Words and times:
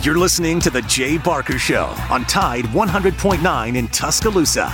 You're 0.00 0.16
listening 0.16 0.60
to 0.60 0.70
The 0.70 0.82
Jay 0.82 1.18
Barker 1.18 1.58
Show 1.58 1.86
on 2.08 2.24
Tide 2.26 2.66
100.9 2.66 3.76
in 3.76 3.88
Tuscaloosa. 3.88 4.72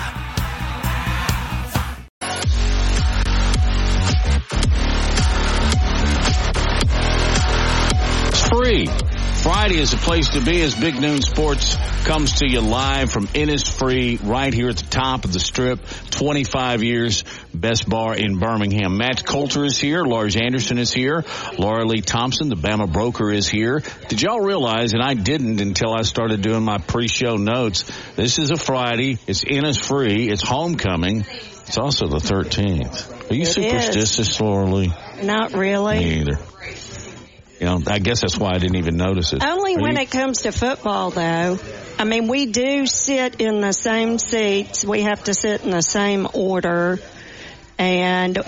It's 8.28 8.48
free. 8.48 9.13
Friday 9.44 9.76
is 9.78 9.92
a 9.92 9.98
place 9.98 10.30
to 10.30 10.40
be 10.40 10.62
as 10.62 10.74
Big 10.74 10.98
Noon 10.98 11.20
Sports 11.20 11.76
comes 12.06 12.38
to 12.38 12.48
you 12.48 12.62
live 12.62 13.12
from 13.12 13.26
Innisfree 13.26 14.18
right 14.26 14.54
here 14.54 14.70
at 14.70 14.78
the 14.78 14.86
top 14.86 15.26
of 15.26 15.34
the 15.34 15.38
strip. 15.38 15.80
25 16.12 16.82
years, 16.82 17.24
best 17.52 17.86
bar 17.86 18.14
in 18.14 18.38
Birmingham. 18.38 18.96
Matt 18.96 19.26
Coulter 19.26 19.66
is 19.66 19.78
here. 19.78 20.02
Lars 20.02 20.36
Anderson 20.36 20.78
is 20.78 20.94
here. 20.94 21.26
Laura 21.58 21.84
Lee 21.84 22.00
Thompson, 22.00 22.48
the 22.48 22.56
Bama 22.56 22.90
broker 22.90 23.30
is 23.30 23.46
here. 23.46 23.82
Did 24.08 24.22
y'all 24.22 24.40
realize, 24.40 24.94
and 24.94 25.02
I 25.02 25.12
didn't 25.12 25.60
until 25.60 25.92
I 25.92 26.04
started 26.04 26.40
doing 26.40 26.62
my 26.62 26.78
pre-show 26.78 27.36
notes, 27.36 27.84
this 28.16 28.38
is 28.38 28.50
a 28.50 28.56
Friday. 28.56 29.18
It's 29.26 29.44
Innisfree. 29.44 30.32
It's 30.32 30.42
homecoming. 30.42 31.26
It's 31.66 31.76
also 31.76 32.08
the 32.08 32.16
13th. 32.16 33.30
Are 33.30 33.34
you 33.34 33.42
It 33.42 33.48
superstitious, 33.48 34.18
is. 34.20 34.40
Laura 34.40 34.64
Lee? 34.64 34.90
Not 35.22 35.52
really. 35.52 35.98
Me 35.98 36.20
either. 36.20 36.38
You 37.60 37.66
know, 37.66 37.82
I 37.86 37.98
guess 38.00 38.22
that's 38.22 38.36
why 38.36 38.50
I 38.54 38.58
didn't 38.58 38.76
even 38.76 38.96
notice 38.96 39.32
it. 39.32 39.42
Only 39.44 39.76
Are 39.76 39.80
when 39.80 39.96
you- 39.96 40.02
it 40.02 40.10
comes 40.10 40.42
to 40.42 40.52
football, 40.52 41.10
though. 41.10 41.58
I 41.98 42.04
mean, 42.04 42.26
we 42.26 42.46
do 42.46 42.86
sit 42.86 43.40
in 43.40 43.60
the 43.60 43.72
same 43.72 44.18
seats. 44.18 44.84
We 44.84 45.02
have 45.02 45.24
to 45.24 45.34
sit 45.34 45.62
in 45.62 45.70
the 45.70 45.82
same 45.82 46.26
order. 46.32 46.98
And 47.78 48.38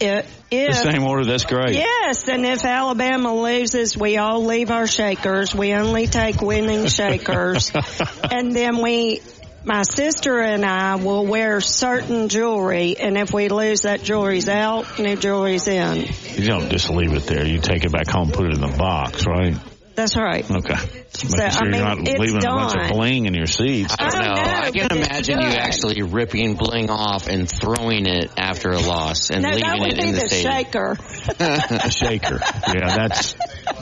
it, 0.00 0.26
the 0.50 0.72
same 0.72 1.04
order. 1.04 1.24
That's 1.24 1.44
great. 1.44 1.74
yes, 1.74 2.28
and 2.28 2.44
if 2.44 2.64
Alabama 2.64 3.34
loses, 3.34 3.96
we 3.96 4.16
all 4.16 4.44
leave 4.44 4.70
our 4.70 4.86
shakers. 4.86 5.54
We 5.54 5.72
only 5.74 6.06
take 6.06 6.40
winning 6.40 6.86
shakers. 6.86 7.72
and 8.30 8.54
then 8.54 8.82
we, 8.82 9.22
my 9.64 9.82
sister 9.82 10.40
and 10.40 10.64
I 10.64 10.96
will 10.96 11.26
wear 11.26 11.60
certain 11.60 12.28
jewelry, 12.28 12.96
and 12.98 13.16
if 13.18 13.32
we 13.32 13.48
lose, 13.48 13.82
that 13.82 14.02
jewelry's 14.02 14.48
out, 14.48 14.98
new 14.98 15.16
jewelry's 15.16 15.68
in. 15.68 16.06
You 16.36 16.46
don't 16.46 16.70
just 16.70 16.90
leave 16.90 17.12
it 17.12 17.24
there. 17.24 17.46
You 17.46 17.60
take 17.60 17.84
it 17.84 17.92
back 17.92 18.08
home, 18.08 18.30
put 18.30 18.46
it 18.46 18.54
in 18.54 18.60
the 18.60 18.76
box, 18.76 19.26
right? 19.26 19.56
That's 20.00 20.16
right. 20.16 20.50
Okay. 20.50 20.74
Just 21.12 21.36
So, 21.36 21.48
sure 21.48 21.60
I 21.60 21.64
mean, 21.64 21.74
you're 21.74 21.84
not 21.84 21.98
it's 22.00 22.18
leaving 22.18 22.36
a 22.38 22.48
bunch 22.48 22.74
of 22.74 22.96
bling 22.96 23.26
in 23.26 23.34
your 23.34 23.46
seats. 23.46 23.94
I 23.98 24.08
don't 24.08 24.20
know. 24.22 24.34
don't 24.34 24.48
I 24.48 24.70
can 24.70 24.88
but 24.88 24.96
it's 24.96 25.08
imagine 25.08 25.40
you 25.42 25.48
actually 25.48 26.02
ripping 26.02 26.54
bling 26.54 26.88
off 26.88 27.26
and 27.26 27.50
throwing 27.50 28.06
it 28.06 28.30
after 28.38 28.70
a 28.70 28.78
loss 28.78 29.30
and 29.30 29.42
No, 29.42 29.50
that 29.50 29.56
leaving 29.56 29.80
would 29.80 29.92
it 29.92 29.96
be 29.96 30.08
in 30.08 30.14
the, 30.14 30.20
the 30.20 30.28
shaker. 30.28 30.96
A 31.84 31.90
shaker. 31.90 32.38
Yeah, 32.68 32.96
that's 32.96 33.34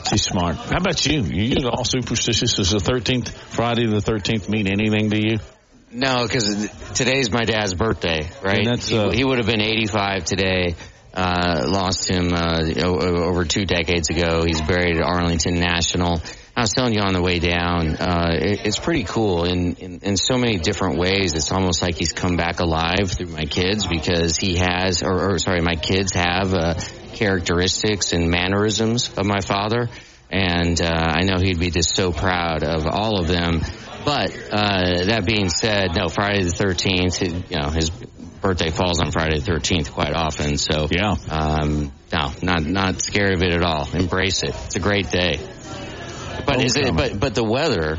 she's 0.09 0.23
smart. 0.23 0.57
How 0.57 0.77
about 0.77 1.05
you? 1.05 1.21
You 1.21 1.69
all 1.69 1.85
superstitious? 1.85 2.55
Does 2.55 2.71
the 2.71 2.79
thirteenth 2.79 3.31
Friday 3.53 3.85
the 3.85 4.01
thirteenth 4.01 4.49
mean 4.49 4.67
anything 4.67 5.11
to 5.11 5.17
you? 5.17 5.39
No, 5.91 6.23
because 6.23 6.69
today's 6.93 7.31
my 7.31 7.45
dad's 7.45 7.73
birthday, 7.73 8.29
right? 8.43 8.65
That's, 8.65 8.89
he, 8.89 8.97
uh, 8.97 9.09
he 9.11 9.23
would 9.23 9.37
have 9.37 9.47
been 9.47 9.61
85 9.61 10.25
today. 10.25 10.75
Uh, 11.11 11.65
lost 11.67 12.07
him 12.07 12.33
uh, 12.33 12.61
over 12.85 13.43
two 13.43 13.65
decades 13.65 14.09
ago. 14.11 14.43
He's 14.45 14.61
buried 14.61 14.97
at 14.97 15.01
Arlington 15.01 15.55
National. 15.55 16.21
I 16.55 16.61
was 16.61 16.71
telling 16.71 16.93
you 16.93 17.01
on 17.01 17.13
the 17.13 17.21
way 17.21 17.39
down, 17.39 17.95
uh, 17.95 18.29
it, 18.33 18.65
it's 18.65 18.77
pretty 18.77 19.05
cool 19.05 19.45
in, 19.45 19.75
in 19.75 19.99
in 20.03 20.17
so 20.17 20.37
many 20.37 20.57
different 20.57 20.99
ways. 20.99 21.33
It's 21.33 21.51
almost 21.51 21.81
like 21.81 21.95
he's 21.95 22.13
come 22.13 22.35
back 22.37 22.59
alive 22.59 23.11
through 23.11 23.27
my 23.27 23.45
kids 23.45 23.87
because 23.87 24.37
he 24.37 24.57
has, 24.57 25.01
or, 25.01 25.31
or 25.33 25.39
sorry, 25.39 25.61
my 25.61 25.75
kids 25.75 26.13
have 26.13 26.53
uh, 26.53 26.75
characteristics 27.13 28.13
and 28.13 28.29
mannerisms 28.29 29.09
of 29.17 29.25
my 29.25 29.39
father, 29.39 29.89
and 30.29 30.79
uh, 30.81 30.85
I 30.87 31.23
know 31.23 31.39
he'd 31.39 31.59
be 31.59 31.71
just 31.71 31.95
so 31.95 32.11
proud 32.11 32.63
of 32.63 32.85
all 32.87 33.19
of 33.19 33.27
them. 33.27 33.61
But 34.05 34.31
uh, 34.51 35.05
that 35.05 35.23
being 35.25 35.49
said, 35.49 35.95
no, 35.95 36.07
Friday 36.07 36.43
the 36.43 36.51
thirteenth, 36.51 37.21
you 37.21 37.59
know, 37.59 37.69
his 37.69 37.89
birthday 37.89 38.71
falls 38.71 39.01
on 39.01 39.11
Friday 39.11 39.39
the 39.39 39.45
thirteenth 39.45 39.91
quite 39.91 40.13
often. 40.13 40.57
So 40.57 40.87
Yeah. 40.89 41.15
um, 41.29 41.91
no, 42.13 42.31
not 42.41 42.63
not 42.63 43.01
scared 43.01 43.33
of 43.33 43.43
it 43.43 43.53
at 43.53 43.61
all. 43.63 43.89
Embrace 43.93 44.43
it. 44.43 44.55
It's 44.65 44.75
a 44.75 44.79
great 44.79 45.11
day. 45.11 45.39
But 46.45 46.63
is 46.63 46.75
it? 46.77 46.95
But 46.95 47.19
but 47.19 47.35
the 47.35 47.43
weather, 47.43 47.97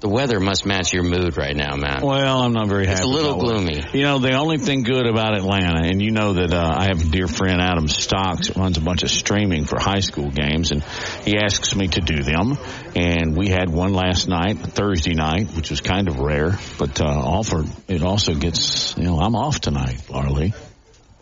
the 0.00 0.08
weather 0.08 0.40
must 0.40 0.64
match 0.64 0.94
your 0.94 1.02
mood 1.02 1.36
right 1.36 1.54
now, 1.54 1.76
Matt. 1.76 2.02
Well, 2.02 2.40
I'm 2.40 2.54
not 2.54 2.68
very 2.68 2.86
happy. 2.86 3.00
It's 3.00 3.06
a 3.06 3.08
little 3.08 3.34
about 3.34 3.42
it. 3.42 3.82
gloomy. 3.82 3.98
You 3.98 4.04
know, 4.04 4.18
the 4.18 4.32
only 4.32 4.56
thing 4.56 4.82
good 4.82 5.06
about 5.06 5.36
Atlanta, 5.36 5.86
and 5.86 6.00
you 6.00 6.10
know 6.10 6.32
that 6.34 6.54
uh, 6.54 6.74
I 6.74 6.84
have 6.84 7.06
a 7.06 7.10
dear 7.10 7.28
friend, 7.28 7.60
Adam 7.60 7.86
Stocks, 7.86 8.48
that 8.48 8.56
runs 8.56 8.78
a 8.78 8.80
bunch 8.80 9.02
of 9.02 9.10
streaming 9.10 9.66
for 9.66 9.78
high 9.78 10.00
school 10.00 10.30
games, 10.30 10.72
and 10.72 10.82
he 11.24 11.36
asks 11.36 11.76
me 11.76 11.88
to 11.88 12.00
do 12.00 12.22
them. 12.22 12.56
And 12.96 13.36
we 13.36 13.48
had 13.48 13.68
one 13.68 13.92
last 13.92 14.26
night, 14.26 14.56
Thursday 14.58 15.14
night, 15.14 15.50
which 15.54 15.68
was 15.68 15.82
kind 15.82 16.08
of 16.08 16.18
rare, 16.18 16.58
but 16.78 16.98
uh, 17.00 17.04
offer 17.04 17.64
it 17.86 18.02
also 18.02 18.34
gets. 18.34 18.96
You 18.96 19.04
know, 19.04 19.20
I'm 19.20 19.36
off 19.36 19.60
tonight, 19.60 20.02
Laura 20.08 20.30
Lee. 20.32 20.54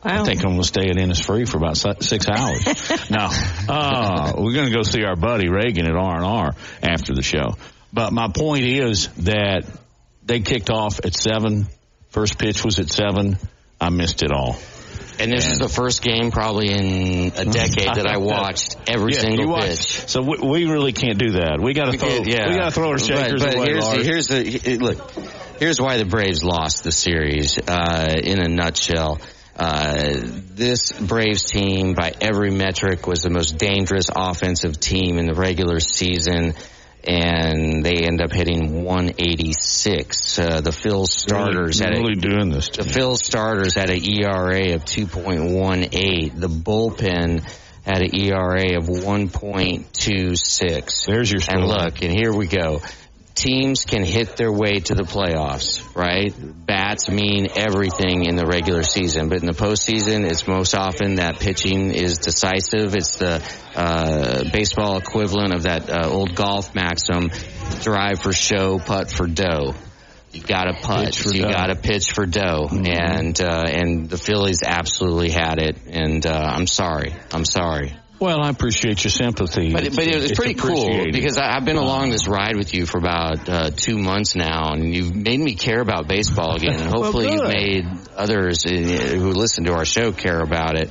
Wow. 0.04 0.22
I 0.22 0.24
think 0.24 0.44
I'm 0.44 0.50
going 0.52 0.62
to 0.62 0.68
stay 0.68 0.88
at 0.88 0.96
Innisfree 0.96 1.48
for 1.48 1.56
about 1.56 1.76
six 1.76 2.28
hours. 2.28 2.64
no, 3.10 3.28
uh, 3.68 4.34
we're 4.38 4.54
going 4.54 4.68
to 4.68 4.74
go 4.74 4.82
see 4.82 5.02
our 5.02 5.16
buddy 5.16 5.48
Reagan 5.48 5.86
at 5.86 5.96
R 5.96 6.16
and 6.16 6.24
R 6.24 6.50
after 6.80 7.14
the 7.14 7.22
show. 7.22 7.56
But 7.92 8.12
my 8.12 8.28
point 8.28 8.64
is 8.64 9.08
that 9.24 9.64
they 10.24 10.40
kicked 10.40 10.70
off 10.70 11.00
at 11.04 11.14
seven. 11.14 11.66
First 12.10 12.38
pitch 12.38 12.64
was 12.64 12.78
at 12.78 12.90
seven. 12.90 13.38
I 13.80 13.90
missed 13.90 14.22
it 14.22 14.32
all. 14.32 14.56
And 15.20 15.32
this 15.32 15.46
is 15.46 15.58
the 15.58 15.68
first 15.68 16.02
game 16.02 16.30
probably 16.30 16.70
in 16.70 17.32
a 17.36 17.44
decade 17.44 17.94
that 17.96 18.06
I 18.06 18.16
watched 18.18 18.76
every 18.86 19.14
Yeah, 19.14 19.20
single 19.20 19.48
watched- 19.48 19.66
pitch. 19.66 20.08
So 20.08 20.22
we, 20.22 20.38
we 20.38 20.64
really 20.70 20.92
can't 20.92 21.18
do 21.18 21.32
that. 21.32 21.58
We 21.60 21.72
got 21.74 21.90
to 21.92 21.98
throw. 21.98 22.22
Yeah, 22.22 22.48
We 22.50 22.56
got 22.56 22.66
to 22.66 22.70
throw 22.70 22.90
our 22.90 22.98
shakers 22.98 23.42
but, 23.42 23.54
but 23.56 23.68
away. 23.68 24.04
here's 24.04 24.28
the, 24.28 24.44
here's 24.44 24.62
the 24.62 24.78
look. 24.78 25.10
Here's 25.58 25.80
why 25.80 25.96
the 25.96 26.04
Braves 26.04 26.44
lost 26.44 26.84
the 26.84 26.92
series. 26.92 27.58
Uh, 27.66 28.14
in 28.22 28.38
a 28.40 28.48
nutshell, 28.48 29.18
uh, 29.56 30.12
this 30.14 30.92
Braves 30.92 31.42
team, 31.42 31.94
by 31.94 32.12
every 32.20 32.50
metric, 32.52 33.08
was 33.08 33.22
the 33.22 33.30
most 33.30 33.58
dangerous 33.58 34.08
offensive 34.14 34.78
team 34.78 35.18
in 35.18 35.26
the 35.26 35.34
regular 35.34 35.80
season. 35.80 36.54
And 37.08 37.82
they 37.82 38.02
end 38.02 38.20
up 38.20 38.32
hitting 38.32 38.84
186. 38.84 40.38
Uh, 40.38 40.60
the 40.60 40.72
Phil 40.72 41.06
starters 41.06 41.80
really, 41.80 41.90
had 41.90 41.98
a, 41.98 42.02
really 42.02 42.16
doing 42.16 42.50
this. 42.50 42.68
the 42.68 42.84
me. 42.84 42.92
Phil 42.92 43.16
starters 43.16 43.74
had 43.74 43.88
an 43.88 44.04
ERA 44.04 44.74
of 44.74 44.84
2.18. 44.84 46.38
The 46.38 46.48
bullpen 46.48 47.50
had 47.82 48.02
an 48.02 48.14
ERA 48.14 48.76
of 48.76 48.88
1.26. 48.88 51.06
There's 51.06 51.32
your 51.32 51.40
story. 51.40 51.62
And 51.62 51.66
look, 51.66 52.02
and 52.02 52.12
here 52.12 52.34
we 52.34 52.46
go. 52.46 52.82
Teams 53.38 53.84
can 53.84 54.02
hit 54.02 54.36
their 54.36 54.50
way 54.50 54.80
to 54.80 54.96
the 54.96 55.04
playoffs, 55.04 55.94
right? 55.94 56.34
Bats 56.66 57.08
mean 57.08 57.46
everything 57.54 58.24
in 58.24 58.34
the 58.34 58.44
regular 58.44 58.82
season, 58.82 59.28
but 59.28 59.38
in 59.38 59.46
the 59.46 59.52
postseason, 59.52 60.28
it's 60.28 60.48
most 60.48 60.74
often 60.74 61.16
that 61.16 61.38
pitching 61.38 61.94
is 61.94 62.18
decisive. 62.18 62.96
It's 62.96 63.16
the 63.18 63.40
uh, 63.76 64.42
baseball 64.50 64.98
equivalent 64.98 65.54
of 65.54 65.62
that 65.62 65.88
uh, 65.88 66.10
old 66.10 66.34
golf 66.34 66.74
maxim: 66.74 67.30
drive 67.82 68.20
for 68.20 68.32
show, 68.32 68.80
putt 68.80 69.08
for 69.08 69.28
dough. 69.28 69.76
You 70.32 70.42
got 70.42 70.64
to 70.64 70.74
putt. 70.74 71.24
You 71.32 71.42
got 71.42 71.66
to 71.66 71.76
pitch 71.76 72.10
for 72.10 72.26
dough, 72.26 72.68
and 72.72 73.40
uh, 73.40 73.66
and 73.68 74.10
the 74.10 74.18
Phillies 74.18 74.64
absolutely 74.66 75.30
had 75.30 75.62
it. 75.62 75.76
And 75.86 76.26
uh, 76.26 76.32
I'm 76.32 76.66
sorry. 76.66 77.14
I'm 77.32 77.44
sorry. 77.44 77.94
Well, 78.20 78.42
I 78.42 78.50
appreciate 78.50 79.04
your 79.04 79.12
sympathy. 79.12 79.72
But, 79.72 79.94
but 79.94 80.04
it 80.04 80.14
was 80.16 80.30
It's 80.30 80.38
pretty 80.38 80.54
cool 80.54 81.06
because 81.12 81.38
I, 81.38 81.54
I've 81.54 81.64
been 81.64 81.76
along 81.76 82.10
this 82.10 82.26
ride 82.26 82.56
with 82.56 82.74
you 82.74 82.84
for 82.84 82.98
about 82.98 83.48
uh, 83.48 83.70
two 83.70 83.96
months 83.96 84.34
now, 84.34 84.72
and 84.72 84.92
you've 84.94 85.14
made 85.14 85.38
me 85.38 85.54
care 85.54 85.80
about 85.80 86.08
baseball 86.08 86.56
again. 86.56 86.74
And 86.74 86.90
hopefully, 86.90 87.32
you've 87.32 87.46
made 87.46 87.86
others 88.16 88.66
uh, 88.66 88.70
who 88.70 89.30
listen 89.30 89.64
to 89.64 89.74
our 89.74 89.84
show 89.84 90.10
care 90.10 90.40
about 90.40 90.76
it. 90.76 90.90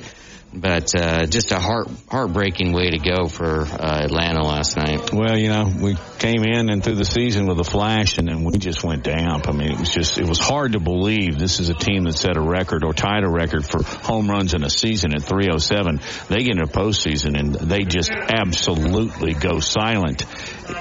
But 0.52 0.94
uh, 0.94 1.26
just 1.26 1.52
a 1.52 1.58
heart 1.58 1.88
heartbreaking 2.10 2.72
way 2.72 2.90
to 2.90 2.98
go 2.98 3.28
for 3.28 3.60
uh, 3.60 4.04
Atlanta 4.04 4.42
last 4.42 4.76
night. 4.78 5.12
Well, 5.12 5.36
you 5.36 5.48
know, 5.48 5.70
we 5.78 5.96
came 6.18 6.42
in 6.42 6.70
and 6.70 6.82
through 6.82 6.94
the 6.94 7.04
season 7.04 7.46
with 7.46 7.60
a 7.60 7.64
flash, 7.64 8.16
and 8.16 8.28
then 8.28 8.44
we 8.44 8.56
just 8.56 8.82
went 8.82 9.02
down. 9.02 9.42
I 9.44 9.52
mean, 9.52 9.72
it 9.72 9.78
was 9.78 9.90
just, 9.90 10.18
it 10.18 10.26
was 10.26 10.38
hard 10.38 10.72
to 10.72 10.80
believe 10.80 11.38
this 11.38 11.60
is 11.60 11.68
a 11.68 11.74
team 11.74 12.04
that 12.04 12.14
set 12.14 12.38
a 12.38 12.40
record 12.40 12.82
or 12.82 12.94
tied 12.94 13.24
a 13.24 13.28
record 13.28 13.66
for 13.66 13.82
home 13.82 14.28
runs 14.28 14.54
in 14.54 14.64
a 14.64 14.70
season 14.70 15.14
at 15.14 15.22
307. 15.22 16.00
They 16.28 16.44
get 16.44 16.56
in 16.56 16.62
a 16.62 16.66
postseason 16.66 17.38
and 17.38 17.54
they 17.54 17.84
just 17.84 18.10
absolutely 18.10 19.34
go 19.34 19.60
silent. 19.60 20.24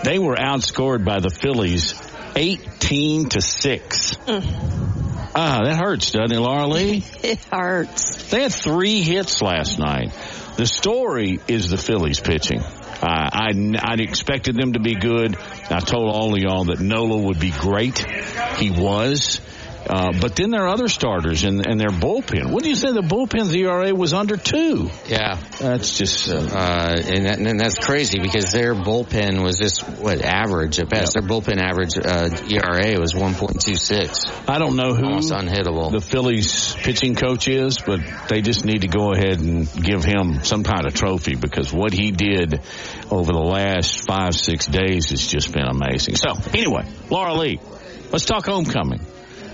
They 0.03 0.17
were 0.17 0.35
outscored 0.35 1.03
by 1.03 1.19
the 1.19 1.29
Phillies 1.29 1.93
18 2.37 3.29
to 3.29 3.41
6. 3.41 4.17
Ah, 5.39 5.61
that 5.63 5.75
hurts, 5.75 6.11
doesn't 6.11 6.37
it, 6.37 6.39
Laura 6.39 6.67
Lee? 6.67 7.03
It 7.23 7.39
hurts. 7.51 8.29
They 8.29 8.43
had 8.43 8.53
three 8.53 9.01
hits 9.01 9.41
last 9.41 9.79
night. 9.79 10.11
The 10.55 10.67
story 10.67 11.39
is 11.47 11.69
the 11.69 11.77
Phillies 11.77 12.19
pitching. 12.19 12.59
Uh, 12.59 13.29
I, 13.33 13.51
I 13.79 13.95
expected 13.99 14.55
them 14.55 14.73
to 14.73 14.79
be 14.79 14.95
good. 14.95 15.35
I 15.69 15.79
told 15.79 16.13
all 16.13 16.33
of 16.35 16.39
y'all 16.39 16.65
that 16.65 16.79
Nola 16.79 17.17
would 17.17 17.39
be 17.39 17.51
great. 17.51 18.05
He 18.57 18.71
was. 18.71 19.41
Uh, 19.89 20.11
but 20.19 20.35
then 20.35 20.49
there 20.51 20.63
are 20.63 20.67
other 20.67 20.87
starters 20.87 21.43
and, 21.43 21.65
and 21.65 21.79
their 21.79 21.89
bullpen. 21.89 22.51
What 22.51 22.63
do 22.63 22.69
you 22.69 22.75
say 22.75 22.91
the 22.91 23.01
bullpen's 23.01 23.55
ERA 23.55 23.93
was 23.95 24.13
under 24.13 24.37
two? 24.37 24.89
Yeah. 25.07 25.39
That's 25.59 25.97
just. 25.97 26.29
Uh, 26.29 26.37
Uh, 26.57 27.01
and, 27.05 27.25
that, 27.25 27.39
and 27.39 27.59
that's 27.59 27.77
crazy 27.77 28.19
because 28.19 28.51
their 28.51 28.73
bullpen 28.75 29.43
was 29.43 29.57
just 29.59 29.81
what 29.99 30.21
average 30.21 30.79
at 30.79 30.89
best. 30.89 31.13
Their 31.13 31.21
bullpen 31.23 31.57
average 31.57 31.97
uh, 31.97 32.29
ERA 32.49 32.99
was 32.99 33.13
1.26. 33.13 34.49
I 34.49 34.59
don't 34.59 34.75
know 34.75 34.93
who 34.93 35.05
Almost 35.05 35.31
unhittable. 35.31 35.91
the 35.91 36.01
Phillies 36.01 36.75
pitching 36.75 37.15
coach 37.15 37.47
is, 37.47 37.77
but 37.79 37.99
they 38.29 38.41
just 38.41 38.65
need 38.65 38.81
to 38.81 38.87
go 38.87 39.13
ahead 39.13 39.39
and 39.39 39.71
give 39.83 40.03
him 40.03 40.43
some 40.43 40.63
kind 40.63 40.85
of 40.85 40.93
trophy 40.93 41.35
because 41.35 41.71
what 41.71 41.93
he 41.93 42.11
did 42.11 42.61
over 43.11 43.31
the 43.31 43.39
last 43.39 44.05
five, 44.07 44.33
six 44.35 44.65
days 44.65 45.09
has 45.11 45.25
just 45.25 45.53
been 45.53 45.65
amazing. 45.67 46.15
So 46.15 46.33
anyway, 46.53 46.85
Laura 47.09 47.33
Lee, 47.33 47.59
let's 48.11 48.25
talk 48.25 48.45
homecoming. 48.45 49.01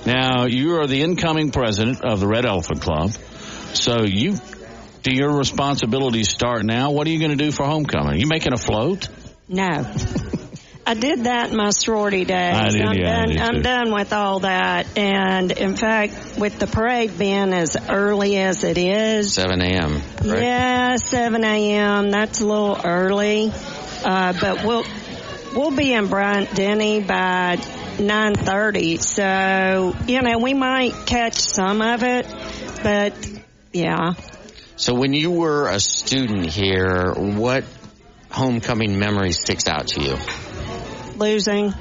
Now 0.05 0.45
you 0.45 0.79
are 0.79 0.87
the 0.87 1.01
incoming 1.01 1.51
president 1.51 2.03
of 2.03 2.19
the 2.19 2.27
Red 2.27 2.45
Elephant 2.45 2.81
Club. 2.81 3.11
So 3.73 4.03
you, 4.03 4.37
do 5.01 5.13
your 5.13 5.37
responsibilities 5.37 6.29
start 6.29 6.65
now? 6.65 6.91
What 6.91 7.07
are 7.07 7.09
you 7.09 7.19
going 7.19 7.37
to 7.37 7.43
do 7.43 7.51
for 7.51 7.65
homecoming? 7.65 8.13
Are 8.13 8.17
you 8.17 8.27
making 8.27 8.53
a 8.53 8.57
float? 8.57 9.07
No. 9.47 9.65
I 10.85 10.95
did 10.95 11.23
that 11.23 11.51
in 11.51 11.55
my 11.55 11.69
sorority 11.69 12.25
days. 12.25 12.55
I 12.55 12.69
did, 12.69 12.81
am 12.81 12.93
yeah, 12.93 13.21
I 13.21 13.25
done, 13.25 13.29
did 13.29 13.41
I'm 13.41 13.61
done 13.61 13.93
with 13.93 14.11
all 14.11 14.41
that. 14.41 14.97
And 14.97 15.51
in 15.51 15.77
fact, 15.77 16.37
with 16.37 16.59
the 16.59 16.67
parade 16.67 17.17
being 17.17 17.53
as 17.53 17.77
early 17.89 18.37
as 18.37 18.65
it 18.65 18.77
is, 18.77 19.33
7 19.33 19.61
a.m. 19.61 20.01
Right? 20.25 20.41
yeah, 20.41 20.95
7 20.97 21.41
a.m. 21.41 22.11
That's 22.11 22.41
a 22.41 22.45
little 22.45 22.77
early. 22.83 23.53
Uh, 24.03 24.33
but 24.39 24.65
we'll, 24.65 24.83
we'll 25.55 25.75
be 25.75 25.93
in 25.93 26.07
Bryant 26.07 26.53
Denny 26.53 27.01
by 27.01 27.55
9.30. 27.97 29.01
So, 29.01 29.95
you 30.07 30.21
know, 30.21 30.37
we 30.39 30.53
might 30.53 30.93
catch 31.05 31.35
some 31.35 31.81
of 31.81 32.03
it, 32.03 32.27
but 32.83 33.13
yeah. 33.71 34.13
So 34.75 34.93
when 34.95 35.13
you 35.13 35.31
were 35.31 35.67
a 35.69 35.79
student 35.79 36.45
here, 36.47 37.13
what 37.13 37.63
homecoming 38.29 38.97
memory 38.99 39.31
sticks 39.31 39.67
out 39.67 39.87
to 39.89 40.01
you? 40.01 40.17
Losing. 41.17 41.73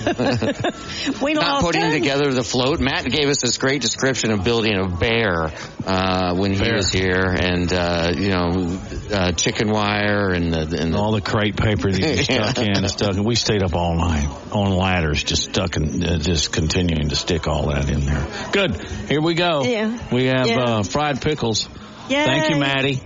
we 1.22 1.34
Not 1.34 1.60
putting 1.62 1.82
didn't- 1.82 2.00
together 2.00 2.32
the 2.32 2.42
float. 2.42 2.80
Matt 2.80 3.04
gave 3.10 3.28
us 3.28 3.40
this 3.42 3.58
great 3.58 3.82
description 3.82 4.30
of 4.30 4.44
building 4.44 4.74
a 4.78 4.88
bear 4.88 5.52
uh, 5.86 6.34
when 6.36 6.52
he 6.52 6.72
was 6.72 6.90
here, 6.90 7.24
and 7.26 7.72
uh, 7.72 8.12
you 8.16 8.28
know, 8.30 8.80
uh, 9.12 9.32
chicken 9.32 9.70
wire 9.70 10.30
and 10.30 10.52
the, 10.52 10.60
and 10.80 10.94
the 10.94 10.98
all 10.98 11.12
the 11.12 11.20
crepe 11.20 11.56
paper 11.56 11.90
that 11.90 12.00
you 12.00 12.22
stuck 12.24 12.58
in 12.58 12.76
and 12.76 12.90
stuck 12.90 13.14
and 13.16 13.24
we 13.24 13.34
stayed 13.34 13.62
up 13.62 13.74
all 13.74 13.94
night 13.96 14.28
on 14.52 14.72
ladders 14.74 15.22
just 15.22 15.44
stuck 15.44 15.76
and 15.76 16.04
uh, 16.04 16.18
just 16.18 16.52
continuing 16.52 17.08
to 17.08 17.16
stick 17.16 17.46
all 17.48 17.68
that 17.68 17.88
in 17.90 18.00
there 18.06 18.26
good 18.52 18.80
here 19.08 19.20
we 19.20 19.34
go 19.34 19.62
Yeah. 19.64 19.98
we 20.12 20.26
have 20.26 20.46
Yeah. 20.46 20.58
uh, 20.60 20.82
fried 20.82 21.20
pickles 21.20 21.68
Yay. 22.08 22.24
thank 22.24 22.50
you 22.50 22.56
maddie 22.60 23.00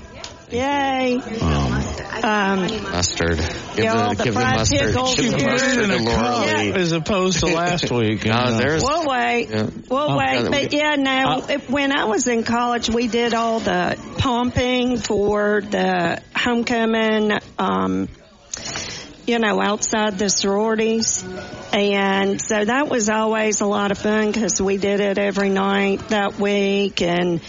Yay. 0.55 1.17
um, 1.41 1.83
Um, 2.25 2.83
mustard. 2.85 3.37
Give 3.39 3.85
Yeah, 3.85 4.09
the, 4.11 4.15
the 4.15 4.25
give 4.25 4.35
the 4.35 4.41
mustard. 4.41 4.95
Give 5.17 5.33
the 5.33 5.39
you 5.41 5.47
mustard 5.47 5.75
to 5.75 5.85
in 5.85 5.91
a 5.91 5.97
Laura 6.05 6.17
cup. 6.17 6.57
Lee. 6.59 6.73
as 6.73 6.93
opposed 6.93 7.41
to 7.41 7.47
last 7.47 7.91
week 7.91 8.25
No, 8.25 8.33
uh, 8.33 8.59
there's 8.59 8.83
we'll 8.83 9.07
wait. 9.07 9.51
Yeah. 9.51 9.69
We'll 9.91 10.13
Oh, 10.13 10.17
wait. 10.17 10.49
But 10.51 10.73
we- 10.73 10.79
yeah, 10.79 10.95
now, 10.97 11.41
Uh, 11.41 11.59
when 11.69 11.93
I 11.93 12.05
was 12.05 12.27
in 12.29 12.45
college, 12.45 12.89
we 12.89 13.09
did 13.09 13.35
all 13.35 13.59
the 13.61 13.99
pomping 14.19 14.97
for 14.97 15.61
the 15.61 16.23
homecoming, 16.35 17.33
um, 17.59 18.09
you 19.27 19.39
know, 19.39 19.61
outside 19.61 20.19
the 20.19 20.29
sororities. 20.31 21.25
And 21.73 22.41
so 22.41 22.65
that 22.65 22.89
was 22.89 23.11
always 23.11 23.61
a 23.61 23.67
lot 23.67 23.91
of 23.91 23.99
fun 23.99 24.31
because 24.31 24.61
we 24.63 24.77
did 24.77 25.01
it 25.01 25.19
every 25.19 25.49
night 25.51 26.09
that 26.09 26.39
week. 26.39 27.03
And 27.03 27.41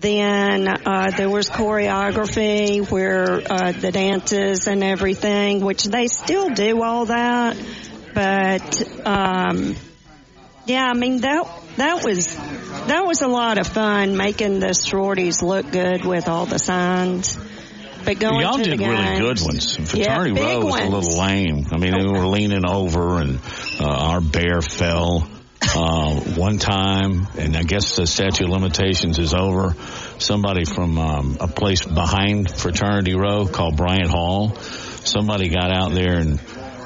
then 0.00 0.68
uh, 0.68 1.10
there 1.16 1.30
was 1.30 1.48
choreography 1.48 2.88
where 2.90 3.40
uh, 3.50 3.72
the 3.72 3.90
dances 3.90 4.66
and 4.66 4.84
everything, 4.84 5.64
which 5.64 5.84
they 5.84 6.06
still 6.06 6.50
do 6.50 6.82
all 6.82 7.06
that. 7.06 7.56
But 8.14 9.06
um, 9.06 9.74
yeah, 10.66 10.84
I 10.84 10.92
mean 10.92 11.20
that 11.22 11.48
that 11.76 12.04
was 12.04 12.36
that 12.36 13.06
was 13.06 13.22
a 13.22 13.28
lot 13.28 13.56
of 13.56 13.66
fun 13.66 14.18
making 14.18 14.60
the 14.60 14.74
sororities 14.74 15.42
look 15.42 15.70
good 15.70 16.04
with 16.04 16.28
all 16.28 16.44
the 16.44 16.58
signs. 16.58 17.38
But 18.04 18.20
going 18.20 18.42
Y'all 18.42 18.58
did 18.58 18.78
really 18.78 19.18
good 19.18 19.40
ones. 19.40 19.76
Fraternity 19.76 20.40
yeah, 20.40 20.52
row 20.52 20.64
was 20.64 20.80
a 20.80 20.88
little 20.88 21.18
lame. 21.18 21.66
I 21.72 21.78
mean, 21.78 21.92
they 21.92 22.06
were 22.06 22.26
leaning 22.26 22.68
over, 22.68 23.20
and 23.20 23.40
uh, 23.80 23.84
our 23.84 24.20
bear 24.20 24.60
fell 24.60 25.26
uh, 25.74 26.20
one 26.36 26.58
time, 26.58 27.26
and 27.38 27.56
I 27.56 27.62
guess 27.62 27.96
the 27.96 28.06
statute 28.06 28.44
of 28.44 28.50
limitations 28.50 29.18
is 29.18 29.34
over. 29.34 29.74
Somebody 30.18 30.64
from 30.64 30.98
um, 30.98 31.36
a 31.40 31.48
place 31.48 31.84
behind 31.84 32.50
Fraternity 32.50 33.14
Row 33.14 33.46
called 33.46 33.76
Bryant 33.76 34.08
Hall, 34.08 34.54
somebody 34.56 35.48
got 35.48 35.70
out 35.72 35.92
there 35.92 36.18
and. 36.18 36.40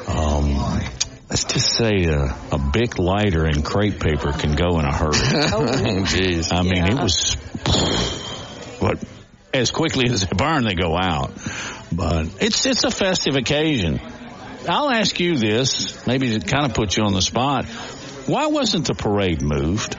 Um, 0.06 0.80
Let's 1.28 1.44
just 1.44 1.76
say 1.76 2.06
a, 2.06 2.36
a 2.50 2.58
big 2.58 2.98
lighter 2.98 3.44
and 3.44 3.64
crepe 3.64 4.00
paper 4.00 4.32
can 4.32 4.56
go 4.56 4.80
in 4.80 4.84
a 4.84 4.92
hurry. 4.92 5.12
Oh, 5.52 6.02
jeez. 6.02 6.52
I 6.52 6.62
mean, 6.62 6.82
it 6.82 7.00
was, 7.00 7.36
but 8.80 8.98
as 9.54 9.70
quickly 9.70 10.10
as 10.10 10.22
they 10.22 10.36
burn, 10.36 10.64
they 10.64 10.74
go 10.74 10.96
out. 10.96 11.30
But 11.92 12.26
it's 12.40 12.66
it's 12.66 12.82
a 12.82 12.90
festive 12.90 13.36
occasion. 13.36 14.00
I'll 14.68 14.90
ask 14.90 15.18
you 15.20 15.36
this, 15.36 16.04
maybe 16.06 16.38
to 16.38 16.44
kind 16.44 16.66
of 16.66 16.74
put 16.74 16.96
you 16.96 17.04
on 17.04 17.14
the 17.14 17.22
spot. 17.22 17.64
Why 18.26 18.46
wasn't 18.46 18.86
the 18.86 18.94
parade 18.94 19.42
moved? 19.42 19.96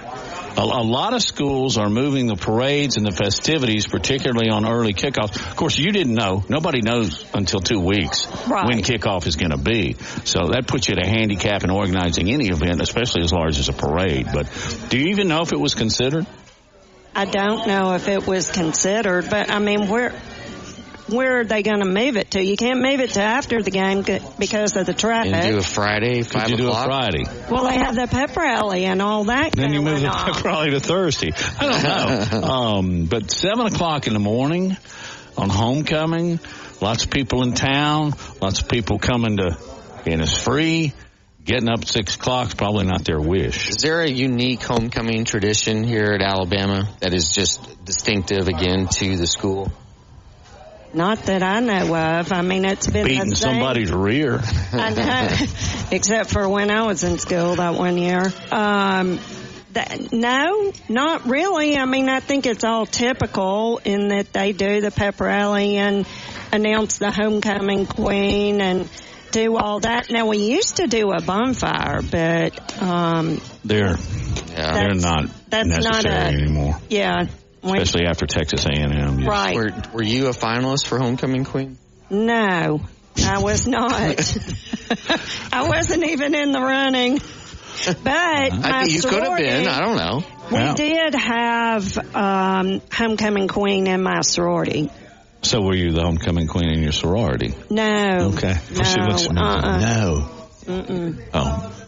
A, 0.57 0.62
a 0.62 0.83
lot 0.83 1.13
of 1.13 1.21
schools 1.21 1.77
are 1.77 1.89
moving 1.89 2.27
the 2.27 2.35
parades 2.35 2.97
and 2.97 3.06
the 3.06 3.12
festivities, 3.12 3.88
particularly 3.88 4.50
on 4.50 4.65
early 4.68 4.94
kickoffs. 4.94 5.35
Of 5.35 5.56
course, 5.56 5.77
you 5.77 5.91
didn't 5.91 6.13
know. 6.13 6.44
Nobody 6.50 6.81
knows 6.81 7.25
until 7.33 7.62
two 7.62 7.79
weeks 7.79 8.27
Right. 8.47 8.65
when 8.65 8.81
kickoff 8.81 9.27
is 9.27 9.38
going 9.38 9.51
to 9.51 9.57
be. 9.57 9.95
So 10.25 10.50
that 10.51 10.68
puts 10.68 10.89
you 10.89 10.95
at 10.95 11.06
a 11.06 11.09
handicap 11.09 11.63
in 11.63 11.69
organizing 11.69 12.29
any 12.31 12.50
event, 12.50 12.81
especially 12.81 13.23
as 13.23 13.31
large 13.31 13.59
as 13.59 13.69
a 13.69 13.73
parade. 13.73 14.27
But 14.33 14.47
do 14.89 14.97
you 14.97 15.12
even 15.12 15.27
know 15.29 15.41
if 15.41 15.53
it 15.53 15.59
was 15.59 15.73
considered? 15.73 16.25
I 17.15 17.25
don't 17.25 17.68
know 17.68 17.94
if 17.95 18.07
it 18.07 18.25
was 18.25 18.51
considered, 18.51 19.29
but 19.29 19.50
I 19.50 19.59
mean, 19.59 19.88
where 19.89 20.13
where 21.11 21.39
are 21.39 21.43
they 21.43 21.63
going 21.63 21.79
to 21.79 21.85
move 21.85 22.17
it 22.17 22.31
to? 22.31 22.43
You 22.43 22.55
can't 22.55 22.81
move 22.81 22.99
it 22.99 23.11
to 23.11 23.21
after 23.21 23.61
the 23.61 23.71
game 23.71 24.03
because 24.39 24.75
of 24.75 24.85
the 24.85 24.91
And 24.91 24.97
do 24.97 24.99
a 24.99 25.61
traffic. 25.61 25.63
Friday, 25.63 26.23
Could 26.23 26.31
five 26.31 26.49
you 26.49 26.57
do 26.57 26.67
a 26.67 26.69
o'clock. 26.69 26.85
Friday? 26.85 27.23
Well, 27.49 27.65
they 27.67 27.77
have 27.77 27.95
the 27.95 28.07
pep 28.07 28.35
rally 28.35 28.85
and 28.85 29.01
all 29.01 29.25
that. 29.25 29.51
Then 29.51 29.73
you 29.73 29.81
going 29.81 29.93
move 29.93 30.01
the 30.01 30.09
on. 30.09 30.33
pep 30.33 30.43
rally 30.43 30.71
to 30.71 30.79
Thursday. 30.79 31.31
I 31.59 31.67
don't 31.67 32.41
know. 32.41 32.47
um, 32.47 33.05
but 33.05 33.31
seven 33.31 33.67
o'clock 33.67 34.07
in 34.07 34.13
the 34.13 34.19
morning 34.19 34.77
on 35.37 35.49
homecoming, 35.49 36.39
lots 36.81 37.05
of 37.05 37.11
people 37.11 37.43
in 37.43 37.53
town, 37.53 38.13
lots 38.41 38.61
of 38.61 38.69
people 38.69 38.99
coming 38.99 39.37
to, 39.37 39.57
and 40.05 40.21
it's 40.21 40.41
free. 40.41 40.93
Getting 41.43 41.69
up 41.69 41.85
six 41.85 42.15
o'clock 42.18 42.49
is 42.49 42.53
probably 42.53 42.85
not 42.85 43.03
their 43.03 43.19
wish. 43.19 43.69
Is 43.69 43.77
there 43.77 44.01
a 44.01 44.09
unique 44.09 44.61
homecoming 44.61 45.25
tradition 45.25 45.83
here 45.83 46.11
at 46.13 46.21
Alabama 46.21 46.87
that 46.99 47.15
is 47.15 47.31
just 47.33 47.83
distinctive 47.83 48.47
again 48.47 48.87
to 48.87 49.18
the 49.18 49.25
school? 49.25 49.71
Not 50.94 51.24
that 51.24 51.42
I 51.42 51.60
know 51.62 51.95
of. 51.95 52.31
I 52.33 52.42
mean, 52.42 52.66
it's 52.66 52.88
been 52.88 53.06
Beating 53.07 53.30
the 53.30 53.36
same. 53.36 53.54
somebody's 53.54 53.92
rear. 53.92 54.42
I 54.74 54.94
know, 54.94 55.45
except 55.92 56.31
for 56.31 56.48
when 56.50 56.69
I 56.69 56.83
was 56.86 57.04
in 57.04 57.18
school 57.18 57.56
that 57.56 57.76
one 57.76 57.98
year. 57.98 58.31
Um, 58.52 59.19
that, 59.74 60.12
no, 60.12 60.74
not 60.90 61.26
really. 61.28 61.78
I 61.78 61.86
mean, 61.86 62.10
I 62.10 62.19
think 62.19 62.45
it's 62.45 62.66
all 62.66 62.86
typical 62.86 63.80
in 63.86 64.10
that 64.10 64.33
they 64.33 64.52
do 64.52 64.81
the 64.81 64.92
pep 64.92 65.21
rally 65.21 65.78
and 65.78 66.06
announce 66.52 66.98
the 66.98 67.10
homecoming 67.10 67.86
queen 67.86 68.60
and 68.60 68.90
do 69.31 69.56
all 69.56 69.80
that. 69.80 70.10
Now 70.10 70.28
we 70.28 70.40
used 70.40 70.76
to 70.78 70.88
do 70.88 71.14
a 71.14 71.21
bonfire, 71.21 72.02
but 72.02 72.81
um, 72.83 73.40
They're 73.64 73.95
Yeah. 74.50 74.74
they're 74.74 74.94
not 74.95 75.30
that's 75.50 75.69
not 75.69 76.04
necessary 76.04 76.16
a- 76.16 76.42
anymore, 76.42 76.78
yeah, 76.90 77.24
we, 77.24 77.30
especially 77.63 78.06
after 78.06 78.25
Texas 78.25 78.65
A&M. 78.65 79.25
right. 79.25 79.56
Were, 79.56 79.71
were 79.94 80.03
you 80.03 80.27
a 80.27 80.31
finalist 80.31 80.87
for 80.87 80.97
homecoming 80.99 81.44
queen? 81.45 81.77
No, 82.09 82.81
I 83.25 83.39
was 83.39 83.68
not. 83.80 83.91
I 85.53 85.68
wasn't 85.68 86.03
even 86.06 86.35
in 86.35 86.51
the 86.51 86.61
running. 86.61 87.19
But 87.85 88.07
I 88.07 88.49
my 88.51 88.83
think 88.83 88.91
you 88.94 89.01
could 89.01 89.23
have 89.23 89.37
been. 89.37 89.63
sorority- 89.63 89.68
I 89.68 89.80
don't 89.80 89.97
know. 89.97 90.23
We 90.51 90.57
Wow. 90.57 90.73
did 90.75 91.13
have 91.15 92.15
um, 92.15 92.81
homecoming 92.91 93.47
queen 93.47 93.87
in 93.87 94.03
my 94.03 94.21
sorority. 94.21 94.89
So 95.44 95.61
were 95.61 95.75
you 95.75 95.91
the 95.94 96.01
homecoming 96.01 96.47
queen 96.47 96.69
in 96.69 96.83
your 96.83 96.91
sorority? 96.91 97.56
No. 97.69 98.31
Okay. 98.35 98.56
No. 98.71 98.83
She 98.83 98.99
looks 99.01 99.25
at 99.25 99.31
me. 99.33 99.41
uh-uh. 99.41 99.80
No. 99.80 100.30
Mm-mm. 100.65 101.30
Oh. 101.33 101.83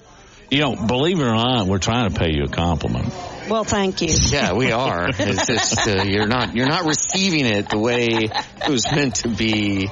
You 0.50 0.60
know, 0.62 0.75
believe 0.88 1.20
it 1.20 1.24
or 1.25 1.36
not, 1.36 1.68
we're 1.68 1.77
trying 1.80 2.12
to 2.12 2.20
pay 2.20 2.32
you 2.32 2.44
a 2.46 2.48
compliment. 2.48 3.13
Well, 3.50 3.64
thank 3.64 4.02
you. 4.02 4.14
Yeah, 4.34 4.54
we 4.54 4.72
are. 4.72 5.10
It's 5.20 5.48
just 5.48 5.88
uh, 5.88 6.04
you're 6.04 6.28
not 6.28 6.56
you're 6.56 6.68
not 6.68 6.86
receiving 6.86 7.46
it 7.46 7.70
the 7.70 7.78
way 7.78 8.08
it 8.08 8.70
was 8.70 8.86
meant 8.92 9.16
to 9.18 9.30
be 9.30 9.90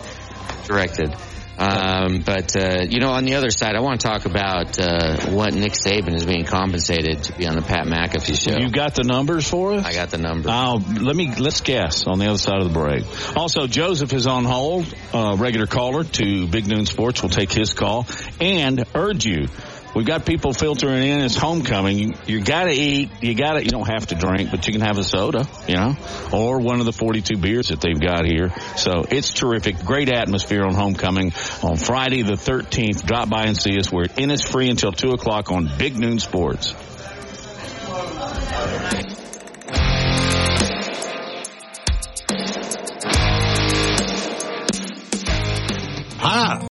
directed. 0.66 1.16
Um, 1.58 2.22
but 2.26 2.56
uh, 2.56 2.86
you 2.90 3.00
know, 3.00 3.12
on 3.12 3.26
the 3.26 3.36
other 3.36 3.52
side, 3.52 3.76
I 3.76 3.82
want 3.82 4.02
to 4.02 4.08
talk 4.08 4.26
about 4.26 4.80
uh, 4.80 5.30
what 5.30 5.54
Nick 5.54 5.74
Saban 5.74 6.16
is 6.16 6.26
being 6.26 6.44
compensated 6.46 7.24
to 7.26 7.38
be 7.38 7.46
on 7.46 7.56
the 7.56 7.62
Pat 7.62 7.86
McAfee 7.86 8.42
show. 8.42 8.58
You 8.58 8.72
got 8.72 8.96
the 8.96 9.04
numbers 9.04 9.48
for 9.48 9.74
us? 9.74 9.86
I 9.86 9.94
got 9.94 10.10
the 10.10 10.18
numbers. 10.18 10.52
Uh, 10.52 10.80
let 11.02 11.16
me 11.16 11.36
let's 11.36 11.62
guess 11.62 12.08
on 12.08 12.18
the 12.18 12.26
other 12.28 12.40
side 12.40 12.62
of 12.62 12.68
the 12.68 12.74
break. 12.74 13.06
Also, 13.38 13.68
Joseph 13.68 14.12
is 14.14 14.26
on 14.26 14.44
hold. 14.46 14.92
Uh, 15.14 15.36
regular 15.38 15.68
caller 15.68 16.04
to 16.04 16.48
Big 16.48 16.66
Noon 16.66 16.88
Sports 16.88 17.22
will 17.22 17.30
take 17.30 17.52
his 17.52 17.74
call 17.74 18.08
and 18.40 18.84
urge 18.96 19.26
you 19.26 19.48
We've 19.94 20.06
got 20.06 20.26
people 20.26 20.54
filtering 20.54 21.04
in. 21.04 21.22
It's 21.22 21.36
homecoming. 21.36 21.98
You, 21.98 22.14
you 22.26 22.42
got 22.42 22.64
to 22.64 22.72
eat. 22.72 23.10
You 23.22 23.36
got 23.36 23.54
to. 23.54 23.64
You 23.64 23.72
don't 23.72 23.88
have 23.88 24.08
to 24.08 24.16
drink, 24.16 24.50
but 24.50 24.66
you 24.66 24.72
can 24.72 24.82
have 24.82 24.98
a 24.98 25.04
soda, 25.04 25.46
you 25.68 25.76
know, 25.76 25.98
or 26.32 26.60
one 26.60 26.80
of 26.80 26.86
the 26.86 26.94
42 26.94 27.38
beers 27.38 27.68
that 27.70 27.82
they've 27.82 28.00
got 28.00 28.26
here. 28.26 28.54
So 28.78 29.04
it's 29.10 29.34
terrific. 29.34 29.84
Great 29.84 30.10
atmosphere 30.10 30.64
on 30.64 30.76
homecoming 30.76 31.34
on 31.62 31.76
Friday 31.76 32.22
the 32.22 32.34
13th. 32.34 33.06
Drop 33.06 33.30
by 33.30 33.44
and 33.46 33.58
see 33.58 33.78
us. 33.78 33.92
We're 33.92 34.06
Innisfree 34.06 34.70
until 34.70 34.94
two 34.94 35.12
o'clock 35.12 35.52
on 35.52 35.70
Big 35.78 35.98
Noon 35.98 36.20
Sports. 36.20 36.74
Ah. 46.24 46.71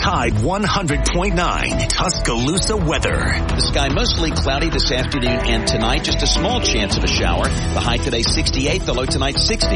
Tide 0.00 0.34
100.9 0.34 1.88
Tuscaloosa 1.88 2.76
weather. 2.76 3.16
The 3.48 3.60
sky 3.60 3.88
mostly 3.88 4.30
cloudy 4.30 4.68
this 4.70 4.92
afternoon 4.92 5.40
and 5.46 5.66
tonight. 5.66 6.04
Just 6.04 6.22
a 6.22 6.26
small 6.26 6.60
chance 6.60 6.96
of 6.96 7.02
a 7.04 7.08
shower. 7.08 7.44
The 7.44 7.80
high 7.80 7.96
today 7.96 8.22
68, 8.22 8.82
the 8.82 8.94
low 8.94 9.06
tonight 9.06 9.38
60. 9.38 9.66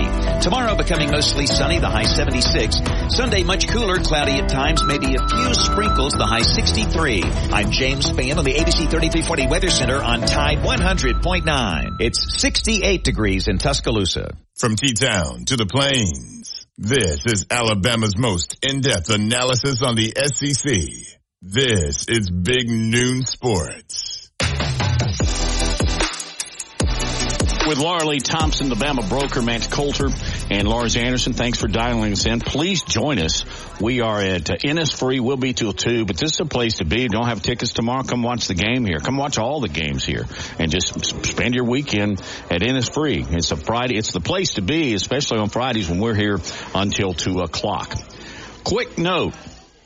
Tomorrow 0.40 0.76
becoming 0.76 1.10
mostly 1.10 1.46
sunny, 1.46 1.78
the 1.80 1.88
high 1.88 2.04
76. 2.04 2.76
Sunday 3.08 3.42
much 3.42 3.66
cooler, 3.68 3.98
cloudy 3.98 4.38
at 4.38 4.48
times, 4.48 4.84
maybe 4.84 5.16
a 5.16 5.28
few 5.28 5.54
sprinkles, 5.54 6.12
the 6.12 6.26
high 6.26 6.42
63. 6.42 7.22
I'm 7.24 7.70
James 7.70 7.87
Spann 7.96 8.36
on 8.36 8.44
the 8.44 8.54
ABC 8.54 8.90
3340 8.90 9.46
Weather 9.46 9.70
Center 9.70 9.96
on 9.96 10.20
Tide 10.20 10.58
100.9. 10.58 11.96
It's 12.00 12.40
68 12.40 13.02
degrees 13.02 13.48
in 13.48 13.58
Tuscaloosa. 13.58 14.36
From 14.56 14.76
T-Town 14.76 15.46
to 15.46 15.56
the 15.56 15.66
Plains, 15.66 16.66
this 16.76 17.24
is 17.26 17.46
Alabama's 17.50 18.16
most 18.18 18.58
in-depth 18.62 19.10
analysis 19.10 19.82
on 19.82 19.96
the 19.96 20.12
SEC. 20.14 20.70
This 21.40 22.06
is 22.08 22.30
Big 22.30 22.68
Noon 22.68 23.22
Sports. 23.22 24.17
With 27.68 27.78
Laura 27.78 28.06
Lee 28.06 28.18
Thompson, 28.18 28.70
the 28.70 28.76
Bama 28.76 29.06
broker, 29.10 29.42
Matt 29.42 29.70
Coulter, 29.70 30.08
and 30.50 30.66
Lars 30.66 30.96
Anderson. 30.96 31.34
Thanks 31.34 31.60
for 31.60 31.68
dialing 31.68 32.12
us 32.12 32.24
in. 32.24 32.40
Please 32.40 32.82
join 32.82 33.18
us. 33.18 33.44
We 33.78 34.00
are 34.00 34.22
at 34.22 34.48
uh, 34.48 34.56
Innisfree. 34.56 35.20
We'll 35.20 35.36
be 35.36 35.52
till 35.52 35.74
two, 35.74 36.06
but 36.06 36.16
this 36.16 36.32
is 36.32 36.40
a 36.40 36.46
place 36.46 36.78
to 36.78 36.86
be. 36.86 37.08
Don't 37.08 37.26
have 37.26 37.42
tickets 37.42 37.74
tomorrow. 37.74 38.04
Come 38.04 38.22
watch 38.22 38.48
the 38.48 38.54
game 38.54 38.86
here. 38.86 39.00
Come 39.00 39.18
watch 39.18 39.36
all 39.36 39.60
the 39.60 39.68
games 39.68 40.02
here, 40.06 40.24
and 40.58 40.70
just 40.70 41.26
spend 41.26 41.54
your 41.54 41.64
weekend 41.64 42.22
at 42.50 42.62
Innisfree. 42.62 43.30
It's 43.34 43.50
a 43.50 43.56
Friday. 43.56 43.98
It's 43.98 44.12
the 44.12 44.20
place 44.20 44.54
to 44.54 44.62
be, 44.62 44.94
especially 44.94 45.38
on 45.38 45.50
Fridays 45.50 45.90
when 45.90 46.00
we're 46.00 46.14
here 46.14 46.38
until 46.74 47.12
two 47.12 47.40
o'clock. 47.40 47.94
Quick 48.64 48.96
note. 48.96 49.34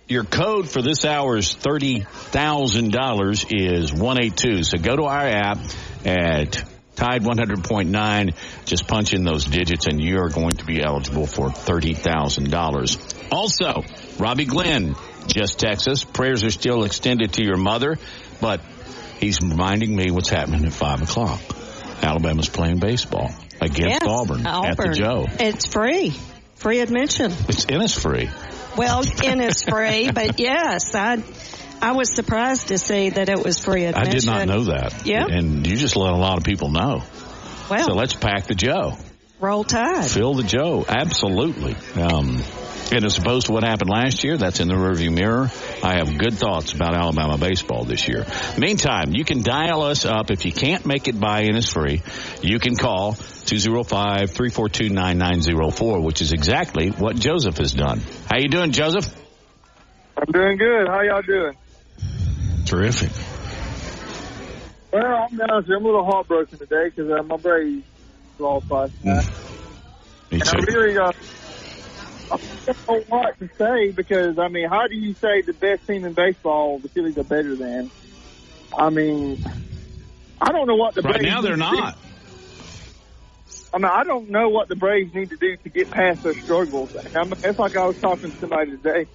Your 0.06 0.22
code 0.24 0.68
for 0.68 0.82
this 0.82 1.04
hour's 1.04 1.56
$30,000 1.56 3.46
is 3.50 3.92
182. 3.92 4.62
So 4.62 4.78
go 4.78 4.94
to 4.96 5.04
our 5.04 5.26
app 5.26 5.58
at 6.04 6.62
Tide 7.02 7.22
100.9. 7.22 8.34
Just 8.64 8.86
punch 8.86 9.12
in 9.12 9.24
those 9.24 9.44
digits 9.44 9.86
and 9.88 10.00
you 10.00 10.18
are 10.18 10.28
going 10.28 10.52
to 10.52 10.64
be 10.64 10.80
eligible 10.80 11.26
for 11.26 11.48
$30,000. 11.48 13.32
Also, 13.32 13.82
Robbie 14.18 14.44
Glenn 14.44 14.94
just 15.26 15.58
Texas. 15.58 16.04
Prayers 16.04 16.44
are 16.44 16.52
still 16.52 16.84
extended 16.84 17.32
to 17.32 17.44
your 17.44 17.56
mother, 17.56 17.98
but 18.40 18.60
he's 19.18 19.40
reminding 19.42 19.96
me 19.96 20.12
what's 20.12 20.28
happening 20.28 20.64
at 20.64 20.72
5 20.72 21.02
o'clock. 21.02 21.40
Alabama's 22.02 22.48
playing 22.48 22.78
baseball 22.78 23.32
against 23.60 24.02
Yes, 24.02 24.06
Auburn, 24.06 24.46
at 24.46 24.76
the 24.76 24.82
Auburn. 24.82 24.94
Joe. 24.94 25.26
It's 25.40 25.66
free. 25.66 26.14
Free 26.54 26.78
admission. 26.78 27.32
It's 27.48 27.64
Innisfree. 27.66 28.30
Well, 28.76 29.02
Innisfree, 29.02 30.14
but 30.14 30.38
yes, 30.38 30.94
I 30.94 31.16
I 31.82 31.92
was 31.92 32.14
surprised 32.14 32.68
to 32.68 32.78
see 32.78 33.10
that 33.10 33.28
it 33.28 33.44
was 33.44 33.58
free 33.58 33.84
admission. 33.86 34.08
I 34.08 34.12
did 34.14 34.24
not 34.24 34.46
know 34.46 34.64
that. 34.66 35.04
Yeah. 35.04 35.26
And 35.28 35.66
you 35.66 35.76
just 35.76 35.96
let 35.96 36.12
a 36.12 36.16
lot 36.16 36.38
of 36.38 36.44
people 36.44 36.70
know. 36.70 37.02
Well, 37.68 37.86
So 37.88 37.94
let's 37.94 38.14
pack 38.14 38.46
the 38.46 38.54
Joe. 38.54 38.96
roll 39.40 39.64
tide. 39.64 40.08
Fill 40.08 40.34
the 40.34 40.44
Joe. 40.44 40.84
Absolutely. 40.88 41.74
Um, 42.00 42.40
and 42.92 43.04
as 43.04 43.18
opposed 43.18 43.46
to 43.46 43.52
what 43.52 43.64
happened 43.64 43.90
last 43.90 44.22
year, 44.22 44.36
that's 44.36 44.60
in 44.60 44.68
the 44.68 44.74
rearview 44.74 45.10
mirror. 45.12 45.50
I 45.82 45.94
have 45.96 46.16
good 46.18 46.34
thoughts 46.34 46.72
about 46.72 46.94
Alabama 46.94 47.36
baseball 47.36 47.82
this 47.84 48.06
year. 48.06 48.26
Meantime, 48.58 49.12
you 49.14 49.24
can 49.24 49.42
dial 49.42 49.82
us 49.82 50.04
up. 50.04 50.30
If 50.30 50.44
you 50.44 50.52
can't 50.52 50.86
make 50.86 51.08
it 51.08 51.18
by 51.18 51.46
Innisfree, 51.46 52.02
you 52.44 52.60
can 52.60 52.76
call 52.76 53.14
205-342-9904, 53.14 56.02
which 56.02 56.20
is 56.20 56.32
exactly 56.32 56.88
what 56.90 57.16
Joseph 57.16 57.56
has 57.58 57.72
done. 57.72 58.00
How 58.30 58.38
you 58.38 58.48
doing, 58.48 58.70
Joseph? 58.72 59.06
I'm 60.16 60.30
doing 60.30 60.56
good. 60.58 60.86
How 60.88 61.00
y'all 61.02 61.22
doing? 61.22 61.54
Terrific. 62.64 63.10
Well, 64.92 65.02
I'm 65.04 65.40
honest, 65.40 65.70
I'm 65.70 65.82
a 65.82 65.86
little 65.86 66.04
heartbroken 66.04 66.58
today 66.58 66.90
because 66.94 67.10
uh, 67.10 67.22
my 67.22 67.36
Braves 67.36 67.84
lost 68.38 68.70
last 68.70 68.92
night. 69.02 69.26
Me 70.30 70.40
And 70.40 70.48
I 70.48 70.52
too. 70.52 70.66
really, 70.68 70.96
uh, 70.98 71.12
I 72.30 72.36
don't 72.66 72.88
know 72.88 73.02
what 73.08 73.38
to 73.38 73.48
say 73.58 73.90
because, 73.92 74.38
I 74.38 74.48
mean, 74.48 74.68
how 74.68 74.86
do 74.88 74.94
you 74.96 75.14
say 75.14 75.42
the 75.46 75.52
best 75.52 75.86
team 75.86 76.04
in 76.04 76.14
baseball 76.14 76.78
the 76.78 76.88
Phillies 76.90 77.16
are 77.18 77.24
better 77.24 77.56
than? 77.56 77.90
I 78.76 78.90
mean, 78.90 79.42
I 80.40 80.52
don't 80.52 80.66
know 80.66 80.76
what 80.76 80.94
the 80.94 81.02
Right 81.02 81.20
Braves 81.20 81.26
now 81.26 81.40
they're 81.42 81.56
need 81.56 81.70
do. 81.70 81.76
not. 81.76 81.98
I 83.74 83.78
mean, 83.78 83.90
I 83.90 84.04
don't 84.04 84.28
know 84.30 84.50
what 84.50 84.68
the 84.68 84.76
Braves 84.76 85.14
need 85.14 85.30
to 85.30 85.36
do 85.36 85.56
to 85.56 85.70
get 85.70 85.90
past 85.90 86.22
their 86.22 86.36
struggles. 86.42 86.90
I 87.14 87.24
mean, 87.24 87.34
it's 87.42 87.58
like 87.58 87.76
I 87.76 87.86
was 87.86 87.96
talking 88.02 88.32
to 88.32 88.38
somebody 88.38 88.72
today. 88.72 89.08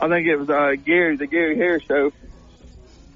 I 0.00 0.08
think 0.08 0.26
it 0.26 0.36
was 0.36 0.48
uh, 0.50 0.76
Gary, 0.84 1.16
the 1.16 1.26
Gary 1.26 1.56
Harris 1.56 1.82
show. 1.88 2.10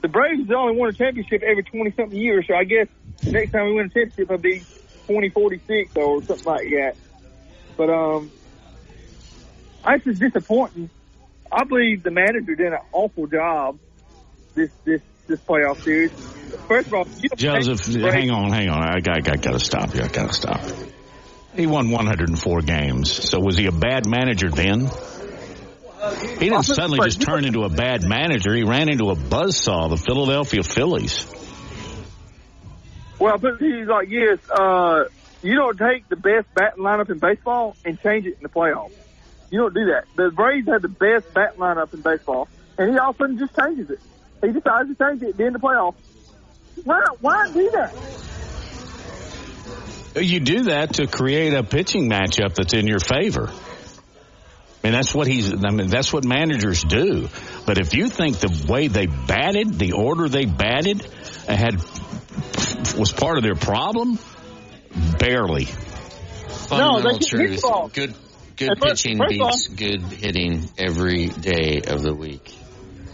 The 0.07 0.13
Braves 0.13 0.49
only 0.53 0.77
won 0.77 0.89
a 0.89 0.93
championship 0.93 1.43
every 1.43 1.65
20 1.65 1.91
something 1.97 2.17
years, 2.17 2.47
so 2.47 2.55
I 2.55 2.63
guess 2.63 2.87
the 3.25 3.33
next 3.33 3.51
time 3.51 3.67
we 3.67 3.73
win 3.73 3.87
a 3.87 3.89
championship 3.89 4.31
it'll 4.31 4.39
be 4.39 4.61
2046 5.09 5.97
or 5.97 6.23
something 6.23 6.45
like 6.47 6.71
that. 6.71 6.95
But, 7.77 7.91
um, 7.91 8.31
that's 9.85 10.05
just 10.05 10.21
disappointing. 10.21 10.91
I 11.51 11.65
believe 11.65 12.05
the 12.05 12.13
manager 12.13 12.55
did 12.55 12.73
an 12.73 12.79
awful 12.93 13.27
job 13.27 13.81
this, 14.55 14.71
this, 14.85 15.03
this 15.27 15.41
playoff 15.41 15.83
series. 15.83 16.13
First 16.69 16.87
of 16.87 16.95
all, 16.95 17.05
Joseph, 17.35 17.85
hang 17.87 18.31
on, 18.31 18.53
hang 18.53 18.69
on. 18.69 18.85
I 18.85 19.01
got, 19.01 19.29
I 19.29 19.35
got 19.35 19.55
to 19.55 19.59
stop 19.59 19.93
you. 19.93 20.03
I 20.03 20.07
got 20.07 20.29
to 20.29 20.35
stop. 20.35 20.61
He 21.57 21.67
won 21.67 21.91
104 21.91 22.61
games. 22.61 23.11
So 23.11 23.41
was 23.41 23.57
he 23.57 23.67
a 23.67 23.73
bad 23.73 24.07
manager 24.07 24.51
then? 24.51 24.89
He 26.39 26.51
didn't 26.51 26.65
suddenly 26.65 26.99
just 27.05 27.23
turn 27.23 27.45
into 27.45 27.63
a 27.63 27.69
bad 27.69 28.07
manager. 28.07 28.55
He 28.55 28.65
ran 28.65 28.89
into 28.89 29.11
a 29.11 29.17
buzzsaw, 29.17 29.89
the 29.89 29.97
Philadelphia 29.97 30.63
Phillies. 30.63 31.27
Well, 33.19 33.39
but 33.39 33.59
he's 33.59 33.87
like, 33.87 34.09
yes, 34.11 34.39
uh, 34.51 35.05
you 35.43 35.55
don't 35.57 35.79
take 35.79 36.09
the 36.09 36.17
best 36.17 36.53
batting 36.55 36.85
lineup 36.85 37.11
in 37.11 37.19
baseball 37.19 37.77
and 37.85 38.01
change 38.03 38.27
it 38.27 38.35
in 38.37 38.43
the 38.43 38.49
playoffs. 38.49 38.93
You 39.51 39.61
don't 39.61 39.75
do 39.75 39.87
that. 39.87 40.05
The 40.17 40.31
Braves 40.31 40.69
had 40.69 40.83
the 40.83 40.89
best 40.89 41.33
batting 41.33 41.59
lineup 41.59 41.95
in 41.95 42.03
baseball, 42.03 42.49
and 42.77 42.91
he 42.91 42.99
all 42.99 43.11
of 43.11 43.17
a 43.17 43.19
sudden 43.19 43.39
just 43.39 43.57
changes 43.57 43.91
it. 43.91 44.01
He 44.43 44.53
decides 44.53 44.91
to 44.91 44.95
change 44.97 45.23
it 45.23 45.31
at 45.31 45.37
the 45.37 45.45
end 45.45 45.57
of 45.57 45.63
the 45.63 45.67
playoffs. 45.67 45.95
Why, 46.85 47.01
why 47.21 47.51
do 47.51 47.71
that? 47.71 47.95
You 50.23 50.41
do 50.41 50.65
that 50.65 50.95
to 50.95 51.07
create 51.07 51.55
a 51.55 51.63
pitching 51.63 52.11
matchup 52.11 52.55
that's 52.55 52.75
in 52.75 52.87
your 52.87 52.99
favor. 52.99 53.51
Mean, 54.87 54.93
that's 54.93 55.15
what 55.15 55.27
he's, 55.27 55.53
I 55.53 55.71
mean, 55.71 55.89
that's 55.89 56.13
what 56.13 56.25
managers 56.25 56.83
do. 56.83 57.29
But 57.67 57.79
if 57.79 57.95
you 57.95 58.09
think 58.09 58.39
the 58.39 58.67
way 58.69 58.89
they 58.89 59.07
batted, 59.07 59.79
the 59.79 59.93
order 59.93 60.29
they 60.29 60.45
batted, 60.45 61.03
had, 61.49 61.77
was 62.97 63.13
part 63.13 63.39
of 63.39 63.43
their 63.43 63.55
problem, 63.55 64.19
barely. 65.19 65.65
Fundamental 65.65 67.03
they 67.13 67.19
get 67.19 67.29
truth. 67.29 67.51
hit. 67.51 67.93
Good, 67.93 68.15
good 68.57 68.79
first- 68.81 69.05
pitching 69.05 69.19
first 69.19 69.31
beats 69.31 69.69
good 69.69 70.03
hitting 70.03 70.69
every 70.79 71.29
day 71.29 71.81
of 71.87 72.03
the 72.03 72.15
week. 72.15 72.49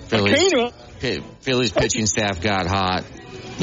Phillies, 0.09 0.53
Akina, 0.53 0.73
Pi- 1.01 1.25
Phillies 1.41 1.73
pitching 1.73 2.07
staff 2.07 2.41
got 2.41 2.67
hot. 2.67 3.05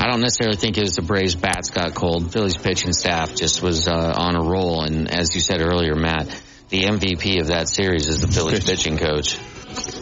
I 0.01 0.07
don't 0.07 0.21
necessarily 0.21 0.57
think 0.57 0.77
it 0.77 0.81
was 0.81 0.95
the 0.95 1.01
Braves 1.01 1.35
bats 1.35 1.69
got 1.69 1.93
cold. 1.93 2.31
Phillies 2.31 2.57
pitching 2.57 2.93
staff 2.93 3.35
just 3.35 3.61
was 3.61 3.87
uh, 3.87 4.13
on 4.15 4.35
a 4.35 4.43
roll, 4.43 4.83
and 4.83 5.11
as 5.13 5.35
you 5.35 5.41
said 5.41 5.61
earlier, 5.61 5.95
Matt, 5.95 6.27
the 6.69 6.83
MVP 6.83 7.41
of 7.41 7.47
that 7.47 7.67
series 7.67 8.07
is 8.07 8.21
the 8.21 8.27
Phillies 8.27 8.63
pitching 8.63 8.97
coach. 8.97 9.37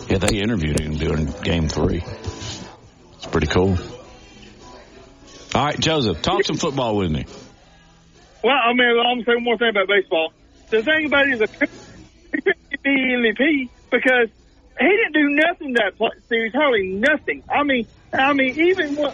Yeah, 0.09 0.17
they 0.19 0.37
interviewed 0.37 0.79
him 0.79 0.97
during 0.97 1.25
game 1.43 1.67
three. 1.69 2.03
It's 2.03 3.25
pretty 3.25 3.47
cool. 3.47 3.77
All 5.55 5.65
right, 5.65 5.79
Joseph, 5.79 6.21
talk 6.21 6.43
some 6.43 6.57
football 6.57 6.95
with 6.97 7.09
me. 7.11 7.25
well, 8.43 8.53
I 8.55 8.73
mean, 8.73 8.87
I'm 8.87 8.95
gonna 8.95 9.23
say 9.25 9.35
one 9.35 9.43
more 9.43 9.57
thing 9.57 9.69
about 9.69 9.87
baseball. 9.87 10.33
The 10.69 10.83
thing 10.83 11.05
about 11.05 11.27
it 11.27 11.33
is, 11.33 11.41
a 11.41 11.47
he 11.47 12.41
could 12.41 12.83
be 12.83 12.89
MVP 12.89 13.69
because 13.89 14.29
he 14.79 14.85
didn't 14.85 15.13
do 15.13 15.29
nothing 15.29 15.73
that 15.73 15.97
pl- 15.97 16.11
series, 16.27 16.53
hardly 16.53 16.87
nothing. 16.89 17.43
I 17.49 17.63
mean, 17.63 17.87
I 18.13 18.33
mean, 18.33 18.59
even 18.59 18.95
when 18.95 19.13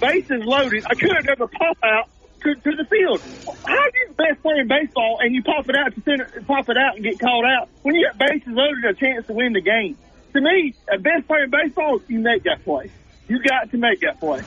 bases 0.00 0.44
loaded, 0.44 0.84
I 0.88 0.94
couldn't 0.94 1.28
ever 1.28 1.48
pop 1.48 1.76
out 1.82 2.08
to, 2.44 2.54
to 2.54 2.76
the 2.76 2.84
field. 2.84 3.20
How 3.66 3.74
are 3.74 3.90
you 3.94 4.08
the 4.08 4.14
best 4.14 4.42
player 4.42 4.60
in 4.60 4.68
baseball 4.68 5.18
and 5.20 5.34
you 5.34 5.42
pop 5.42 5.68
it 5.68 5.76
out 5.76 5.94
to 5.94 6.00
center, 6.02 6.30
pop 6.46 6.68
it 6.68 6.76
out 6.76 6.96
and 6.96 7.04
get 7.04 7.18
called 7.18 7.44
out 7.44 7.68
when 7.82 7.94
you 7.94 8.06
got 8.06 8.18
bases 8.18 8.48
loaded, 8.48 8.84
a 8.84 8.94
chance 8.94 9.26
to 9.26 9.32
win 9.32 9.52
the 9.52 9.60
game? 9.60 9.96
To 10.34 10.40
me, 10.40 10.74
a 10.92 10.98
best 10.98 11.26
player 11.26 11.44
in 11.44 11.50
baseball, 11.50 12.00
you 12.08 12.20
make 12.20 12.44
that 12.44 12.64
play. 12.64 12.90
You 13.28 13.42
got 13.42 13.70
to 13.70 13.78
make 13.78 14.00
that 14.00 14.20
play. 14.20 14.42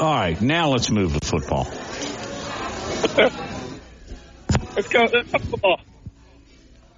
All 0.00 0.14
right, 0.14 0.40
now 0.40 0.70
let's 0.70 0.90
move 0.90 1.18
to 1.18 1.26
football. 1.26 1.68
Let's 4.76 4.88
go. 4.88 5.08
Let's 5.12 5.30
football. 5.30 5.80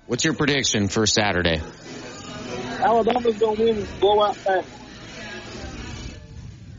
What's 0.06 0.24
your 0.24 0.34
prediction 0.34 0.88
for 0.88 1.06
Saturday? 1.06 1.60
Alabama's 2.80 3.38
going 3.38 3.56
to 3.56 3.64
win 3.64 3.78
and 3.78 4.00
blow 4.00 4.22
out 4.22 4.36
fast. 4.36 4.68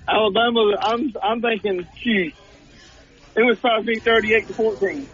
Alabama, 0.08 0.76
I'm 0.80 1.14
I'm 1.22 1.42
thinking, 1.42 1.88
shoot, 1.98 2.34
it 3.36 3.44
was 3.44 3.60
probably 3.60 4.00
38 4.00 4.48
to 4.48 4.54
14. 4.54 5.08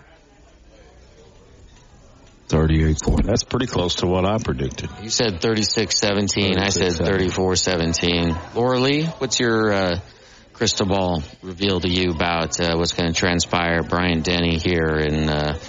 38 2.50 2.98
4. 3.06 3.18
That's 3.24 3.44
pretty 3.44 3.68
close 3.68 3.96
to 3.96 4.08
what 4.08 4.26
I 4.26 4.40
predicted. 4.40 4.90
You 5.04 5.10
said 5.10 5.40
36-17. 5.40 6.58
I 6.58 6.70
said 6.70 6.94
34-17. 6.94 8.56
Laura 8.56 8.80
Lee, 8.80 9.06
what's 9.06 9.40
your 9.40 9.72
uh, 9.72 10.00
crystal 10.54 10.88
ball 10.88 11.22
reveal 11.44 11.80
to 11.80 11.88
you 11.88 12.10
about 12.10 12.60
uh, 12.60 12.76
what's 12.76 12.94
going 12.94 13.14
to 13.14 13.18
transpire 13.18 13.84
Bryant 13.84 14.26
Denny 14.26 14.58
here 14.58 14.98
in, 14.98 15.30
uh, 15.30 15.60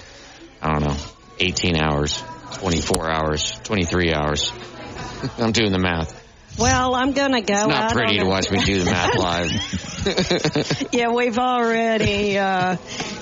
I 0.62 0.72
don't 0.72 0.88
know, 0.88 0.96
18 1.38 1.76
hours, 1.76 2.22
24 2.54 3.10
hours, 3.10 3.60
23 3.62 4.14
hours? 4.14 4.50
I'm 5.38 5.52
doing 5.52 5.72
the 5.72 5.78
math. 5.78 6.19
Well, 6.58 6.94
I'm 6.94 7.12
going 7.12 7.32
to 7.32 7.40
go 7.40 7.54
It's 7.54 7.68
not 7.68 7.82
out 7.84 7.92
pretty 7.92 8.18
on 8.18 8.24
to 8.24 8.30
a- 8.30 8.34
watch 8.34 8.50
me 8.50 8.62
do 8.64 8.80
the 8.80 8.90
math 8.90 9.16
live. 9.18 10.88
yeah, 10.92 11.08
we've 11.10 11.38
already 11.38 12.36
uh, 12.38 12.76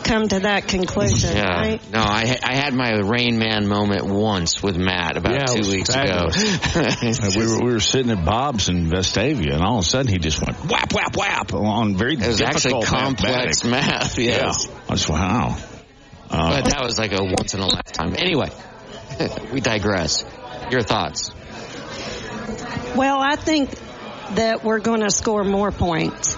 come 0.05 0.29
to 0.29 0.41
that 0.41 0.67
conclusion, 0.69 1.37
Yeah. 1.37 1.61
right? 1.61 1.91
No, 1.93 2.01
I 2.01 2.39
I 2.43 2.55
had 2.55 2.73
my 2.75 2.93
Rain 3.01 3.39
Man 3.39 3.67
moment 3.69 4.07
once 4.07 4.63
with 4.63 4.77
Matt 4.77 5.17
about 5.17 5.33
Yeah, 5.35 5.47
two 5.47 5.69
weeks 5.71 5.93
fabulous. 5.93 6.37
ago. 6.37 7.29
We 7.39 7.47
were 7.47 7.65
we 7.65 7.73
were 7.73 7.81
sitting 7.81 8.11
at 8.13 8.25
Bob's 8.25 8.69
in 8.69 8.87
Vestavia, 8.87 9.55
and 9.55 9.63
all 9.63 9.79
of 9.81 9.85
a 9.85 9.89
sudden 9.89 10.11
he 10.11 10.19
just 10.19 10.41
went 10.45 10.57
whap 10.71 10.93
whap 10.93 11.17
whap 11.17 11.53
on 11.55 11.97
very 11.97 12.15
It 12.15 12.27
was 12.27 12.41
actually 12.41 12.83
complex 12.85 13.63
mathematics. 13.65 13.65
math. 13.65 14.19
Yes. 14.19 14.67
Yeah, 14.69 14.75
I 14.89 14.93
just 14.95 15.09
wow. 15.09 15.57
Uh, 16.31 16.61
But 16.63 16.71
that 16.71 16.83
was 16.85 16.99
like 16.99 17.13
a 17.13 17.23
once 17.23 17.55
in 17.55 17.61
a 17.61 17.67
lifetime. 17.67 18.15
Anyway, 18.17 18.51
we 19.53 19.61
digress. 19.61 20.25
Your 20.71 20.83
thoughts? 20.83 21.33
Well, 22.97 23.21
I 23.21 23.37
think 23.37 23.71
that 24.35 24.63
we're 24.63 24.81
going 24.81 25.01
to 25.01 25.11
score 25.11 25.45
more 25.45 25.71
points 25.71 26.37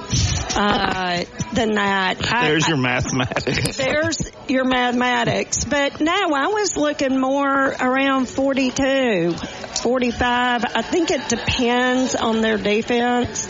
uh, 0.57 1.25
than 1.53 1.75
that. 1.75 2.19
There's 2.19 2.65
I- 2.65 2.69
your 2.69 2.77
mathematics. 2.77 3.77
There's 3.77 4.31
your 4.49 4.65
mathematics. 4.65 5.65
But 5.65 6.01
no, 6.01 6.13
I 6.13 6.49
was 6.49 6.77
looking 6.77 7.19
more 7.19 7.69
around 7.69 8.29
42, 8.29 9.33
45. 9.33 10.65
I 10.65 10.83
think 10.83 11.11
it 11.11 11.29
depends 11.29 12.15
on 12.15 12.41
their 12.41 12.59
defense, 12.59 13.47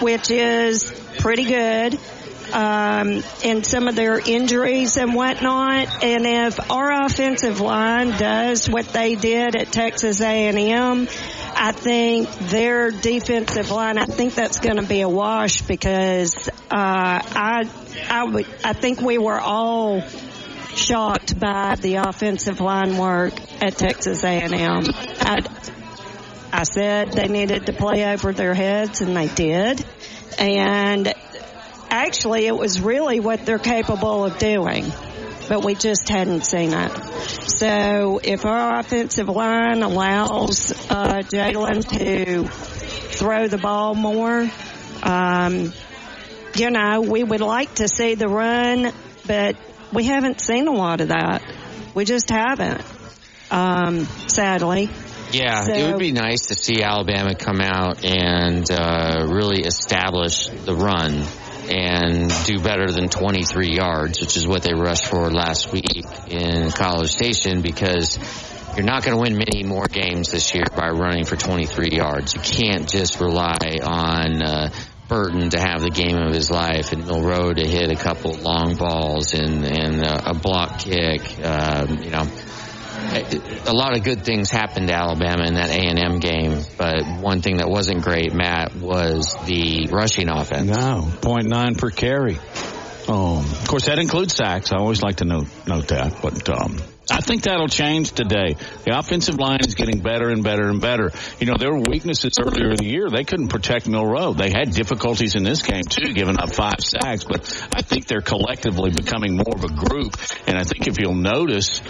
which 0.00 0.30
is 0.30 0.92
pretty 1.18 1.44
good. 1.44 1.98
Um, 2.50 3.22
and 3.44 3.66
some 3.66 3.88
of 3.88 3.94
their 3.94 4.18
injuries 4.18 4.96
and 4.96 5.14
whatnot. 5.14 6.02
And 6.02 6.26
if 6.26 6.70
our 6.70 7.04
offensive 7.04 7.60
line 7.60 8.08
does 8.12 8.70
what 8.70 8.86
they 8.94 9.16
did 9.16 9.54
at 9.54 9.70
Texas 9.70 10.22
A&M, 10.22 11.08
I 11.60 11.72
think 11.72 12.30
their 12.50 12.92
defensive 12.92 13.72
line, 13.72 13.98
I 13.98 14.04
think 14.04 14.34
that's 14.34 14.60
going 14.60 14.76
to 14.76 14.86
be 14.86 15.00
a 15.00 15.08
wash 15.08 15.62
because, 15.62 16.48
uh, 16.48 16.52
I, 16.70 17.68
I 18.08 18.24
would, 18.24 18.46
I 18.62 18.74
think 18.74 19.00
we 19.00 19.18
were 19.18 19.40
all 19.40 20.00
shocked 20.76 21.38
by 21.38 21.74
the 21.74 21.96
offensive 21.96 22.60
line 22.60 22.96
work 22.96 23.34
at 23.60 23.76
Texas 23.76 24.22
A&M. 24.22 24.84
I, 25.20 25.38
I 26.52 26.62
said 26.62 27.12
they 27.12 27.26
needed 27.26 27.66
to 27.66 27.72
play 27.72 28.06
over 28.06 28.32
their 28.32 28.54
heads 28.54 29.00
and 29.00 29.16
they 29.16 29.26
did. 29.26 29.84
And 30.38 31.12
actually 31.90 32.46
it 32.46 32.56
was 32.56 32.80
really 32.80 33.18
what 33.18 33.44
they're 33.44 33.58
capable 33.58 34.24
of 34.24 34.38
doing. 34.38 34.84
But 35.48 35.64
we 35.64 35.74
just 35.74 36.08
hadn't 36.08 36.44
seen 36.44 36.72
it. 36.74 36.90
So 37.58 38.20
if 38.22 38.44
our 38.44 38.78
offensive 38.80 39.28
line 39.28 39.82
allows 39.82 40.72
uh, 40.90 41.22
Jalen 41.22 41.88
to 41.98 42.44
throw 42.48 43.48
the 43.48 43.58
ball 43.58 43.94
more, 43.94 44.46
um, 45.02 45.72
you 46.54 46.70
know, 46.70 47.00
we 47.00 47.24
would 47.24 47.40
like 47.40 47.74
to 47.76 47.88
see 47.88 48.14
the 48.14 48.28
run, 48.28 48.92
but 49.26 49.56
we 49.92 50.04
haven't 50.04 50.40
seen 50.40 50.68
a 50.68 50.72
lot 50.72 51.00
of 51.00 51.08
that. 51.08 51.42
We 51.94 52.04
just 52.04 52.28
haven't, 52.30 52.82
um, 53.50 54.04
sadly. 54.28 54.90
Yeah, 55.32 55.62
So- 55.62 55.72
it 55.72 55.90
would 55.90 55.98
be 55.98 56.12
nice 56.12 56.46
to 56.46 56.54
see 56.54 56.82
Alabama 56.82 57.34
come 57.34 57.60
out 57.60 58.04
and 58.04 58.70
uh, 58.70 59.26
really 59.28 59.60
establish 59.60 60.48
the 60.48 60.74
run 60.74 61.24
and 61.68 62.30
do 62.44 62.58
better 62.58 62.90
than 62.90 63.08
23 63.08 63.74
yards, 63.74 64.20
which 64.20 64.36
is 64.36 64.46
what 64.46 64.62
they 64.62 64.74
rushed 64.74 65.06
for 65.06 65.30
last 65.30 65.72
week 65.72 66.04
in 66.28 66.70
College 66.70 67.10
Station 67.10 67.60
because 67.62 68.18
you're 68.76 68.86
not 68.86 69.02
going 69.02 69.16
to 69.16 69.20
win 69.20 69.36
many 69.36 69.64
more 69.64 69.86
games 69.86 70.30
this 70.30 70.54
year 70.54 70.64
by 70.74 70.88
running 70.90 71.24
for 71.24 71.36
23 71.36 71.90
yards. 71.92 72.34
You 72.34 72.40
can't 72.40 72.88
just 72.88 73.20
rely 73.20 73.78
on 73.82 74.42
uh, 74.42 74.70
Burton 75.08 75.50
to 75.50 75.58
have 75.58 75.80
the 75.80 75.90
game 75.90 76.16
of 76.16 76.32
his 76.32 76.50
life 76.50 76.92
and 76.92 77.02
Milrow 77.02 77.54
to 77.54 77.66
hit 77.66 77.90
a 77.90 77.96
couple 77.96 78.34
long 78.34 78.76
balls 78.76 79.34
and, 79.34 79.64
and 79.64 80.04
uh, 80.04 80.20
a 80.26 80.34
block 80.34 80.78
kick. 80.78 81.22
Um, 81.44 81.98
you 82.02 82.10
know, 82.10 82.28
a 83.08 83.72
lot 83.72 83.96
of 83.96 84.04
good 84.04 84.24
things 84.24 84.50
happened 84.50 84.88
to 84.88 84.94
Alabama 84.94 85.44
in 85.44 85.54
that 85.54 85.70
A&M 85.70 86.18
game, 86.18 86.62
but 86.76 87.04
one 87.20 87.42
thing 87.42 87.56
that 87.56 87.68
wasn't 87.68 88.02
great, 88.02 88.32
Matt, 88.32 88.74
was 88.76 89.36
the 89.46 89.88
rushing 89.90 90.28
offense. 90.28 90.68
No, 90.68 91.08
0.9 91.20 91.78
per 91.78 91.90
carry. 91.90 92.38
Um, 93.08 93.38
of 93.38 93.68
course, 93.68 93.86
that 93.86 93.98
includes 93.98 94.34
sacks. 94.34 94.70
I 94.70 94.76
always 94.76 95.02
like 95.02 95.16
to 95.16 95.24
note, 95.24 95.46
note 95.66 95.88
that, 95.88 96.20
but 96.20 96.46
um, 96.50 96.76
I 97.10 97.22
think 97.22 97.44
that'll 97.44 97.68
change 97.68 98.12
today. 98.12 98.56
The 98.84 98.98
offensive 98.98 99.36
line 99.36 99.60
is 99.66 99.74
getting 99.74 100.00
better 100.00 100.28
and 100.28 100.44
better 100.44 100.68
and 100.68 100.78
better. 100.78 101.10
You 101.40 101.46
know, 101.46 101.54
there 101.58 101.72
were 101.72 101.80
weaknesses 101.80 102.32
earlier 102.38 102.70
in 102.70 102.76
the 102.76 102.84
year. 102.84 103.08
They 103.08 103.24
couldn't 103.24 103.48
protect 103.48 103.86
Milrow. 103.86 104.36
They 104.36 104.50
had 104.50 104.72
difficulties 104.72 105.34
in 105.34 105.42
this 105.42 105.62
game 105.62 105.84
too, 105.88 106.12
giving 106.12 106.38
up 106.38 106.52
five 106.52 106.80
sacks. 106.80 107.24
But 107.24 107.48
I 107.72 107.80
think 107.80 108.06
they're 108.06 108.20
collectively 108.20 108.90
becoming 108.90 109.36
more 109.36 109.54
of 109.54 109.64
a 109.64 109.72
group. 109.72 110.16
And 110.46 110.58
I 110.58 110.64
think 110.64 110.86
if 110.86 110.98
you'll 111.00 111.14
notice, 111.14 111.80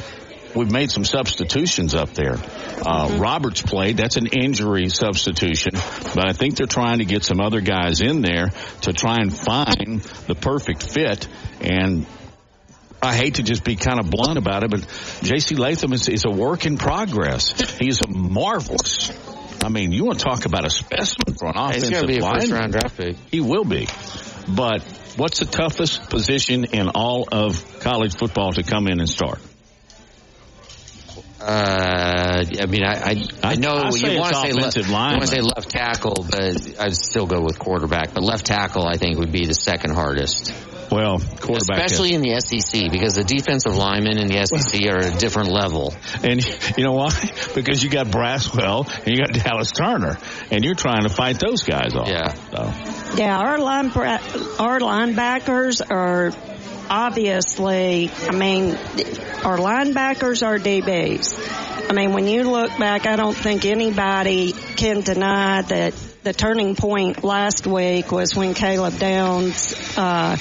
we've 0.54 0.70
made 0.70 0.90
some 0.90 1.04
substitutions 1.04 1.94
up 1.94 2.10
there. 2.14 2.36
Uh, 2.36 3.18
Roberts 3.20 3.62
played. 3.62 3.96
That's 3.96 4.16
an 4.16 4.26
injury 4.26 4.88
substitution, 4.88 5.72
but 6.14 6.28
I 6.28 6.32
think 6.32 6.56
they're 6.56 6.66
trying 6.66 6.98
to 6.98 7.04
get 7.04 7.24
some 7.24 7.40
other 7.40 7.60
guys 7.60 8.00
in 8.00 8.22
there 8.22 8.48
to 8.82 8.92
try 8.92 9.16
and 9.20 9.36
find 9.36 10.00
the 10.26 10.34
perfect 10.34 10.82
fit. 10.82 11.26
And 11.60 12.06
I 13.02 13.14
hate 13.16 13.36
to 13.36 13.42
just 13.42 13.64
be 13.64 13.76
kind 13.76 14.00
of 14.00 14.10
blunt 14.10 14.38
about 14.38 14.64
it, 14.64 14.70
but 14.70 14.80
J.C. 15.22 15.54
Latham 15.54 15.92
is, 15.92 16.08
is 16.08 16.24
a 16.26 16.30
work 16.30 16.66
in 16.66 16.78
progress. 16.78 17.76
He's 17.78 18.00
a 18.02 18.08
marvelous. 18.08 19.12
I 19.64 19.68
mean, 19.68 19.92
you 19.92 20.04
want 20.04 20.20
to 20.20 20.24
talk 20.24 20.44
about 20.46 20.64
a 20.64 20.70
specimen 20.70 21.34
for 21.36 21.48
an 21.48 21.54
He's 21.72 21.82
offensive 21.82 21.90
going 21.90 22.02
to 22.02 22.08
be 22.08 22.18
a 22.18 22.22
lineman. 22.22 22.40
first 22.40 22.52
round 22.52 22.72
draft 22.72 22.96
pick. 22.96 23.16
He 23.30 23.40
will 23.40 23.64
be. 23.64 23.86
But 24.48 24.82
what's 25.16 25.40
the 25.40 25.46
toughest 25.46 26.08
position 26.10 26.64
in 26.64 26.88
all 26.88 27.28
of 27.30 27.80
college 27.80 28.16
football 28.16 28.52
to 28.52 28.62
come 28.62 28.86
in 28.86 29.00
and 29.00 29.08
start? 29.08 29.40
Uh, 31.40 32.44
I 32.60 32.66
mean, 32.66 32.82
I 32.84 32.94
I, 33.10 33.24
I 33.44 33.54
know 33.54 33.76
I 33.76 33.90
say 33.90 34.14
you 34.14 34.20
want 34.20 34.34
to 34.34 34.40
say 34.40 34.52
left, 34.52 34.76
offensive 34.76 34.86
you 34.88 34.92
want 34.92 35.20
to 35.20 35.26
say 35.28 35.40
left 35.40 35.70
tackle, 35.70 36.26
but 36.28 36.80
I'd 36.80 36.96
still 36.96 37.26
go 37.26 37.40
with 37.42 37.58
quarterback. 37.58 38.12
But 38.12 38.24
left 38.24 38.46
tackle, 38.46 38.84
I 38.86 38.96
think, 38.96 39.18
would 39.18 39.30
be 39.30 39.46
the 39.46 39.54
second 39.54 39.94
hardest, 39.94 40.52
Well, 40.90 41.20
quarterback. 41.40 41.78
especially 41.84 42.14
in 42.14 42.22
the 42.22 42.40
SEC, 42.40 42.90
because 42.90 43.14
the 43.14 43.22
defensive 43.22 43.76
linemen 43.76 44.18
in 44.18 44.26
the 44.26 44.44
SEC 44.46 44.86
are 44.90 44.98
a 44.98 45.16
different 45.16 45.50
level. 45.50 45.94
And 46.24 46.44
you 46.76 46.82
know 46.84 46.92
why? 46.94 47.10
Because 47.54 47.82
you 47.82 47.90
got 47.90 48.06
Braswell 48.08 48.88
and 49.04 49.08
you 49.08 49.18
got 49.18 49.32
Dallas 49.32 49.70
Turner, 49.72 50.18
and 50.50 50.64
you're 50.64 50.74
trying 50.74 51.02
to 51.02 51.08
fight 51.08 51.38
those 51.38 51.62
guys 51.62 51.94
off. 51.94 52.08
Yeah. 52.08 52.34
So, 52.34 53.16
Yeah, 53.16 53.38
our 53.38 53.58
line 53.58 53.86
our 53.90 54.78
linebackers 54.80 55.80
are 55.88 56.32
obviously. 56.90 58.10
I 58.28 58.32
mean, 58.32 58.74
our 59.44 59.58
linebackers 59.58 60.46
are 60.46 60.58
DBs. 60.58 61.90
I 61.90 61.92
mean, 61.92 62.12
when 62.12 62.26
you 62.26 62.50
look 62.50 62.76
back, 62.78 63.06
I 63.06 63.16
don't 63.16 63.36
think 63.36 63.64
anybody 63.64 64.52
can 64.52 65.00
deny 65.00 65.62
that 65.62 65.94
the 66.22 66.32
turning 66.32 66.74
point 66.76 67.24
last 67.24 67.66
week 67.66 68.12
was 68.12 68.34
when 68.36 68.54
Caleb 68.54 68.98
Downs. 68.98 69.74
Uh, 69.96 70.36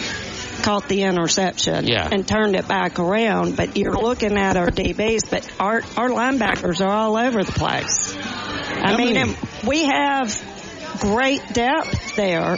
caught 0.63 0.89
the 0.89 1.03
interception 1.03 1.85
Yeah. 1.87 2.09
and 2.11 2.27
turned 2.27 2.55
it 2.55 2.67
back 2.67 2.97
around. 2.99 3.55
But 3.55 3.77
you're 3.77 3.95
looking 3.95 4.37
at 4.37 4.57
our 4.57 4.69
DBs, 4.71 5.29
but 5.29 5.47
our 5.59 5.83
our 5.95 6.09
linebackers 6.09 6.85
are 6.85 6.91
all 6.91 7.15
over 7.15 7.43
the 7.43 7.51
place. 7.51 8.15
I, 8.17 8.93
I 8.93 8.97
mean, 8.97 9.13
mean- 9.13 9.35
we 9.65 9.85
have 9.85 10.33
great 10.97 11.41
depth 11.53 12.15
there. 12.15 12.57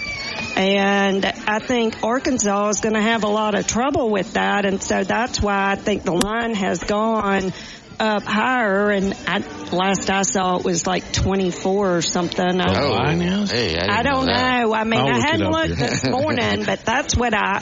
And 0.56 1.26
I 1.26 1.60
think 1.60 2.04
Arkansas 2.04 2.70
is 2.70 2.80
going 2.82 2.96
to 2.96 3.02
have 3.02 3.24
a 3.24 3.28
lot 3.28 3.56
of 3.56 3.68
trouble 3.68 4.10
with 4.10 4.34
that. 4.34 4.66
And 4.66 4.82
so 4.82 5.04
that's 5.04 5.42
why 5.42 5.72
I 5.72 5.76
think 5.76 6.04
the 6.04 6.14
line 6.14 6.54
has 6.56 6.80
gone 6.84 7.54
up 8.00 8.24
higher. 8.24 8.90
And 8.90 9.14
I, 9.28 9.40
last 9.72 10.10
I 10.10 10.24
saw 10.24 10.58
it 10.58 10.66
was 10.66 10.88
like 10.88 11.12
24 11.14 11.98
or 11.98 12.02
something. 12.02 12.62
I, 12.62 12.84
Oh, 12.84 12.92
line 12.94 13.22
is? 13.22 13.52
hey, 13.52 13.78
I, 13.78 14.00
I 14.00 14.04
don't 14.04 14.26
that. 14.26 14.64
know. 14.64 14.74
I 14.74 14.84
mean, 14.84 15.00
I'll 15.00 15.08
I 15.08 15.18
look 15.18 15.26
hadn't 15.26 15.52
looked 15.52 15.68
here. 15.80 15.90
this 15.90 16.08
morning, 16.10 16.64
but 16.66 16.84
that's 16.86 17.16
what 17.16 17.34
I, 17.34 17.60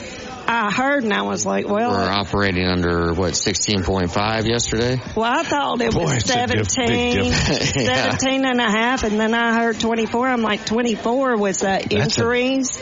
I 0.50 0.72
heard 0.72 1.04
and 1.04 1.12
I 1.12 1.22
was 1.22 1.44
like, 1.44 1.68
well, 1.68 1.90
We're 1.90 2.08
operating 2.08 2.64
under 2.66 3.12
what 3.12 3.34
16.5 3.34 4.48
yesterday. 4.48 4.98
well, 5.14 5.30
I 5.30 5.42
thought 5.42 5.80
it 5.82 5.92
Boy, 5.92 6.04
was 6.04 6.12
it's 6.24 6.30
a 6.30 6.46
diff- 6.46 6.70
17. 6.70 7.24
Yeah. 7.84 8.16
17 8.16 8.44
and 8.46 8.58
a 8.58 8.70
half, 8.70 9.04
and 9.04 9.20
then 9.20 9.34
I 9.34 9.58
heard 9.60 9.78
24. 9.78 10.26
I'm 10.26 10.40
like, 10.42 10.64
24 10.64 11.36
was 11.36 11.62
uh, 11.62 11.80
a- 11.82 11.94
injuries, 11.94 12.80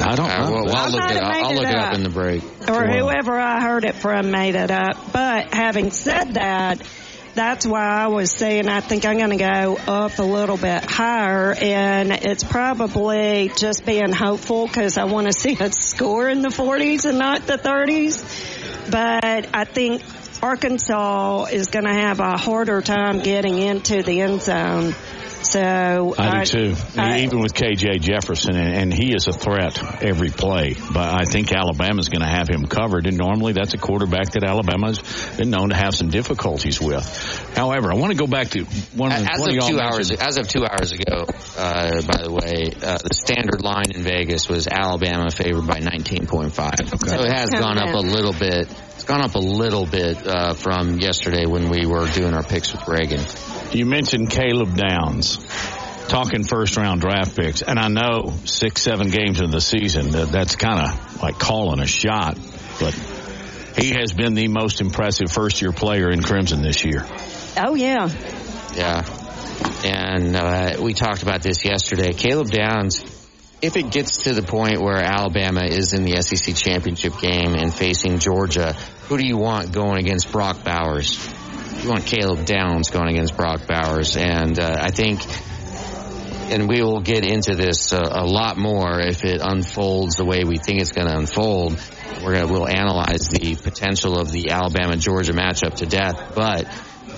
I 0.00 0.14
don't 0.14 0.28
Uh, 0.30 0.50
know. 0.50 0.52
well, 0.66 0.76
I 0.76 0.84
I'll 0.84 0.90
look 0.90 1.10
it. 1.10 1.16
Up. 1.16 1.34
I'll 1.34 1.54
look 1.54 1.64
it 1.64 1.74
up 1.74 1.88
up. 1.88 1.94
in 1.94 2.02
the 2.02 2.10
break. 2.10 2.42
or 2.68 2.86
whoever 2.86 3.38
I 3.38 3.62
heard 3.62 3.84
it 3.84 3.94
from 3.94 4.30
made 4.30 4.54
it 4.54 4.70
up. 4.70 5.12
But 5.12 5.54
having 5.54 5.90
said 5.92 6.34
that, 6.34 6.82
that's 7.36 7.66
why 7.66 7.86
I 7.86 8.06
was 8.08 8.32
saying 8.32 8.66
I 8.66 8.80
think 8.80 9.04
I'm 9.04 9.18
going 9.18 9.30
to 9.30 9.36
go 9.36 9.78
up 9.86 10.18
a 10.18 10.22
little 10.22 10.56
bit 10.56 10.90
higher, 10.90 11.52
and 11.52 12.10
it's 12.10 12.42
probably 12.42 13.52
just 13.54 13.84
being 13.84 14.10
hopeful 14.12 14.66
because 14.66 14.96
I 14.96 15.04
want 15.04 15.26
to 15.26 15.32
see 15.38 15.56
a 15.60 15.70
score 15.70 16.28
in 16.28 16.40
the 16.40 16.48
40s 16.48 17.04
and 17.04 17.18
not 17.18 17.46
the 17.46 17.58
30s. 17.58 18.90
But 18.90 19.48
I 19.54 19.64
think 19.64 20.02
Arkansas 20.42 21.44
is 21.52 21.68
going 21.68 21.84
to 21.84 21.92
have 21.92 22.20
a 22.20 22.38
harder 22.38 22.80
time 22.80 23.20
getting 23.20 23.58
into 23.58 24.02
the 24.02 24.22
end 24.22 24.40
zone. 24.40 24.94
So 25.28 26.14
I 26.18 26.44
do 26.44 26.74
too. 26.74 26.74
I- 26.96 27.20
Even 27.20 27.40
with 27.40 27.54
KJ 27.54 28.00
Jefferson, 28.00 28.56
and, 28.56 28.74
and 28.74 28.92
he 28.94 29.14
is 29.14 29.26
a 29.28 29.32
threat 29.32 30.02
every 30.02 30.30
play. 30.30 30.74
But 30.74 31.14
I 31.14 31.24
think 31.24 31.52
Alabama's 31.52 32.08
going 32.08 32.22
to 32.22 32.28
have 32.28 32.48
him 32.48 32.66
covered. 32.66 33.06
And 33.06 33.16
normally, 33.16 33.52
that's 33.52 33.74
a 33.74 33.78
quarterback 33.78 34.30
that 34.32 34.44
Alabama's 34.44 35.00
been 35.36 35.50
known 35.50 35.70
to 35.70 35.76
have 35.76 35.94
some 35.94 36.08
difficulties 36.08 36.80
with. 36.80 37.04
However, 37.56 37.92
I 37.92 37.96
want 37.96 38.12
to 38.12 38.18
go 38.18 38.26
back 38.26 38.48
to 38.50 38.64
one 38.94 39.12
of 39.12 39.18
the 39.24 39.32
As 39.32 39.40
one 39.40 39.50
of 39.50 39.54
y'all 39.56 39.68
two 39.68 39.76
mentioned- 39.76 39.94
hours, 39.94 40.10
as 40.12 40.36
of 40.38 40.48
two 40.48 40.64
hours 40.66 40.92
ago, 40.92 41.26
uh, 41.58 42.02
by 42.02 42.22
the 42.22 42.32
way, 42.32 42.72
uh, 42.82 42.98
the 42.98 43.14
standard 43.14 43.62
line 43.62 43.90
in 43.94 44.02
Vegas 44.02 44.48
was 44.48 44.66
Alabama 44.66 45.30
favored 45.30 45.66
by 45.66 45.80
19.5. 45.80 47.08
So 47.08 47.22
it 47.22 47.30
has 47.32 47.50
gone 47.50 47.78
up 47.78 47.94
a 47.94 47.98
little 47.98 48.32
bit. 48.32 48.68
It's 48.94 49.04
gone 49.04 49.20
up 49.22 49.34
a 49.34 49.38
little 49.40 49.86
bit 49.86 50.26
uh, 50.26 50.54
from 50.54 50.98
yesterday 50.98 51.46
when 51.46 51.68
we 51.68 51.86
were 51.86 52.08
doing 52.10 52.34
our 52.34 52.42
picks 52.42 52.72
with 52.72 52.86
Reagan. 52.88 53.20
You 53.72 53.86
mentioned 53.86 54.30
Caleb 54.30 54.76
Downs. 54.76 55.38
Talking 56.08 56.44
first 56.44 56.76
round 56.76 57.00
draft 57.00 57.34
picks, 57.36 57.62
and 57.62 57.80
I 57.80 57.88
know 57.88 58.32
six, 58.44 58.80
seven 58.80 59.10
games 59.10 59.40
into 59.40 59.50
the 59.50 59.60
season, 59.60 60.12
that, 60.12 60.28
that's 60.30 60.54
kind 60.54 60.80
of 60.80 61.20
like 61.20 61.36
calling 61.36 61.80
a 61.80 61.86
shot, 61.86 62.38
but 62.78 62.94
he 63.76 63.90
has 63.90 64.12
been 64.12 64.34
the 64.34 64.46
most 64.46 64.80
impressive 64.80 65.32
first 65.32 65.60
year 65.60 65.72
player 65.72 66.08
in 66.10 66.22
Crimson 66.22 66.62
this 66.62 66.84
year. 66.84 67.04
oh 67.56 67.74
yeah, 67.74 68.08
Yeah. 68.76 69.02
And 69.84 70.36
uh, 70.36 70.76
we 70.80 70.94
talked 70.94 71.22
about 71.22 71.42
this 71.42 71.64
yesterday. 71.64 72.12
Caleb 72.12 72.50
Downs, 72.50 73.02
if 73.62 73.76
it 73.76 73.90
gets 73.90 74.24
to 74.24 74.32
the 74.32 74.42
point 74.42 74.80
where 74.80 74.98
Alabama 74.98 75.64
is 75.64 75.92
in 75.92 76.04
the 76.04 76.20
SEC 76.22 76.54
championship 76.54 77.18
game 77.20 77.54
and 77.54 77.72
facing 77.74 78.18
Georgia, 78.18 78.74
who 79.08 79.18
do 79.18 79.26
you 79.26 79.36
want 79.36 79.72
going 79.72 79.98
against 79.98 80.30
Brock 80.30 80.62
Bowers? 80.62 81.16
You 81.82 81.90
want 81.90 82.06
Caleb 82.06 82.44
Downs 82.44 82.90
going 82.90 83.08
against 83.10 83.36
Brock 83.36 83.66
Bowers. 83.66 84.16
And 84.16 84.58
uh, 84.58 84.76
I 84.80 84.90
think, 84.90 85.20
and 86.50 86.68
we 86.68 86.82
will 86.82 87.00
get 87.00 87.24
into 87.24 87.54
this 87.54 87.92
uh, 87.92 88.08
a 88.10 88.24
lot 88.24 88.56
more 88.56 89.00
if 89.00 89.24
it 89.24 89.40
unfolds 89.42 90.16
the 90.16 90.24
way 90.24 90.44
we 90.44 90.58
think 90.58 90.80
it's 90.80 90.92
going 90.92 91.08
to 91.08 91.16
unfold. 91.16 91.78
We're 92.24 92.34
going 92.34 92.46
to, 92.46 92.52
we'll 92.52 92.68
analyze 92.68 93.28
the 93.28 93.56
potential 93.56 94.18
of 94.18 94.32
the 94.32 94.50
Alabama 94.50 94.96
Georgia 94.96 95.32
matchup 95.32 95.76
to 95.76 95.86
death. 95.86 96.32
But 96.34 96.66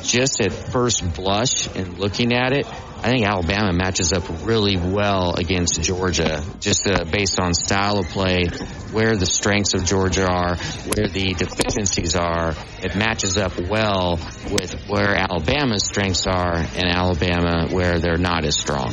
just 0.02 0.40
at 0.40 0.52
first 0.52 1.14
blush 1.14 1.74
and 1.74 1.98
looking 1.98 2.32
at 2.32 2.52
it, 2.52 2.66
I 3.00 3.10
think 3.10 3.26
Alabama 3.26 3.72
matches 3.72 4.12
up 4.12 4.24
really 4.42 4.76
well 4.76 5.34
against 5.34 5.80
Georgia, 5.80 6.44
just 6.58 6.88
uh, 6.88 7.04
based 7.04 7.38
on 7.40 7.54
style 7.54 7.98
of 7.98 8.06
play, 8.08 8.46
where 8.90 9.14
the 9.14 9.24
strengths 9.26 9.74
of 9.74 9.84
Georgia 9.84 10.26
are, 10.26 10.56
where 10.56 11.08
the 11.08 11.32
deficiencies 11.34 12.16
are. 12.16 12.54
It 12.82 12.96
matches 12.96 13.38
up 13.38 13.52
well 13.70 14.18
with 14.50 14.74
where 14.88 15.14
Alabama's 15.14 15.86
strengths 15.86 16.26
are 16.26 16.56
and 16.56 16.86
Alabama 16.86 17.68
where 17.70 18.00
they're 18.00 18.18
not 18.18 18.44
as 18.44 18.58
strong. 18.58 18.92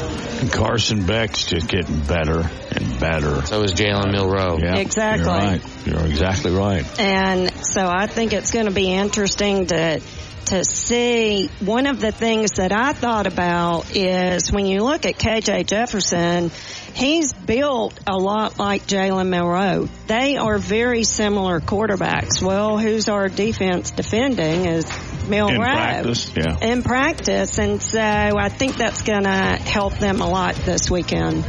And 0.00 0.50
Carson 0.50 1.04
Beck's 1.04 1.44
just 1.44 1.68
getting 1.68 2.00
better 2.00 2.40
and 2.40 3.00
better. 3.00 3.44
So 3.46 3.62
is 3.62 3.72
Jalen 3.72 4.14
Milrow. 4.14 4.60
Yeah, 4.60 4.76
Exactly. 4.76 5.26
You're 5.26 5.34
right. 5.34 5.86
You're 5.86 6.06
exactly 6.06 6.52
right. 6.52 7.00
And 7.00 7.52
so 7.64 7.86
I 7.86 8.06
think 8.06 8.32
it's 8.32 8.50
going 8.50 8.66
to 8.66 8.72
be 8.72 8.92
interesting 8.92 9.66
to 9.66 10.00
to 10.46 10.64
see 10.64 11.48
one 11.60 11.86
of 11.86 12.00
the 12.00 12.10
things 12.10 12.52
that 12.52 12.72
I 12.72 12.92
thought 12.92 13.28
about 13.28 13.94
is 13.94 14.50
when 14.50 14.66
you 14.66 14.82
look 14.82 15.06
at 15.06 15.16
KJ 15.16 15.66
Jefferson, 15.66 16.50
he's 16.92 17.32
built 17.32 17.98
a 18.06 18.16
lot 18.16 18.58
like 18.58 18.86
Jalen 18.86 19.28
Milrow. 19.28 19.88
They 20.08 20.38
are 20.38 20.58
very 20.58 21.04
similar 21.04 21.60
quarterbacks. 21.60 22.42
Well, 22.42 22.78
who's 22.78 23.08
our 23.08 23.28
defense 23.28 23.92
defending 23.92 24.66
is 24.66 24.90
In 25.32 25.56
practice, 25.60 26.32
yeah. 26.36 26.58
In 26.60 26.82
practice, 26.82 27.58
and 27.58 27.82
so 27.82 28.00
I 28.00 28.48
think 28.48 28.76
that's 28.76 29.02
going 29.02 29.24
to 29.24 29.30
help 29.30 29.98
them 29.98 30.20
a 30.20 30.28
lot 30.28 30.54
this 30.54 30.90
weekend. 30.90 31.44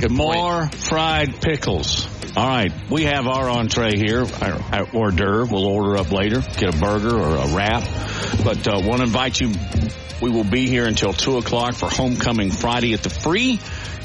Good. 0.00 0.10
More 0.10 0.66
fried 0.68 1.40
pickles. 1.40 2.08
All 2.36 2.48
right, 2.48 2.72
we 2.90 3.04
have 3.04 3.28
our 3.28 3.48
entree 3.48 3.96
here, 3.96 4.24
our, 4.42 4.60
our 4.72 4.86
hors 4.86 5.12
d'oeuvre. 5.12 5.46
We'll 5.46 5.66
order 5.66 5.96
up 5.96 6.10
later, 6.10 6.40
get 6.40 6.74
a 6.74 6.78
burger 6.78 7.14
or 7.14 7.36
a 7.36 7.54
wrap. 7.54 7.84
But 8.42 8.66
uh, 8.66 8.80
want 8.84 8.98
to 8.98 9.04
invite 9.04 9.40
you. 9.40 9.52
We 10.20 10.30
will 10.30 10.44
be 10.44 10.68
here 10.68 10.86
until 10.86 11.12
two 11.12 11.38
o'clock 11.38 11.74
for 11.74 11.88
Homecoming 11.88 12.50
Friday 12.50 12.92
at 12.92 13.04
the 13.04 13.10
Free. 13.10 13.60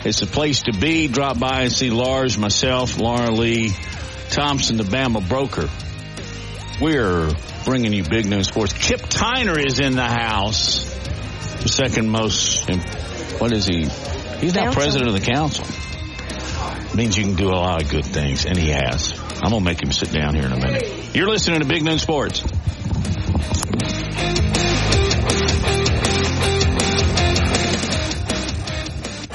It's 0.05 0.21
a 0.21 0.27
place 0.27 0.63
to 0.63 0.73
be. 0.73 1.07
Drop 1.07 1.39
by 1.39 1.63
and 1.63 1.71
see 1.71 1.89
Lars, 1.89 2.37
myself, 2.37 2.99
Laura 2.99 3.31
Lee, 3.31 3.71
Thompson, 4.29 4.77
the 4.77 4.83
Bama 4.83 5.27
broker. 5.27 5.67
We're 6.81 7.31
bringing 7.65 7.91
you 7.93 8.03
Big 8.03 8.25
Noon 8.25 8.43
Sports. 8.43 8.73
Kip 8.73 9.01
Tyner 9.01 9.63
is 9.63 9.79
in 9.79 9.95
the 9.95 10.07
house. 10.07 10.85
The 11.61 11.67
second 11.69 12.09
most. 12.09 12.69
What 13.39 13.51
is 13.51 13.65
he? 13.65 13.87
He's 14.39 14.55
not 14.55 14.63
Council. 14.63 14.81
president 14.81 15.07
of 15.09 15.13
the 15.13 15.25
council 15.25 15.65
means 16.95 17.17
you 17.17 17.25
can 17.25 17.35
do 17.35 17.49
a 17.49 17.55
lot 17.55 17.83
of 17.83 17.89
good 17.89 18.05
things, 18.05 18.45
and 18.45 18.57
he 18.57 18.69
has. 18.69 19.13
I'm 19.43 19.51
gonna 19.51 19.61
make 19.61 19.83
him 19.83 19.91
sit 19.91 20.11
down 20.11 20.35
here 20.35 20.45
in 20.45 20.51
a 20.53 20.57
minute. 20.57 21.15
You're 21.15 21.29
listening 21.29 21.59
to 21.59 21.65
Big 21.65 21.83
Noon 21.83 21.99
Sports. 21.99 22.41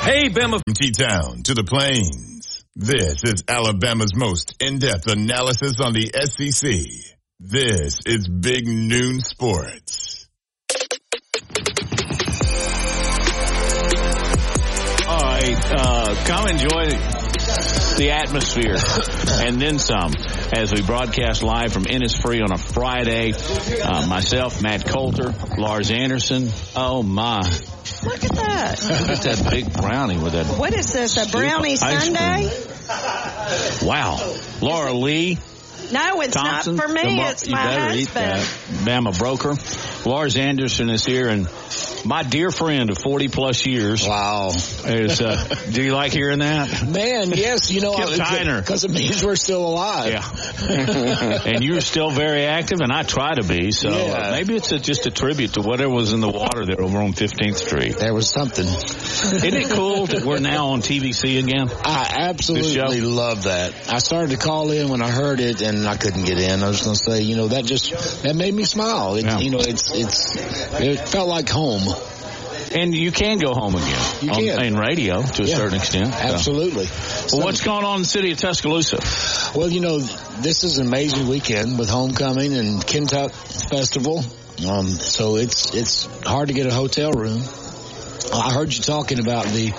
Hey, 0.04 0.28
Bama. 0.28 0.60
From 0.64 0.74
T-Town 0.74 1.42
to 1.44 1.54
the 1.54 1.64
Plains. 1.64 2.62
This 2.76 3.24
is 3.24 3.44
Alabama's 3.48 4.14
most 4.14 4.54
in-depth 4.60 5.06
analysis 5.06 5.80
on 5.80 5.94
the 5.94 6.10
SEC. 6.24 7.13
This 7.46 7.98
is 8.06 8.26
Big 8.26 8.66
Noon 8.66 9.20
Sports. 9.20 10.26
All 15.06 15.18
right, 15.20 15.72
uh, 15.76 16.14
come 16.24 16.48
enjoy 16.48 16.86
the 17.98 18.12
atmosphere, 18.12 18.76
and 19.46 19.60
then 19.60 19.78
some 19.78 20.12
as 20.56 20.72
we 20.72 20.80
broadcast 20.80 21.42
live 21.42 21.70
from 21.70 21.84
Innisfree 21.84 22.42
on 22.42 22.50
a 22.50 22.56
Friday. 22.56 23.34
Uh, 23.34 24.06
myself, 24.06 24.62
Matt 24.62 24.86
Coulter, 24.86 25.34
Lars 25.58 25.90
Anderson. 25.90 26.48
Oh 26.74 27.02
my. 27.02 27.40
Look 28.04 28.24
at 28.24 28.32
that. 28.36 28.82
Look 28.82 29.18
at 29.18 29.22
that 29.22 29.50
big 29.50 29.70
brownie 29.70 30.16
with 30.16 30.32
that. 30.32 30.46
What 30.58 30.72
is 30.72 30.94
this, 30.94 31.18
a 31.18 31.30
brownie 31.30 31.72
ice 31.72 32.04
sundae? 32.06 33.86
Wow. 33.86 34.34
Laura 34.62 34.94
Lee. 34.94 35.38
No, 35.92 36.20
it's 36.20 36.34
Thompson. 36.34 36.76
not 36.76 36.86
for 36.86 36.92
me. 36.92 37.20
It's 37.20 37.46
you 37.46 37.52
my 37.52 37.64
better 37.64 37.94
eat 37.94 38.08
husband. 38.08 38.40
that. 38.40 39.02
Bama 39.02 39.16
Broker. 39.18 39.54
Lars 40.08 40.36
Anderson 40.36 40.90
is 40.90 41.04
here 41.04 41.28
and 41.28 41.46
my 42.04 42.22
dear 42.22 42.50
friend 42.50 42.90
of 42.90 42.98
40 42.98 43.28
plus 43.28 43.64
years. 43.66 44.06
Wow. 44.06 44.50
Is, 44.50 45.20
uh, 45.20 45.42
do 45.70 45.82
you 45.82 45.92
like 45.92 46.12
hearing 46.12 46.40
that? 46.40 46.86
Man, 46.86 47.30
yes, 47.32 47.70
you 47.70 47.80
know, 47.80 47.94
Tyner. 47.94 48.60
because 48.60 48.84
it 48.84 48.90
means 48.90 49.24
we're 49.24 49.36
still 49.36 49.66
alive. 49.66 50.10
Yeah. 50.12 51.40
and 51.46 51.64
you're 51.64 51.80
still 51.80 52.10
very 52.10 52.44
active, 52.44 52.80
and 52.80 52.92
I 52.92 53.02
try 53.02 53.34
to 53.34 53.42
be. 53.42 53.70
So 53.72 53.90
uh, 53.90 53.92
Yeah. 53.96 54.30
maybe 54.32 54.54
it's 54.56 54.72
a, 54.72 54.78
just 54.78 55.06
a 55.06 55.10
tribute 55.10 55.54
to 55.54 55.62
whatever 55.62 55.90
was 55.92 56.12
in 56.12 56.20
the 56.20 56.28
water 56.30 56.66
there 56.66 56.80
over 56.80 56.98
on 56.98 57.12
15th 57.12 57.56
Street. 57.56 57.96
There 57.98 58.12
was 58.14 58.28
something. 58.28 58.66
Isn't 58.66 59.54
it 59.54 59.70
cool 59.70 60.06
that 60.06 60.24
we're 60.24 60.40
now 60.40 60.68
on 60.68 60.82
TVC 60.82 61.38
again? 61.38 61.70
I 61.84 62.28
absolutely 62.28 63.00
love 63.00 63.44
that. 63.44 63.72
I 63.92 63.98
started 63.98 64.30
to 64.30 64.36
call 64.36 64.70
in 64.70 64.88
when 64.88 65.02
I 65.02 65.10
heard 65.10 65.40
it, 65.40 65.62
and 65.62 65.86
I 65.86 65.96
couldn't 65.96 66.24
get 66.24 66.38
in. 66.38 66.62
I 66.62 66.68
was 66.68 66.82
going 66.82 66.96
to 66.96 67.02
say, 67.02 67.22
you 67.22 67.36
know, 67.36 67.48
that 67.48 67.64
just 67.64 68.22
that 68.22 68.36
made 68.36 68.52
me 68.54 68.64
smile. 68.64 69.14
It, 69.16 69.24
Yeah. 69.24 69.38
You 69.38 69.50
know, 69.50 69.58
it's 69.60 69.90
it's 69.92 70.36
it 70.80 71.08
felt 71.08 71.28
like 71.28 71.48
home. 71.48 71.82
And 72.72 72.94
you 72.94 73.12
can 73.12 73.38
go 73.38 73.54
home 73.54 73.74
again 73.74 74.00
You 74.22 74.30
on, 74.30 74.36
can. 74.36 74.64
in 74.64 74.76
radio 74.76 75.22
to 75.22 75.42
a 75.42 75.46
Yeah, 75.46 75.56
certain 75.56 75.78
extent. 75.78 76.12
So. 76.14 76.18
Absolutely. 76.20 76.86
Well, 77.32 77.44
what's 77.46 77.62
going 77.62 77.84
on 77.84 77.96
in 77.96 78.02
the 78.02 78.08
city 78.08 78.32
of 78.32 78.38
Tuscaloosa? 78.38 78.98
Well, 79.58 79.68
you 79.70 79.80
know, 79.80 79.98
this 79.98 80.64
is 80.64 80.78
an 80.78 80.86
amazing 80.86 81.28
weekend 81.28 81.78
with 81.78 81.88
homecoming 81.88 82.54
and 82.54 82.84
Kentuck 82.86 83.32
Festival. 83.32 84.24
Um, 84.68 84.88
so 84.88 85.36
it's 85.36 85.74
it's 85.74 86.06
hard 86.24 86.48
to 86.48 86.54
get 86.54 86.66
a 86.66 86.72
hotel 86.72 87.10
room. 87.12 87.42
I 88.32 88.52
heard 88.52 88.72
you 88.74 88.82
talking 88.82 89.18
about 89.18 89.46
the 89.46 89.72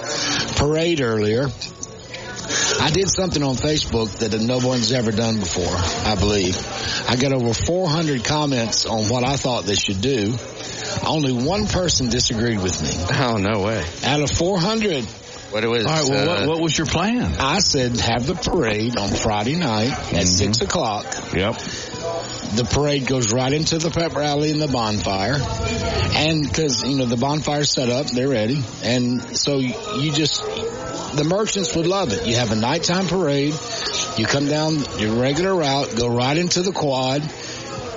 parade 0.58 1.02
earlier. 1.02 1.48
I 2.80 2.92
did 2.92 3.10
something 3.10 3.42
on 3.42 3.56
Facebook 3.56 4.10
that 4.20 4.40
no 4.40 4.60
one's 4.60 4.92
ever 4.92 5.12
done 5.12 5.40
before, 5.40 5.66
I 5.68 6.16
believe. 6.16 6.56
I 7.10 7.16
got 7.16 7.32
over 7.34 7.54
400 7.54 8.24
comments 8.24 8.86
on 8.86 9.10
what 9.10 9.24
I 9.24 9.36
thought 9.38 9.66
they 9.66 9.76
should 9.76 10.02
do. 10.02 10.36
Only 11.06 11.34
one 11.34 11.68
person 11.68 12.10
disagreed 12.10 12.62
with 12.62 12.82
me. 12.82 12.90
Oh, 13.20 13.38
no 13.38 13.62
way. 13.62 13.84
Out 14.04 14.22
of 14.22 14.32
400, 14.32 15.04
What 15.52 15.64
it 15.64 15.68
was. 15.68 15.86
All 15.86 15.92
right. 15.92 16.10
Well, 16.10 16.30
uh, 16.30 16.40
what, 16.40 16.48
what 16.50 16.62
was 16.62 16.78
your 16.78 16.88
plan? 16.88 17.36
I 17.40 17.60
said 17.60 18.00
have 18.00 18.26
the 18.26 18.36
parade 18.36 18.98
on 18.98 19.10
Friday 19.10 19.56
night 19.56 19.92
at 20.14 20.28
6 20.28 20.62
o'clock. 20.62 21.06
Yep. 21.34 21.56
the 22.56 22.68
parade 22.72 23.08
goes 23.08 23.32
right 23.34 23.52
into 23.52 23.78
the 23.78 23.90
pep 23.90 24.16
rally 24.16 24.52
and 24.52 24.62
the 24.62 24.68
bonfire. 24.68 25.38
And 26.18 26.44
because, 26.44 26.84
you 26.84 26.98
know, 26.98 27.06
the 27.06 27.18
bonfire's 27.18 27.70
set 27.72 27.90
up, 27.90 28.08
they're 28.08 28.30
ready. 28.30 28.64
And 28.84 29.38
so 29.38 29.58
you 29.58 30.12
just, 30.12 30.44
the 30.44 31.26
merchants 31.28 31.76
would 31.76 31.88
love 31.88 32.14
it. 32.14 32.26
You 32.26 32.36
have 32.36 32.52
a 32.52 32.56
nighttime 32.56 33.08
parade. 33.08 33.54
You 34.18 34.26
come 34.26 34.48
down 34.48 34.78
your 34.98 35.20
regular 35.20 35.54
route, 35.56 35.96
go 35.98 36.08
right 36.08 36.38
into 36.38 36.62
the 36.62 36.72
quad, 36.72 37.22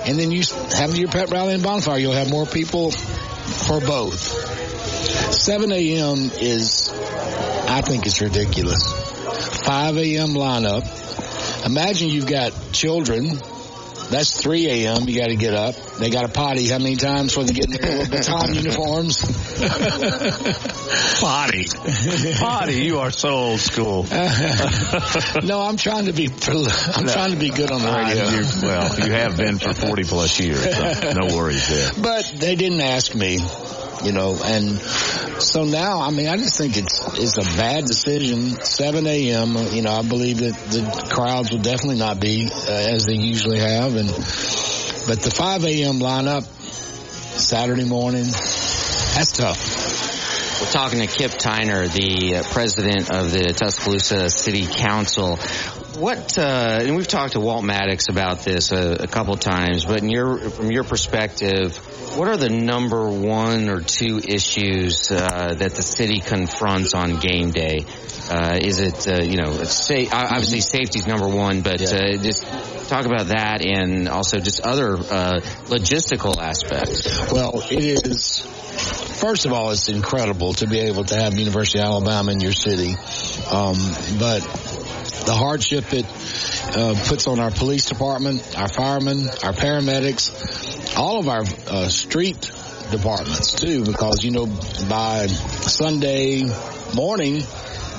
and 0.09 0.17
then 0.17 0.31
you 0.31 0.41
have 0.71 0.97
your 0.97 1.07
pep 1.07 1.29
rally 1.29 1.53
and 1.53 1.61
bonfire. 1.61 1.99
You'll 1.99 2.13
have 2.13 2.31
more 2.31 2.47
people 2.47 2.89
for 2.89 3.79
both. 3.79 4.19
7 4.19 5.71
a.m. 5.71 6.31
is, 6.33 6.89
I 6.91 7.81
think 7.81 8.07
it's 8.07 8.19
ridiculous. 8.19 8.81
5 9.63 9.97
a.m. 9.97 10.29
lineup. 10.29 10.83
Imagine 11.63 12.09
you've 12.09 12.25
got 12.25 12.53
children 12.71 13.39
that's 14.09 14.41
3 14.41 14.67
a.m. 14.85 15.07
You 15.07 15.19
got 15.19 15.27
to 15.27 15.35
get 15.35 15.53
up. 15.53 15.75
They 15.97 16.09
got 16.09 16.21
to 16.23 16.29
potty 16.29 16.67
how 16.67 16.77
many 16.79 16.95
times 16.95 17.31
before 17.33 17.43
they 17.45 17.53
get 17.53 17.65
in 17.65 17.71
their 17.73 17.97
little 17.97 18.11
baton 18.17 18.53
uniforms? 18.55 19.21
Potty. 21.19 21.65
Potty. 22.39 22.73
You 22.85 22.99
are 22.99 23.11
so 23.11 23.29
old 23.29 23.59
school. 23.59 24.03
no, 25.43 25.61
I'm 25.61 25.77
trying 25.77 26.05
to 26.05 26.13
be. 26.13 26.27
I'm 26.27 27.07
trying 27.07 27.31
to 27.31 27.37
be 27.39 27.49
good 27.49 27.71
on 27.71 27.81
the 27.81 27.91
radio. 27.91 28.25
Uh, 28.25 28.31
you- 28.31 28.67
well, 28.67 28.99
you 29.07 29.11
have 29.11 29.37
been 29.37 29.59
for 29.59 29.73
40 29.73 30.03
plus 30.05 30.39
years. 30.39 30.61
So 30.63 31.11
no 31.13 31.35
worries 31.35 31.67
there. 31.69 31.91
But 32.01 32.31
they 32.35 32.55
didn't 32.55 32.81
ask 32.81 33.13
me, 33.15 33.37
you 34.03 34.11
know, 34.11 34.37
and 34.43 34.79
so 35.41 35.65
now, 35.65 36.01
I 36.01 36.11
mean, 36.11 36.27
I 36.27 36.37
just 36.37 36.57
think 36.57 36.77
it's 36.77 36.99
it's 37.17 37.37
a 37.37 37.57
bad 37.57 37.85
decision. 37.85 38.61
7 38.61 39.05
a.m. 39.05 39.55
You 39.73 39.81
know, 39.81 39.91
I 39.91 40.01
believe 40.03 40.39
that 40.39 40.53
the 40.53 41.09
crowds 41.13 41.51
will 41.51 41.61
definitely 41.61 41.99
not 41.99 42.19
be 42.19 42.49
uh, 42.51 42.71
as 42.71 43.05
they 43.05 43.15
usually 43.15 43.59
have, 43.59 43.95
and 43.95 44.09
but 44.09 45.21
the 45.21 45.31
5 45.31 45.65
a.m. 45.65 45.99
lineup 45.99 46.43
Saturday 46.43 47.85
morning, 47.85 48.25
that's 48.25 49.31
tough. 49.33 49.89
We're 50.61 50.71
talking 50.71 50.99
to 50.99 51.07
Kip 51.07 51.31
Tyner, 51.31 51.87
the 51.87 52.37
uh, 52.37 52.43
president 52.43 53.09
of 53.09 53.31
the 53.31 53.53
Tuscaloosa 53.53 54.29
City 54.29 54.65
Council. 54.65 55.39
What, 55.97 56.37
uh, 56.37 56.81
and 56.83 56.95
we've 56.95 57.07
talked 57.07 57.33
to 57.33 57.39
Walt 57.39 57.63
Maddox 57.63 58.09
about 58.09 58.39
this 58.39 58.71
a, 58.71 59.03
a 59.03 59.07
couple 59.07 59.35
times, 59.35 59.85
but 59.85 60.01
in 60.01 60.09
your, 60.09 60.49
from 60.49 60.71
your 60.71 60.83
perspective, 60.83 61.75
what 62.15 62.27
are 62.27 62.37
the 62.37 62.49
number 62.49 63.09
one 63.09 63.69
or 63.69 63.81
two 63.81 64.19
issues 64.19 65.11
uh, 65.11 65.55
that 65.57 65.75
the 65.75 65.81
city 65.81 66.19
confronts 66.19 66.93
on 66.93 67.17
game 67.17 67.51
day? 67.51 67.85
Uh, 68.29 68.59
is 68.61 68.79
it, 68.79 69.07
uh, 69.07 69.23
you 69.23 69.37
know, 69.37 69.63
sa- 69.63 70.05
obviously 70.11 70.61
safety's 70.61 71.07
number 71.07 71.27
one, 71.27 71.61
but 71.61 71.81
uh, 71.81 72.15
just 72.17 72.45
talk 72.87 73.05
about 73.05 73.27
that 73.27 73.65
and 73.65 74.07
also 74.07 74.39
just 74.39 74.61
other 74.61 74.93
uh, 74.95 75.39
logistical 75.65 76.37
aspects. 76.37 77.31
Well, 77.31 77.63
it 77.71 78.05
is. 78.07 78.45
First 79.19 79.45
of 79.45 79.51
all, 79.51 79.71
it's 79.71 79.89
incredible 79.89 80.53
to 80.53 80.67
be 80.67 80.79
able 80.79 81.03
to 81.05 81.15
have 81.15 81.37
University 81.37 81.79
of 81.79 81.85
Alabama 81.85 82.31
in 82.31 82.39
your 82.39 82.53
city, 82.53 82.95
um, 83.51 83.75
but 84.17 84.41
the 85.25 85.33
hardship 85.33 85.93
it 85.93 86.05
uh, 86.75 86.95
puts 87.07 87.27
on 87.27 87.39
our 87.39 87.51
police 87.51 87.85
department, 87.85 88.57
our 88.57 88.67
firemen, 88.67 89.27
our 89.43 89.53
paramedics, 89.53 90.97
all 90.97 91.19
of 91.19 91.27
our 91.27 91.43
uh, 91.67 91.89
street 91.89 92.51
departments 92.91 93.53
too, 93.53 93.83
because 93.83 94.23
you 94.23 94.31
know 94.31 94.45
by 94.87 95.27
Sunday 95.27 96.43
morning 96.95 97.43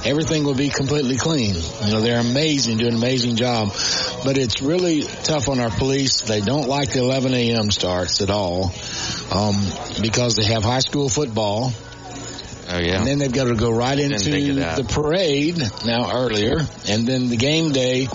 everything 0.04 0.44
will 0.44 0.54
be 0.54 0.70
completely 0.70 1.16
clean. 1.16 1.54
You 1.54 1.92
know, 1.92 2.00
they're 2.00 2.20
amazing, 2.20 2.78
do 2.78 2.88
an 2.88 2.94
amazing 2.94 3.36
job. 3.36 3.68
But 4.24 4.38
it's 4.38 4.62
really 4.62 5.02
tough 5.02 5.48
on 5.48 5.60
our 5.60 5.70
police. 5.70 6.22
They 6.22 6.40
don't 6.40 6.68
like 6.68 6.92
the 6.92 7.00
11 7.00 7.34
a.m. 7.34 7.70
starts 7.70 8.20
at 8.20 8.30
all 8.30 8.72
um, 9.32 9.56
because 10.02 10.36
they 10.36 10.46
have 10.46 10.62
high 10.62 10.80
school 10.80 11.08
football. 11.08 11.72
Oh 12.72 12.78
yeah. 12.78 12.98
And 12.98 13.06
then 13.06 13.18
they've 13.18 13.32
got 13.32 13.44
to 13.44 13.56
go 13.56 13.70
right 13.70 13.98
into 13.98 14.30
the 14.30 14.86
parade 14.88 15.58
now 15.84 16.12
earlier, 16.12 16.58
and 16.88 17.06
then 17.06 17.28
the 17.28 17.36
game 17.36 17.72
day. 17.72 18.08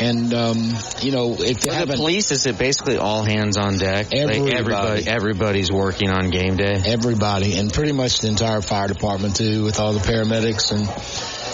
And 0.00 0.34
um, 0.34 0.74
you 1.00 1.12
know, 1.12 1.36
if 1.38 1.60
they 1.60 1.72
have 1.72 1.88
the 1.88 1.96
police, 1.96 2.30
is 2.30 2.44
it 2.46 2.58
basically 2.58 2.98
all 2.98 3.22
hands 3.24 3.56
on 3.56 3.78
deck? 3.78 4.06
Like 4.12 4.20
Everybody. 4.20 4.52
everybody, 4.52 5.08
everybody's 5.08 5.72
working 5.72 6.10
on 6.10 6.30
game 6.30 6.56
day. 6.56 6.82
everybody, 6.84 7.56
and 7.56 7.72
pretty 7.72 7.92
much 7.92 8.18
the 8.18 8.28
entire 8.28 8.60
fire 8.60 8.88
department 8.88 9.36
too, 9.36 9.64
with 9.64 9.78
all 9.80 9.92
the 9.92 10.00
paramedics 10.00 10.72
and 10.72 10.86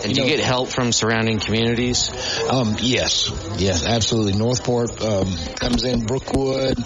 And 0.05 0.15
do 0.15 0.23
you 0.23 0.29
get 0.29 0.41
help 0.41 0.69
from 0.69 0.93
surrounding 0.93 1.41
communities? 1.41 2.11
Um, 2.49 2.77
yes, 2.81 3.31
yes, 3.59 3.85
absolutely. 3.85 4.35
Northport 4.35 5.03
um, 5.03 5.35
comes 5.57 5.85
in, 5.85 6.07
Brookwood, 6.07 6.79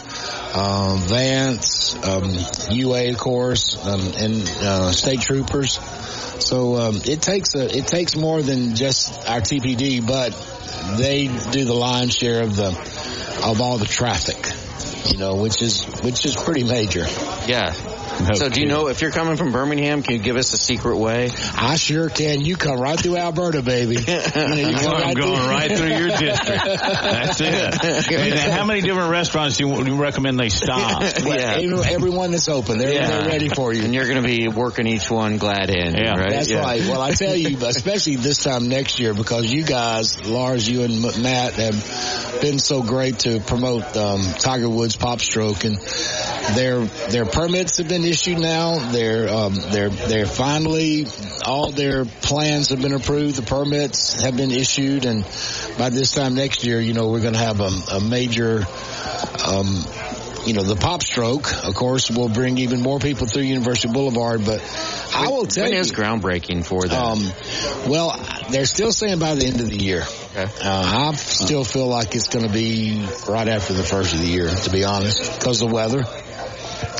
um, 0.54 0.98
Vance, 0.98 1.94
um, 2.04 2.36
UA, 2.70 3.10
of 3.10 3.18
course, 3.18 3.76
um, 3.86 4.00
and 4.18 4.42
uh, 4.60 4.92
state 4.92 5.20
troopers. 5.20 5.78
So 6.42 6.76
um, 6.76 6.96
it 7.04 7.22
takes 7.22 7.54
a, 7.54 7.76
it 7.76 7.86
takes 7.86 8.16
more 8.16 8.42
than 8.42 8.74
just 8.74 9.28
our 9.28 9.40
TPD, 9.40 10.06
but 10.06 10.32
they 10.98 11.28
do 11.28 11.64
the 11.64 11.74
lion's 11.74 12.14
share 12.14 12.42
of 12.42 12.56
the 12.56 12.68
of 13.44 13.60
all 13.60 13.78
the 13.78 13.86
traffic, 13.86 14.36
you 15.10 15.18
know, 15.18 15.36
which 15.36 15.62
is 15.62 15.84
which 16.02 16.24
is 16.24 16.36
pretty 16.36 16.64
major. 16.64 17.06
Yeah. 17.46 17.72
so 18.34 18.48
do 18.48 18.60
you 18.60 18.66
know 18.66 18.88
if 18.88 19.00
you're 19.00 19.10
coming 19.10 19.36
from 19.36 19.52
Birmingham? 19.52 20.02
Can 20.02 20.14
you 20.14 20.20
give 20.20 20.36
us 20.36 20.52
a 20.52 20.58
secret 20.58 20.96
way? 20.98 21.30
I 21.56 21.76
sure 21.76 22.08
can. 22.08 22.40
You 22.44 22.56
come 22.56 22.78
right 22.80 22.98
through 22.98 23.16
Alberta, 23.16 23.62
baby. 23.62 23.96
You 24.06 24.48
know, 24.48 24.54
you 24.56 24.76
come 24.76 24.94
I'm 24.94 25.14
going 25.14 25.36
through- 25.36 25.46
right 25.48 25.70
through 25.76 25.88
your 25.88 26.08
district. 26.08 26.64
That's 26.64 27.40
it. 27.40 28.12
And 28.22 28.32
then 28.32 28.50
how 28.50 28.64
many 28.64 28.80
different 28.82 29.10
restaurants 29.10 29.56
do 29.56 29.66
you, 29.68 29.96
recommend 30.00 30.38
they 30.38 30.48
stop? 30.48 31.02
Well, 31.24 31.38
every- 31.38 31.92
Everyone 31.92 32.30
that's 32.32 32.48
open, 32.48 32.78
they're, 32.78 32.92
Yeah. 32.92 33.06
they're 33.20 33.28
ready 33.28 33.48
for 33.48 33.72
you. 33.72 33.82
And 33.84 33.94
you're 33.94 34.06
going 34.08 34.22
to 34.22 34.26
be 34.28 34.48
working 34.48 34.86
each 34.86 35.10
one 35.10 35.38
glad 35.38 35.70
in, 35.70 35.94
Yeah. 35.94 36.14
right? 36.18 36.30
That's 36.30 36.48
Yeah. 36.50 36.60
right. 36.60 36.80
Well, 36.82 37.00
I 37.00 37.12
tell 37.12 37.34
you, 37.34 37.56
especially 37.66 38.16
this 38.16 38.42
time 38.42 38.68
next 38.68 38.98
year, 39.00 39.14
because 39.14 39.52
you 39.52 39.62
guys, 39.64 40.24
Lars, 40.26 40.68
you 40.68 40.82
and 40.82 41.04
M- 41.04 41.22
Matt, 41.22 41.54
have 41.54 42.38
been 42.40 42.58
so 42.58 42.82
great 42.82 43.20
to 43.20 43.40
promote 43.40 43.96
um, 43.96 44.22
Tiger 44.38 44.68
Woods 44.68 44.91
Pop 44.96 45.20
Stroke, 45.20 45.64
and 45.64 45.78
their 46.54 46.84
their 47.10 47.24
permits 47.24 47.78
have 47.78 47.88
been 47.88 48.04
issued 48.04 48.38
now. 48.38 48.78
They're 48.92 49.28
um, 49.28 49.54
they're 49.54 49.90
they're 49.90 50.26
finally 50.26 51.06
all 51.44 51.70
their 51.70 52.04
plans 52.04 52.70
have 52.70 52.80
been 52.80 52.92
approved. 52.94 53.36
The 53.36 53.42
permits 53.42 54.22
have 54.22 54.36
been 54.36 54.50
issued, 54.50 55.04
and 55.04 55.24
by 55.78 55.90
this 55.90 56.12
time 56.12 56.34
next 56.34 56.64
year, 56.64 56.80
you 56.80 56.94
know, 56.94 57.08
we're 57.08 57.20
going 57.20 57.34
to 57.34 57.40
have 57.40 57.60
a, 57.60 57.70
a 57.96 58.00
major. 58.00 58.64
Um, 59.46 59.84
you 60.46 60.54
know, 60.54 60.62
the 60.62 60.74
PopStroke, 60.74 61.68
of 61.68 61.74
course, 61.74 62.10
will 62.10 62.28
bring 62.28 62.58
even 62.58 62.80
more 62.80 62.98
people 62.98 63.26
through 63.26 63.42
University 63.42 63.92
Boulevard. 63.92 64.44
But 64.44 64.60
I 65.14 65.28
will 65.28 65.46
tell 65.46 65.64
when 65.64 65.74
you, 65.74 65.78
is 65.78 65.92
groundbreaking 65.92 66.64
for 66.64 66.86
them? 66.86 67.02
um, 67.02 67.90
well, 67.90 68.16
they're 68.50 68.64
still 68.64 68.92
saying 68.92 69.18
by 69.18 69.34
the 69.34 69.46
end 69.46 69.60
of 69.60 69.70
the 69.70 69.76
year. 69.76 70.02
Okay. 70.30 70.44
Uh, 70.62 71.10
I 71.10 71.14
still 71.14 71.64
feel 71.64 71.86
like 71.86 72.14
it's 72.14 72.28
going 72.28 72.46
to 72.46 72.52
be 72.52 73.06
right 73.28 73.48
after 73.48 73.74
the 73.74 73.84
first 73.84 74.14
of 74.14 74.20
the 74.20 74.26
year, 74.26 74.48
to 74.48 74.70
be 74.70 74.84
honest, 74.84 75.38
because 75.38 75.62
of 75.62 75.68
the 75.68 75.74
weather. 75.74 76.04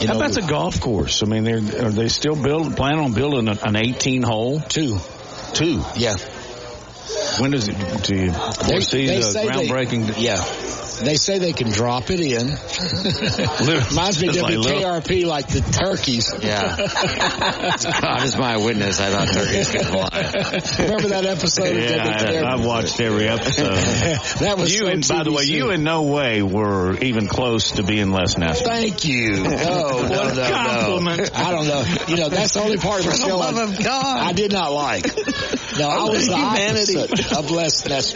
You 0.01 0.07
How 0.07 0.15
know, 0.15 0.21
about 0.21 0.33
the 0.33 0.43
golf 0.43 0.81
course? 0.81 1.23
I 1.23 1.27
mean, 1.27 1.45
they're 1.45 1.87
are 1.87 1.91
they 1.91 2.09
still 2.09 2.37
build 2.37 2.77
plan 2.77 2.99
on 2.99 3.13
building 3.13 3.49
an 3.49 3.77
18 3.77 4.23
hole? 4.23 4.61
two? 4.61 4.99
Two. 5.55 5.83
Yeah. 5.97 6.17
When 7.39 7.51
does 7.51 7.69
it 7.69 7.77
do 8.03 8.17
you 8.17 8.33
foresee 8.33 9.07
the 9.07 9.23
say 9.23 9.49
they- 9.49 10.23
yeah. 10.23 10.45
They 11.05 11.17
say 11.17 11.39
they 11.39 11.53
can 11.53 11.71
drop 11.71 12.11
it 12.11 12.21
in. 12.21 12.47
Reminds 13.91 14.23
me 14.23 14.29
of 14.29 14.37
It's 14.37 14.43
like 14.43 15.25
like 15.25 15.49
the 15.49 15.61
turkeys. 15.73 16.33
Yeah. 16.43 16.77
God 18.01 18.23
is 18.23 18.37
my 18.37 18.57
witness. 18.59 19.01
I 19.01 19.11
thought 19.11 19.29
turkeys 19.29 19.71
could 19.71 19.87
fly. 19.87 20.85
Remember 20.85 21.09
that 21.09 21.25
episode 21.27 21.77
of 21.77 21.83
yeah, 21.83 22.05
WKRP? 22.05 22.45
I, 22.45 22.53
I've 22.53 22.65
watched 22.65 23.01
every 23.01 23.29
episode. 23.29 23.75
that 24.41 24.59
was 24.59 24.73
you, 24.73 24.83
so 24.83 24.87
and 24.89 25.09
by 25.09 25.25
the 25.25 25.33
way, 25.33 25.45
you 25.45 25.71
in 25.71 25.83
no 25.83 26.03
way 26.03 26.43
were 26.43 26.97
even 26.99 27.27
close 27.27 27.73
to 27.73 27.83
being 27.83 28.13
less 28.13 28.39
nasty. 28.39 28.65
Thank 28.65 29.05
you. 29.05 29.43
No, 29.43 29.51
no, 29.51 30.09
What 30.09 30.39
a 30.39 30.51
compliment. 30.51 31.33
no. 31.33 31.39
I 31.41 31.51
don't 31.51 31.67
know. 31.67 31.85
You 32.09 32.17
know, 32.17 32.29
that's 32.29 32.53
the 32.55 32.61
only 32.61 32.77
part 32.79 33.01
of 33.01 33.07
the 33.07 33.17
show 33.17 33.39
love 33.39 33.57
I, 33.57 33.63
of 33.65 33.83
God. 33.83 34.21
I 34.21 34.33
did 34.33 34.53
not 34.53 34.73
like. 34.73 35.07
No, 35.79 35.89
I 35.89 36.05
was 36.05 36.29
the 36.29 36.37
Humanity. 36.37 36.92
Opposite 36.97 37.33
of 37.37 37.51
less 37.51 37.87
Ness. 37.89 38.13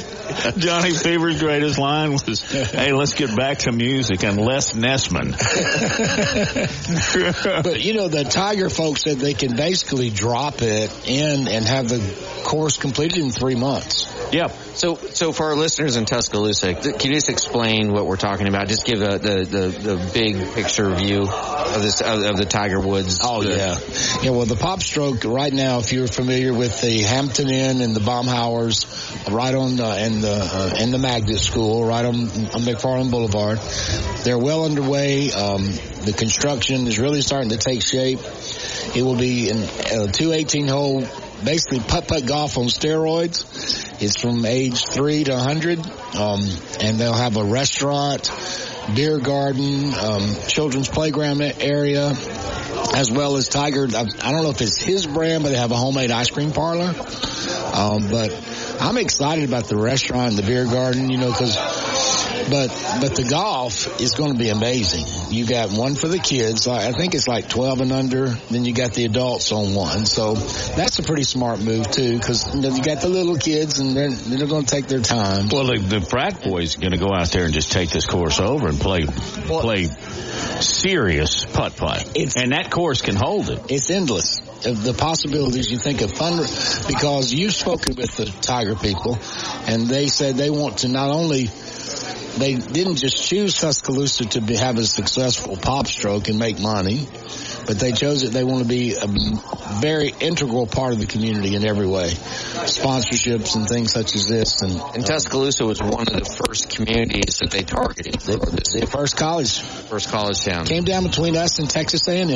Johnny 0.57 0.93
Fever's 0.93 1.39
greatest 1.43 1.79
line 1.79 2.13
was, 2.13 2.41
"Hey, 2.51 2.93
let's 2.93 3.15
get 3.15 3.37
back 3.37 3.59
to 3.61 3.73
music 3.73 4.25
and 4.25 4.39
Les 4.39 4.73
Nessman." 4.73 5.37
But 7.63 7.83
you 7.83 7.95
know, 7.95 8.09
the 8.09 8.25
Tiger 8.25 8.71
folks 8.71 9.03
said 9.03 9.19
they 9.19 9.35
can 9.35 9.57
basically 9.57 10.11
drop 10.11 10.63
it 10.63 11.09
in 11.09 11.49
and 11.49 11.65
have 11.65 11.89
the 11.89 12.01
course 12.45 12.77
completed 12.77 13.19
in 13.19 13.31
three 13.31 13.55
months. 13.55 14.13
Yep. 14.33 14.53
So, 14.75 14.97
so 14.97 15.33
for 15.33 15.47
our 15.47 15.57
listeners 15.57 15.97
in 15.97 16.05
Tuscaloosa, 16.05 16.75
can 16.75 17.11
you 17.11 17.15
just 17.15 17.31
explain 17.31 17.93
what 17.93 18.07
we're 18.07 18.17
talking 18.17 18.49
about? 18.49 18.69
Just 18.69 18.85
give 18.85 19.01
a, 19.01 19.19
the, 19.19 19.45
the 19.45 19.95
the 19.97 20.11
big 20.13 20.53
picture 20.55 20.95
view 20.95 21.23
of 21.23 21.83
this 21.83 22.01
of, 22.01 22.23
of 22.23 22.37
the 22.37 22.45
Tiger 22.45 22.81
Woods. 22.81 23.21
Oh 23.23 23.43
the- 23.43 23.57
yeah, 23.57 23.79
yeah. 24.23 24.31
Well, 24.31 24.47
the 24.47 24.55
PopStroke 24.55 25.25
right 25.33 25.53
now, 25.53 25.79
if 25.79 25.93
you're 25.93 26.09
familiar 26.09 26.53
with 26.53 26.81
the 26.81 27.03
Hampton 27.03 27.49
Inn 27.49 27.81
and 27.81 27.95
the 27.97 28.01
Right 29.31 29.55
on 29.55 29.77
the 29.77 29.87
and 29.87 30.23
the 30.23 30.33
uh, 30.33 30.75
and 30.79 30.93
the 30.93 30.99
Magnet 30.99 31.39
School, 31.39 31.85
right 31.85 32.05
on, 32.05 32.15
on 32.15 32.63
McFarland 32.63 33.11
Boulevard, 33.11 33.59
they're 34.25 34.39
well 34.39 34.65
underway. 34.65 35.31
Um, 35.31 35.67
the 36.05 36.15
construction 36.17 36.87
is 36.87 36.99
really 36.99 37.21
starting 37.23 37.51
to 37.51 37.57
take 37.57 37.83
shape. 37.83 38.19
It 38.95 39.03
will 39.03 39.17
be 39.17 39.49
in 39.51 39.59
a 39.59 40.11
two 40.11 40.33
18 40.33 40.69
hole. 40.69 41.07
Basically, 41.45 41.81
putt 41.81 42.09
putt 42.09 42.27
golf 42.27 42.57
on 42.59 42.65
steroids. 42.67 43.45
It's 44.03 44.21
from 44.21 44.45
age 44.45 44.85
three 44.87 45.25
to 45.25 45.33
100, 45.33 45.79
um, 46.17 46.41
and 46.81 46.99
they'll 46.99 47.15
have 47.15 47.37
a 47.37 47.45
restaurant, 47.45 48.31
beer 48.95 49.19
garden, 49.19 49.93
um, 49.95 50.35
children's 50.49 50.89
playground 50.89 51.41
area, 51.41 52.13
as 52.95 53.11
well 53.11 53.37
as 53.37 53.49
Tiger. 53.49 53.87
I, 53.95 54.01
I 54.01 54.33
don't 54.33 54.43
know 54.43 54.51
if 54.51 54.61
it's 54.61 54.81
his 54.81 55.07
brand, 55.07 55.43
but 55.43 55.51
they 55.51 55.59
have 55.59 55.73
a 55.73 55.77
homemade 55.77 56.11
ice 56.11 56.31
cream 56.31 56.53
parlor. 56.53 56.95
Um, 57.75 58.09
but 58.09 58.79
I'm 58.81 58.97
excited 58.99 59.49
about 59.49 59.65
the 59.65 59.77
restaurant 59.77 60.37
the 60.37 60.43
beer 60.43 60.65
garden, 60.65 61.11
you 61.11 61.19
know, 61.19 61.31
because 61.31 61.57
but 62.51 62.69
but 63.01 63.17
the 63.17 63.27
golf 63.29 64.01
is 64.01 64.13
going 64.13 64.33
to 64.33 64.39
be 64.39 64.51
amazing. 64.51 65.05
You 65.35 65.47
got 65.47 65.71
one 65.71 65.95
for 65.95 66.09
the 66.09 66.19
kids. 66.19 66.67
I 66.67 66.93
think 66.93 67.15
it's 67.15 67.29
like 67.29 67.49
12 67.49 67.81
and 67.81 67.93
under. 67.93 68.29
Then 68.29 68.65
you 68.65 68.73
got 68.73 68.93
the 68.95 69.05
adults 69.05 69.53
on 69.53 69.75
one. 69.75 70.07
So 70.07 70.35
that's 70.35 70.99
a 70.99 71.03
pretty 71.03 71.25
smart 71.25 71.61
move 71.61 71.91
too, 71.91 72.19
because 72.19 72.55
you, 72.55 72.61
know, 72.61 72.75
you 72.75 72.83
got 72.83 73.01
the 73.01 73.09
little 73.09 73.37
kids 73.37 73.79
and 73.79 73.97
they're 73.97 74.11
they're 74.11 74.47
going 74.47 74.65
to 74.65 74.75
take 74.75 74.87
their 74.87 75.01
time. 75.01 75.49
Well, 75.49 75.67
the, 75.67 75.79
the 75.79 76.01
frat 76.01 76.43
boys 76.43 76.77
are 76.77 76.81
going 76.81 76.93
to 76.93 76.99
go 76.99 77.13
out 77.13 77.31
there 77.31 77.45
and 77.45 77.55
just 77.55 77.73
take 77.73 77.91
this 77.91 78.07
course 78.07 78.41
over 78.41 78.69
and 78.69 78.79
play 78.81 79.05
play 79.05 79.89
serious 80.61 81.45
putt 81.45 81.77
putt, 81.77 82.17
and 82.17 82.53
that 82.53 82.71
course 82.71 83.03
can 83.03 83.17
hold 83.17 83.51
it. 83.51 83.71
It's 83.71 83.91
endless. 83.91 84.41
Of 84.65 84.83
the 84.83 84.95
possibilities 84.95 85.71
you 85.71 85.79
think 85.79 86.01
of 86.01 86.13
fun 86.13 86.39
because 86.89 87.31
you've 87.33 87.53
spoken 87.53 87.95
with 87.95 88.17
the 88.17 88.25
Tiger 88.25 88.75
people 88.75 89.19
and 89.67 89.87
they 89.87 90.09
said 90.09 90.37
they 90.37 90.49
want 90.49 90.79
to 90.79 90.89
not 90.89 91.11
only 91.11 91.51
they 92.37 92.55
didn't 92.55 92.97
just 92.97 93.29
choose 93.29 93.59
Tuscaloosa 93.59 94.27
to 94.27 94.41
be, 94.41 94.57
have 94.57 94.79
a 94.79 94.85
successful 94.85 95.57
PopStroke 95.57 96.29
and 96.29 96.39
make 96.39 96.61
money, 96.61 97.09
but 97.67 97.79
they 97.79 97.93
chose 97.93 98.23
it. 98.23 98.33
They 98.33 98.45
want 98.45 98.63
to 98.63 98.69
be 98.69 98.95
a 98.95 99.07
very 99.81 100.13
integral 100.21 100.67
part 100.67 100.93
of 100.93 101.01
the 101.01 101.07
community 101.07 101.57
in 101.57 101.67
every 101.67 101.87
way, 101.87 102.11
sponsorships 102.11 103.57
and 103.57 103.69
things 103.69 103.93
such 103.93 104.15
as 104.15 104.27
this. 104.27 104.63
And, 104.63 104.81
And 104.95 105.07
Tuscaloosa 105.07 105.65
was 105.65 105.81
one 105.83 106.07
of 106.07 106.15
the 106.15 106.43
first 106.47 106.71
communities 106.71 107.39
that 107.39 107.51
they 107.51 107.63
targeted. 107.63 108.21
They 108.21 108.37
the 108.37 108.87
first 108.91 109.17
college, 109.17 109.61
first 109.61 110.11
college 110.11 110.45
town. 110.45 110.67
came 110.67 110.85
down 110.85 111.05
between 111.05 111.37
us 111.37 111.59
and 111.59 111.69
Texas 111.69 112.07
A&M, 112.09 112.31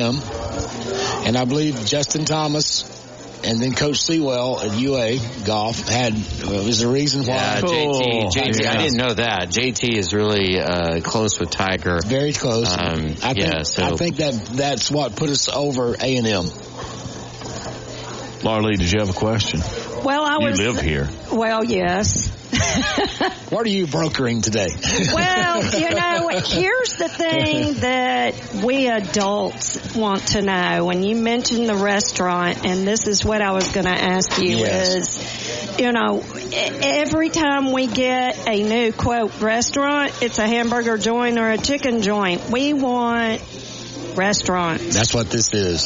and 1.26 1.36
I 1.36 1.44
believe 1.44 1.84
Justin 1.84 2.24
Thomas 2.24 2.99
and 3.44 3.60
then 3.60 3.74
Coach 3.74 4.02
Seawell 4.02 4.60
at 4.60 4.78
UA 4.78 5.18
Golf 5.44 5.88
had 5.88 6.14
was 6.14 6.80
the 6.80 6.88
reason 6.88 7.26
why. 7.26 7.34
Yeah, 7.34 7.60
JT. 7.60 8.30
JT. 8.32 8.66
I 8.66 8.76
didn't 8.76 8.96
know 8.96 9.14
that. 9.14 9.48
JT 9.48 9.96
is 9.96 10.12
really 10.12 10.58
uh, 10.60 11.00
close 11.00 11.38
with 11.38 11.50
Tiger. 11.50 12.00
Very 12.04 12.32
close. 12.32 12.72
Um, 12.76 13.16
I 13.22 13.34
think, 13.34 13.38
yeah. 13.38 13.62
So 13.62 13.82
I 13.82 13.96
think 13.96 14.16
that 14.16 14.34
that's 14.52 14.90
what 14.90 15.16
put 15.16 15.30
us 15.30 15.48
over 15.48 15.94
A 15.94 16.16
and 16.16 16.26
M. 16.26 16.46
Laura 18.42 18.62
Lee, 18.62 18.76
did 18.76 18.90
you 18.90 19.00
have 19.00 19.10
a 19.10 19.14
question? 19.14 19.60
Well, 20.04 20.24
I 20.24 20.38
You 20.38 20.46
was. 20.50 20.58
live 20.58 20.80
here. 20.80 21.08
Well, 21.32 21.64
yes. 21.64 22.36
What 23.50 23.64
are 23.66 23.70
you 23.70 23.86
brokering 23.86 24.42
today? 24.42 24.68
Well, 25.12 25.62
you 25.80 25.90
know, 25.90 26.28
here's 26.28 26.94
the 26.96 27.08
thing 27.08 27.74
that 27.80 28.62
we 28.64 28.88
adults 28.88 29.94
want 29.96 30.28
to 30.28 30.42
know. 30.42 30.84
When 30.84 31.02
you 31.02 31.16
mentioned 31.16 31.68
the 31.68 31.74
restaurant, 31.76 32.64
and 32.64 32.86
this 32.86 33.06
is 33.06 33.24
what 33.24 33.40
I 33.42 33.52
was 33.52 33.70
going 33.72 33.86
to 33.86 33.90
ask 33.92 34.38
you 34.40 34.58
Yes. 34.58 34.94
is, 35.74 35.80
you 35.80 35.92
know, 35.92 36.22
e- 36.22 36.54
every 36.54 37.28
time 37.30 37.72
we 37.72 37.86
get 37.86 38.46
a 38.48 38.62
new 38.62 38.92
quote 38.92 39.40
restaurant, 39.40 40.12
it's 40.22 40.38
a 40.38 40.46
hamburger 40.46 40.98
joint 40.98 41.38
or 41.38 41.50
a 41.50 41.58
chicken 41.58 42.02
joint. 42.02 42.50
We 42.50 42.72
want 42.72 43.40
restaurant. 44.16 44.80
That's 44.80 45.14
what 45.14 45.30
this 45.30 45.52
is. 45.52 45.84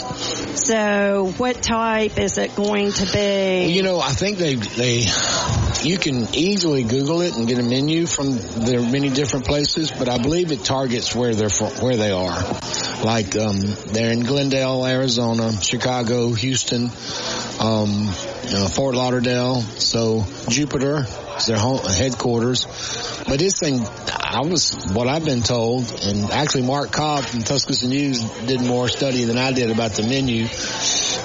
So, 0.67 1.33
what 1.37 1.63
type 1.63 2.19
is 2.19 2.39
it 2.39 2.55
going 2.57 2.93
to 2.93 3.13
be? 3.13 3.73
You 3.73 3.83
know, 3.83 4.01
I 4.01 4.11
think 4.11 4.39
they 4.39 4.55
they 4.55 5.07
you 5.85 5.99
can 5.99 6.35
easily 6.35 6.85
Google 6.85 7.21
it 7.21 7.37
and 7.37 7.47
get 7.47 7.59
a 7.59 7.63
menu 7.63 8.07
from 8.07 8.37
their 8.37 8.81
many 8.81 9.11
different 9.11 9.47
places, 9.47 9.91
but 9.91 10.09
I 10.09 10.19
believe 10.19 10.53
it 10.53 10.65
targets 10.65 11.15
where 11.15 11.35
they're 11.35 11.51
from, 11.51 11.73
where 11.83 11.97
they 11.97 12.11
are. 12.11 12.43
Like 13.05 13.37
um, 13.37 13.61
they're 13.89 14.13
in 14.13 14.21
Glendale, 14.21 14.87
Arizona, 14.87 15.53
Chicago, 15.61 16.33
Houston, 16.33 16.85
um, 17.61 18.07
Fort 18.73 18.95
Lauderdale. 18.95 19.61
So 19.61 20.25
Jupiter 20.49 21.05
is 21.37 21.47
their 21.47 21.59
home, 21.59 21.81
headquarters. 21.85 22.65
But 23.29 23.39
this 23.39 23.59
thing, 23.59 23.85
I 24.35 24.41
was 24.41 24.75
what 24.93 25.07
I've 25.07 25.25
been 25.25 25.43
told, 25.43 25.91
and 26.03 26.31
actually 26.33 26.63
Mark 26.63 26.91
Cobb 26.91 27.25
from 27.25 27.43
Tuscaloosa 27.43 27.87
News 27.87 28.23
did 28.47 28.61
more 28.61 28.89
study 28.89 29.25
than 29.25 29.39
I 29.39 29.53
did 29.53 29.71
about 29.71 29.93
the 29.93 30.03
menu. 30.03 30.45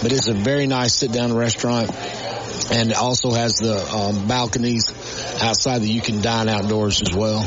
But 0.02 0.12
it's 0.12 0.28
a 0.28 0.34
very 0.34 0.67
nice 0.67 0.93
sit-down 0.93 1.34
restaurant 1.34 1.89
and 2.72 2.91
it 2.91 2.98
also 2.98 3.32
has 3.32 3.56
the 3.56 3.78
um, 3.91 4.28
balconies 4.28 4.91
outside 5.41 5.80
that 5.80 5.88
you 5.88 6.02
can 6.02 6.22
dine 6.22 6.50
outdoors 6.50 7.02
as 7.02 7.15
well. 7.15 7.39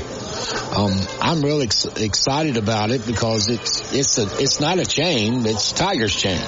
Um, 0.77 0.99
I'm 1.21 1.43
really 1.43 1.65
ex- 1.65 1.85
excited 1.85 2.57
about 2.57 2.91
it 2.91 3.07
because 3.07 3.49
it's 3.49 3.93
it's 3.93 4.19
a 4.19 4.43
it's 4.43 4.61
not 4.61 4.79
a 4.79 4.85
chain, 4.85 5.47
it's 5.47 5.73
Tiger's 5.73 6.15
chain. 6.15 6.41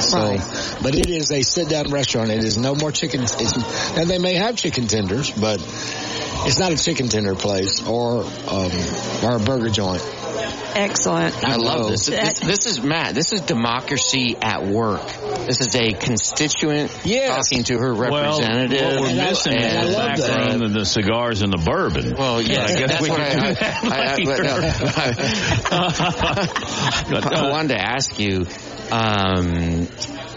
So, 0.00 0.36
but 0.82 0.94
it 0.94 1.08
is 1.08 1.30
a 1.30 1.42
sit 1.42 1.68
down 1.68 1.90
restaurant. 1.90 2.30
It 2.30 2.42
is 2.44 2.58
no 2.58 2.74
more 2.74 2.90
chicken. 2.90 3.20
And 3.20 4.10
they 4.10 4.18
may 4.18 4.34
have 4.34 4.56
chicken 4.56 4.88
tenders, 4.88 5.30
but 5.30 5.60
it's 6.46 6.58
not 6.58 6.72
a 6.72 6.76
chicken 6.76 7.08
tender 7.08 7.34
place 7.34 7.86
or 7.86 8.24
um, 8.24 8.72
or 9.22 9.36
a 9.36 9.38
burger 9.44 9.70
joint. 9.70 10.02
excellent. 10.74 11.34
I 11.44 11.56
love 11.56 11.90
this. 11.90 12.06
this. 12.06 12.40
This 12.40 12.66
is 12.66 12.82
Matt. 12.82 13.14
This 13.14 13.32
is 13.32 13.40
democracy 13.42 14.36
at 14.40 14.64
work. 14.66 15.06
This 15.46 15.60
is 15.60 15.74
a 15.76 15.92
constituent 15.92 16.90
Yes. 17.04 17.48
talking 17.50 17.64
to 17.64 17.78
her 17.78 17.92
representative. 17.92 18.80
Well, 18.80 19.00
what 19.02 19.10
we're 19.10 19.16
missing 19.28 19.54
and 19.54 19.64
I 19.78 19.82
is 19.84 19.90
the 19.90 19.98
love 19.98 20.16
that. 20.16 20.28
background 20.28 20.62
and 20.62 20.74
the 20.74 20.84
cigars 20.86 21.42
and 21.42 21.52
the 21.52 21.58
bourbon. 21.58 22.14
Well, 22.16 22.40
yeah, 22.40 22.62
I 22.64 22.66
guess 22.78 22.90
that's 22.92 23.02
we 23.02 23.10
what 23.10 23.18
can 23.20 23.40
I, 23.40 23.48
do 23.48 23.54
that 23.54 23.84
I, 23.84 24.12
I, 24.12 24.16
later. 24.16 24.44
but 27.10 27.30
no, 27.30 27.36
I 27.46 27.50
wanted 27.50 27.68
to 27.68 27.80
ask 27.80 28.18
you, 28.18 28.46
um, 28.90 29.86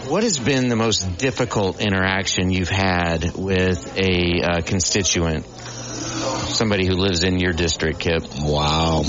what 0.08 0.22
has 0.22 0.38
been 0.38 0.68
the 0.68 0.76
most 0.76 1.18
difficult 1.18 1.80
interaction 1.80 2.50
you've 2.50 2.68
had 2.68 3.32
with 3.36 3.98
a 3.98 4.42
uh, 4.42 4.60
constituent? 4.62 5.46
Somebody 6.06 6.86
who 6.86 6.94
lives 6.94 7.22
in 7.24 7.38
your 7.38 7.52
district, 7.52 7.98
Kip. 8.00 8.22
Wow. 8.40 9.02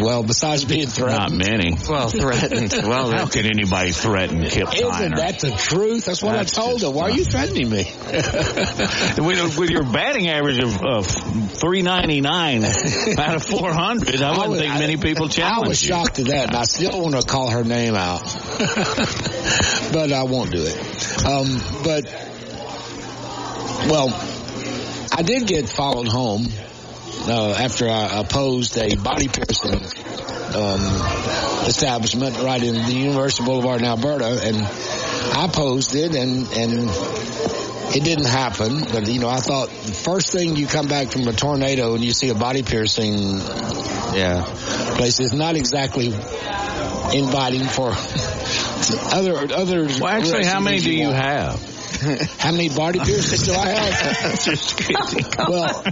Well, 0.00 0.22
besides 0.22 0.64
being 0.64 0.86
threatened, 0.86 1.38
Not 1.38 1.48
many. 1.48 1.76
Well, 1.88 2.08
threatened. 2.08 2.72
Well, 2.84 3.10
How 3.12 3.26
can 3.26 3.46
anybody 3.46 3.92
threaten 3.92 4.42
Kip 4.44 4.68
isn't 4.74 4.90
Tyner? 4.90 5.16
that 5.16 5.38
the 5.40 5.50
truth? 5.52 6.04
That's 6.06 6.22
what 6.22 6.32
That's 6.32 6.56
I 6.58 6.62
told 6.62 6.82
her. 6.82 6.90
Why 6.90 7.04
are 7.04 7.10
you 7.10 7.24
threatening 7.24 7.70
me? 7.70 7.84
with, 9.18 9.58
with 9.58 9.70
your 9.70 9.84
batting 9.84 10.28
average 10.28 10.58
of 10.62 10.74
uh, 10.82 11.02
399 11.02 12.64
out 13.18 13.34
of 13.36 13.42
400, 13.44 14.20
I 14.22 14.30
wouldn't 14.32 14.50
was- 14.50 14.60
think 14.60 14.74
many 14.74 14.96
people 14.96 15.28
challenge. 15.28 15.38
I 15.38 15.48
challenge 15.54 15.68
was 15.68 15.82
you. 15.82 15.88
shocked 15.88 16.18
at 16.18 16.26
that, 16.26 16.46
and 16.48 16.56
I 16.56 16.64
still 16.64 17.00
want 17.00 17.14
to 17.14 17.22
call 17.22 17.48
her 17.50 17.64
name 17.64 17.94
out, 17.94 18.22
but 19.92 20.12
I 20.12 20.24
won't 20.24 20.50
do 20.50 20.62
it. 20.62 21.24
Um, 21.24 21.60
but 21.84 22.04
well, 23.88 24.08
I 25.12 25.22
did 25.22 25.46
get 25.46 25.68
followed 25.68 26.08
home 26.08 26.46
uh, 27.26 27.54
after 27.58 27.88
I 27.88 28.20
opposed 28.20 28.76
a 28.76 28.96
body 28.96 29.28
piercing 29.28 29.74
um, 30.54 30.80
establishment 31.66 32.38
right 32.38 32.62
in 32.62 32.74
the 32.74 32.92
University 32.92 33.44
Boulevard 33.44 33.80
in 33.80 33.86
Alberta, 33.86 34.40
and 34.42 34.56
I 34.56 35.46
opposed 35.46 35.94
it, 35.94 36.14
and 36.14 36.46
and 36.52 36.90
it 37.94 38.04
didn't 38.04 38.26
happen. 38.26 38.80
But 38.80 39.08
you 39.08 39.20
know, 39.20 39.28
I 39.28 39.40
thought 39.40 39.68
the 39.68 39.92
first 39.92 40.32
thing 40.32 40.56
you 40.56 40.66
come 40.66 40.88
back 40.88 41.08
from 41.10 41.26
a 41.28 41.32
tornado 41.32 41.94
and 41.94 42.04
you 42.04 42.12
see 42.12 42.28
a 42.30 42.34
body 42.34 42.62
piercing 42.62 43.38
yeah. 43.38 44.44
place 44.96 45.20
is 45.20 45.32
not 45.32 45.56
exactly 45.56 46.08
inviting 47.14 47.66
for 47.66 47.92
other 49.12 49.36
other. 49.54 49.86
Well, 49.86 50.06
actually, 50.06 50.44
how 50.44 50.60
many 50.60 50.80
do 50.80 50.92
you 50.92 51.10
have? 51.10 51.73
How 52.38 52.52
many 52.52 52.68
body 52.68 52.98
piercings 53.00 53.42
do 53.46 53.54
I 53.54 53.68
have? 53.68 55.48
Well, 55.48 55.82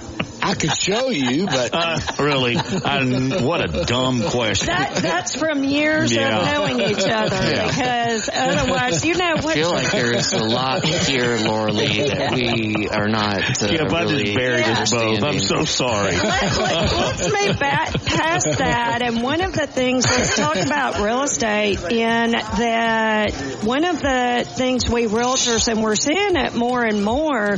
I 0.45 0.55
could 0.55 0.75
show 0.77 1.11
you, 1.11 1.47
but 1.47 1.71
Uh, 1.83 1.99
really, 2.19 2.57
I, 2.57 3.41
what 3.43 3.63
a 3.65 3.85
dumb 3.85 4.23
question. 4.25 4.67
That, 4.67 4.97
that's 4.97 5.37
from 5.37 5.65
years 5.65 6.13
Yeah. 6.13 6.39
of 6.39 6.47
knowing 6.53 6.81
each 6.81 6.99
other 7.05 7.37
Yeah. 7.51 7.67
because 7.67 8.29
otherwise, 8.33 9.05
you 9.05 9.15
know 9.15 9.35
What 9.37 9.47
I 9.47 9.55
feel 9.55 9.71
like 9.71 9.91
there's 9.91 10.33
a 10.33 10.45
lot 10.45 10.85
here, 10.85 11.37
Laura 11.39 11.73
Lee, 11.73 12.03
that 12.05 12.33
we 12.35 12.89
are 12.89 13.09
not 13.09 13.63
uh, 13.63 13.67
yeah, 13.71 13.85
but 13.85 13.95
I 13.95 14.03
really 14.03 14.25
just 14.25 14.37
buried 14.37 14.65
us 14.65 14.91
both. 14.91 15.23
I'm 15.23 15.39
so 15.39 15.65
sorry. 15.65 16.13
Let, 16.17 16.43
let, 16.59 16.93
let's 16.93 17.33
move 17.47 17.59
back 17.59 17.93
past 18.05 18.59
that. 18.59 19.01
And 19.03 19.23
one 19.23 19.41
of 19.41 19.53
the 19.55 19.67
things, 19.67 20.05
let's 20.05 20.37
talk 20.37 20.57
about 20.57 21.01
real 21.01 21.23
estate 21.23 21.79
in 21.91 22.33
that 22.33 23.33
one 23.65 23.85
of 23.85 24.01
the 24.01 24.45
things 24.57 24.89
we 24.89 25.07
realtors, 25.07 25.69
and 25.69 25.83
we're 25.83 25.97
seeing 25.97 26.37
it 26.37 26.55
more 26.55 26.83
and 26.85 27.05
more, 27.05 27.57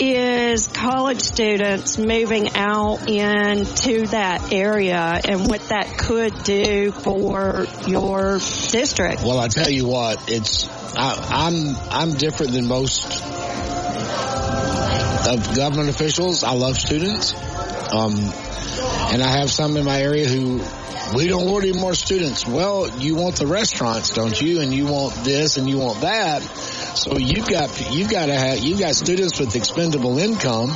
is 0.00 0.66
college 0.68 1.20
students 1.20 1.98
moving 1.98 2.56
out 2.56 3.08
into 3.08 4.06
that 4.06 4.52
area 4.52 5.20
and 5.24 5.46
what 5.46 5.60
that 5.68 5.98
could 5.98 6.42
do 6.42 6.90
for 6.90 7.66
your 7.86 8.38
district. 8.38 9.22
well, 9.22 9.38
I 9.38 9.48
tell 9.48 9.68
you 9.70 9.86
what, 9.86 10.30
it's 10.30 10.68
I, 10.96 11.48
I'm 11.48 11.76
I'm 11.90 12.16
different 12.16 12.52
than 12.52 12.66
most 12.66 13.22
of 15.26 15.54
government 15.54 15.90
officials. 15.90 16.42
I 16.44 16.54
love 16.54 16.76
students, 16.78 17.34
um, 17.92 18.16
and 19.12 19.22
I 19.22 19.38
have 19.38 19.50
some 19.50 19.76
in 19.76 19.84
my 19.84 20.00
area 20.00 20.26
who 20.28 20.60
we 21.14 21.26
don't 21.26 21.50
want 21.50 21.64
any 21.64 21.78
more 21.78 21.94
students. 21.94 22.46
Well, 22.46 22.88
you 22.98 23.16
want 23.16 23.36
the 23.36 23.46
restaurants, 23.46 24.10
don't 24.10 24.40
you? 24.40 24.60
And 24.60 24.72
you 24.72 24.86
want 24.86 25.14
this 25.24 25.56
and 25.56 25.68
you 25.68 25.78
want 25.78 26.02
that. 26.02 26.42
So 26.42 27.16
you've 27.18 27.48
got 27.48 27.92
you've 27.92 28.10
got 28.10 28.26
to 28.26 28.34
have 28.34 28.58
you've 28.58 28.78
got 28.78 28.94
students 28.94 29.40
with 29.40 29.56
expendable 29.56 30.18
income. 30.18 30.70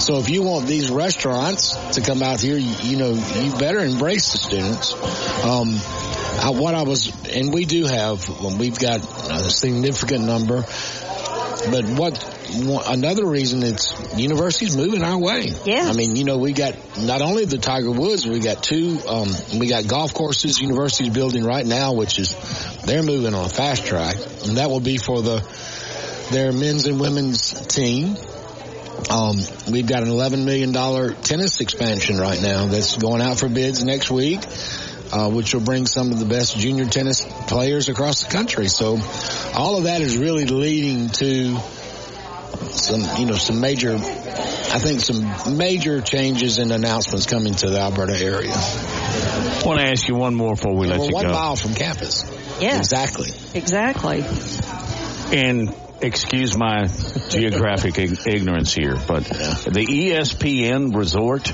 So 0.00 0.18
if 0.18 0.30
you 0.30 0.42
want 0.42 0.66
these 0.66 0.90
restaurants 0.90 1.76
to 1.94 2.00
come 2.00 2.22
out 2.22 2.40
here, 2.40 2.56
you, 2.56 2.74
you 2.82 2.96
know 2.96 3.10
you 3.12 3.52
better 3.58 3.80
embrace 3.80 4.32
the 4.32 4.38
students. 4.38 4.94
Um, 5.44 5.78
I, 6.42 6.50
what 6.50 6.74
I 6.74 6.82
was, 6.82 7.12
and 7.26 7.52
we 7.52 7.66
do 7.66 7.84
have, 7.84 8.26
we've 8.58 8.78
got 8.78 9.00
a 9.30 9.50
significant 9.50 10.24
number. 10.24 10.64
But 11.70 11.84
what 11.90 12.39
another 12.52 13.26
reason 13.26 13.62
it's 13.62 13.92
universities 14.16 14.76
moving 14.76 15.02
our 15.02 15.18
way. 15.18 15.52
Yeah. 15.64 15.88
I 15.88 15.92
mean, 15.92 16.16
you 16.16 16.24
know, 16.24 16.38
we 16.38 16.52
got 16.52 16.74
not 16.98 17.22
only 17.22 17.44
the 17.44 17.58
Tiger 17.58 17.90
Woods, 17.90 18.26
we 18.26 18.40
got 18.40 18.62
two, 18.62 18.98
um, 19.08 19.28
we 19.58 19.68
got 19.68 19.86
golf 19.86 20.14
courses 20.14 20.60
universities 20.60 21.10
building 21.10 21.44
right 21.44 21.64
now, 21.64 21.92
which 21.92 22.18
is 22.18 22.34
they're 22.84 23.02
moving 23.02 23.34
on 23.34 23.44
a 23.44 23.48
fast 23.48 23.86
track, 23.86 24.16
and 24.16 24.56
that 24.56 24.70
will 24.70 24.80
be 24.80 24.98
for 24.98 25.22
the 25.22 25.40
their 26.30 26.52
men's 26.52 26.86
and 26.86 27.00
women's 27.00 27.52
team. 27.66 28.16
Um, 29.10 29.38
we've 29.70 29.86
got 29.86 30.02
an 30.02 30.08
$11 30.10 30.44
million 30.44 30.72
tennis 31.22 31.60
expansion 31.60 32.18
right 32.18 32.40
now 32.40 32.66
that's 32.66 32.96
going 32.96 33.20
out 33.20 33.38
for 33.38 33.48
bids 33.48 33.82
next 33.84 34.10
week, 34.10 34.40
uh, 35.12 35.30
which 35.30 35.54
will 35.54 35.62
bring 35.62 35.86
some 35.86 36.12
of 36.12 36.18
the 36.18 36.26
best 36.26 36.56
junior 36.56 36.84
tennis 36.84 37.24
players 37.48 37.88
across 37.88 38.22
the 38.24 38.30
country. 38.30 38.68
So 38.68 38.98
all 39.54 39.78
of 39.78 39.84
that 39.84 40.00
is 40.02 40.18
really 40.18 40.46
leading 40.46 41.08
to 41.08 41.58
some, 42.68 43.00
you 43.18 43.26
know, 43.26 43.34
some 43.36 43.60
major, 43.60 43.94
I 43.94 44.78
think 44.78 45.00
some 45.00 45.56
major 45.56 46.00
changes 46.00 46.58
and 46.58 46.72
announcements 46.72 47.26
coming 47.26 47.54
to 47.54 47.70
the 47.70 47.80
Alberta 47.80 48.22
area. 48.22 48.52
I 48.54 49.62
want 49.64 49.80
to 49.80 49.86
ask 49.86 50.08
you 50.08 50.14
one 50.14 50.34
more 50.34 50.54
before 50.54 50.76
we 50.76 50.86
let 50.86 50.98
We're 50.98 51.06
you 51.06 51.14
one 51.14 51.26
go. 51.26 51.32
mile 51.32 51.56
from 51.56 51.74
campus. 51.74 52.24
Yeah. 52.60 52.78
Exactly. 52.78 53.30
Exactly. 53.54 54.24
And 55.32 55.74
excuse 56.00 56.56
my 56.56 56.88
geographic 57.28 57.98
ignorance 57.98 58.72
here, 58.74 58.96
but 59.06 59.24
the 59.24 59.86
ESPN 59.86 60.94
Resort. 60.94 61.52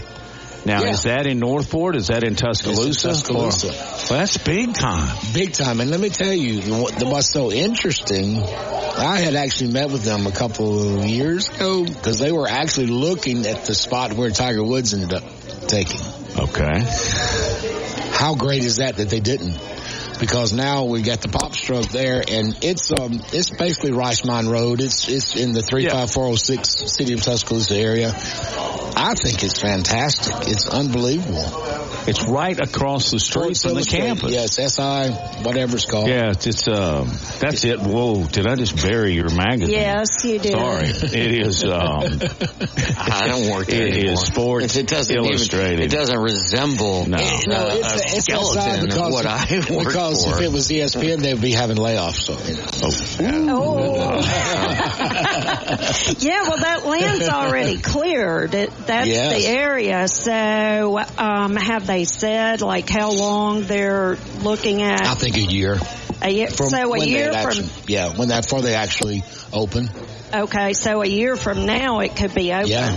Now, 0.67 0.83
Yeah. 0.83 0.91
is 0.91 1.05
that 1.05 1.29
in 1.29 1.39
Northport? 1.39 1.95
Is 1.95 2.09
that 2.09 2.25
in 2.25 2.35
Tuscaloosa? 2.35 3.09
In 3.09 3.15
Tuscaloosa. 3.15 3.69
Or- 3.69 3.73
well, 4.11 4.19
that's 4.19 4.37
big 4.39 4.75
time. 4.75 5.17
Big 5.33 5.53
time. 5.53 5.81
And 5.81 5.93
let 5.93 6.01
me 6.01 6.11
tell 6.11 6.33
you, 6.33 6.61
what, 6.75 7.01
what's 7.05 7.31
so 7.31 7.53
interesting, 7.53 8.43
I 8.43 9.21
had 9.21 9.37
actually 9.37 9.71
met 9.73 9.91
with 9.93 10.03
them 10.03 10.27
a 10.27 10.33
couple 10.33 10.99
of 10.99 11.07
years 11.07 11.49
ago 11.49 11.85
because 11.85 12.19
they 12.19 12.33
were 12.33 12.49
actually 12.49 12.89
looking 12.89 13.47
at 13.47 13.65
the 13.65 13.75
spot 13.77 14.13
where 14.15 14.31
Tiger 14.31 14.65
Woods 14.65 14.93
ended 14.93 15.15
up 15.15 15.23
taking. 15.69 16.01
Okay. 16.37 16.85
How 18.13 18.35
great 18.35 18.65
is 18.65 18.77
that 18.79 18.97
that 18.97 19.09
they 19.09 19.21
didn't? 19.21 19.57
Because 20.19 20.53
now 20.53 20.85
we 20.87 21.03
got 21.03 21.21
the 21.21 21.29
PopStroke 21.29 21.91
there, 21.93 22.25
and 22.27 22.57
it's 22.63 22.91
um 22.91 23.21
it's 23.35 23.51
basically 23.51 23.93
Rice 23.93 24.25
Mine 24.25 24.47
Road. 24.49 24.81
It's 24.81 25.09
it's 25.09 25.37
in 25.37 25.53
the 25.53 25.63
three 25.63 25.87
five 25.89 26.11
four 26.11 26.25
zero 26.25 26.37
six 26.37 26.71
city 26.97 27.13
of 27.13 27.21
Tuscaloosa 27.21 27.77
area. 27.77 28.13
I 28.99 29.13
think 29.13 29.45
it's 29.45 29.61
fantastic. 29.61 30.49
It's 30.49 30.67
unbelievable. 30.67 31.45
It's 32.09 32.23
right 32.25 32.59
across 32.59 33.11
the 33.11 33.19
street 33.19 33.59
from 33.59 33.75
the 33.75 33.85
campus. 33.85 34.33
Yes, 34.33 34.55
SI, 34.57 35.11
whatever 35.43 35.77
it's 35.77 35.87
called. 35.87 36.09
Yeah, 36.09 36.31
it's, 36.31 36.47
it's 36.47 36.69
um, 36.69 37.09
that's 37.41 37.65
it. 37.65 37.81
Whoa, 37.81 38.25
did 38.27 38.47
I 38.47 38.55
just 38.55 38.77
bury 38.81 39.15
your 39.15 39.29
magazine? 39.35 39.71
Yes, 39.75 40.25
you 40.25 40.39
did. 40.39 40.53
Sorry, 40.53 40.87
it 40.87 41.47
is. 41.47 41.65
Um, 41.65 41.73
I 42.99 43.27
don't 43.29 43.51
work 43.51 43.67
there 43.67 43.87
It 43.87 43.95
anymore. 43.95 44.13
is 44.13 44.21
Sports 44.23 44.77
It 44.77 44.87
doesn't 44.87 45.17
Illustrated. 45.17 45.73
Even, 45.75 45.85
it 45.85 45.91
doesn't 45.91 46.19
resemble 46.21 47.07
No. 47.07 47.17
uh, 47.17 47.21
No, 47.47 47.69
it's, 47.73 47.93
a 47.93 48.17
it's 48.17 48.25
skeleton 48.27 48.63
SI 48.63 48.79
of 48.81 48.87
because, 48.89 49.13
what 49.13 49.27
I 49.27 49.47
work 49.75 49.87
because 49.87 50.25
for. 50.25 50.37
if 50.37 50.43
it 50.43 50.53
was 50.53 50.69
ESPN, 50.69 51.19
they'd 51.19 51.41
be 51.41 51.53
having 51.53 51.77
layoffs. 51.77 52.21
So, 52.21 53.23
you 53.23 53.33
know. 53.33 53.57
Oh. 53.59 54.17
yeah, 56.19 56.43
well, 56.49 56.59
that 56.59 56.83
land's 56.87 57.29
already 57.29 57.79
cleared. 57.79 58.55
It, 58.55 58.71
that's 58.87 59.09
Yes. 59.09 59.43
the 59.43 59.49
area. 59.49 60.09
So, 60.09 60.99
um, 61.19 61.57
have 61.57 61.87
they 61.87 61.96
said 62.05 62.61
like 62.61 62.89
how 62.89 63.13
long 63.13 63.63
they're 63.65 64.17
looking 64.41 64.83
at? 64.83 65.07
I 65.07 65.15
think 65.15 65.37
a 65.37 65.41
year. 65.41 65.79
A 66.23 66.31
year, 66.31 66.49
From 66.49 66.69
so 66.71 66.83
a 66.83 66.89
when 66.89 67.09
year 67.09 67.27
from 67.33 67.37
actually, 67.37 67.69
yeah, 67.89 68.17
when 68.17 68.29
that 68.29 68.45
before 68.45 68.63
they 68.63 68.75
actually 68.75 69.23
open. 69.53 69.91
okay, 70.33 70.73
so 70.73 71.03
a 71.03 71.07
year 71.07 71.37
from 71.37 71.67
now 71.67 72.01
it 72.01 72.17
could 72.17 72.35
be 72.35 72.53
open. 72.55 72.69
Yeah. 72.69 72.91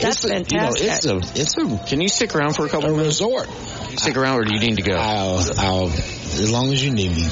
That's 0.00 0.22
it's 0.22 0.24
a, 0.24 0.28
you 0.28 0.60
know, 0.60 0.70
fantastic. 0.74 0.86
it's 0.86 1.06
a 1.06 1.16
it's 1.40 1.56
a, 1.84 1.88
Can 1.88 2.00
you 2.02 2.08
stick 2.08 2.34
around 2.34 2.54
for 2.56 2.66
a 2.66 2.68
couple 2.68 2.90
a 2.90 2.92
minutes? 2.92 3.20
resort. 3.22 3.46
Can 3.46 3.92
you 3.92 3.96
stick 3.98 4.16
around, 4.18 4.38
or 4.40 4.44
do 4.44 4.52
you 4.52 4.60
need 4.60 4.76
to 4.76 4.82
go? 4.82 4.96
I'll, 4.96 5.38
I'll, 5.58 5.86
as 5.88 6.52
long 6.52 6.70
as 6.72 6.84
you 6.84 6.90
need 6.92 7.10
me. 7.16 7.26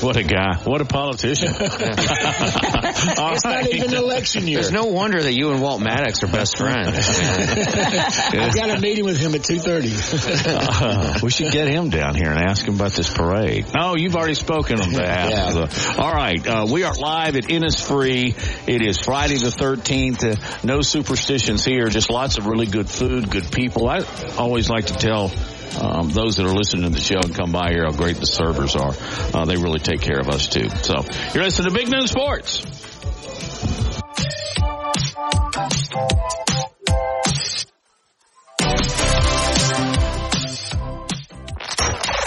What 0.10 0.16
a 0.16 0.22
guy. 0.24 0.56
What 0.64 0.80
a 0.80 0.84
politician. 0.86 1.52
it's 1.60 3.44
not 3.44 3.68
even 3.68 3.94
election 3.94 4.48
year. 4.48 4.60
There's 4.60 4.72
no 4.72 4.86
wonder 4.86 5.22
that 5.22 5.34
you 5.34 5.50
and 5.52 5.60
Walt 5.60 5.80
Maddox 5.82 6.22
are 6.22 6.26
best 6.26 6.56
friends. 6.56 6.96
I've 6.96 8.54
got 8.54 8.70
a 8.70 8.80
meeting 8.80 9.04
with 9.04 9.18
him 9.18 9.34
at 9.34 9.42
2.30. 9.42 10.46
uh, 10.46 11.18
we 11.22 11.30
should 11.30 11.52
get 11.52 11.68
him 11.68 11.90
down 11.90 12.14
here 12.14 12.30
and 12.30 12.38
ask 12.38 12.66
him 12.66 12.76
about 12.76 12.92
this 12.92 13.12
parade. 13.12 13.66
Oh, 13.76 13.94
you've 13.96 14.16
already 14.16 14.34
spoken 14.34 14.80
on 14.80 14.90
behalf 14.90 15.30
Yeah. 15.30 15.48
of 15.48 15.70
the... 15.70 15.96
All 16.00 16.12
right. 16.12 16.46
Uh, 16.46 16.66
we 16.70 16.84
are 16.84 16.94
live 16.94 17.36
at 17.36 17.44
Innisfree. 17.44 18.34
It 18.68 18.82
is 18.82 18.98
Friday 19.00 19.36
the 19.36 19.50
13th. 19.50 20.24
Uh, 20.24 20.66
no 20.66 20.80
superstitions 20.80 21.64
here. 21.64 21.88
Just 21.88 22.10
lots 22.10 22.38
of 22.38 22.46
really 22.46 22.66
good 22.66 22.88
food, 22.88 23.30
good 23.30 23.52
people. 23.52 23.88
I 23.88 24.00
always 24.38 24.70
like 24.70 24.86
to 24.86 24.94
tell 24.94 25.30
um, 25.78 26.10
those 26.10 26.36
that 26.36 26.46
are 26.46 26.54
listening 26.54 26.84
to 26.84 26.90
the 26.90 27.00
show 27.00 27.18
and 27.22 27.34
come 27.34 27.52
by 27.52 27.70
here 27.70 27.84
how 27.84 27.92
great 27.92 28.16
the 28.16 28.26
servers 28.26 28.76
are. 28.76 28.94
Uh, 29.34 29.44
they 29.44 29.56
really 29.56 29.80
take 29.80 30.00
care 30.00 30.18
of 30.18 30.28
us 30.28 30.48
too. 30.48 30.68
So 30.68 31.04
you're 31.34 31.44
listening 31.44 31.72
to 31.72 31.74
Big 31.74 31.90
Noon 31.90 32.06
Sports. 32.06 32.64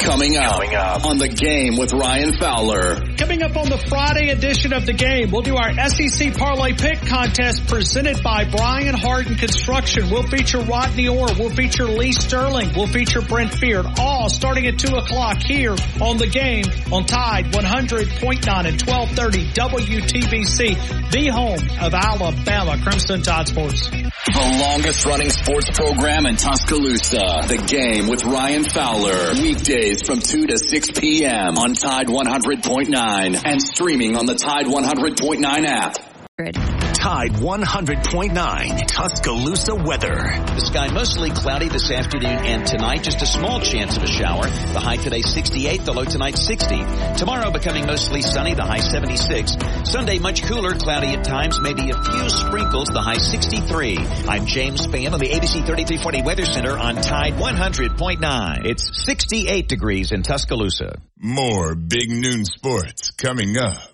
Coming 0.04 0.36
up, 0.36 1.06
on 1.06 1.18
the 1.18 1.30
game 1.30 1.78
with 1.78 1.94
Ryan 1.94 2.34
Fowler. 2.34 3.16
Coming 3.16 3.42
up 3.42 3.56
on 3.56 3.70
the 3.70 3.78
Friday 3.78 4.30
edition 4.30 4.74
of 4.74 4.86
the 4.86 4.92
game, 4.92 5.32
we'll 5.32 5.44
do 5.44 5.56
our 5.56 5.72
SEC 5.88 6.36
Parlay 6.36 6.74
Pick 6.74 7.00
Contest 7.06 7.68
presented 7.68 8.22
by 8.22 8.44
Brian 8.44 8.96
Harden 8.96 9.36
Construction. 9.36 10.10
We'll 10.10 10.28
feature 10.28 10.60
Rodney 10.60 11.08
Orr. 11.08 11.30
We'll 11.40 11.50
feature 11.50 11.86
Lee 11.86 12.12
Sterling. 12.12 12.74
We'll 12.76 12.88
feature 12.88 13.22
Brent 13.22 13.60
Beard. 13.62 13.86
All 13.98 14.28
starting 14.28 14.68
at 14.68 14.78
2 14.78 14.94
o'clock 14.96 15.42
here 15.42 15.76
on 16.02 16.18
the 16.18 16.28
game 16.28 16.66
on 16.92 17.06
Tide 17.06 17.46
100.9 17.54 18.68
and 18.68 18.82
1230 18.82 19.46
WTBC, 19.54 21.12
the 21.12 21.28
home 21.30 21.60
of 21.82 21.94
Alabama 21.94 22.78
Crimson 22.84 23.22
Tide 23.22 23.48
Sports. 23.48 23.90
The 23.90 24.58
longest 24.62 25.06
running 25.06 25.30
sports 25.30 25.70
program 25.72 26.26
in 26.26 26.38
Tuscaloosa. 26.38 27.44
The 27.48 27.62
game 27.68 28.08
with 28.08 28.24
Ryan 28.24 28.64
Fowler. 28.64 29.34
Weekdays 29.34 29.93
from 30.02 30.20
2 30.20 30.48
to 30.48 30.58
6 30.58 30.92
p.m. 30.92 31.58
on 31.58 31.74
Tide 31.76 32.08
100.9 32.08 33.42
and 33.46 33.62
streaming 33.62 34.18
on 34.18 34.26
the 34.26 34.36
Tide 34.36 34.66
100.9 34.66 35.66
app. 35.66 36.73
Tide 37.04 37.34
100.9 37.34 38.88
Tuscaloosa 38.88 39.76
weather. 39.76 40.16
The 40.56 40.62
sky 40.62 40.88
mostly 40.88 41.32
cloudy 41.32 41.68
this 41.68 41.92
afternoon 41.92 42.32
and 42.32 42.66
tonight. 42.66 43.04
Just 43.04 43.22
a 43.22 43.26
small 43.26 43.60
chance 43.60 43.98
of 43.98 44.04
a 44.04 44.08
shower. 44.08 44.46
The 44.46 44.80
high 44.80 44.96
today 44.96 45.22
68, 45.22 45.84
the 45.84 45.92
low 45.92 46.06
tonight 46.06 46.38
60. 46.38 46.78
Tomorrow 47.18 47.52
becoming 47.52 47.86
mostly 47.88 48.22
sunny, 48.22 48.54
the 48.54 48.64
high 48.64 48.80
76. 48.80 49.58
Sunday 49.84 50.20
much 50.20 50.44
cooler, 50.44 50.76
cloudy 50.76 51.08
at 51.08 51.26
times, 51.26 51.60
maybe 51.60 51.90
a 51.90 52.02
few 52.02 52.30
sprinkles, 52.30 52.88
the 52.88 53.02
high 53.02 53.18
63. 53.18 53.98
I'm 54.30 54.46
James 54.46 54.88
Spann 54.88 55.12
on 55.12 55.20
the 55.20 55.28
ABC 55.28 55.66
3340 55.66 56.22
Weather 56.22 56.46
Center 56.46 56.78
on 56.78 56.96
Tide 56.96 57.34
100.9. 57.34 58.66
It's 58.66 59.04
68 59.06 59.68
degrees 59.68 60.14
in 60.14 60.24
Tuscaloosa. 60.24 61.02
More 61.18 61.76
big 61.76 62.10
noon 62.10 62.46
sports 62.46 63.12
coming 63.12 63.58
up. 63.58 63.93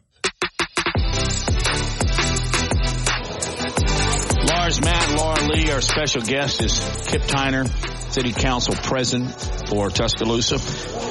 Lars 4.69 4.81
Matt, 4.81 5.17
Laura 5.17 5.43
Lee, 5.51 5.71
our 5.71 5.81
special 5.81 6.21
guest 6.21 6.61
is 6.61 6.77
Kip 7.07 7.23
Tyner, 7.23 7.67
City 8.13 8.31
Council 8.31 8.75
President 8.75 9.31
for 9.67 9.89
Tuscaloosa. 9.89 10.59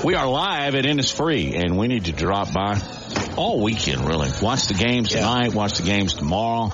We 0.06 0.14
are 0.14 0.28
live 0.28 0.76
at 0.76 0.84
Innisfree, 0.84 1.60
and 1.60 1.76
we 1.76 1.88
need 1.88 2.04
to 2.04 2.12
drop 2.12 2.52
by 2.52 2.80
all 3.36 3.60
weekend, 3.60 4.06
really. 4.06 4.30
Watch 4.40 4.68
the 4.68 4.74
games 4.74 5.08
tonight, 5.08 5.54
watch 5.54 5.78
the 5.78 5.82
games 5.82 6.14
tomorrow. 6.14 6.72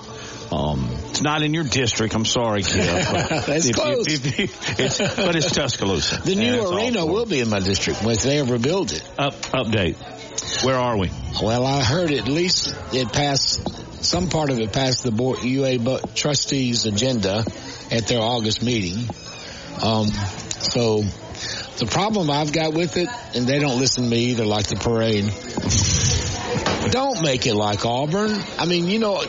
Um, 0.53 0.91
it's 1.09 1.23
not 1.23 1.41
in 1.43 1.55
your 1.55 1.65
district. 1.65 2.15
I'm 2.15 2.27
sorry, 2.27 2.63
Kip. 2.63 2.85
but 3.11 3.29
That's 3.47 3.65
if- 3.65 3.77
close. 3.77 4.07
if- 4.07 4.39
if- 4.39 4.79
it's, 4.79 4.99
but 5.17 5.37
it's 5.37 5.53
Tuscaloosa. 5.53 6.21
The 6.21 6.35
new 6.35 6.71
arena 6.77 7.07
will 7.07 7.25
be 7.25 7.41
in 7.41 7.49
my 7.49 7.61
district 7.61 8.03
if 8.05 8.23
they 8.25 8.41
ever 8.41 8.59
build 8.59 8.93
it. 8.93 9.03
Up, 9.17 9.33
update. 9.55 9.97
Where 10.67 10.77
are 10.77 10.99
we? 10.99 11.11
Well, 11.43 11.65
I 11.67 11.83
heard 11.83 12.11
at 12.13 12.29
least 12.29 12.75
it 12.93 13.11
passed, 13.11 13.84
some 14.05 14.29
part 14.29 14.51
of 14.51 14.59
it 14.59 14.73
passed 14.73 15.03
the 15.03 15.11
board, 15.11 15.43
UA 15.43 16.01
trustees 16.15 16.87
agenda 16.87 17.45
at 17.91 18.07
their 18.07 18.21
August 18.21 18.63
meeting. 18.63 19.09
Um, 19.83 20.09
so 20.09 21.03
the 21.79 21.87
problem 21.87 22.31
I've 22.31 22.53
got 22.53 22.75
with 22.75 22.97
it, 22.97 23.09
and 23.35 23.47
they 23.47 23.59
don't 23.59 23.79
listen 23.79 24.05
to 24.05 24.11
me 24.11 24.27
either 24.27 24.45
like 24.45 24.67
the 24.67 24.77
parade, 24.77 25.25
don't 26.93 27.23
make 27.23 27.47
it 27.47 27.55
like 27.55 27.85
Auburn. 27.85 28.41
I 28.59 28.67
mean, 28.67 28.89
you 28.89 28.99
know, 28.99 29.23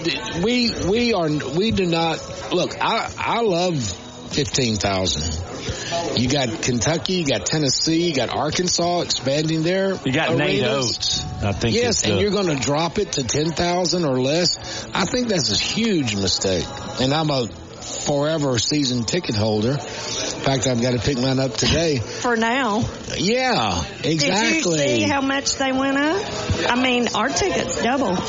we, 0.43 0.71
we 0.87 1.13
are, 1.13 1.29
we 1.29 1.71
do 1.71 1.85
not, 1.85 2.19
look, 2.53 2.75
I, 2.79 3.11
I 3.17 3.41
love 3.41 4.04
15,000. 4.35 6.19
You 6.19 6.27
got 6.27 6.61
Kentucky, 6.61 7.13
you 7.13 7.25
got 7.25 7.45
Tennessee, 7.45 8.09
you 8.09 8.15
got 8.15 8.29
Arkansas 8.29 9.01
expanding 9.01 9.63
there. 9.63 9.97
You 10.05 10.11
got 10.11 10.35
Nate 10.35 10.61
arenas. 10.61 10.95
Oates. 10.97 11.25
I 11.43 11.51
think 11.53 11.75
Yes, 11.75 12.03
and 12.03 12.13
the- 12.17 12.21
you're 12.21 12.31
going 12.31 12.47
to 12.47 12.55
drop 12.55 12.99
it 12.99 13.13
to 13.13 13.23
10,000 13.23 14.03
or 14.05 14.19
less. 14.21 14.57
I 14.93 15.05
think 15.05 15.29
that's 15.29 15.51
a 15.51 15.63
huge 15.63 16.15
mistake. 16.15 16.65
And 16.99 17.13
I'm 17.13 17.29
a 17.29 17.47
forever 18.07 18.57
season 18.59 19.03
ticket 19.03 19.35
holder. 19.35 19.71
In 19.71 19.77
fact, 19.77 20.67
I've 20.67 20.81
got 20.81 20.91
to 20.91 20.99
pick 20.99 21.17
mine 21.17 21.39
up 21.39 21.53
today. 21.55 21.97
For 21.99 22.35
now. 22.35 22.83
Yeah, 23.17 23.83
exactly. 24.03 24.77
Did 24.77 24.89
you 24.89 24.95
see 24.97 25.01
how 25.03 25.21
much 25.21 25.55
they 25.55 25.71
went 25.71 25.97
up? 25.97 26.21
I 26.69 26.81
mean, 26.81 27.07
our 27.15 27.29
tickets 27.29 27.81
doubled. 27.81 28.19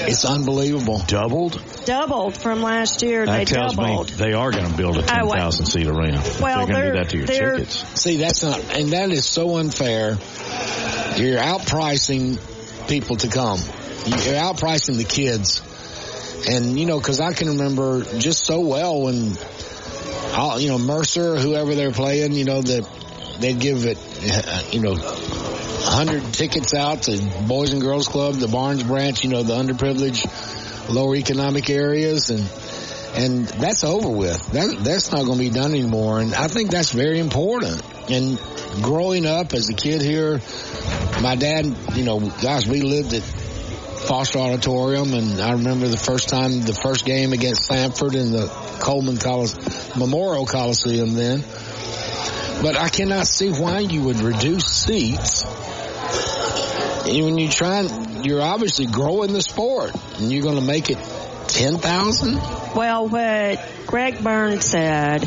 It's 0.00 0.24
unbelievable. 0.24 1.02
Doubled? 1.06 1.60
Doubled 1.88 2.36
from 2.36 2.60
last 2.60 3.02
year. 3.02 3.24
That 3.24 3.38
they 3.38 3.44
tells 3.46 3.74
doubled. 3.74 4.10
me 4.10 4.16
they 4.16 4.34
are 4.34 4.50
going 4.50 4.70
to 4.70 4.76
build 4.76 4.98
a 4.98 5.00
Oh, 5.00 5.32
10,000 5.32 5.64
seat 5.64 5.86
arena. 5.86 6.22
Well, 6.38 6.66
they're 6.66 6.74
going 6.74 6.84
to 6.84 6.92
do 6.92 6.98
that 6.98 7.08
to 7.08 7.16
your 7.16 7.26
tickets. 7.26 7.82
See, 7.98 8.18
that's 8.18 8.42
not, 8.42 8.62
and 8.76 8.90
that 8.90 9.10
is 9.10 9.24
so 9.24 9.56
unfair. 9.56 10.18
You're 11.16 11.38
outpricing 11.38 12.38
people 12.88 13.16
to 13.16 13.28
come. 13.28 13.58
You're 14.04 14.36
outpricing 14.36 14.98
the 14.98 15.04
kids. 15.04 15.62
And, 16.46 16.78
you 16.78 16.84
know, 16.84 17.00
cause 17.00 17.20
I 17.20 17.32
can 17.32 17.48
remember 17.48 18.04
just 18.18 18.44
so 18.44 18.60
well 18.60 19.00
when, 19.00 19.32
all, 20.34 20.60
you 20.60 20.68
know, 20.68 20.78
Mercer, 20.78 21.36
whoever 21.36 21.74
they're 21.74 21.90
playing, 21.90 22.32
you 22.32 22.44
know, 22.44 22.60
that 22.60 22.86
they'd 23.40 23.58
give 23.58 23.86
it, 23.86 23.96
uh, 24.30 24.62
you 24.72 24.80
know, 24.80 24.92
100 24.92 26.34
tickets 26.34 26.74
out 26.74 27.04
to 27.04 27.18
Boys 27.46 27.72
and 27.72 27.80
Girls 27.80 28.08
Club, 28.08 28.34
the 28.34 28.48
Barnes 28.48 28.82
branch, 28.82 29.24
you 29.24 29.30
know, 29.30 29.42
the 29.42 29.54
underprivileged, 29.54 30.26
lower 30.88 31.14
economic 31.16 31.70
areas. 31.70 32.30
And, 32.30 32.48
and 33.14 33.46
that's 33.46 33.84
over 33.84 34.08
with. 34.08 34.52
That 34.52 34.84
that's 34.84 35.10
not 35.10 35.24
going 35.24 35.38
to 35.38 35.44
be 35.44 35.50
done 35.50 35.72
anymore. 35.72 36.20
And 36.20 36.34
I 36.34 36.48
think 36.48 36.70
that's 36.70 36.92
very 36.92 37.18
important. 37.18 37.82
And 38.10 38.38
growing 38.82 39.26
up 39.26 39.52
as 39.54 39.68
a 39.68 39.74
kid 39.74 40.02
here, 40.02 40.40
my 41.22 41.36
dad, 41.36 41.66
you 41.94 42.04
know, 42.04 42.20
gosh, 42.20 42.66
we 42.66 42.82
lived 42.82 43.12
at 43.12 43.22
Foster 43.22 44.38
Auditorium, 44.38 45.12
and 45.12 45.40
I 45.40 45.52
remember 45.52 45.88
the 45.88 45.96
first 45.96 46.28
time, 46.28 46.62
the 46.62 46.72
first 46.72 47.04
game 47.04 47.32
against 47.32 47.66
Sanford 47.66 48.14
in 48.14 48.30
the 48.32 48.46
Coleman 48.80 49.16
Colis- 49.16 49.96
Memorial 49.98 50.46
Coliseum 50.46 51.14
then. 51.14 51.44
But 52.62 52.76
I 52.76 52.88
cannot 52.88 53.26
see 53.26 53.50
why 53.50 53.80
you 53.80 54.02
would 54.02 54.20
reduce 54.20 54.64
seats. 54.64 55.44
When 57.08 57.38
you 57.38 57.48
try, 57.48 57.82
you're 58.22 58.42
obviously 58.42 58.84
growing 58.84 59.32
the 59.32 59.40
sport, 59.40 59.92
and 60.18 60.30
you're 60.30 60.42
going 60.42 60.58
to 60.58 60.64
make 60.64 60.90
it 60.90 60.98
ten 61.48 61.78
thousand. 61.78 62.34
Well, 62.74 63.08
what 63.08 63.58
Greg 63.86 64.22
Burns 64.22 64.66
said 64.66 65.26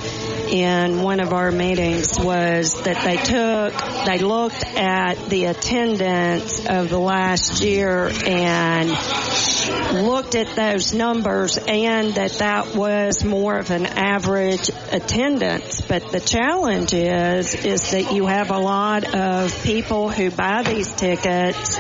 in 0.50 1.02
one 1.02 1.20
of 1.20 1.34
our 1.34 1.52
meetings 1.52 2.20
was 2.20 2.80
that 2.84 3.04
they 3.04 3.18
took, 3.18 4.06
they 4.06 4.20
looked 4.20 4.64
at 4.64 5.30
the 5.30 5.46
attendance 5.46 6.66
of 6.68 6.90
the 6.90 7.00
last 7.00 7.64
year 7.64 8.12
and 8.26 8.92
looked 9.70 10.36
at 10.36 10.56
those 10.56 10.94
numbers 10.94 11.58
and 11.58 12.14
that 12.16 12.34
that 12.34 12.76
was 12.76 13.24
more 13.24 13.58
of 13.58 13.72
an 13.72 13.86
average 13.86 14.70
attendance. 14.92 15.82
But 15.82 16.12
the 16.12 16.20
challenge 16.20 16.94
is, 16.94 17.54
is 17.56 17.92
that 17.92 18.14
you 18.14 18.28
have 18.28 18.52
a 18.52 18.58
lot 18.58 19.14
of 19.14 19.64
people 19.64 20.10
who 20.10 20.32
buy 20.32 20.64
these 20.64 20.92
tickets 20.92 21.78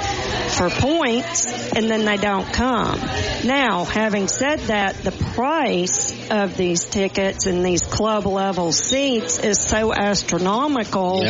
for 0.58 0.70
points 0.70 1.72
and 1.74 1.90
then 1.90 2.06
they 2.06 2.18
don't 2.18 2.52
come. 2.54 3.00
Now, 3.46 3.86
having 3.86 4.28
said 4.28 4.60
that, 4.62 4.96
the 4.98 5.12
price 5.12 6.30
of 6.30 6.58
these 6.58 6.86
tickets 6.86 7.46
and 7.46 7.66
these 7.66 7.86
club 7.86 8.26
level 8.26 8.72
seats 8.72 9.40
is 9.40 9.60
so 9.60 9.94
astronomical 9.94 11.24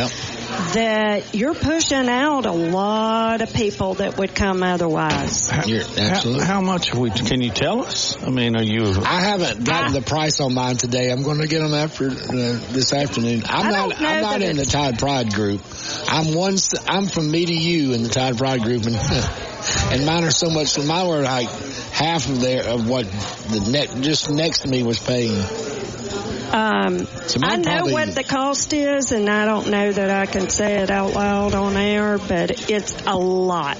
that 0.74 1.34
you're 1.34 1.54
pushing 1.54 2.08
out 2.08 2.46
a 2.46 2.52
lot 2.52 3.40
of 3.42 3.52
people 3.52 3.94
that 3.94 4.16
would 4.18 4.34
come 4.34 4.62
otherwise. 4.62 5.50
How, 6.40 6.44
how 6.44 6.60
much 6.60 6.94
we, 6.94 7.10
can 7.10 7.40
you 7.40 7.50
tell 7.50 7.84
us? 7.84 8.20
I 8.22 8.30
mean, 8.30 8.56
are 8.56 8.62
you? 8.62 8.84
I 9.04 9.20
haven't 9.20 9.64
gotten 9.64 9.92
the 9.92 10.02
price 10.02 10.40
on 10.40 10.54
mine 10.54 10.76
today. 10.76 11.10
I'm 11.10 11.22
going 11.22 11.40
to 11.40 11.46
get 11.48 11.60
them 11.60 11.74
after 11.74 12.06
uh, 12.06 12.12
this 12.72 12.92
afternoon. 12.92 13.42
I'm 13.46 13.66
I 13.66 13.70
not. 13.70 14.00
I'm 14.00 14.22
not 14.22 14.42
in 14.42 14.56
the 14.56 14.62
it's- 14.62 14.72
Tide 14.72 14.98
Pride 14.98 15.32
group. 15.34 15.60
I'm 16.08 16.34
one. 16.34 16.54
s- 16.54 16.74
I'm 16.88 17.06
from 17.06 17.30
me 17.30 17.44
to 17.46 17.54
you 17.54 17.92
in 17.92 18.02
the 18.02 18.08
Tide 18.08 18.38
Pride 18.38 18.62
group, 18.62 18.84
and 18.86 18.96
and 19.92 20.06
mine 20.06 20.24
are 20.24 20.30
so 20.30 20.50
much. 20.50 20.78
Mine 20.78 21.06
were 21.06 21.22
like 21.22 21.48
half 21.92 22.28
of 22.28 22.40
their 22.40 22.64
of 22.68 22.88
what 22.88 23.04
the 23.06 23.68
net 23.70 23.90
just 24.02 24.30
next 24.30 24.60
to 24.60 24.68
me 24.68 24.82
was 24.82 24.98
paying. 24.98 25.42
Um, 26.52 27.06
So 27.26 27.40
I 27.42 27.56
know 27.56 27.62
probably- 27.62 27.92
what 27.94 28.14
the 28.14 28.24
cost 28.24 28.72
is, 28.74 29.10
and 29.12 29.28
I 29.28 29.44
don't 29.46 29.68
know 29.68 29.90
that 29.92 30.10
I 30.10 30.26
can 30.26 30.48
say 30.50 30.74
it 30.82 30.90
out 30.90 31.14
loud 31.14 31.54
on 31.54 31.76
air, 31.76 32.18
but 32.18 32.68
it's 32.70 32.94
a 33.06 33.16
lot. 33.16 33.78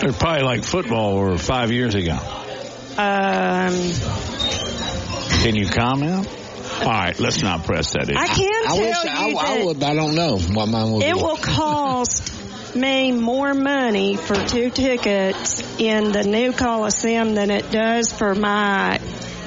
They're 0.00 0.12
probably 0.12 0.42
like 0.44 0.64
football 0.64 1.14
or 1.16 1.36
five 1.36 1.70
years 1.72 1.94
ago. 1.94 2.18
Um, 2.96 3.92
Can 5.42 5.56
you 5.56 5.66
comment? 5.66 6.26
All 6.82 6.86
right, 6.86 7.18
let's 7.18 7.42
not 7.42 7.64
press 7.64 7.92
that 7.92 8.08
issue. 8.08 8.18
I 8.18 8.26
can 8.26 8.46
I 8.46 8.66
tell 8.66 8.78
wish 8.78 9.04
you 9.04 9.10
I, 9.10 9.24
I 9.38 9.56
that 9.58 9.66
would, 9.66 9.82
I 9.82 9.94
don't 9.94 10.14
know 10.14 10.38
what 10.38 10.68
mine 10.68 10.90
will 10.92 11.02
it 11.02 11.12
be. 11.14 11.20
will 11.22 11.36
cost 11.36 12.32
me 12.74 13.12
more 13.12 13.52
money 13.54 14.16
for 14.16 14.34
two 14.34 14.70
tickets 14.70 15.62
in 15.78 16.12
the 16.12 16.24
new 16.24 16.52
Coliseum 16.52 17.34
than 17.34 17.50
it 17.50 17.70
does 17.70 18.12
for 18.12 18.34
my 18.34 18.98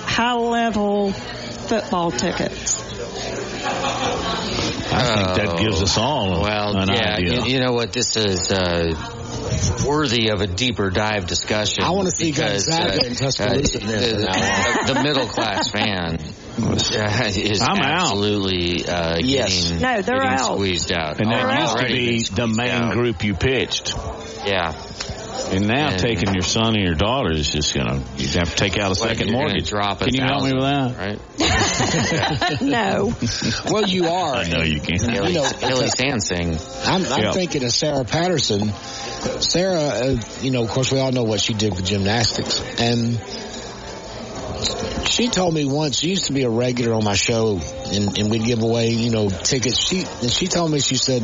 high 0.05 0.33
level 0.35 1.13
football 1.81 2.11
tickets. 2.11 2.81
I 4.95 5.15
think 5.15 5.35
that 5.37 5.57
gives 5.59 5.81
us 5.81 5.97
all 5.97 6.37
Oh, 6.37 6.41
well, 6.41 6.77
an 6.77 6.89
yeah. 6.89 7.15
idea. 7.15 7.41
You, 7.41 7.45
you 7.53 7.59
know 7.59 7.73
what? 7.73 7.91
This 7.93 8.15
is 8.15 8.51
uh, 8.51 8.93
worthy 9.87 10.29
of 10.29 10.41
a 10.41 10.47
deeper 10.47 10.89
dive 10.91 11.25
discussion. 11.25 11.83
I 11.83 11.89
wanna 11.89 12.11
see 12.11 12.29
because, 12.31 12.67
Gonzaga 12.67 13.07
in 13.07 13.15
Tuscaloosa 13.15 13.77
uh, 13.83 13.87
there 13.87 14.09
from 14.11 14.19
the, 14.19 14.25
now 14.25 14.79
on. 14.81 14.87
the 14.95 15.03
middle 15.03 15.27
class 15.27 15.71
fan 15.71 16.19
uh, 16.59 16.73
is 17.35 17.61
I'm 17.61 17.77
out. 17.77 18.01
absolutely 18.01 18.85
uh, 18.87 19.17
Yes. 19.19 19.63
getting, 19.71 19.81
No, 19.81 20.01
they're 20.01 20.23
out. 20.23 20.53
squeezed 20.55 20.91
out. 20.91 21.19
and 21.19 21.31
that 21.31 21.59
used 21.59 21.77
to 21.79 21.85
be 21.87 22.23
the 22.43 22.47
main 22.47 22.69
out. 22.69 22.93
group 22.93 23.23
you 23.23 23.33
pitched. 23.33 23.95
Yeah. 24.45 24.73
And 25.51 25.67
now 25.67 25.89
And- 25.91 25.99
taking 25.99 26.33
your 26.33 26.41
son 26.43 26.75
and 26.75 26.83
your 26.83 26.95
daughter 26.95 27.31
is 27.31 27.51
just 27.51 27.73
gonna 27.75 28.01
you 28.17 28.27
have 28.29 28.49
to 28.49 28.55
take 28.55 28.77
out 28.79 28.91
a 28.91 28.95
second 28.95 29.27
you're 29.27 29.35
gonna 29.35 29.47
mortgage. 29.49 29.69
Drop 29.69 30.01
a 30.01 30.05
Can 30.05 30.15
you 30.15 30.21
help 30.21 30.43
me 30.43 30.53
with 30.53 30.63
that? 30.63 30.97
Right. 30.97 31.19
no. 32.61 33.13
well, 33.71 33.87
you 33.87 34.07
are. 34.07 34.35
I 34.35 34.47
know 34.47 34.61
you 34.63 34.79
can. 34.79 34.97
Hilly, 34.99 35.33
You 35.33 35.41
know, 35.41 35.43
Hilly 35.43 35.87
Sansing. 35.87 36.87
I'm, 36.87 37.05
I'm 37.05 37.23
Yeah. 37.23 37.31
thinking 37.33 37.63
of 37.63 37.71
Sarah 37.71 38.05
Patterson. 38.05 38.71
Sarah, 39.41 39.79
uh, 39.81 40.15
you 40.41 40.51
know, 40.51 40.63
of 40.63 40.69
course, 40.69 40.91
we 40.91 40.99
all 40.99 41.11
know 41.11 41.23
what 41.23 41.39
she 41.39 41.53
did 41.53 41.75
with 41.75 41.85
gymnastics, 41.85 42.61
and 42.79 43.19
she 45.07 45.27
told 45.29 45.53
me 45.53 45.65
once 45.65 45.99
she 45.99 46.09
used 46.09 46.25
to 46.25 46.33
be 46.33 46.43
a 46.43 46.49
regular 46.49 46.93
on 46.93 47.03
my 47.03 47.15
show, 47.15 47.59
and, 47.91 48.17
and 48.17 48.31
we'd 48.31 48.43
give 48.45 48.61
away, 48.61 48.89
you 48.89 49.11
know, 49.11 49.29
tickets. 49.29 49.77
She 49.79 49.99
and 50.21 50.31
she 50.31 50.47
told 50.47 50.71
me 50.71 50.79
she 50.79 50.95
said, 50.95 51.21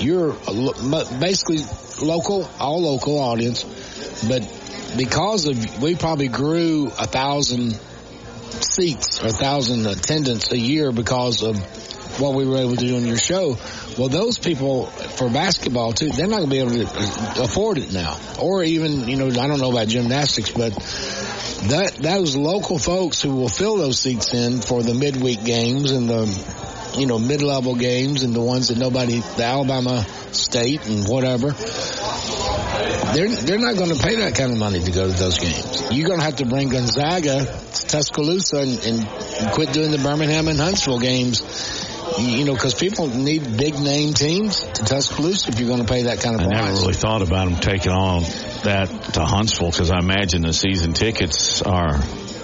"You're 0.00 0.32
basically 1.20 1.58
local, 2.00 2.48
all 2.58 2.82
local 2.82 3.18
audience, 3.18 3.64
but 4.28 4.42
because 4.96 5.46
of 5.46 5.82
we 5.82 5.94
probably 5.96 6.28
grew 6.28 6.86
a 6.86 7.06
thousand 7.06 7.78
seats 8.50 9.22
or 9.22 9.28
a 9.28 9.32
thousand 9.32 9.86
attendance 9.86 10.50
a 10.52 10.58
year 10.58 10.92
because 10.92 11.42
of 11.42 11.58
what 12.20 12.34
we 12.34 12.44
were 12.44 12.56
able 12.56 12.76
to 12.76 12.86
do 12.86 12.96
on 12.96 13.06
your 13.06 13.18
show. 13.18 13.56
Well, 13.96 14.08
those 14.08 14.38
people 14.38 14.86
for 14.86 15.28
basketball 15.28 15.92
too, 15.92 16.08
they're 16.08 16.26
not 16.26 16.38
going 16.38 16.50
to 16.50 16.50
be 16.50 16.60
able 16.60 16.70
to 16.70 16.86
uh, 16.86 17.44
afford 17.44 17.78
it 17.78 17.92
now. 17.92 18.18
Or 18.40 18.62
even, 18.62 19.08
you 19.08 19.16
know, 19.16 19.26
I 19.28 19.46
don't 19.46 19.60
know 19.60 19.70
about 19.70 19.88
gymnastics, 19.88 20.50
but 20.50 20.74
that 21.68 21.96
those 22.00 22.36
local 22.36 22.78
folks 22.78 23.20
who 23.20 23.34
will 23.34 23.48
fill 23.48 23.76
those 23.76 23.98
seats 23.98 24.32
in 24.34 24.60
for 24.60 24.82
the 24.82 24.94
midweek 24.94 25.44
games 25.44 25.90
and 25.90 26.08
the, 26.08 26.26
you 26.96 27.06
know, 27.06 27.18
mid-level 27.18 27.74
games 27.74 28.22
and 28.22 28.34
the 28.34 28.40
ones 28.40 28.68
that 28.68 28.78
nobody, 28.78 29.20
the 29.20 29.44
Alabama 29.44 30.04
State 30.32 30.86
and 30.86 31.08
whatever, 31.08 31.50
they're 33.14 33.28
they're 33.28 33.58
not 33.58 33.76
going 33.76 33.90
to 33.94 34.02
pay 34.02 34.16
that 34.16 34.34
kind 34.36 34.52
of 34.52 34.58
money 34.58 34.82
to 34.82 34.90
go 34.92 35.06
to 35.06 35.12
those 35.12 35.38
games. 35.38 35.82
You're 35.90 36.06
going 36.06 36.20
to 36.20 36.24
have 36.24 36.36
to 36.36 36.46
bring 36.46 36.68
Gonzaga 36.68 37.44
to 37.44 37.86
Tuscaloosa 37.86 38.58
and, 38.58 38.78
and 38.84 39.52
quit 39.52 39.72
doing 39.72 39.90
the 39.90 39.98
Birmingham 39.98 40.48
and 40.48 40.58
Huntsville 40.58 41.00
games. 41.00 41.42
You 42.18 42.44
know, 42.44 42.54
because 42.54 42.74
people 42.74 43.06
need 43.08 43.56
big 43.56 43.78
name 43.78 44.14
teams 44.14 44.60
to 44.60 44.84
Tuscaloosa 44.84 45.50
if 45.50 45.60
you're 45.60 45.68
going 45.68 45.84
to 45.84 45.90
pay 45.92 46.02
that 46.04 46.20
kind 46.20 46.34
of 46.36 46.42
money. 46.42 46.54
I 46.54 46.58
price. 46.60 46.70
never 46.74 46.80
really 46.82 46.94
thought 46.94 47.22
about 47.22 47.48
them 47.48 47.60
taking 47.60 47.92
on 47.92 48.22
that 48.64 48.88
to 49.14 49.24
Huntsville 49.24 49.70
because 49.70 49.90
I 49.90 49.98
imagine 49.98 50.42
the 50.42 50.52
season 50.52 50.92
tickets 50.92 51.62
are 51.62 51.94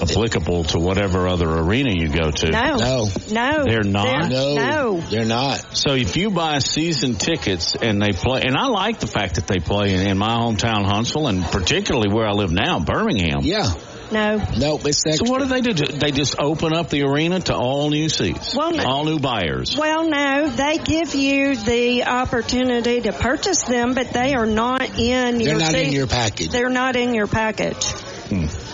applicable 0.01 0.65
to 0.65 0.79
whatever 0.79 1.29
other 1.29 1.49
arena 1.49 1.91
you 1.93 2.09
go 2.09 2.31
to. 2.31 2.51
No. 2.51 2.77
No, 2.77 3.09
No. 3.31 3.65
They're 3.65 3.83
not? 3.83 4.31
no, 4.31 4.55
No. 4.55 5.01
they're 5.01 5.25
not. 5.25 5.77
So 5.77 5.95
if 5.95 6.17
you 6.17 6.31
buy 6.31 6.59
season 6.59 7.15
tickets 7.15 7.77
and 7.77 8.03
they 8.03 8.13
play, 8.13 8.43
and 8.43 8.57
I 8.57 8.67
like 8.67 9.01
the 9.01 9.07
fact 9.07 9.37
that 9.37 9.47
they 9.47 9.59
play 9.61 9.95
in, 9.95 10.07
in 10.07 10.19
my 10.19 10.35
hometown 10.37 10.85
Huntsville 10.85 11.29
and 11.29 11.45
particularly 11.45 12.13
where 12.13 12.27
I 12.27 12.33
live 12.33 12.53
now, 12.53 12.81
Birmingham. 12.81 13.41
Yeah, 13.43 13.73
No. 14.13 14.37
no, 14.59 14.79
it's 14.85 15.07
extra. 15.07 15.27
So 15.27 15.33
what 15.33 15.41
do 15.41 15.47
they 15.47 15.61
do? 15.61 15.73
They 15.75 16.11
just 16.11 16.37
open 16.39 16.73
up 16.73 16.91
the 16.91 17.03
arena 17.03 17.41
to 17.41 17.55
all 17.55 17.91
new 17.91 18.09
seats, 18.09 18.55
Well, 18.55 18.73
no- 18.73 18.85
all 18.85 19.05
new 19.05 19.19
buyers. 19.19 19.77
Well, 19.77 20.09
no, 20.09 20.49
they 20.49 20.79
give 20.79 21.15
you 21.15 21.57
the 21.57 22.05
opportunity 22.05 23.01
to 23.03 23.13
purchase 23.13 23.63
them, 23.65 23.95
but 23.95 24.11
they 24.11 24.35
are 24.35 24.47
not 24.47 24.83
in 24.99 25.39
They're 25.39 25.49
your 25.49 25.59
not 25.59 25.75
in 25.75 25.93
your 25.93 26.07
package. 26.07 26.51
They're 26.51 26.69
not 26.71 26.97
in 26.97 27.15
your 27.15 27.27
package. 27.27 27.85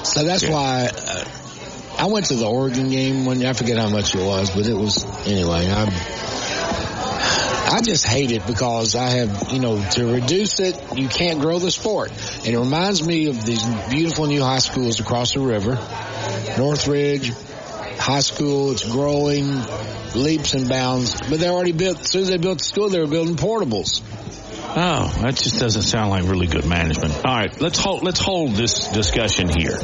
So 0.03 0.25
that's 0.25 0.49
why 0.49 0.91
uh, 0.93 1.25
I 1.99 2.07
went 2.07 2.27
to 2.27 2.35
the 2.35 2.47
Oregon 2.47 2.89
game 2.89 3.27
when 3.27 3.45
I 3.45 3.53
forget 3.53 3.79
how 3.79 3.91
much 3.91 4.15
it 4.15 4.25
was, 4.25 4.51
but 4.51 4.67
it 4.67 4.75
was 4.75 5.05
anyway. 5.27 5.69
I 5.71 5.85
I 7.71 7.83
just 7.83 8.05
hate 8.05 8.33
it 8.33 8.45
because 8.49 8.97
I 8.97 9.11
have 9.11 9.53
you 9.53 9.61
know 9.61 9.81
to 9.81 10.13
reduce 10.13 10.59
it, 10.59 10.77
you 10.97 11.09
can't 11.09 11.41
grow 11.41 11.61
the 11.61 11.71
sport, 11.71 12.11
and 12.11 12.49
it 12.49 12.59
reminds 12.59 13.07
me 13.07 13.27
of 13.29 13.47
these 13.47 13.65
beautiful 13.89 14.27
new 14.27 14.43
high 14.43 14.59
schools 14.59 14.99
across 14.99 15.35
the 15.35 15.41
river, 15.41 15.79
Northridge 16.59 17.33
High 17.99 18.21
School. 18.21 18.73
It's 18.73 18.91
growing 18.91 19.63
leaps 20.17 20.55
and 20.55 20.69
bounds, 20.69 21.15
but 21.21 21.39
they 21.39 21.49
already 21.49 21.71
built. 21.71 22.01
As 22.01 22.11
soon 22.11 22.23
as 22.23 22.29
they 22.29 22.39
built 22.39 22.59
the 22.59 22.65
school, 22.65 22.89
they 22.89 22.99
were 22.99 23.07
building 23.07 23.37
portables. 23.37 24.03
Oh, 24.73 25.19
that 25.23 25.37
just 25.37 25.61
doesn't 25.61 25.83
sound 25.83 26.11
like 26.11 26.25
really 26.25 26.49
good 26.49 26.67
management. 26.67 27.15
All 27.25 27.37
right, 27.37 27.61
let's 27.61 27.79
hold 27.79 28.03
let's 28.03 28.21
hold 28.21 28.53
this 28.53 28.89
discussion 28.89 29.49
here. 29.49 29.79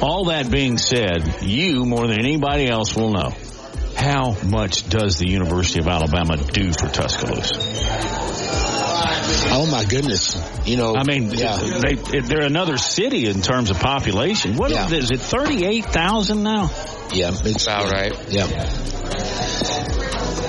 All 0.00 0.26
that 0.26 0.50
being 0.50 0.78
said, 0.78 1.42
you 1.42 1.84
more 1.84 2.06
than 2.06 2.18
anybody 2.18 2.68
else 2.68 2.96
will 2.96 3.10
know 3.10 3.34
how 3.96 4.36
much 4.44 4.88
does 4.88 5.18
the 5.18 5.28
University 5.28 5.80
of 5.80 5.88
Alabama 5.88 6.36
do 6.36 6.72
for 6.72 6.88
Tuscaloosa? 6.88 8.61
Oh 8.94 9.68
my 9.70 9.84
goodness! 9.84 10.36
You 10.66 10.76
know, 10.76 10.94
I 10.96 11.04
mean, 11.04 11.30
yeah. 11.30 11.56
they 11.82 11.94
they're 12.20 12.42
another 12.42 12.76
city 12.76 13.26
in 13.26 13.40
terms 13.42 13.70
of 13.70 13.78
population. 13.78 14.56
What 14.56 14.70
Yeah. 14.70 14.90
is 14.90 15.10
it? 15.10 15.20
Thirty 15.20 15.64
eight 15.64 15.86
thousand 15.86 16.42
now. 16.42 16.70
Yeah, 17.12 17.32
it's 17.44 17.64
About 17.66 17.86
yeah, 17.86 17.90
right. 17.90 18.12
Yeah. 18.30 18.46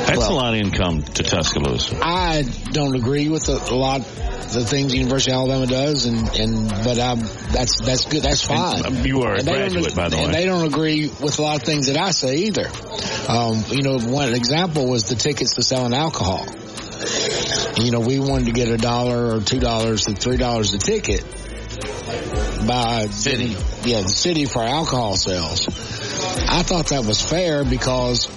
That's 0.05 0.17
Well- 0.17 0.31
a 0.33 0.35
lot 0.35 0.53
of 0.53 0.59
income 0.59 1.03
to 1.03 1.23
Tuscaloosa. 1.23 1.97
I 2.01 2.43
don't 2.71 2.95
agree 2.95 3.29
with 3.29 3.47
a, 3.49 3.73
a 3.73 3.75
lot 3.75 4.01
of 4.01 4.53
the 4.53 4.65
things 4.65 4.93
University 4.93 5.31
of 5.31 5.37
Alabama 5.39 5.65
does, 5.65 6.05
and 6.05 6.27
and 6.37 6.69
but 6.83 6.99
um, 6.99 7.19
that's 7.51 7.81
that's 7.81 8.05
good. 8.05 8.23
That's 8.23 8.41
fine. 8.45 8.85
And 8.85 9.05
you 9.05 9.21
are 9.23 9.35
a 9.35 9.37
they 9.41 9.51
don't- 9.51 9.71
graduate, 9.71 9.95
by 9.95 10.09
the 10.09 10.17
and 10.17 10.27
way. 10.27 10.31
they 10.33 10.45
don't 10.45 10.65
agree 10.65 11.07
with 11.07 11.39
a 11.39 11.41
lot 11.41 11.55
of 11.57 11.63
things 11.63 11.87
that 11.87 11.97
I 11.97 12.11
say 12.11 12.35
either. 12.35 12.67
Um, 13.27 13.63
you 13.69 13.81
know, 13.83 13.97
one 13.99 14.33
example 14.33 14.87
was 14.87 15.05
the 15.05 15.15
tickets 15.15 15.55
to 15.55 15.63
selling 15.63 15.93
alcohol. 15.93 16.45
You 17.77 17.91
know, 17.91 17.99
we 17.99 18.19
wanted 18.19 18.45
to 18.45 18.51
get 18.51 18.67
a 18.69 18.77
dollar 18.77 19.35
or 19.35 19.41
two 19.41 19.59
dollars 19.59 20.05
to 20.05 20.13
three 20.13 20.37
dollars 20.37 20.73
a 20.73 20.77
ticket 20.77 21.23
by 22.67 23.07
City. 23.07 23.55
yeah, 23.83 24.01
the 24.01 24.09
city 24.09 24.45
for 24.45 24.63
alcohol 24.63 25.15
sales. 25.17 25.67
I 26.47 26.63
thought 26.63 26.87
that 26.87 27.03
was 27.05 27.21
fair 27.21 27.65
because 27.65 28.27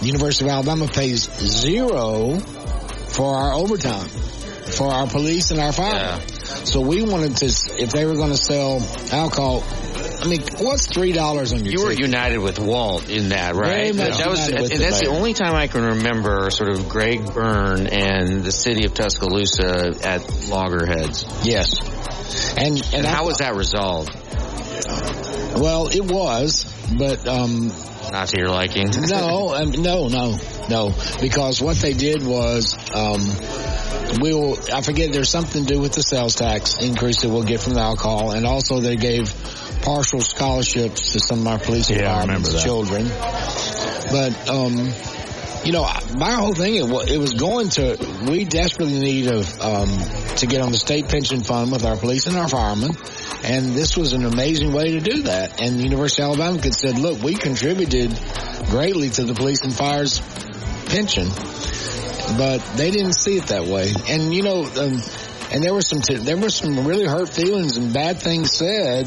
the 0.00 0.06
University 0.06 0.46
of 0.46 0.52
Alabama 0.52 0.88
pays 0.88 1.30
zero 1.38 2.38
for 2.38 3.34
our 3.36 3.52
overtime, 3.52 4.08
for 4.08 4.88
our 4.88 5.06
police 5.06 5.50
and 5.50 5.60
our 5.60 5.72
fire. 5.72 5.92
Yeah. 5.92 6.20
So 6.64 6.80
we 6.80 7.02
wanted 7.02 7.36
to, 7.38 7.46
if 7.78 7.90
they 7.90 8.04
were 8.06 8.14
going 8.14 8.30
to 8.30 8.36
sell 8.36 8.80
alcohol, 9.12 9.64
I 10.20 10.28
mean, 10.28 10.42
what's 10.58 10.86
three 10.86 11.12
dollars 11.12 11.52
on 11.52 11.64
your 11.64 11.72
You 11.74 11.84
were 11.84 11.92
united 11.92 12.38
with 12.38 12.58
Walt 12.58 13.08
in 13.08 13.30
that, 13.30 13.54
right? 13.54 13.92
Very 13.92 14.08
much 14.10 14.18
that 14.18 14.28
was, 14.28 14.48
and 14.48 14.80
that's 14.80 15.00
the 15.00 15.08
only 15.08 15.34
time 15.34 15.54
I 15.54 15.66
can 15.66 15.82
remember 15.82 16.50
sort 16.50 16.70
of 16.70 16.88
Greg 16.88 17.32
Byrne 17.32 17.86
and 17.88 18.44
the 18.44 18.52
city 18.52 18.84
of 18.86 18.94
Tuscaloosa 18.94 19.94
at 20.04 20.48
loggerheads. 20.48 21.24
Yes. 21.44 21.74
And 22.56 22.78
and, 22.78 22.94
And 22.94 23.06
I- 23.06 23.10
how 23.10 23.26
was 23.26 23.38
that 23.38 23.56
resolved? 23.56 24.10
Well, 25.60 25.88
it 25.88 26.00
was, 26.10 26.64
but 26.96 27.26
um, 27.28 27.68
Not 28.10 28.28
to 28.28 28.38
your 28.40 28.48
liking. 28.50 28.88
no, 29.08 29.54
um, 29.54 29.70
no, 29.72 30.08
no, 30.08 30.38
no, 30.68 30.94
because 31.20 31.60
what 31.60 31.76
they 31.76 31.92
did 31.92 32.22
was, 32.24 32.74
um, 32.94 33.20
we'll, 34.20 34.58
I 34.72 34.82
forget, 34.82 35.12
there's 35.12 35.30
something 35.30 35.64
to 35.64 35.74
do 35.74 35.80
with 35.80 35.92
the 35.92 36.02
sales 36.02 36.34
tax 36.34 36.78
increase 36.78 37.22
that 37.22 37.28
we'll 37.28 37.44
get 37.44 37.60
from 37.60 37.74
the 37.74 37.80
alcohol, 37.80 38.32
and 38.32 38.46
also 38.46 38.80
they 38.80 38.96
gave 38.96 39.32
partial 39.82 40.20
scholarships 40.20 41.12
to 41.12 41.20
some 41.20 41.40
of 41.40 41.46
our 41.46 41.58
police 41.58 41.90
and 41.90 42.00
Yeah, 42.00 42.14
I 42.16 42.20
remember 42.22 42.48
that. 42.50 42.62
children. 42.62 43.08
But, 44.10 44.48
um, 44.48 44.92
you 45.64 45.72
know, 45.72 45.88
my 46.16 46.32
whole 46.32 46.54
thing 46.54 46.74
it 46.74 46.86
was, 46.86 47.10
it 47.10 47.18
was 47.18 47.34
going 47.34 47.68
to. 47.70 47.96
We 48.28 48.44
desperately 48.44 48.98
need 48.98 49.28
of 49.28 49.60
um, 49.60 49.88
to 50.36 50.46
get 50.46 50.60
on 50.60 50.72
the 50.72 50.78
state 50.78 51.08
pension 51.08 51.42
fund 51.42 51.70
with 51.70 51.84
our 51.84 51.96
police 51.96 52.26
and 52.26 52.36
our 52.36 52.48
firemen, 52.48 52.96
and 53.44 53.72
this 53.72 53.96
was 53.96 54.12
an 54.12 54.24
amazing 54.24 54.72
way 54.72 54.92
to 54.92 55.00
do 55.00 55.22
that. 55.22 55.60
And 55.60 55.78
the 55.78 55.84
University 55.84 56.22
of 56.22 56.30
Alabama 56.30 56.60
could 56.60 56.74
said, 56.74 56.98
"Look, 56.98 57.22
we 57.22 57.34
contributed 57.34 58.10
greatly 58.70 59.10
to 59.10 59.24
the 59.24 59.34
police 59.34 59.62
and 59.62 59.72
fire's 59.72 60.20
pension." 60.92 61.28
But 62.38 62.58
they 62.76 62.90
didn't 62.90 63.14
see 63.14 63.36
it 63.36 63.46
that 63.48 63.64
way, 63.64 63.92
and 64.08 64.32
you 64.32 64.42
know, 64.42 64.64
um, 64.64 65.02
and 65.50 65.62
there 65.64 65.74
were 65.74 65.82
some 65.82 66.00
t- 66.00 66.16
there 66.16 66.36
were 66.36 66.50
some 66.50 66.86
really 66.86 67.04
hurt 67.04 67.28
feelings 67.28 67.76
and 67.76 67.92
bad 67.92 68.20
things 68.20 68.52
said 68.52 69.06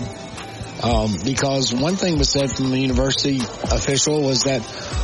um, 0.83 1.15
because 1.23 1.73
one 1.73 1.95
thing 1.95 2.17
was 2.19 2.29
said 2.29 2.51
from 2.51 2.69
the 2.71 2.79
university 2.79 3.39
official 3.71 4.21
was 4.21 4.43
that, 4.43 4.61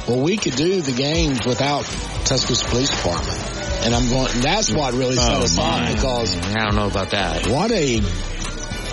well, 0.08 0.22
we 0.22 0.38
could 0.38 0.56
do 0.56 0.82
the 0.82 0.92
games 0.92 1.40
without 1.48 1.84
Tuscaloosa 2.26 2.68
Police 2.68 2.90
Department. 2.90 3.40
And 3.86 3.96
I'm 3.96 4.10
going, 4.10 4.42
that's 4.42 4.70
what 4.72 4.94
really 4.94 5.16
set 5.16 5.34
Oh, 5.38 5.42
us 5.44 5.58
off 5.58 5.92
because 5.96 6.38
I 6.38 6.66
don't 6.66 6.76
know 6.76 6.88
about 6.88 7.12
that. 7.12 7.48
what 7.48 7.72
a, 7.72 8.00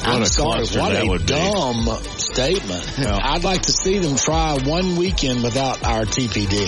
I'm 0.05 0.23
a 0.23 0.27
sorry, 0.27 0.67
what 0.67 0.97
a 0.97 1.07
would 1.07 1.21
be. 1.27 1.27
dumb 1.27 1.87
statement. 2.17 2.99
I'd 2.99 3.45
like 3.45 3.63
to 3.63 3.73
see 3.73 3.99
them 3.99 4.17
try 4.17 4.59
one 4.59 4.97
weekend 4.97 5.43
without 5.43 5.85
our 5.85 6.03
TPD. 6.05 6.67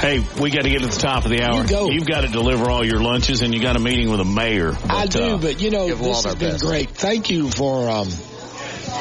Hey, 0.00 0.24
we 0.40 0.50
got 0.50 0.62
to 0.62 0.70
get 0.70 0.82
to 0.82 0.86
the 0.86 0.96
top 0.96 1.24
of 1.24 1.30
the 1.30 1.42
hour. 1.42 1.62
You 1.62 1.68
go. 1.68 1.90
You've 1.90 2.06
got 2.06 2.20
to 2.20 2.28
deliver 2.28 2.70
all 2.70 2.84
your 2.84 3.00
lunches, 3.00 3.42
and 3.42 3.52
you 3.52 3.60
got 3.60 3.76
a 3.76 3.80
meeting 3.80 4.10
with 4.10 4.20
a 4.20 4.24
mayor. 4.24 4.74
I 4.88 5.06
do, 5.06 5.22
uh, 5.22 5.38
but 5.38 5.60
you 5.60 5.70
know, 5.70 5.88
this 5.88 6.24
has 6.24 6.34
been 6.36 6.52
best. 6.52 6.64
great. 6.64 6.90
Thank 6.90 7.30
you 7.30 7.50
for, 7.50 7.88
um, 7.90 8.08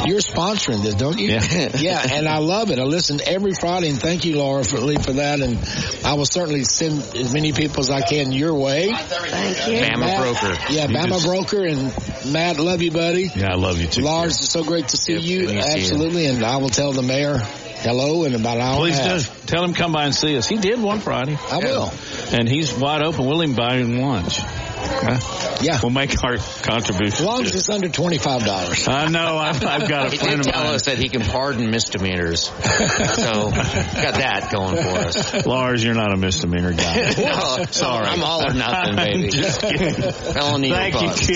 you're 0.05 0.19
sponsoring 0.19 0.81
this, 0.83 0.95
don't 0.95 1.17
you? 1.19 1.29
Yeah. 1.29 1.69
yeah, 1.79 2.05
and 2.11 2.27
I 2.27 2.37
love 2.39 2.71
it. 2.71 2.79
I 2.79 2.83
listen 2.83 3.19
every 3.25 3.53
Friday, 3.53 3.89
and 3.89 3.99
thank 3.99 4.25
you, 4.25 4.37
Laura, 4.37 4.63
for, 4.63 4.77
Lee, 4.79 4.97
for 4.97 5.13
that. 5.13 5.39
And 5.41 5.57
I 6.05 6.13
will 6.13 6.25
certainly 6.25 6.63
send 6.63 7.01
as 7.15 7.33
many 7.33 7.51
people 7.53 7.79
as 7.81 7.89
I 7.89 8.01
can 8.01 8.31
your 8.31 8.53
way. 8.53 8.91
Thank 8.93 9.67
you. 9.67 9.79
Bama 9.85 9.99
Matt- 9.99 10.19
broker. 10.21 10.57
Yeah, 10.73 10.87
You 10.87 10.95
Bama 10.97 11.07
just- 11.09 11.25
Broker 11.25 11.63
and 11.65 12.33
Matt, 12.33 12.59
love 12.59 12.81
you, 12.81 12.91
buddy. 12.91 13.29
yeah, 13.35 13.51
I 13.51 13.55
love 13.55 13.79
you 13.81 13.87
too. 13.87 14.01
Lars, 14.01 14.37
it's 14.37 14.51
so 14.51 14.63
great 14.63 14.87
to 14.89 14.97
see 14.97 15.13
Yep, 15.13 15.21
you. 15.23 15.47
good 15.47 15.55
to 15.55 15.63
see. 15.63 15.79
Absolutely, 15.79 16.25
and 16.27 16.43
I 16.43 16.57
will 16.57 16.69
tell 16.69 16.91
the 16.93 17.01
mayor 17.01 17.37
hello 17.79 18.23
in 18.23 18.33
about 18.35 18.57
an 18.57 18.63
hour. 18.63 18.77
Please 18.77 18.99
do. 18.99 19.19
Tell 19.45 19.63
him 19.63 19.73
come 19.73 19.91
by 19.93 20.05
and 20.05 20.15
see 20.15 20.35
us. 20.37 20.47
He 20.47 20.57
did 20.57 20.81
one 20.81 20.99
Friday. 20.99 21.37
I 21.51 21.57
will. 21.59 21.91
And 22.31 22.49
he's 22.49 22.73
wide 22.73 23.01
open. 23.03 23.25
We'll 23.25 23.41
even 23.43 23.55
buy 23.55 23.77
him 23.77 23.97
lunch. 23.99 24.39
Huh? 24.79 25.57
Yeah. 25.61 25.79
We'll 25.81 25.91
make 25.91 26.23
our 26.23 26.37
contribution. 26.37 27.13
As 27.13 27.21
long 27.23 27.41
as 27.43 27.55
it's 27.55 27.69
under 27.69 27.89
twenty 27.89 28.17
five 28.17 28.45
dollars. 28.45 28.87
I 28.87 29.07
know. 29.07 29.37
I've, 29.37 29.63
I've 29.65 29.87
got 29.89 30.07
a 30.07 30.09
He 30.11 30.17
friend 30.17 30.37
did 30.37 30.47
of 30.47 30.53
tell 30.53 30.63
mine. 30.65 30.75
us 30.75 30.83
that 30.83 30.97
he 30.97 31.09
can 31.09 31.21
pardon 31.21 31.71
misdemeanors. 31.71 32.43
so 32.45 32.51
got 32.53 33.53
that 33.53 34.49
going 34.51 34.75
for 34.75 34.89
us. 35.07 35.45
Lars, 35.45 35.83
you're 35.83 35.95
not 35.95 36.13
a 36.13 36.17
misdemeanor 36.17 36.73
guy. 36.73 37.13
No, 37.17 37.65
Sorry. 37.71 38.05
I'm 38.07 38.23
all 38.23 38.47
or 38.47 38.53
nothing, 38.53 38.95
baby. 38.95 39.29
Just 39.29 39.61
kidding. 39.61 39.93
Felony 40.11 40.69
Thank 40.71 41.01
you, 41.01 41.07
bust. 41.07 41.27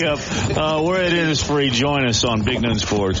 Kip. 0.48 0.56
Uh, 0.56 0.82
we're 0.84 1.00
at 1.02 1.12
Innisfree. 1.12 1.72
Join 1.72 2.06
us 2.06 2.24
on 2.24 2.42
Big 2.42 2.60
Noon 2.62 2.78
Sports. 2.78 3.20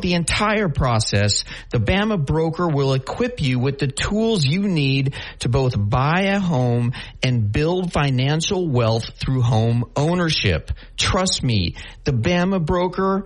the 0.01 0.13
entire 0.13 0.69
process, 0.69 1.43
the 1.69 1.79
Bama 1.79 2.23
broker 2.23 2.67
will 2.67 2.93
equip 2.93 3.41
you 3.41 3.59
with 3.59 3.79
the 3.79 3.87
tools 3.87 4.45
you 4.45 4.67
need 4.67 5.15
to 5.39 5.49
both 5.49 5.73
buy 5.77 6.21
a 6.21 6.39
home 6.39 6.93
and 7.23 7.51
build 7.51 7.91
financial 7.91 8.67
wealth 8.67 9.11
through 9.15 9.41
home 9.41 9.85
ownership. 9.95 10.71
Trust 10.97 11.43
me, 11.43 11.75
the 12.03 12.13
Bama 12.13 12.63
broker 12.65 13.25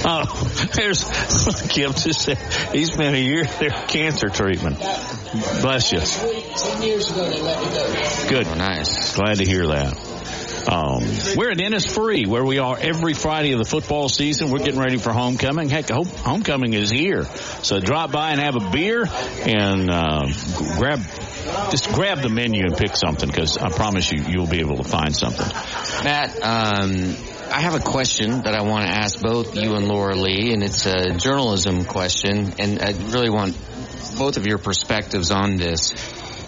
oh, 0.06 0.68
there's 0.74 1.04
Kim 1.68 1.92
just 1.92 2.22
said 2.22 2.38
he 2.72 2.84
spent 2.86 3.14
a 3.14 3.20
year 3.20 3.44
there 3.44 3.70
cancer 3.70 4.28
treatment. 4.28 4.78
Bless 5.60 5.92
you. 5.92 6.00
Ten 6.00 6.82
years 6.82 7.10
ago, 7.10 7.28
they 7.28 7.42
let 7.42 7.60
me 7.60 7.66
go. 7.66 8.28
Good. 8.28 8.46
Oh, 8.46 8.54
nice. 8.54 9.14
Glad 9.14 9.38
to 9.38 9.44
hear 9.44 9.66
that. 9.66 10.13
Um, 10.66 11.02
we're 11.36 11.50
at 11.50 11.58
Innisfree, 11.58 12.26
where 12.26 12.44
we 12.44 12.58
are 12.58 12.76
every 12.78 13.14
Friday 13.14 13.52
of 13.52 13.58
the 13.58 13.64
football 13.64 14.08
season. 14.08 14.50
We're 14.50 14.58
getting 14.58 14.80
ready 14.80 14.96
for 14.96 15.12
homecoming. 15.12 15.68
Heck, 15.68 15.90
homecoming 15.90 16.72
is 16.72 16.90
here. 16.90 17.24
So 17.62 17.80
drop 17.80 18.12
by 18.12 18.30
and 18.30 18.40
have 18.40 18.56
a 18.56 18.70
beer 18.70 19.04
and 19.46 19.90
uh, 19.90 20.26
grab, 20.78 21.00
just 21.70 21.92
grab 21.92 22.22
the 22.22 22.30
menu 22.30 22.62
and 22.64 22.76
pick 22.76 22.96
something 22.96 23.28
because 23.28 23.58
I 23.58 23.68
promise 23.68 24.10
you, 24.10 24.22
you'll 24.22 24.46
be 24.46 24.60
able 24.60 24.76
to 24.76 24.84
find 24.84 25.14
something. 25.14 25.46
Matt, 26.02 26.30
um, 26.42 27.14
I 27.50 27.60
have 27.60 27.74
a 27.74 27.80
question 27.80 28.42
that 28.42 28.54
I 28.54 28.62
want 28.62 28.84
to 28.86 28.90
ask 28.90 29.20
both 29.20 29.56
you 29.56 29.74
and 29.74 29.86
Laura 29.86 30.16
Lee, 30.16 30.52
and 30.52 30.62
it's 30.62 30.86
a 30.86 31.16
journalism 31.16 31.84
question, 31.84 32.54
and 32.58 32.80
I 32.80 32.92
really 33.12 33.30
want 33.30 33.56
both 34.18 34.36
of 34.36 34.46
your 34.46 34.58
perspectives 34.58 35.30
on 35.30 35.56
this. 35.56 35.92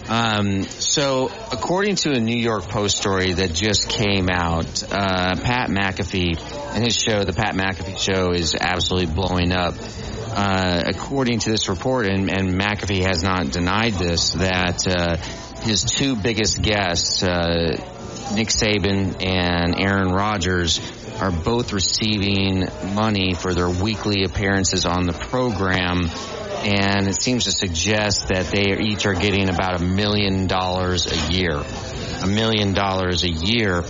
Um, 0.09 0.63
so, 0.63 1.29
according 1.51 1.95
to 1.97 2.11
a 2.11 2.19
New 2.19 2.37
York 2.37 2.69
Post 2.69 2.97
story 2.97 3.33
that 3.33 3.53
just 3.53 3.89
came 3.89 4.29
out, 4.29 4.83
uh, 4.83 5.35
Pat 5.35 5.69
McAfee 5.69 6.39
and 6.73 6.83
his 6.83 6.95
show, 6.95 7.25
the 7.25 7.33
Pat 7.33 7.55
McAfee 7.55 7.99
Show, 7.99 8.31
is 8.31 8.55
absolutely 8.55 9.13
blowing 9.13 9.51
up. 9.51 9.75
Uh, 10.29 10.83
according 10.85 11.39
to 11.39 11.49
this 11.49 11.67
report, 11.67 12.05
and, 12.05 12.29
and 12.29 12.51
McAfee 12.51 13.03
has 13.05 13.21
not 13.21 13.51
denied 13.51 13.93
this, 13.93 14.31
that 14.31 14.87
uh, 14.87 15.17
his 15.61 15.83
two 15.83 16.15
biggest 16.15 16.61
guests, 16.61 17.23
uh, 17.23 17.75
Nick 18.33 18.49
Saban 18.49 19.21
and 19.21 19.79
Aaron 19.79 20.11
Rodgers, 20.11 20.79
are 21.19 21.31
both 21.31 21.73
receiving 21.73 22.65
money 22.93 23.33
for 23.33 23.53
their 23.53 23.69
weekly 23.69 24.23
appearances 24.23 24.85
on 24.85 25.05
the 25.05 25.13
program 25.13 26.07
and 26.65 27.07
it 27.07 27.21
seems 27.21 27.45
to 27.45 27.51
suggest 27.51 28.27
that 28.29 28.47
they 28.47 28.77
each 28.79 29.05
are 29.05 29.13
getting 29.13 29.49
about 29.49 29.81
a 29.81 29.83
million 29.83 30.47
dollars 30.47 31.05
a 31.11 31.31
year. 31.33 31.63
A 32.21 32.27
million 32.27 32.73
dollars 32.73 33.23
a 33.23 33.29
year. 33.29 33.83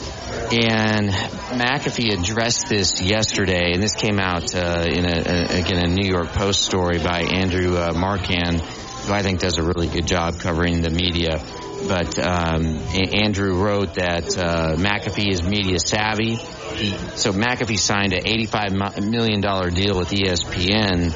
And 0.51 1.09
McAfee 1.09 2.19
addressed 2.19 2.67
this 2.67 3.01
yesterday, 3.01 3.71
and 3.73 3.81
this 3.81 3.95
came 3.95 4.19
out 4.19 4.53
uh, 4.53 4.85
in 4.87 5.05
a, 5.05 5.23
a, 5.25 5.59
again 5.59 5.83
a 5.83 5.87
New 5.87 6.07
York 6.07 6.29
Post 6.29 6.63
story 6.63 6.99
by 6.99 7.21
Andrew 7.21 7.77
uh, 7.77 7.93
Marchand, 7.93 8.61
who 8.61 9.13
I 9.13 9.21
think 9.21 9.39
does 9.39 9.57
a 9.57 9.63
really 9.63 9.87
good 9.87 10.05
job 10.05 10.39
covering 10.39 10.81
the 10.81 10.89
media. 10.89 11.41
But 11.85 12.17
um, 12.19 12.79
Andrew 12.95 13.61
wrote 13.61 13.95
that 13.95 14.37
uh, 14.37 14.75
McAfee 14.77 15.31
is 15.31 15.43
media 15.43 15.79
savvy. 15.79 16.35
He, 16.35 16.91
so 17.15 17.31
McAfee 17.31 17.77
signed 17.77 18.13
an 18.13 18.23
$85 18.23 19.09
million 19.09 19.41
deal 19.41 19.97
with 19.97 20.09
ESPN, 20.09 21.13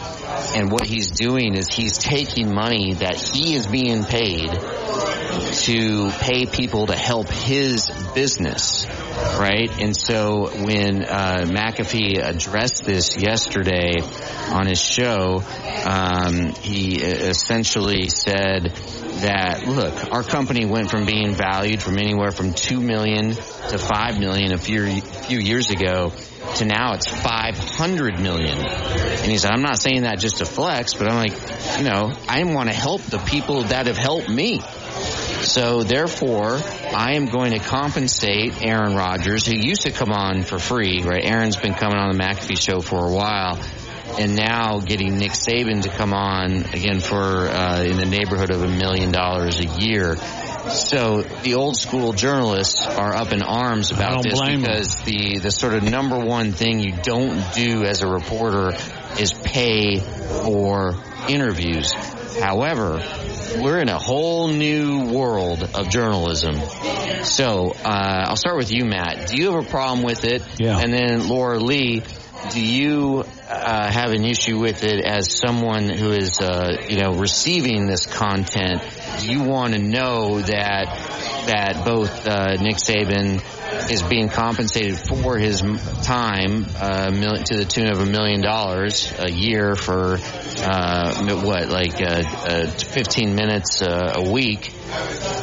and 0.56 0.72
what 0.72 0.86
he's 0.86 1.12
doing 1.12 1.56
is 1.56 1.68
he's 1.68 1.98
taking 1.98 2.54
money 2.54 2.94
that 2.96 3.16
he 3.16 3.56
is 3.56 3.68
being 3.68 4.04
paid 4.04 4.50
to 5.54 6.10
pay 6.20 6.46
people 6.46 6.88
to 6.88 6.96
help 6.96 7.28
his 7.30 7.90
business, 8.14 8.86
right? 9.38 9.70
And 9.80 9.96
so 9.96 10.50
when 10.50 11.04
uh, 11.04 11.46
McAfee 11.46 12.24
addressed 12.24 12.84
this 12.86 13.18
yesterday 13.18 14.02
on 14.50 14.68
his 14.68 14.82
show, 14.82 15.44
um, 15.86 16.54
he 16.56 17.02
essentially 17.02 18.10
said 18.10 18.74
that 19.22 19.66
look, 19.68 20.12
our 20.12 20.24
company 20.24 20.66
went 20.66 20.90
from 20.90 21.06
being 21.06 21.34
valued 21.34 21.82
from 21.82 21.98
anywhere 21.98 22.32
from 22.32 22.54
two 22.54 22.80
million 22.80 23.30
to 23.32 23.78
five 23.78 24.20
million 24.20 24.54
a 24.54 24.58
few 24.58 25.02
few 25.02 25.40
years 25.40 25.70
ago 25.70 26.12
to 26.56 26.66
now 26.66 26.94
it's 26.94 27.08
500 27.08 28.20
million. 28.20 28.58
And 28.58 29.32
he 29.32 29.38
said, 29.38 29.52
I'm 29.52 29.62
not 29.62 29.80
saying 29.80 30.02
that 30.04 30.20
just 30.20 30.38
to 30.38 30.46
flex, 30.46 30.94
but 30.94 31.10
I'm 31.10 31.16
like, 31.16 31.78
you 31.78 31.84
know, 31.84 32.12
I 32.28 32.44
want 32.44 32.70
to 32.70 32.76
help 32.76 33.02
the 33.04 33.20
people 33.20 33.64
that 33.64 33.88
have 33.88 33.98
helped 33.98 34.30
me. 34.30 34.60
So 34.60 35.84
therefore, 35.84 36.60
I 36.94 37.14
am 37.14 37.28
going 37.28 37.54
to 37.54 37.60
compensate 37.60 38.66
Aaron 38.66 38.96
Rodgers, 38.96 39.46
who 39.46 39.56
used 39.56 39.84
to 39.84 39.92
come 39.92 40.12
on 40.12 40.44
for 40.44 40.60
free, 40.60 41.04
right? 41.04 41.24
Aaron's 41.24 41.58
been 41.58 41.74
coming 41.74 41.98
on 41.98 42.16
the 42.16 42.24
McAfee 42.24 42.60
show 42.60 42.80
for 42.80 43.08
a 43.08 43.12
while. 43.12 43.60
And 44.20 44.36
now 44.36 44.80
getting 44.80 45.18
Nick 45.18 45.32
Saban 45.32 45.84
to 45.84 45.90
come 45.90 46.14
on 46.14 46.66
again 46.74 47.00
for 47.00 47.16
uh, 47.16 47.84
in 47.84 47.98
the 47.98 48.06
neighborhood 48.06 48.52
of 48.52 48.62
a 48.62 48.68
million 48.68 49.12
dollars 49.12 49.60
a 49.60 49.66
year. 49.66 50.18
So 50.70 51.22
the 51.22 51.56
old 51.56 51.76
school 51.76 52.14
journalists 52.14 52.86
are 52.86 53.16
up 53.16 53.32
in 53.32 53.42
arms 53.42 53.92
about 53.92 54.24
this 54.24 54.40
because 54.40 54.96
the 55.04 55.40
the 55.40 55.52
sort 55.52 55.74
of 55.74 55.84
number 55.84 56.20
one 56.20 56.52
thing 56.52 56.80
you 56.80 56.94
don't 57.02 57.54
do 57.54 57.84
as 57.84 58.02
a 58.04 58.08
reporter 58.08 58.74
is 59.20 59.34
pay 59.34 60.00
for 60.00 60.96
interviews. 61.28 61.92
However, 62.40 63.02
we're 63.60 63.80
in 63.80 63.90
a 63.90 64.00
whole 64.00 64.48
new 64.48 65.06
world 65.12 65.64
of 65.74 65.90
journalism. 65.90 66.56
So 67.24 67.72
uh, 67.72 68.26
I'll 68.28 68.36
start 68.36 68.58
with 68.58 68.72
you, 68.72 68.86
Matt. 68.86 69.28
Do 69.28 69.38
you 69.38 69.52
have 69.52 69.66
a 69.66 69.70
problem 69.70 70.04
with 70.04 70.24
it? 70.24 70.44
Yeah. 70.58 70.80
And 70.80 70.94
then 70.94 71.28
Laura 71.28 71.60
Lee, 71.60 72.04
do 72.52 72.62
you 72.62 73.26
uh, 73.52 73.92
have 73.92 74.12
an 74.12 74.26
issue 74.26 74.60
with 74.60 74.84
it 74.84 75.04
as 75.04 75.38
someone 75.38 75.90
who 75.90 76.12
is, 76.12 76.40
uh, 76.40 76.86
you 76.88 76.98
know, 76.98 77.14
receiving 77.14 77.88
this 77.88 78.06
content? 78.06 78.82
You 79.22 79.44
want 79.44 79.74
to 79.74 79.80
know 79.80 80.40
that 80.42 80.86
that 81.48 81.84
both 81.86 82.28
uh, 82.28 82.56
Nick 82.56 82.78
Saban 82.78 83.42
is 83.92 84.02
being 84.04 84.30
compensated 84.30 84.98
for 84.98 85.38
his 85.38 85.62
time 86.04 86.66
uh, 86.80 87.12
mil- 87.12 87.38
to 87.38 87.58
the 87.58 87.66
tune 87.66 87.88
of 87.88 88.00
a 88.00 88.06
million 88.06 88.42
dollars 88.42 89.12
a 89.18 89.32
year 89.32 89.76
for 89.76 90.18
uh, 90.60 91.42
what, 91.42 91.70
like 91.70 92.02
uh, 92.02 92.24
uh, 92.24 92.68
15 92.68 93.36
minutes 93.36 93.82
a 93.82 94.30
week, 94.32 94.74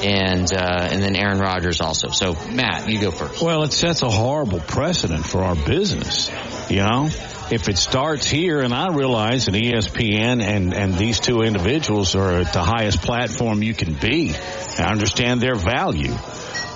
and 0.02 0.52
uh, 0.52 0.88
and 0.90 1.02
then 1.02 1.16
Aaron 1.16 1.38
Rodgers 1.38 1.80
also. 1.80 2.08
So 2.08 2.34
Matt, 2.50 2.88
you 2.88 3.00
go 3.00 3.10
first. 3.10 3.42
Well, 3.42 3.62
it 3.64 3.72
sets 3.72 4.02
a 4.02 4.10
horrible 4.10 4.60
precedent 4.60 5.26
for 5.26 5.42
our 5.42 5.56
business. 5.56 6.30
You 6.70 6.84
know, 6.84 7.08
if 7.50 7.68
it 7.68 7.78
starts 7.78 8.28
here, 8.28 8.60
and 8.60 8.74
I 8.74 8.88
realize 8.88 9.46
that 9.46 9.54
ESPN 9.54 10.42
and 10.42 10.74
and 10.74 10.94
these 10.94 11.20
two 11.20 11.42
individuals 11.42 12.14
are 12.14 12.40
at 12.40 12.52
the 12.52 12.62
highest 12.62 13.02
platform 13.02 13.62
you 13.62 13.74
can 13.74 13.94
be. 13.94 14.34
I 14.78 14.90
understand 14.90 15.40
their 15.40 15.54
value, 15.54 16.14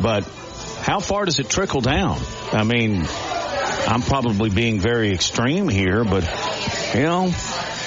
but 0.00 0.24
how 0.82 1.00
far 1.00 1.24
does 1.24 1.38
it 1.38 1.48
trickle 1.48 1.80
down? 1.80 2.18
I 2.52 2.64
mean, 2.64 3.06
I'm 3.86 4.02
probably 4.02 4.50
being 4.50 4.80
very 4.80 5.12
extreme 5.12 5.68
here, 5.68 6.04
but 6.04 6.24
you 6.94 7.02
know, 7.02 7.32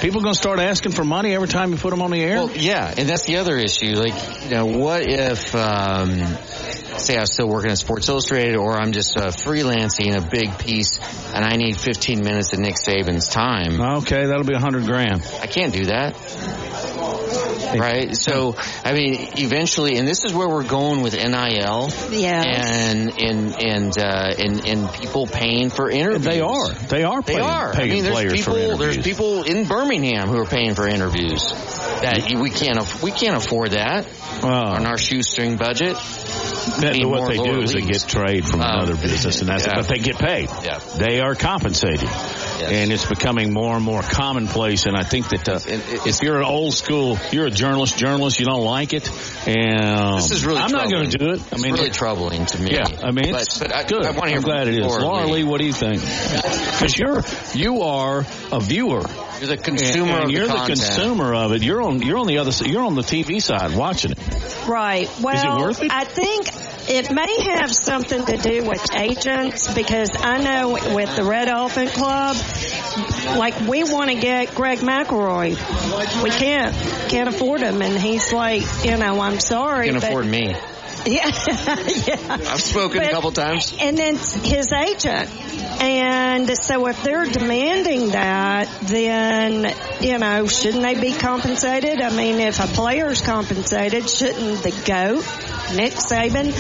people 0.02 0.22
going 0.22 0.34
to 0.34 0.40
start 0.40 0.60
asking 0.60 0.92
for 0.92 1.04
money 1.04 1.34
every 1.34 1.48
time 1.48 1.72
you 1.72 1.78
put 1.78 1.92
them 1.92 2.02
on 2.02 2.12
the 2.12 2.22
air. 2.22 2.36
Well, 2.38 2.52
yeah, 2.52 2.94
and 2.98 3.08
that's 3.08 3.26
the 3.26 3.38
other 3.38 3.58
issue. 3.58 3.96
Like, 3.96 4.44
you 4.44 4.50
know, 4.52 4.66
what 4.66 5.04
if, 5.10 5.54
um, 5.56 6.20
say 7.00 7.18
I'm 7.18 7.26
still 7.26 7.48
working 7.48 7.72
at 7.72 7.78
Sports 7.78 8.08
Illustrated 8.10 8.56
or 8.56 8.78
I'm 8.78 8.92
just 8.92 9.18
uh, 9.18 9.28
freelancing 9.28 10.16
a 10.16 10.22
big 10.22 10.58
piece 10.60 11.00
and 11.34 11.44
I 11.44 11.56
need 11.58 11.78
15 11.78 12.24
minutes 12.24 12.54
of 12.54 12.60
Nick 12.60 12.76
Saban's 12.76 13.28
time. 13.28 13.80
Okay, 14.00 14.26
that'll 14.26 14.46
be 14.46 14.54
a 14.54 14.60
hundred 14.60 14.86
grand. 14.86 15.22
I 15.42 15.48
can't 15.48 15.74
do 15.74 15.86
that. 15.86 16.16
Right? 17.78 18.16
So, 18.16 18.56
I 18.86 18.94
mean, 18.94 19.32
eventually, 19.38 19.98
and 19.98 20.08
this 20.08 20.24
is 20.24 20.34
where 20.34 20.48
we're 20.48 20.64
going 20.64 21.02
with 21.02 21.14
NIL. 21.14 21.90
Yeah. 22.10 22.42
And, 22.42 23.20
and, 23.20 23.62
and, 23.62 23.98
uh, 23.98 24.34
and, 24.38 24.66
and 24.66 24.94
people 24.94 25.28
paying 25.28 25.70
for 25.70 25.90
interviews. 25.90 26.24
They 26.24 26.40
are. 26.40 26.70
They 26.70 27.04
are. 27.04 27.22
They 27.22 27.34
paying- 27.34 27.46
are. 27.46 27.74
I 27.76 27.88
mean, 27.88 28.04
there's 28.04 28.14
players 28.14 28.46
for 28.46 28.52
people. 28.54 28.78
There's 28.78 28.98
people 28.98 29.44
in 29.44 29.66
Birmingham 29.86 30.28
who 30.30 30.40
are 30.40 30.46
paying 30.46 30.74
for 30.74 30.88
interviews. 30.88 31.52
That 32.02 32.40
we 32.42 32.50
can't. 32.50 33.04
We 33.04 33.12
can't 33.12 33.38
afford 33.38 33.72
that 33.72 34.08
on 34.44 34.86
our 34.86 34.98
shoestring 34.98 35.58
budget. 35.58 35.96
That, 35.96 36.98
what 37.06 37.30
they 37.30 37.38
do 37.38 37.62
is 37.62 37.74
they 37.74 37.82
get 37.82 38.06
trade 38.08 38.46
from 38.46 38.62
Um, 38.62 38.80
another 38.80 38.96
business, 38.96 39.40
and 39.42 39.50
that's 39.50 39.66
yeah. 39.68 39.76
but 39.76 39.88
they 39.88 40.00
get 40.00 40.18
paid. 40.18 40.50
Yeah. 40.64 40.80
They 40.98 41.20
are 41.22 41.36
compensated, 41.36 42.10
and 42.10 42.92
it's 42.92 43.06
becoming 43.06 43.54
more 43.54 43.76
and 43.76 43.86
more 43.86 44.02
commonplace. 44.02 44.88
And 44.88 44.98
I 44.98 45.04
think 45.04 45.30
that 45.30 45.48
uh, 45.48 45.60
if 45.66 46.22
you're 46.24 46.38
an 46.40 46.46
old 46.46 46.74
school, 46.74 47.20
you're 47.32 47.46
a 47.46 47.52
journalist. 47.52 47.98
Journalist, 47.98 48.40
you 48.40 48.46
don't 48.48 48.64
like 48.66 48.94
it, 48.94 49.08
and 49.48 50.18
This 50.18 50.32
is 50.32 50.46
really. 50.46 50.60
I'm 50.60 50.72
not 50.72 50.90
going 50.90 51.10
to 51.10 51.18
do 51.18 51.30
it. 51.34 51.40
I 51.42 51.46
It's 51.54 51.64
mean, 51.64 51.74
really 51.74 51.92
troubling 51.92 52.46
to 52.48 52.60
me. 52.62 52.72
Yeah, 52.74 52.88
I 53.04 53.12
mean, 53.12 53.32
but, 53.32 53.44
it's 53.44 53.60
but 53.60 53.74
I, 53.74 53.84
good. 53.84 54.04
I 54.04 54.12
want 54.12 54.24
to 54.24 54.30
hear 54.30 54.38
I'm 54.38 54.44
glad 54.44 54.68
it 54.68 54.74
is. 54.74 54.88
Laura, 54.88 55.04
Laura 55.04 55.28
Lee, 55.28 55.44
what 55.44 55.60
do 55.60 55.66
you 55.66 55.74
think? 55.74 56.02
Because 56.76 56.98
you're 57.00 57.24
you 57.54 57.84
are 57.84 58.26
a 58.52 58.60
viewer. 58.60 59.02
You're 59.40 59.48
the 59.50 59.58
consumer 59.58 60.12
and, 60.12 60.16
and 60.16 60.24
of 60.26 60.32
you're 60.32 60.48
the, 60.48 60.54
content. 60.54 60.80
consumer 60.80 61.34
of 61.34 61.52
it. 61.54 61.64
You're 61.64 61.82
on 61.82 62.02
you're 62.02 62.18
on 62.18 62.28
the 62.28 62.38
other 62.40 62.52
you're 62.68 62.84
on 62.84 62.96
the 62.96 63.02
TV 63.02 63.42
side 63.42 63.76
watching 63.76 64.12
it. 64.12 64.68
Right. 64.68 65.10
Well, 65.22 65.60
worth 65.60 65.84
it? 65.84 65.92
I 65.92 66.06
think 66.06 66.48
it 66.88 67.12
may 67.12 67.42
have 67.58 67.74
something 67.74 68.26
to 68.26 68.38
do 68.38 68.64
with 68.64 68.96
agents 68.96 69.74
because 69.74 70.12
I 70.20 70.38
know 70.38 70.74
with 70.96 71.16
the 71.16 71.24
Red 71.24 71.48
Elephant 71.48 71.92
Club, 71.92 72.36
like 73.38 73.60
we 73.68 73.84
want 73.84 74.12
to 74.12 74.20
get 74.20 74.54
Greg 74.56 74.80
McElroy. 74.80 76.24
We 76.24 76.30
can't, 76.30 76.76
can't 77.10 77.30
afford 77.30 77.62
him. 77.62 77.82
And 77.82 77.98
he's 78.00 78.32
like, 78.32 78.64
you 78.84 78.98
know, 78.98 79.20
I'm 79.20 79.40
sorry. 79.40 79.88
Can 79.88 79.96
but- 79.96 80.04
afford 80.04 80.28
me. 80.28 80.56
Yeah, 81.16 81.28
yeah. 81.28 82.38
I've 82.50 82.62
spoken 82.62 83.04
a 83.04 83.12
couple 83.12 83.32
times. 83.32 83.76
And 83.80 83.96
then 83.96 84.16
his 84.16 84.74
agent. 84.74 85.30
And 85.80 86.50
so 86.58 86.88
if 86.88 87.04
they're 87.04 87.26
demanding 87.26 88.10
that, 88.10 88.68
then, 88.82 89.72
you 90.02 90.18
know, 90.18 90.48
shouldn't 90.48 90.82
they 90.82 91.00
be 91.00 91.14
compensated? 91.14 92.02
I 92.02 92.10
mean, 92.10 92.40
if 92.40 92.60
a 92.60 92.66
player's 92.66 93.22
compensated, 93.22 94.10
shouldn't 94.10 94.64
the 94.64 94.72
GOAT, 94.72 95.76
Nick 95.76 95.94
Saban, 95.94 96.52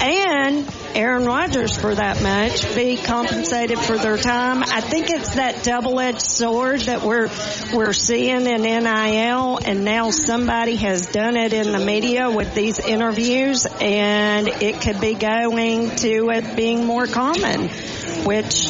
and 0.00 0.66
Aaron 0.94 1.24
Rodgers 1.24 1.76
for 1.76 1.94
that 1.94 2.22
much 2.22 2.74
be 2.74 2.96
compensated 2.96 3.78
for 3.78 3.96
their 3.96 4.16
time? 4.16 4.62
I 4.62 4.80
think 4.80 5.10
it's 5.10 5.34
that 5.34 5.62
double-edged 5.62 6.20
sword 6.20 6.80
that 6.82 7.02
we're, 7.02 7.28
we're 7.72 7.92
seeing 7.92 8.46
in 8.46 8.62
NIL 8.62 9.58
and 9.64 9.84
now 9.84 10.10
somebody 10.10 10.76
has 10.76 11.06
done 11.06 11.36
it 11.36 11.52
in 11.52 11.72
the 11.72 11.78
media 11.78 12.30
with 12.30 12.54
these 12.54 12.78
interviews 12.78 13.66
and 13.80 14.48
it 14.48 14.80
could 14.80 15.00
be 15.00 15.14
going 15.14 15.94
to 15.96 16.30
it 16.30 16.56
being 16.56 16.86
more 16.86 17.06
common, 17.06 17.68
which 18.24 18.68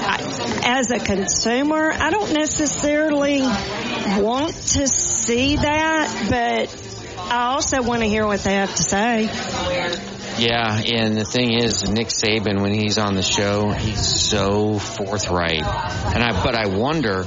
I, 0.00 0.60
as 0.64 0.90
a 0.90 0.98
consumer, 0.98 1.92
I 1.92 2.10
don't 2.10 2.32
necessarily 2.32 3.42
want 3.42 4.54
to 4.54 4.86
see 4.88 5.56
that, 5.56 6.26
but 6.30 7.20
I 7.30 7.52
also 7.54 7.82
want 7.82 8.02
to 8.02 8.08
hear 8.08 8.26
what 8.26 8.40
they 8.40 8.54
have 8.54 8.74
to 8.74 8.82
say. 8.82 10.17
Yeah, 10.38 10.80
and 10.80 11.16
the 11.16 11.24
thing 11.24 11.52
is, 11.52 11.88
Nick 11.88 12.08
Saban, 12.08 12.60
when 12.62 12.72
he's 12.72 12.96
on 12.98 13.14
the 13.14 13.22
show, 13.22 13.70
he's 13.70 14.06
so 14.28 14.78
forthright. 14.78 15.62
And 15.62 16.22
I, 16.22 16.42
but 16.44 16.54
I 16.54 16.66
wonder, 16.68 17.24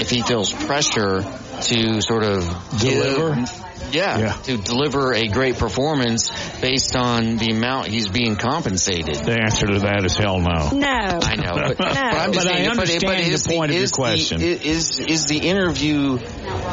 if 0.00 0.10
he 0.10 0.22
feels 0.22 0.52
pressure 0.52 1.22
to 1.62 2.00
sort 2.00 2.24
of 2.24 2.44
Deliver? 2.78 3.34
give- 3.34 3.64
yeah, 3.92 4.18
Yeah. 4.18 4.32
to 4.44 4.56
deliver 4.58 5.12
a 5.14 5.26
great 5.28 5.56
performance 5.58 6.30
based 6.60 6.94
on 6.96 7.36
the 7.36 7.50
amount 7.52 7.88
he's 7.88 8.08
being 8.08 8.36
compensated. 8.36 9.14
The 9.16 9.38
answer 9.40 9.66
to 9.66 9.78
that 9.80 10.04
is 10.04 10.16
hell 10.16 10.38
no. 10.40 10.70
No. 10.70 10.86
I 10.86 11.36
know, 11.36 11.52
but, 11.54 11.76
but 11.78 11.96
I'm 11.96 12.32
just 12.32 12.46
But 12.46 12.52
I 12.52 12.56
saying, 12.56 12.68
understand 12.70 13.20
is 13.32 13.44
the 13.44 13.54
point 13.54 13.70
of 13.70 13.74
your 13.76 13.84
is 13.84 13.90
question. 13.92 14.40
is 14.42 14.98
is 15.00 15.26
the 15.26 15.38
interview 15.38 16.18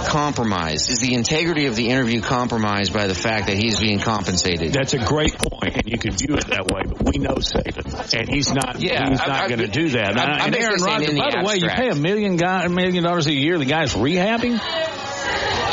compromised? 0.08 0.90
Is 0.90 1.00
the 1.00 1.14
integrity 1.14 1.66
of 1.66 1.76
the 1.76 1.90
interview 1.90 2.22
compromised 2.22 2.94
by 2.94 3.08
the 3.08 3.16
fact 3.16 3.48
that 3.48 3.58
he's 3.58 3.80
being 3.80 4.00
compensated? 4.00 4.74
That's 4.74 4.94
a 4.94 5.00
great 5.00 5.38
point, 5.38 5.76
and 5.76 5.88
you 5.88 5.98
can 5.98 6.12
view 6.14 6.36
it 6.36 6.48
that 6.48 6.68
way. 6.68 6.82
But 6.86 7.04
we 7.14 7.20
know 7.20 7.36
Saban, 7.36 8.14
and 8.20 8.30
he's 8.30 8.52
not. 8.54 8.80
Yeah, 8.80 9.10
he's 9.10 9.20
I- 9.22 9.28
not 9.28 9.48
going 9.50 9.60
to 9.62 9.68
do 9.68 9.90
that. 9.90 10.18
I'm- 10.18 10.30
I'm 10.42 10.48
and 10.48 10.56
Aaron 10.56 10.82
Rodgers, 10.82 11.10
in 11.10 11.16
the 11.16 11.22
by 11.22 11.40
the 11.42 11.46
way, 11.46 11.56
you 11.58 11.68
pay 11.70 11.90
a 11.90 11.96
million 11.96 12.36
guy 12.38 12.66
a 12.66 12.70
million 12.70 13.04
dollars 13.04 13.28
a 13.28 13.34
year. 13.34 13.58
The 13.58 13.66
guy's 13.66 13.94
rehabbing. 13.94 14.60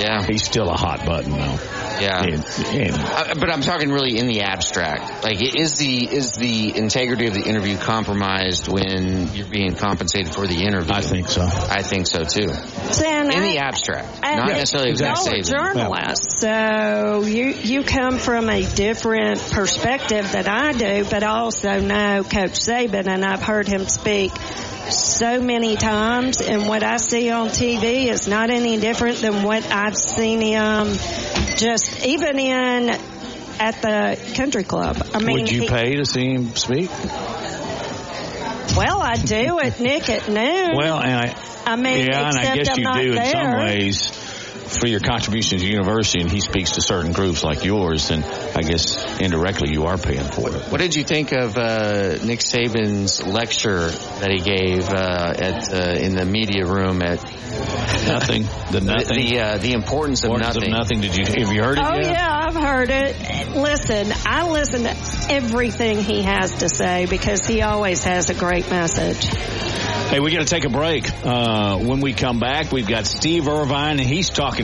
Yeah, 0.01 0.23
he's 0.27 0.45
still 0.45 0.69
a 0.71 0.77
hot 0.77 1.05
button 1.07 1.33
though. 1.33 1.59
Yeah, 2.01 2.23
And- 2.25 2.45
and- 2.75 2.95
Uh, 2.97 3.35
but 3.39 3.51
I'm 3.51 3.61
talking 3.61 3.91
really 3.93 4.19
in 4.19 4.27
the 4.27 4.43
abstract. 4.43 5.23
Like, 5.25 5.41
is 5.41 5.77
the 5.79 6.05
is 6.13 6.33
the 6.33 6.77
integrity 6.77 7.29
of 7.29 7.35
the 7.35 7.43
interview 7.43 7.77
compromised 7.79 8.67
when 8.69 9.33
you're 9.35 9.47
being 9.47 9.77
compensated 9.77 10.35
for 10.35 10.47
the 10.47 10.65
interview? 10.65 10.93
I 10.93 11.03
think 11.03 11.29
so. 11.29 11.43
I 11.43 11.83
think 11.83 12.07
so 12.09 12.25
too. 12.25 12.53
Sam, 12.91 13.31
in 13.31 13.39
I- 13.39 13.49
the 13.53 13.59
abstract, 13.59 14.09
I- 14.23 14.35
not 14.35 14.49
necessarily 14.49 14.91
Y'all 14.91 15.13
exactly. 15.13 15.41
are 15.41 15.43
journalists, 15.43 16.41
so 16.41 17.23
you 17.25 17.47
you 17.63 17.85
come 17.85 18.19
from 18.19 18.49
a 18.51 18.63
different 18.65 19.41
perspective 19.53 20.31
than 20.33 20.49
I 20.49 20.73
do, 20.73 21.05
but 21.09 21.23
I 21.23 21.29
also 21.39 21.81
know 21.81 22.25
Coach 22.25 22.59
Saban, 22.59 23.07
and 23.07 23.25
I've 23.25 23.43
heard 23.43 23.69
him 23.69 23.87
speak 23.87 24.33
so 24.91 25.41
many 25.41 25.77
times, 25.77 26.41
and 26.41 26.67
what 26.67 26.83
I 26.83 26.97
see 26.97 27.31
on 27.31 27.49
TV 27.49 28.07
is 28.07 28.29
not 28.29 28.51
any 28.51 28.79
different 28.79 29.19
than 29.19 29.43
what 29.43 29.65
I've 29.71 29.97
seen 29.97 30.41
him 30.41 30.95
just 31.57 32.05
even 32.05 32.39
in 32.39 32.91
at 33.61 33.81
the 33.83 34.33
country 34.37 34.65
club. 34.65 35.01
I 35.15 35.19
mean, 35.21 35.41
Would 35.41 35.51
you 35.51 35.63
he- 35.63 35.69
pay 35.69 35.97
to 35.97 36.05
see 36.05 36.33
him 36.33 36.55
speak? 36.57 36.91
well, 38.77 39.01
I 39.01 39.15
do 39.17 39.61
at 39.61 39.79
Nick 39.81 40.09
at 40.09 40.29
noon. 40.29 40.77
Well, 40.77 40.99
and 40.99 41.15
I, 41.15 41.37
I 41.67 41.77
mean, 41.77 42.07
yeah, 42.07 42.29
and 42.29 42.37
I 42.39 42.57
guess 42.57 42.69
I'm 42.71 42.79
you 42.79 43.13
do 43.13 43.21
in 43.21 43.25
some 43.27 43.59
ways 43.59 44.24
for 44.79 44.87
your 44.89 45.01
contribution 45.01 45.59
to 45.59 45.65
the 45.65 45.71
university, 45.71 46.21
and 46.21 46.31
he 46.31 46.41
speaks 46.41 46.73
to 46.73 46.81
certain 46.83 47.13
groups 47.13 47.43
like 47.45 47.65
yours, 47.65 48.11
and 48.11 48.25
I 48.25 48.63
guess 48.63 49.21
indirectly 49.21 49.73
you 49.73 49.85
are 49.87 49.97
paying 49.99 50.25
for 50.25 50.49
it. 50.55 50.63
What 50.71 50.81
did 50.81 50.95
you 50.95 51.05
think 51.05 51.33
of 51.33 51.57
uh, 51.57 52.19
Nick 52.25 52.41
Saban's 52.41 53.25
lecture 53.27 53.89
that 53.89 54.31
he 54.31 54.39
gave 54.41 54.89
uh, 54.89 55.35
at 55.37 55.73
uh, 55.73 55.99
in 56.01 56.15
the 56.17 56.25
media 56.25 56.67
room 56.67 57.03
at 57.03 57.23
Nothing. 58.07 58.45
The 58.75 58.81
nothing. 58.81 59.17
The 59.29 59.39
uh, 59.41 59.59
the 59.59 59.73
importance 59.73 60.25
of 60.25 60.31
Importance 60.31 60.57
of 60.57 60.63
nothing. 60.69 60.73
nothing. 60.73 61.01
Did 61.01 61.17
you 61.17 61.45
have 61.45 61.53
you 61.55 61.63
heard 61.63 61.79
it 61.79 61.85
Oh 61.85 61.95
yet? 61.95 62.07
yeah, 62.11 62.45
I've 62.49 62.55
heard 62.57 62.91
it. 62.91 63.51
Listen, 63.55 64.13
I 64.27 64.49
listen 64.51 64.83
to 64.83 64.97
everything 65.33 66.01
he 66.03 66.23
has 66.23 66.57
to 66.57 66.69
say 66.69 67.07
because 67.07 67.47
he 67.47 67.63
always 67.63 68.03
has 68.03 68.31
a 68.31 68.35
great 68.35 68.69
message. 68.71 69.27
Hey, 70.11 70.19
we 70.21 70.33
got 70.33 70.41
to 70.41 70.47
take 70.47 70.65
a 70.65 70.69
break. 70.71 71.09
Uh, 71.25 71.79
when 71.79 72.01
we 72.01 72.13
come 72.15 72.41
back, 72.41 72.73
we've 72.73 72.87
got 72.89 73.07
Steve 73.07 73.47
Irvine, 73.47 74.01
and 74.01 74.09
he's 74.09 74.31
talking 74.31 74.64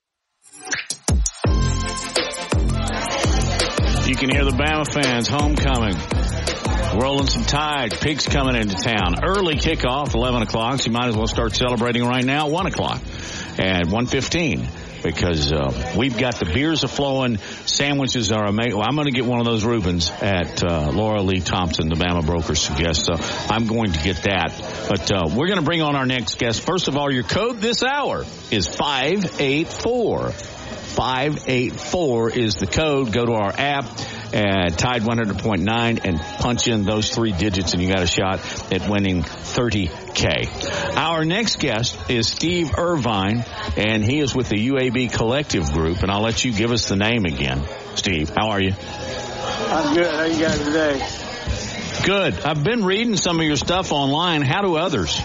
You 4.05 4.15
can 4.17 4.29
hear 4.29 4.43
the 4.43 4.51
Bama 4.51 4.91
fans 4.91 5.29
homecoming. 5.29 5.95
Rolling 7.01 7.27
some 7.27 7.43
tide. 7.43 7.93
Pigs 7.93 8.27
coming 8.27 8.55
into 8.55 8.75
town. 8.75 9.23
Early 9.23 9.55
kickoff, 9.55 10.13
11 10.13 10.41
o'clock. 10.41 10.81
So 10.81 10.87
you 10.87 10.91
might 10.91 11.07
as 11.07 11.15
well 11.15 11.27
start 11.27 11.55
celebrating 11.55 12.03
right 12.03 12.25
now, 12.25 12.49
1 12.49 12.67
o'clock 12.67 13.01
and 13.57 13.91
115 13.91 14.67
because 15.05 15.53
uh, 15.53 15.93
we've 15.95 16.17
got 16.17 16.39
the 16.39 16.45
beers 16.45 16.83
are 16.83 16.87
flowing, 16.87 17.37
sandwiches 17.37 18.31
are 18.31 18.47
amazing. 18.47 18.75
Well, 18.75 18.87
I'm 18.87 18.95
going 18.95 19.05
to 19.05 19.11
get 19.11 19.25
one 19.25 19.39
of 19.39 19.45
those 19.45 19.63
Reubens 19.63 20.09
at 20.09 20.63
uh, 20.63 20.89
Laura 20.91 21.21
Lee 21.21 21.41
Thompson, 21.41 21.89
the 21.89 21.95
Bama 21.95 22.25
broker 22.25 22.55
suggests. 22.55 23.05
So 23.05 23.13
I'm 23.53 23.67
going 23.67 23.91
to 23.91 24.03
get 24.03 24.23
that. 24.23 24.51
But 24.89 25.11
uh, 25.11 25.29
we're 25.35 25.47
going 25.47 25.59
to 25.59 25.65
bring 25.65 25.83
on 25.83 25.95
our 25.95 26.07
next 26.07 26.39
guest. 26.39 26.61
First 26.61 26.87
of 26.87 26.97
all, 26.97 27.11
your 27.11 27.23
code 27.23 27.61
this 27.61 27.83
hour 27.83 28.25
is 28.49 28.67
584. 28.67 30.31
584 30.31 32.31
is 32.31 32.55
the 32.55 32.67
code. 32.67 33.11
Go 33.11 33.25
to 33.25 33.33
our 33.33 33.53
app 33.55 33.85
at 34.33 34.77
Tide 34.77 35.01
100.9 35.01 36.05
and 36.05 36.19
punch 36.19 36.67
in 36.67 36.83
those 36.83 37.09
three 37.09 37.31
digits 37.31 37.73
and 37.73 37.81
you 37.81 37.89
got 37.89 38.01
a 38.01 38.07
shot 38.07 38.39
at 38.71 38.89
winning 38.89 39.23
30K. 39.23 40.95
Our 40.95 41.25
next 41.25 41.59
guest 41.59 41.97
is 42.09 42.27
Steve 42.27 42.77
Irvine 42.77 43.45
and 43.77 44.03
he 44.03 44.19
is 44.19 44.35
with 44.35 44.49
the 44.49 44.69
UAB 44.69 45.13
Collective 45.13 45.71
Group 45.71 46.01
and 46.01 46.11
I'll 46.11 46.21
let 46.21 46.43
you 46.43 46.53
give 46.53 46.71
us 46.71 46.87
the 46.87 46.95
name 46.95 47.25
again. 47.25 47.63
Steve, 47.95 48.29
how 48.29 48.49
are 48.49 48.61
you? 48.61 48.73
I'm 49.67 49.95
good. 49.95 50.13
How 50.13 50.23
you 50.23 50.39
guys 50.39 50.59
today? 50.59 51.07
Good. 52.03 52.39
I've 52.41 52.63
been 52.63 52.85
reading 52.85 53.15
some 53.15 53.39
of 53.39 53.45
your 53.45 53.55
stuff 53.55 53.91
online. 53.91 54.41
How 54.41 54.61
do 54.61 54.75
others? 54.75 55.19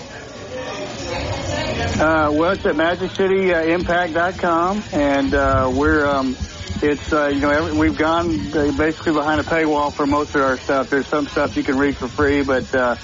Uh, 2.01 2.31
well, 2.33 2.53
it's 2.53 2.65
at 2.65 2.77
MagicCityImpact.com, 2.77 4.83
and 4.93 5.35
uh, 5.35 5.71
we're 5.75 6.07
um, 6.07 6.35
it's 6.83 7.13
uh, 7.13 7.27
you 7.27 7.41
know 7.41 7.51
every, 7.51 7.73
we've 7.73 7.97
gone 7.97 8.57
uh, 8.57 8.73
basically 8.73 9.13
behind 9.13 9.41
a 9.41 9.45
paywall 9.45 9.93
for 9.93 10.07
most 10.07 10.35
of 10.35 10.43
our 10.43 10.59
stuff. 10.59 10.91
There's 10.91 11.07
some 11.09 11.27
stuff 11.29 11.57
you 11.57 11.63
can 11.63 11.77
read 11.77 11.97
for 11.97 12.09
free, 12.09 12.43
but 12.43 12.75
uh, 12.75 12.97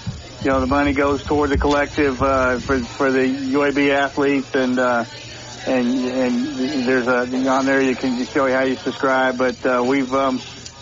you 0.42 0.50
know 0.50 0.60
the 0.60 0.66
money 0.66 0.92
goes 0.92 1.22
toward 1.24 1.50
the 1.50 1.58
collective 1.58 2.20
uh, 2.22 2.58
for 2.60 2.80
for 2.80 3.10
the 3.12 3.18
UAB 3.18 3.92
athletes, 3.92 4.48
and 4.54 4.78
uh, 4.78 5.04
and 5.66 6.04
and 6.04 6.86
there's 6.88 7.06
a 7.06 7.48
on 7.48 7.66
there 7.66 7.82
you 7.82 7.96
can 7.96 8.26
show 8.26 8.46
you 8.46 8.54
how 8.54 8.64
you 8.64 8.76
subscribe. 8.76 9.36
But 9.36 9.64
uh, 9.66 9.82
we've 9.82 10.12
um, 10.14 10.40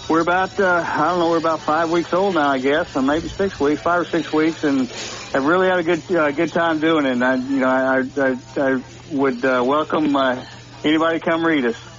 we're 0.08 0.20
about 0.20 0.58
uh, 0.60 0.64
I 0.64 1.08
don't 1.08 1.18
know 1.18 1.28
we're 1.30 1.38
about 1.38 1.62
five 1.62 1.90
weeks 1.90 2.12
old 2.12 2.34
now, 2.34 2.50
I 2.50 2.58
guess, 2.58 2.94
or 2.94 3.02
maybe 3.02 3.28
six 3.28 3.58
weeks, 3.58 3.82
five 3.82 4.00
or 4.02 4.04
six 4.04 4.32
weeks, 4.32 4.62
and 4.62 4.88
have 5.32 5.44
really 5.44 5.68
had 5.68 5.78
a 5.78 5.82
good 5.82 6.16
uh, 6.16 6.30
good 6.30 6.52
time 6.52 6.80
doing 6.80 7.06
it. 7.06 7.12
And 7.12 7.24
I, 7.24 7.34
you 7.36 7.60
know, 7.60 7.66
I 7.66 8.02
I, 8.16 8.36
I 8.56 8.82
would 9.10 9.44
uh, 9.44 9.64
welcome 9.64 10.14
uh, 10.14 10.44
anybody 10.84 11.18
to 11.18 11.24
come 11.24 11.44
read 11.44 11.64
us. 11.64 11.93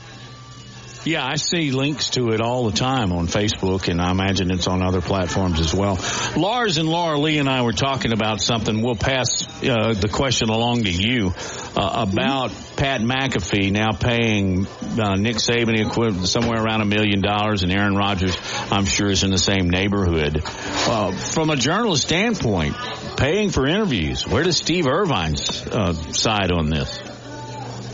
Yeah, 1.05 1.23
I 1.23 1.35
see 1.35 1.69
links 1.69 2.09
to 2.11 2.31
it 2.31 2.41
all 2.41 2.65
the 2.65 2.75
time 2.75 3.11
on 3.11 3.27
Facebook, 3.27 3.89
and 3.89 4.01
I 4.01 4.09
imagine 4.09 4.49
it's 4.49 4.65
on 4.65 4.81
other 4.81 5.01
platforms 5.01 5.59
as 5.59 5.71
well. 5.71 5.99
Lars 6.35 6.77
and 6.77 6.89
Laura 6.89 7.19
Lee 7.19 7.37
and 7.37 7.47
I 7.47 7.61
were 7.61 7.73
talking 7.73 8.11
about 8.11 8.41
something. 8.41 8.81
We'll 8.81 8.95
pass 8.95 9.43
uh, 9.63 9.93
the 9.93 10.09
question 10.11 10.49
along 10.49 10.85
to 10.85 10.91
you 10.91 11.31
uh, 11.77 12.07
about 12.07 12.51
Pat 12.75 13.01
McAfee 13.01 13.71
now 13.71 13.91
paying 13.91 14.65
uh, 14.65 15.13
Nick 15.13 15.35
Saban 15.35 15.79
equivalent 15.79 16.27
somewhere 16.27 16.59
around 16.59 16.81
a 16.81 16.85
million 16.85 17.21
dollars, 17.21 17.61
and 17.61 17.71
Aaron 17.71 17.95
Rodgers, 17.95 18.35
I'm 18.71 18.85
sure, 18.85 19.11
is 19.11 19.23
in 19.23 19.29
the 19.29 19.37
same 19.37 19.69
neighborhood. 19.69 20.41
Uh, 20.43 21.11
from 21.11 21.51
a 21.51 21.55
journalist 21.55 22.01
standpoint, 22.01 22.75
paying 23.15 23.51
for 23.51 23.67
interviews, 23.67 24.27
where 24.27 24.41
does 24.41 24.57
Steve 24.57 24.87
Irvine's 24.87 25.67
uh, 25.67 25.93
side 25.93 26.51
on 26.51 26.71
this? 26.71 26.99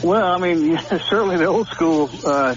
Well, 0.02 0.32
I 0.32 0.38
mean, 0.38 0.78
certainly 1.10 1.38
the 1.38 1.46
old 1.46 1.68
school, 1.68 2.10
uh, 2.26 2.56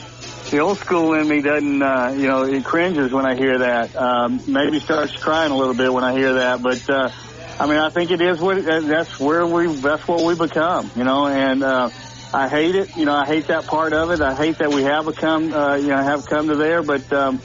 the 0.51 0.61
old 0.61 0.79
school 0.79 1.15
in 1.15 1.29
me 1.29 1.43
doesn't, 1.43 1.83
uh, 1.83 2.13
you 2.13 2.29
know, 2.29 2.45
it 2.45 2.65
cringes 2.65 3.13
when 3.13 3.27
I 3.27 3.37
hear 3.37 3.59
that. 3.59 3.97
Um, 3.97 4.45
maybe 4.47 4.81
starts 4.81 5.17
crying 5.17 5.53
a 5.53 5.57
little 5.57 5.75
bit 5.75 5.93
when 5.93 6.05
I 6.05 6.13
hear 6.13 6.35
that, 6.35 6.63
but, 6.63 6.89
uh, 6.89 7.11
I 7.59 7.67
mean, 7.67 7.79
I 7.79 7.91
think 7.91 8.11
it 8.11 8.21
is 8.21 8.41
what, 8.41 8.57
that's 8.65 9.19
where 9.19 9.47
we, 9.47 9.81
that's 9.81 10.07
what 10.07 10.23
we 10.25 10.35
become, 10.35 10.91
you 10.97 11.05
know, 11.05 11.27
and, 11.27 11.63
uh, 11.63 11.91
I 12.35 12.49
hate 12.49 12.75
it. 12.75 12.97
You 12.97 13.05
know, 13.05 13.15
I 13.15 13.27
hate 13.27 13.47
that 13.47 13.67
part 13.67 13.93
of 13.93 14.11
it. 14.11 14.21
I 14.21 14.35
hate 14.35 14.59
that 14.59 14.73
we 14.73 14.83
have 14.83 15.07
become, 15.07 15.53
uh, 15.53 15.77
you 15.77 15.87
know, 15.87 16.03
have 16.03 16.27
come 16.27 16.49
to 16.49 16.57
there, 16.57 16.83
but, 16.83 17.13
um, 17.13 17.41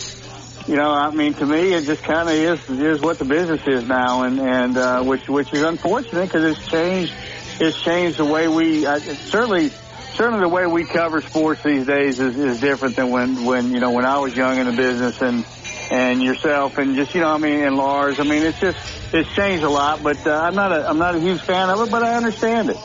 you 0.67 0.75
know, 0.75 0.91
I 0.91 1.11
mean, 1.11 1.33
to 1.35 1.45
me, 1.45 1.73
it 1.73 1.85
just 1.85 2.03
kind 2.03 2.29
of 2.29 2.35
is 2.35 2.79
is 2.79 3.01
what 3.01 3.17
the 3.17 3.25
business 3.25 3.61
is 3.65 3.87
now, 3.87 4.23
and 4.23 4.39
and 4.39 4.77
uh, 4.77 5.01
which 5.01 5.27
which 5.27 5.51
is 5.51 5.63
unfortunate 5.63 6.25
because 6.25 6.57
it's 6.57 6.69
changed. 6.69 7.13
It's 7.59 7.83
changed 7.83 8.17
the 8.17 8.25
way 8.25 8.47
we 8.47 8.85
uh, 8.85 8.99
certainly 9.29 9.71
certainly 10.19 10.41
the 10.41 10.49
way 10.49 10.65
we 10.65 10.83
cover 10.83 11.21
sports 11.21 11.63
these 11.63 11.87
days 11.87 12.19
is, 12.19 12.37
is 12.37 12.59
different 12.59 12.97
than 12.97 13.09
when 13.09 13.45
when 13.45 13.71
you 13.71 13.79
know 13.79 13.91
when 13.91 14.05
I 14.05 14.19
was 14.19 14.35
young 14.35 14.57
in 14.57 14.65
the 14.65 14.73
business 14.73 15.21
and 15.21 15.45
and 15.89 16.21
yourself 16.21 16.77
and 16.77 16.97
just 16.97 17.15
you 17.15 17.21
know 17.21 17.29
I 17.29 17.37
mean 17.37 17.63
and 17.63 17.77
Lars. 17.77 18.19
I 18.19 18.23
mean, 18.23 18.43
it's 18.43 18.59
just 18.59 18.77
it's 19.13 19.29
changed 19.33 19.63
a 19.63 19.69
lot, 19.69 20.03
but 20.03 20.27
uh, 20.27 20.31
I'm 20.31 20.55
not 20.55 20.73
a 20.73 20.89
I'm 20.89 20.97
not 20.97 21.15
a 21.15 21.21
huge 21.21 21.41
fan 21.41 21.69
of 21.69 21.87
it, 21.87 21.89
but 21.89 22.03
I 22.03 22.15
understand 22.15 22.69
it. 22.69 22.77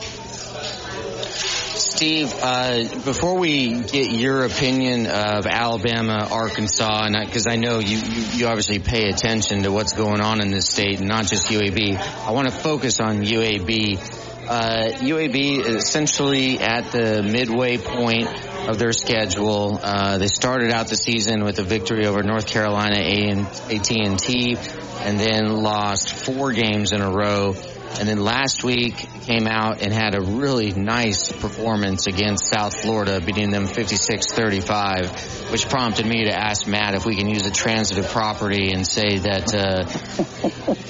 Steve, 1.95 2.33
uh, 2.41 2.83
before 3.05 3.37
we 3.37 3.81
get 3.81 4.11
your 4.11 4.43
opinion 4.45 5.07
of 5.07 5.45
Alabama, 5.45 6.27
Arkansas, 6.29 7.05
and 7.05 7.15
because 7.25 7.47
I, 7.47 7.53
I, 7.53 7.55
know 7.55 7.79
you, 7.79 7.97
you, 7.97 8.21
you, 8.33 8.47
obviously 8.47 8.79
pay 8.79 9.07
attention 9.07 9.63
to 9.63 9.71
what's 9.71 9.93
going 9.93 10.19
on 10.19 10.41
in 10.41 10.51
this 10.51 10.67
state, 10.67 10.99
and 10.99 11.07
not 11.07 11.25
just 11.25 11.47
UAB, 11.47 11.97
I 11.97 12.31
want 12.31 12.49
to 12.49 12.53
focus 12.53 12.99
on 12.99 13.23
UAB. 13.23 14.34
Uh, 14.47 14.91
UAB 14.99 15.65
essentially 15.65 16.59
at 16.59 16.91
the 16.91 17.23
midway 17.23 17.77
point 17.77 18.27
of 18.69 18.77
their 18.77 18.93
schedule. 18.93 19.79
Uh, 19.81 20.17
they 20.19 20.27
started 20.27 20.71
out 20.71 20.87
the 20.87 20.95
season 20.95 21.43
with 21.43 21.57
a 21.59 21.63
victory 21.63 22.05
over 22.05 22.21
North 22.21 22.45
Carolina 22.45 22.97
A&T, 22.97 24.57
and 24.99 25.19
then 25.19 25.63
lost 25.63 26.13
four 26.13 26.51
games 26.51 26.91
in 26.91 27.01
a 27.01 27.09
row 27.09 27.55
and 27.99 28.07
then 28.07 28.19
last 28.19 28.63
week 28.63 28.95
came 29.21 29.47
out 29.47 29.81
and 29.81 29.93
had 29.93 30.15
a 30.15 30.21
really 30.21 30.71
nice 30.73 31.31
performance 31.31 32.07
against 32.07 32.47
South 32.47 32.79
Florida, 32.81 33.21
beating 33.21 33.51
them 33.51 33.67
56-35, 33.67 35.51
which 35.51 35.67
prompted 35.69 36.05
me 36.05 36.25
to 36.25 36.33
ask 36.33 36.67
Matt 36.67 36.95
if 36.95 37.05
we 37.05 37.15
can 37.15 37.29
use 37.29 37.45
a 37.45 37.51
transitive 37.51 38.07
property 38.09 38.71
and 38.71 38.85
say 38.85 39.17
that 39.19 39.53
uh, 39.53 39.85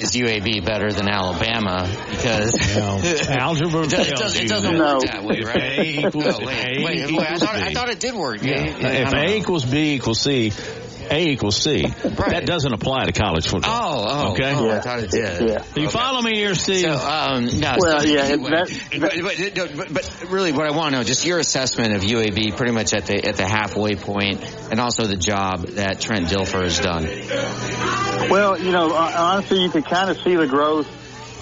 is 0.00 0.12
UAB 0.12 0.64
better 0.64 0.92
than 0.92 1.08
Alabama 1.08 1.88
because 2.10 2.76
algebra 3.28 3.84
it, 3.84 3.90
does, 3.90 4.08
it, 4.08 4.16
does, 4.16 4.36
it 4.40 4.48
doesn't 4.48 4.76
no. 4.76 4.94
work 4.94 5.02
that 5.04 5.24
way, 5.24 5.40
right? 5.42 5.78
A 5.78 6.06
equals, 6.06 6.24
no, 6.24 6.46
wait, 6.46 6.78
A 6.78 6.84
wait, 6.84 7.12
wait, 7.12 7.30
I, 7.30 7.38
thought, 7.38 7.54
B. 7.54 7.60
I 7.62 7.72
thought 7.72 7.88
it 7.88 8.00
did 8.00 8.14
work. 8.14 8.42
Yeah. 8.42 8.54
if 8.56 9.12
A 9.12 9.36
equals 9.36 9.64
B 9.64 9.94
equals 9.94 10.20
C, 10.20 10.52
a 11.10 11.28
equals 11.28 11.56
C. 11.56 11.82
Right. 11.84 12.30
That 12.30 12.46
doesn't 12.46 12.72
apply 12.72 13.04
to 13.06 13.12
college 13.12 13.46
football. 13.46 13.72
Oh, 13.72 14.04
oh, 14.08 14.32
okay. 14.32 14.52
Oh, 14.54 14.70
I 14.70 14.80
thought 14.80 14.98
it 15.00 15.10
did. 15.10 15.48
Yeah. 15.48 15.62
You 15.74 15.82
Okay. 15.86 15.90
follow 15.90 16.20
me 16.22 16.34
here, 16.36 16.54
Steve? 16.54 16.82
So, 16.82 16.92
um, 16.94 17.46
no, 17.60 17.74
Well, 17.78 18.00
so- 18.00 18.06
yeah, 18.06 18.22
anyway, 18.22 18.50
that- 18.50 18.90
but, 19.00 19.74
but, 19.76 19.76
but, 19.76 19.92
but 19.94 20.30
really, 20.30 20.52
what 20.52 20.66
I 20.66 20.70
want 20.76 20.92
to 20.92 20.98
know, 20.98 21.04
just 21.04 21.24
your 21.24 21.38
assessment 21.38 21.94
of 21.94 22.02
UAB, 22.02 22.56
pretty 22.56 22.72
much 22.72 22.92
at 22.94 23.06
the 23.06 23.24
at 23.24 23.36
the 23.36 23.46
halfway 23.46 23.94
point, 23.96 24.40
and 24.70 24.80
also 24.80 25.04
the 25.04 25.16
job 25.16 25.66
that 25.76 26.00
Trent 26.00 26.28
Dilfer 26.28 26.62
has 26.62 26.78
done. 26.78 27.04
Well, 28.30 28.58
you 28.58 28.72
know, 28.72 28.92
honestly, 28.92 29.62
you 29.62 29.70
can 29.70 29.82
kind 29.82 30.10
of 30.10 30.18
see 30.20 30.34
the 30.36 30.46
growth. 30.46 30.86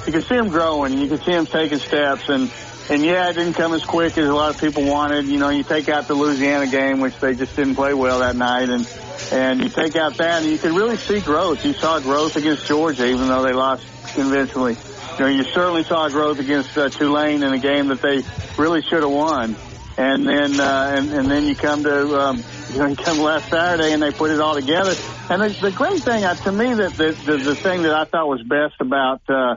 You 0.07 0.12
can 0.12 0.23
see 0.23 0.35
him 0.35 0.49
growing. 0.49 0.99
You 0.99 1.09
can 1.09 1.19
see 1.23 1.33
him 1.33 1.47
taking 1.47 1.79
steps, 1.79 2.29
and 2.29 2.51
and 2.91 3.03
yeah, 3.03 3.31
it 3.31 3.35
didn't 3.35 3.55
come 3.55 3.73
as 3.73 3.83
quick 3.85 4.19
as 4.19 4.29
a 4.29 4.35
lot 4.35 4.55
of 4.55 4.61
people 4.61 4.85
wanted. 4.85 5.25
You 5.27 5.39
know, 5.39 5.49
you 5.49 5.62
take 5.62 5.89
out 5.89 6.07
the 6.09 6.15
Louisiana 6.15 6.67
game, 6.67 7.01
which 7.01 7.19
they 7.19 7.35
just 7.35 7.57
didn't 7.57 7.77
play 7.77 7.95
well 7.95 8.19
that 8.19 8.37
night, 8.37 8.69
and 8.69 8.87
and 9.35 9.61
you 9.61 9.68
take 9.70 9.97
out 9.97 10.16
that, 10.18 10.43
and 10.43 10.51
you 10.51 10.59
can 10.59 10.74
really 10.74 10.97
see 11.09 11.20
growth. 11.20 11.59
You 11.64 11.74
saw 11.80 11.99
growth 11.99 12.37
against 12.37 12.66
Georgia, 12.68 13.05
even 13.05 13.26
though 13.26 13.43
they 13.43 13.53
lost 13.53 13.82
convincingly. 14.14 14.78
You 15.18 15.20
know, 15.20 15.30
you 15.30 15.45
certainly 15.55 15.82
saw 15.89 16.09
growth 16.09 16.39
against 16.39 16.70
uh, 16.76 16.91
Tulane 16.99 17.43
in 17.43 17.53
a 17.53 17.59
game 17.59 17.89
that 17.89 18.01
they 18.01 18.22
really 18.57 18.80
should 18.89 19.03
have 19.03 19.11
won. 19.11 19.57
And 19.97 20.26
then, 20.26 20.59
uh, 20.59 20.99
and, 20.99 21.12
and 21.12 21.30
then 21.30 21.45
you 21.45 21.55
come 21.55 21.82
to, 21.85 22.14
um, 22.14 22.45
you 22.68 22.78
know, 22.78 22.89
you 22.89 22.97
come 22.97 23.18
last 23.18 23.47
Saturday 23.51 23.93
and 23.93 24.03
they 24.03 24.11
put 24.11 24.30
it 24.30 24.41
all 24.41 24.55
together. 24.55 24.97
And 25.28 25.43
the, 25.43 25.55
the 25.61 25.70
great 25.70 26.05
thing, 26.05 26.24
uh, 26.24 26.35
to 26.35 26.51
me, 26.51 26.74
that 26.74 26.95
the, 26.97 27.14
the, 27.14 27.55
the 27.55 27.57
thing 27.62 27.82
that 27.82 27.95
I 27.95 28.05
thought 28.11 28.26
was 28.26 28.43
best 28.43 28.74
about, 28.80 29.22
uh, 29.28 29.57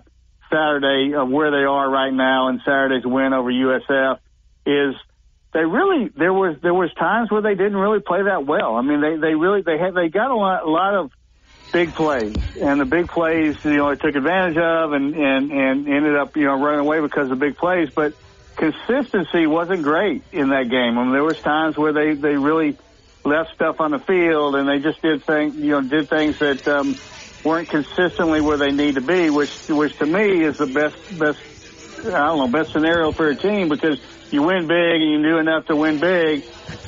Saturday 0.50 1.14
of 1.14 1.30
where 1.30 1.52
they 1.52 1.66
are 1.66 1.90
right 1.90 2.14
now 2.14 2.48
and 2.48 2.62
Saturday's 2.64 3.06
win 3.06 3.34
over 3.34 3.52
USF 3.52 4.20
is 4.66 4.96
they 5.54 5.64
really 5.64 6.10
there 6.16 6.34
was 6.34 6.58
there 6.62 6.74
was 6.74 6.92
times 7.00 7.32
where 7.32 7.42
they 7.42 7.56
didn't 7.56 7.78
really 7.78 8.00
play 8.02 8.24
that 8.24 8.46
well. 8.46 8.76
I 8.76 8.82
mean 8.82 9.02
they 9.02 9.16
they 9.18 9.36
really 9.36 9.62
they 9.62 9.78
had 9.78 9.94
they 9.96 10.10
got 10.10 10.32
a 10.32 10.36
lot 10.36 10.64
a 10.66 10.70
lot 10.70 10.96
of 10.96 11.12
big 11.74 11.94
plays 11.96 12.40
and 12.56 12.80
the 12.80 12.86
big 12.86 13.08
plays 13.10 13.56
you 13.64 13.76
know 13.78 13.90
they 13.90 13.98
took 13.98 14.16
advantage 14.16 14.58
of 14.58 14.94
and 14.94 15.16
and 15.16 15.52
and 15.52 15.88
ended 15.88 16.16
up 16.16 16.36
you 16.36 16.46
know 16.46 16.56
running 16.60 16.80
away 16.82 17.02
because 17.02 17.32
of 17.32 17.40
big 17.40 17.58
plays 17.58 17.90
but 17.96 18.14
consistency 18.58 19.46
wasn't 19.48 19.84
great 19.84 20.24
in 20.32 20.50
that 20.50 20.70
game. 20.70 20.98
I 20.98 21.04
mean 21.04 21.14
there 21.14 21.24
was 21.24 21.38
times 21.44 21.78
where 21.78 21.94
they 21.94 22.16
they 22.20 22.36
really 22.36 22.78
left 23.26 23.50
stuff 23.56 23.78
on 23.80 23.92
the 23.92 24.00
field 24.08 24.56
and 24.56 24.68
they 24.68 24.80
just 24.80 25.02
did 25.02 25.26
things 25.26 25.56
you 25.56 25.72
know 25.72 25.82
did 25.82 26.10
things 26.10 26.36
that 26.40 26.68
um 26.68 27.02
weren't 27.44 27.70
consistently 27.70 28.42
where 28.42 28.58
they 28.58 28.72
need 28.72 28.96
to 28.96 29.02
be, 29.02 29.30
which 29.30 29.52
which 29.70 29.96
to 30.00 30.06
me 30.06 30.44
is 30.46 30.56
the 30.60 30.68
best 30.68 30.96
best 31.10 31.40
I 31.98 32.28
don't 32.32 32.40
know 32.40 32.48
best 32.52 32.74
scenario 32.74 33.14
for 33.14 33.30
a 33.30 33.38
team 33.38 33.70
because 33.70 33.98
you 34.32 34.42
win 34.44 34.68
big 34.68 35.02
and 35.02 35.12
you 35.12 35.24
do 35.24 35.38
enough 35.38 35.66
to 35.68 35.76
win 35.76 36.00
big, 36.00 36.44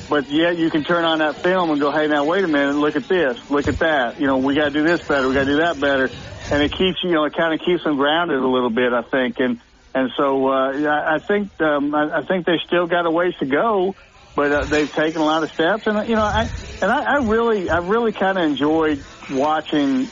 but 0.08 0.28
yet 0.28 0.56
you 0.56 0.70
can 0.70 0.84
turn 0.84 1.04
on 1.04 1.20
that 1.20 1.42
film 1.42 1.70
and 1.70 1.80
go, 1.80 1.92
hey, 1.92 2.06
now 2.08 2.24
wait 2.24 2.44
a 2.44 2.48
minute, 2.48 2.76
look 2.76 2.96
at 2.96 3.08
this, 3.08 3.36
look 3.48 3.68
at 3.68 3.78
that. 3.80 4.20
You 4.20 4.26
know, 4.26 4.38
we 4.38 4.54
got 4.54 4.64
to 4.64 4.70
do 4.70 4.84
this 4.84 5.00
better, 5.08 5.28
we 5.28 5.34
got 5.34 5.44
to 5.44 5.52
do 5.56 5.60
that 5.62 5.80
better, 5.80 6.10
and 6.50 6.62
it 6.62 6.72
keeps 6.72 6.98
you 7.02 7.12
know 7.12 7.24
it 7.24 7.34
kind 7.36 7.54
of 7.54 7.60
keeps 7.64 7.84
them 7.84 7.96
grounded 7.96 8.38
a 8.38 8.48
little 8.48 8.70
bit, 8.70 8.92
I 8.92 9.02
think, 9.02 9.36
and 9.38 9.60
and 9.94 10.10
so 10.16 10.48
uh, 10.48 10.70
I 10.88 11.18
think 11.26 11.50
um, 11.60 11.94
I, 11.94 12.20
I 12.20 12.26
think 12.26 12.46
they 12.46 12.58
still 12.66 12.86
got 12.86 13.06
a 13.06 13.10
ways 13.10 13.34
to 13.40 13.46
go. 13.46 13.94
But 14.36 14.52
uh, 14.52 14.64
they've 14.70 14.92
taken 14.94 15.20
a 15.20 15.24
lot 15.24 15.42
of 15.42 15.50
steps, 15.50 15.82
and 15.86 16.08
you 16.08 16.14
know, 16.14 16.22
I 16.22 16.48
and 16.80 16.90
I, 16.90 17.02
I 17.02 17.16
really, 17.16 17.68
I 17.68 17.78
really 17.78 18.12
kind 18.12 18.38
of 18.38 18.44
enjoyed 18.44 19.04
watching 19.28 20.10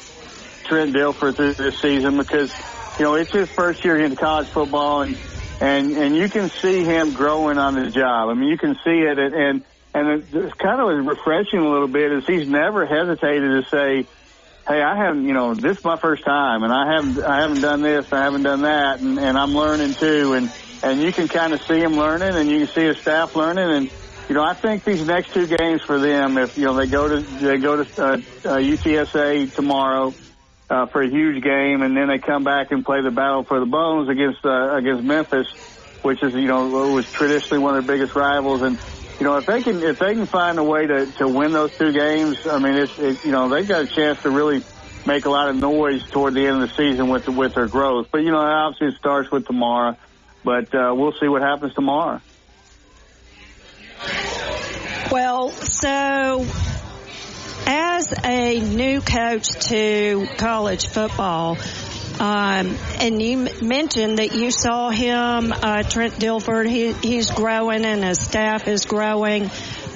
Trent 0.66 0.94
Dilfer 0.94 1.34
through 1.34 1.54
this 1.54 1.74
season 1.80 2.18
because, 2.18 2.50
you 2.98 3.04
know, 3.04 3.14
it's 3.14 3.32
his 3.32 3.48
first 3.56 3.84
year 3.84 3.98
into 4.04 4.16
college 4.16 4.48
football 4.52 5.02
and, 5.02 5.16
and, 5.60 5.96
and 5.96 6.16
you 6.16 6.28
can 6.28 6.50
see 6.50 6.84
him 6.84 7.12
growing 7.12 7.58
on 7.58 7.76
his 7.76 7.94
job. 7.94 8.28
I 8.28 8.34
mean, 8.34 8.48
you 8.48 8.58
can 8.58 8.74
see 8.84 9.00
it 9.00 9.18
and, 9.18 9.34
and, 9.34 9.64
and 9.94 10.24
it's 10.32 10.54
kind 10.54 10.80
of 10.80 11.06
refreshing 11.06 11.58
a 11.58 11.68
little 11.68 11.88
bit 11.88 12.12
is 12.12 12.26
he's 12.26 12.48
never 12.48 12.86
hesitated 12.86 13.64
to 13.64 13.68
say, 13.68 14.06
Hey, 14.66 14.82
I 14.82 14.96
haven't, 14.96 15.24
you 15.24 15.32
know, 15.32 15.54
this 15.54 15.78
is 15.78 15.84
my 15.84 15.96
first 15.96 16.24
time 16.24 16.62
and 16.62 16.72
I 16.72 16.94
haven't, 16.94 17.24
I 17.24 17.40
haven't 17.40 17.62
done 17.62 17.82
this, 17.82 18.12
I 18.12 18.22
haven't 18.22 18.42
done 18.42 18.62
that 18.62 19.00
and, 19.00 19.18
and 19.18 19.36
I'm 19.36 19.54
learning 19.54 19.94
too. 19.94 20.34
And, 20.34 20.52
and 20.82 21.02
you 21.02 21.12
can 21.12 21.26
kind 21.26 21.52
of 21.52 21.62
see 21.62 21.80
him 21.80 21.96
learning 21.96 22.36
and 22.36 22.48
you 22.48 22.66
can 22.66 22.74
see 22.74 22.84
his 22.84 22.98
staff 22.98 23.34
learning 23.34 23.70
and, 23.70 23.90
you 24.28 24.34
know, 24.34 24.44
I 24.44 24.52
think 24.52 24.84
these 24.84 25.04
next 25.06 25.32
two 25.32 25.46
games 25.46 25.80
for 25.82 25.98
them, 25.98 26.36
if, 26.36 26.58
you 26.58 26.66
know, 26.66 26.74
they 26.74 26.86
go 26.86 27.08
to, 27.08 27.20
they 27.20 27.56
go 27.56 27.82
to, 27.82 28.02
uh, 28.02 28.12
uh, 28.12 28.58
UTSA 28.58 29.54
tomorrow, 29.54 30.12
uh, 30.70 30.86
for 30.86 31.02
a 31.02 31.08
huge 31.08 31.42
game, 31.42 31.82
and 31.82 31.96
then 31.96 32.08
they 32.08 32.18
come 32.18 32.44
back 32.44 32.70
and 32.70 32.84
play 32.84 33.02
the 33.02 33.10
battle 33.10 33.44
for 33.44 33.60
the 33.60 33.66
bones 33.66 34.08
against 34.08 34.44
uh, 34.44 34.76
against 34.76 35.02
Memphis, 35.02 35.46
which 36.02 36.22
is 36.22 36.34
you 36.34 36.46
know 36.46 36.66
was 36.92 37.06
traditionally 37.12 37.62
one 37.62 37.76
of 37.76 37.86
their 37.86 37.96
biggest 37.96 38.14
rivals. 38.14 38.62
And 38.62 38.78
you 39.18 39.26
know 39.26 39.38
if 39.38 39.46
they 39.46 39.62
can 39.62 39.82
if 39.82 39.98
they 39.98 40.14
can 40.14 40.26
find 40.26 40.58
a 40.58 40.64
way 40.64 40.86
to 40.86 41.12
to 41.18 41.28
win 41.28 41.52
those 41.52 41.70
two 41.78 41.92
games, 41.92 42.36
I 42.44 42.58
mean 42.58 42.74
it's 42.74 42.92
it, 42.98 43.24
you 43.24 43.32
know 43.32 43.48
they've 43.48 43.66
got 43.66 43.82
a 43.82 43.86
chance 43.86 44.20
to 44.22 44.30
really 44.30 44.62
make 45.06 45.24
a 45.24 45.30
lot 45.30 45.48
of 45.48 45.56
noise 45.56 46.02
toward 46.10 46.34
the 46.34 46.46
end 46.46 46.62
of 46.62 46.68
the 46.68 46.74
season 46.76 47.08
with 47.08 47.26
with 47.28 47.54
their 47.54 47.68
growth. 47.68 48.08
But 48.12 48.18
you 48.18 48.30
know 48.30 48.38
obviously 48.38 48.88
it 48.88 48.94
starts 48.98 49.30
with 49.30 49.46
tomorrow, 49.46 49.96
but 50.44 50.74
uh, 50.74 50.92
we'll 50.94 51.14
see 51.18 51.28
what 51.28 51.42
happens 51.42 51.72
tomorrow. 51.74 52.20
Well, 55.10 55.48
so 55.48 56.46
as 57.68 58.14
a 58.24 58.60
new 58.60 59.02
coach 59.02 59.50
to 59.68 60.26
college 60.38 60.88
football, 60.88 61.58
Um, 62.18 62.76
and 62.98 63.22
you 63.22 63.48
mentioned 63.62 64.18
that 64.18 64.34
you 64.34 64.50
saw 64.50 64.90
him, 64.90 65.52
uh, 65.52 65.84
Trent 65.84 66.14
Dilfer. 66.14 66.68
He, 66.68 66.92
he's 66.92 67.30
growing 67.30 67.84
and 67.84 68.02
his 68.02 68.18
staff 68.20 68.66
is 68.66 68.86
growing. 68.86 69.48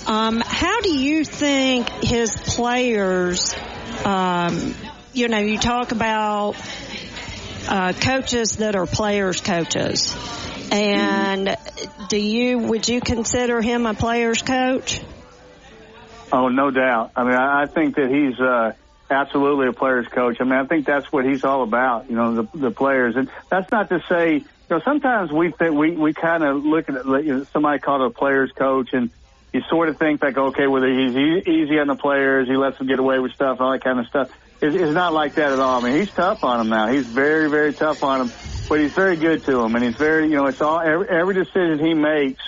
Um, 0.07 0.41
how 0.41 0.81
do 0.83 0.97
you 0.97 1.25
think 1.25 1.89
his 1.91 2.37
players, 2.37 3.57
um, 4.05 4.77
you 5.13 5.27
know, 5.27 5.39
you 5.39 5.59
talk 5.59 5.91
about 5.91 6.55
uh, 7.69 7.93
coaches 7.93 8.59
that 8.59 8.77
are 8.77 8.87
players 8.87 9.41
coaches. 9.41 10.15
And 10.71 11.57
do 12.09 12.19
you, 12.19 12.59
would 12.59 12.89
you 12.89 13.01
consider 13.01 13.61
him 13.61 13.85
a 13.85 13.95
player's 13.95 14.43
coach? 14.43 15.01
Oh, 16.33 16.49
no 16.49 16.71
doubt. 16.71 17.13
I 17.15 17.25
mean, 17.25 17.35
I, 17.35 17.67
think 17.67 17.97
that 17.97 18.11
he's, 18.11 18.41
uh, 18.41 18.73
absolutely 19.11 19.69
a 19.69 19.73
player's 19.73 20.09
coach. 20.09 20.39
I 20.41 20.45
mean, 20.45 20.55
I 20.55 20.65
think 20.65 20.87
that's 20.87 21.13
what 21.13 21.25
he's 21.25 21.45
all 21.45 21.63
about, 21.63 22.09
you 22.09 22.17
know, 22.17 22.43
the, 22.43 22.59
the 22.59 22.71
players. 22.71 23.15
And 23.17 23.31
that's 23.51 23.71
not 23.71 23.91
to 23.91 24.03
say, 24.09 24.37
you 24.37 24.45
know, 24.71 24.81
sometimes 24.81 25.31
we 25.31 25.51
think, 25.51 25.75
we, 25.75 25.93
we 25.93 26.15
kind 26.15 26.43
of 26.43 26.65
look 26.65 26.89
at 26.89 27.05
you 27.05 27.23
know, 27.23 27.45
somebody 27.53 27.79
called 27.79 28.01
a 28.03 28.11
player's 28.11 28.51
coach 28.53 28.95
and 28.95 29.11
you 29.53 29.61
sort 29.69 29.91
of 29.91 29.99
think 29.99 30.23
like, 30.23 30.39
okay, 30.39 30.67
well, 30.67 30.83
he's 30.83 31.15
easy 31.47 31.79
on 31.79 31.87
the 31.87 31.95
players. 31.95 32.49
He 32.49 32.57
lets 32.57 32.79
them 32.79 32.87
get 32.87 32.99
away 32.99 33.19
with 33.19 33.33
stuff, 33.33 33.61
all 33.61 33.73
that 33.73 33.85
kind 33.85 34.01
of 34.01 34.07
stuff. 34.07 34.31
It's, 34.63 34.75
it's 34.75 34.93
not 34.93 35.13
like 35.13 35.35
that 35.35 35.53
at 35.53 35.59
all. 35.59 35.83
I 35.83 35.85
mean, 35.85 36.01
he's 36.01 36.11
tough 36.11 36.43
on 36.43 36.59
them 36.59 36.69
now. 36.71 36.91
He's 36.91 37.07
very, 37.07 37.51
very 37.51 37.75
tough 37.75 38.03
on 38.03 38.21
them, 38.21 38.37
but 38.69 38.81
he's 38.81 38.93
very 38.93 39.17
good 39.17 39.45
to 39.45 39.53
them. 39.59 39.75
And 39.75 39.85
he's 39.85 39.97
very, 39.97 40.25
you 40.29 40.37
know, 40.37 40.47
it's 40.47 40.63
all, 40.63 40.81
every, 40.81 41.09
every 41.09 41.35
decision 41.35 41.79
he 41.79 41.93
makes 41.93 42.43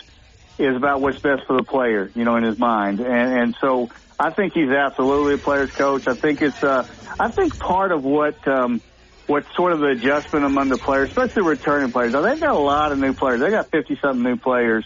is 0.58 0.76
about 0.76 1.00
what's 1.00 1.18
best 1.18 1.42
for 1.46 1.56
the 1.56 1.64
player, 1.64 2.10
you 2.14 2.24
know, 2.24 2.36
in 2.36 2.44
his 2.44 2.58
mind. 2.58 3.00
And, 3.00 3.38
and 3.40 3.56
so, 3.60 3.88
I 4.18 4.30
think 4.30 4.52
he's 4.54 4.70
absolutely 4.70 5.34
a 5.34 5.38
player's 5.38 5.70
coach. 5.72 6.04
I 6.06 6.14
think 6.14 6.40
it's, 6.40 6.62
uh, 6.62 6.84
I 7.18 7.30
think 7.32 7.58
part 7.58 7.90
of 7.90 8.04
what, 8.04 8.46
um, 8.46 8.80
what 9.26 9.44
sort 9.56 9.72
of 9.72 9.80
the 9.80 9.88
adjustment 9.88 10.44
among 10.44 10.68
the 10.68 10.78
players, 10.78 11.10
especially 11.10 11.42
returning 11.42 11.90
players. 11.90 12.12
Now 12.12 12.22
they've 12.22 12.40
got 12.40 12.54
a 12.54 12.58
lot 12.58 12.92
of 12.92 12.98
new 12.98 13.14
players. 13.14 13.40
They 13.40 13.50
got 13.50 13.70
50 13.70 13.98
something 14.00 14.22
new 14.22 14.36
players, 14.36 14.84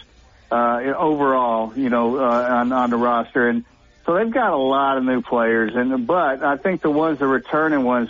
uh, 0.51 0.79
overall, 0.97 1.77
you 1.77 1.89
know, 1.89 2.17
uh, 2.17 2.21
on, 2.21 2.71
on 2.71 2.89
the 2.89 2.97
roster. 2.97 3.47
And 3.49 3.65
so 4.05 4.15
they've 4.15 4.33
got 4.33 4.51
a 4.51 4.57
lot 4.57 4.97
of 4.97 5.03
new 5.03 5.21
players. 5.21 5.73
And, 5.75 6.07
but 6.07 6.43
I 6.43 6.57
think 6.57 6.81
the 6.81 6.89
ones, 6.89 7.19
the 7.19 7.27
returning 7.27 7.83
ones, 7.83 8.09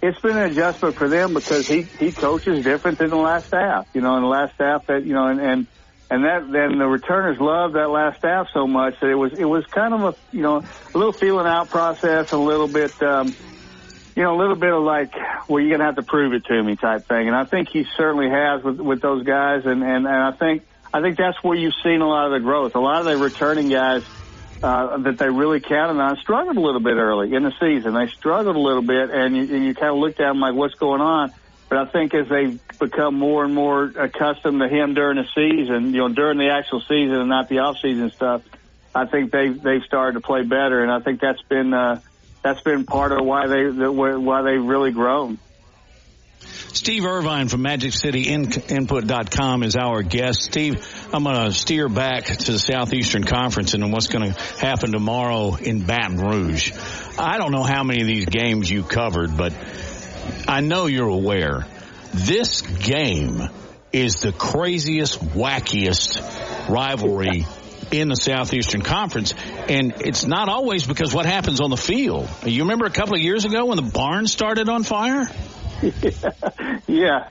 it's 0.00 0.18
been 0.20 0.36
an 0.36 0.50
adjustment 0.52 0.96
for 0.96 1.08
them 1.08 1.34
because 1.34 1.66
he, 1.66 1.90
he 1.98 2.12
coaches 2.12 2.64
different 2.64 2.98
than 2.98 3.10
the 3.10 3.16
last 3.16 3.48
staff, 3.48 3.86
you 3.92 4.00
know, 4.00 4.14
and 4.14 4.24
the 4.24 4.28
last 4.28 4.54
staff 4.54 4.82
that, 4.86 5.04
you 5.04 5.12
know, 5.12 5.26
and, 5.26 5.40
and, 5.40 5.66
and 6.14 6.24
that 6.24 6.46
then 6.46 6.78
the 6.78 6.86
returners 6.86 7.38
loved 7.40 7.74
that 7.74 7.90
last 7.90 8.18
staff 8.18 8.46
so 8.54 8.68
much 8.68 8.94
that 9.00 9.10
it 9.10 9.16
was 9.16 9.32
it 9.36 9.44
was 9.44 9.64
kind 9.74 9.92
of 9.92 10.00
a 10.00 10.14
you 10.30 10.42
know 10.42 10.58
a 10.58 10.96
little 10.96 11.14
feeling 11.20 11.46
out 11.46 11.70
process, 11.70 12.26
a 12.30 12.36
little 12.36 12.68
bit 12.68 12.94
um, 13.02 13.36
you 14.14 14.22
know 14.22 14.36
a 14.36 14.38
little 14.38 14.54
bit 14.54 14.72
of 14.72 14.84
like 14.84 15.10
well 15.48 15.60
you're 15.60 15.76
gonna 15.76 15.84
have 15.84 15.96
to 15.96 16.04
prove 16.04 16.32
it 16.32 16.44
to 16.46 16.62
me 16.62 16.76
type 16.76 17.08
thing, 17.08 17.26
and 17.26 17.34
I 17.34 17.46
think 17.46 17.68
he 17.72 17.82
certainly 17.96 18.30
has 18.30 18.62
with 18.62 18.78
with 18.78 19.02
those 19.02 19.26
guys, 19.26 19.62
and 19.64 19.82
and, 19.82 20.06
and 20.06 20.22
I 20.22 20.30
think 20.38 20.62
I 20.92 21.02
think 21.02 21.18
that's 21.18 21.42
where 21.42 21.58
you've 21.58 21.74
seen 21.82 22.00
a 22.00 22.06
lot 22.06 22.26
of 22.26 22.32
the 22.32 22.44
growth. 22.46 22.76
A 22.76 22.80
lot 22.80 23.00
of 23.00 23.06
the 23.06 23.18
returning 23.18 23.68
guys 23.68 24.02
uh, 24.62 24.98
that 24.98 25.18
they 25.18 25.26
really 25.26 25.58
counted 25.58 26.00
on 26.00 26.16
struggled 26.22 26.56
a 26.56 26.60
little 26.60 26.80
bit 26.80 26.94
early 26.94 27.34
in 27.34 27.42
the 27.42 27.52
season. 27.58 27.92
They 27.92 28.06
struggled 28.16 28.54
a 28.54 28.60
little 28.62 28.86
bit, 28.86 29.10
and 29.10 29.36
you, 29.36 29.42
and 29.42 29.66
you 29.66 29.74
kind 29.74 29.90
of 29.90 29.98
looked 29.98 30.20
at 30.20 30.28
them 30.28 30.38
like 30.38 30.54
what's 30.54 30.74
going 30.74 31.00
on. 31.00 31.32
But 31.68 31.78
I 31.78 31.84
think 31.86 32.14
as 32.14 32.28
they 32.28 32.58
become 32.78 33.14
more 33.14 33.44
and 33.44 33.54
more 33.54 33.84
accustomed 33.84 34.60
to 34.60 34.68
him 34.68 34.94
during 34.94 35.16
the 35.16 35.26
season, 35.34 35.92
you 35.92 35.98
know, 35.98 36.08
during 36.08 36.38
the 36.38 36.50
actual 36.50 36.80
season 36.80 37.14
and 37.14 37.28
not 37.28 37.48
the 37.48 37.60
off 37.60 37.78
season 37.80 38.10
stuff, 38.10 38.42
I 38.94 39.06
think 39.06 39.32
they 39.32 39.48
they've 39.48 39.82
started 39.82 40.14
to 40.14 40.20
play 40.20 40.42
better, 40.42 40.82
and 40.82 40.92
I 40.92 41.00
think 41.00 41.20
that's 41.20 41.42
been 41.42 41.74
uh, 41.74 42.00
that's 42.42 42.60
been 42.60 42.84
part 42.84 43.12
of 43.12 43.24
why 43.24 43.46
they 43.48 43.64
why 43.66 44.42
they've 44.42 44.64
really 44.64 44.92
grown. 44.92 45.38
Steve 46.74 47.04
Irvine 47.06 47.48
from 47.48 47.62
Magic 47.62 47.92
City 47.92 48.28
Impact.com 48.28 49.62
is 49.62 49.76
our 49.76 50.02
guest. 50.02 50.42
Steve, 50.42 50.84
I'm 51.12 51.22
going 51.22 51.46
to 51.46 51.52
steer 51.52 51.88
back 51.88 52.24
to 52.24 52.52
the 52.52 52.58
Southeastern 52.58 53.24
Conference 53.24 53.74
and 53.74 53.92
what's 53.92 54.08
going 54.08 54.32
to 54.32 54.40
happen 54.58 54.90
tomorrow 54.90 55.54
in 55.54 55.86
Baton 55.86 56.18
Rouge. 56.18 56.72
I 57.16 57.38
don't 57.38 57.52
know 57.52 57.62
how 57.62 57.84
many 57.84 58.00
of 58.00 58.08
these 58.08 58.26
games 58.26 58.68
you 58.68 58.82
covered, 58.82 59.36
but 59.36 59.52
I 60.46 60.60
know 60.60 60.86
you're 60.86 61.08
aware. 61.08 61.66
This 62.12 62.62
game 62.62 63.48
is 63.92 64.20
the 64.20 64.32
craziest, 64.32 65.20
wackiest 65.20 66.68
rivalry 66.68 67.46
in 67.90 68.08
the 68.08 68.16
Southeastern 68.16 68.82
Conference. 68.82 69.34
And 69.68 69.94
it's 70.00 70.26
not 70.26 70.48
always 70.48 70.86
because 70.86 71.14
what 71.14 71.26
happens 71.26 71.60
on 71.60 71.70
the 71.70 71.76
field. 71.76 72.28
You 72.44 72.62
remember 72.62 72.86
a 72.86 72.90
couple 72.90 73.14
of 73.14 73.20
years 73.20 73.44
ago 73.44 73.66
when 73.66 73.76
the 73.76 73.90
barn 73.90 74.26
started 74.26 74.68
on 74.68 74.82
fire? 74.82 75.28
Yeah. 75.82 76.78
yeah. 76.88 77.28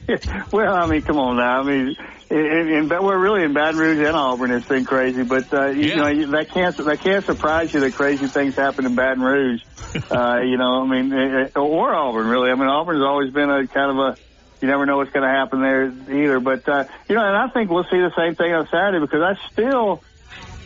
Well, 0.51 0.73
I 0.73 0.87
mean, 0.87 1.01
come 1.03 1.17
on 1.17 1.37
now. 1.37 1.61
I 1.61 1.63
mean, 1.63 1.95
in, 2.29 2.89
in, 2.89 2.89
we're 2.89 3.17
really 3.19 3.43
in 3.43 3.53
Baton 3.53 3.77
Rouge 3.77 3.99
and 3.99 4.15
Auburn. 4.15 4.51
It's 4.51 4.67
been 4.67 4.85
crazy, 4.85 5.23
but 5.23 5.53
uh, 5.53 5.69
you 5.69 5.89
Yeah. 5.89 5.95
know 5.95 6.31
that 6.31 6.47
can't 6.53 6.77
that 6.77 6.99
can't 7.03 7.25
surprise 7.25 7.69
you 7.73 7.81
that 7.81 7.93
crazy 7.95 8.27
things 8.27 8.55
happen 8.55 8.85
in 8.85 8.95
Baton 8.95 9.21
Rouge. 9.21 9.61
uh, 10.11 10.39
you 10.41 10.57
know, 10.57 10.83
I 10.83 10.87
mean, 10.87 11.13
eh, 11.13 11.45
eh, 11.55 11.59
or 11.59 11.93
Auburn 11.93 12.27
really. 12.27 12.49
I 12.49 12.55
mean, 12.55 12.67
Auburn's 12.67 13.03
always 13.03 13.31
been 13.33 13.49
a 13.49 13.67
kind 13.67 13.91
of 13.91 13.97
a 13.97 14.17
you 14.61 14.67
never 14.67 14.85
know 14.85 14.97
what's 14.97 15.11
going 15.11 15.27
to 15.27 15.33
happen 15.33 15.61
there 15.61 15.85
either. 15.87 16.39
But 16.39 16.67
uh, 16.67 16.85
you 17.09 17.15
know, 17.15 17.25
and 17.25 17.35
I 17.35 17.49
think 17.53 17.69
we'll 17.69 17.83
see 17.83 17.97
the 17.99 18.13
same 18.17 18.35
thing 18.35 18.53
on 18.53 18.67
Saturday 18.71 18.99
because 18.99 19.21
I 19.21 19.35
still 19.51 20.03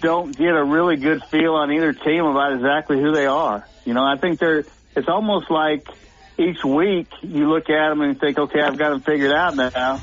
don't 0.01 0.37
get 0.37 0.53
a 0.55 0.63
really 0.63 0.97
good 0.97 1.21
feel 1.31 1.55
on 1.55 1.71
either 1.71 1.93
team 1.93 2.23
about 2.25 2.53
exactly 2.53 2.97
who 3.01 3.11
they 3.13 3.25
are. 3.25 3.67
You 3.85 3.93
know, 3.93 4.03
I 4.03 4.17
think 4.17 4.39
they're. 4.39 4.65
It's 4.95 5.07
almost 5.09 5.51
like 5.51 5.85
each 6.37 6.63
week 6.63 7.07
you 7.21 7.49
look 7.49 7.69
at 7.69 7.89
them 7.89 8.01
and 8.01 8.19
think, 8.19 8.37
okay, 8.37 8.61
I've 8.61 8.77
got 8.77 8.89
them 8.89 9.01
figured 9.01 9.31
out 9.31 9.55
now, 9.55 10.01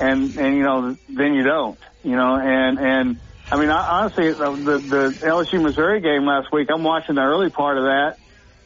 and 0.00 0.36
and 0.36 0.56
you 0.56 0.62
know, 0.62 0.96
then 1.08 1.34
you 1.34 1.42
don't. 1.42 1.78
You 2.02 2.16
know, 2.16 2.36
and 2.36 2.78
and 2.78 3.20
I 3.50 3.56
mean, 3.56 3.70
honestly, 3.70 4.32
the 4.32 4.82
the 4.88 5.26
LSU 5.26 5.62
Missouri 5.62 6.00
game 6.00 6.24
last 6.26 6.52
week, 6.52 6.68
I'm 6.72 6.82
watching 6.84 7.14
the 7.14 7.22
early 7.22 7.50
part 7.50 7.78
of 7.78 7.84
that. 7.84 8.18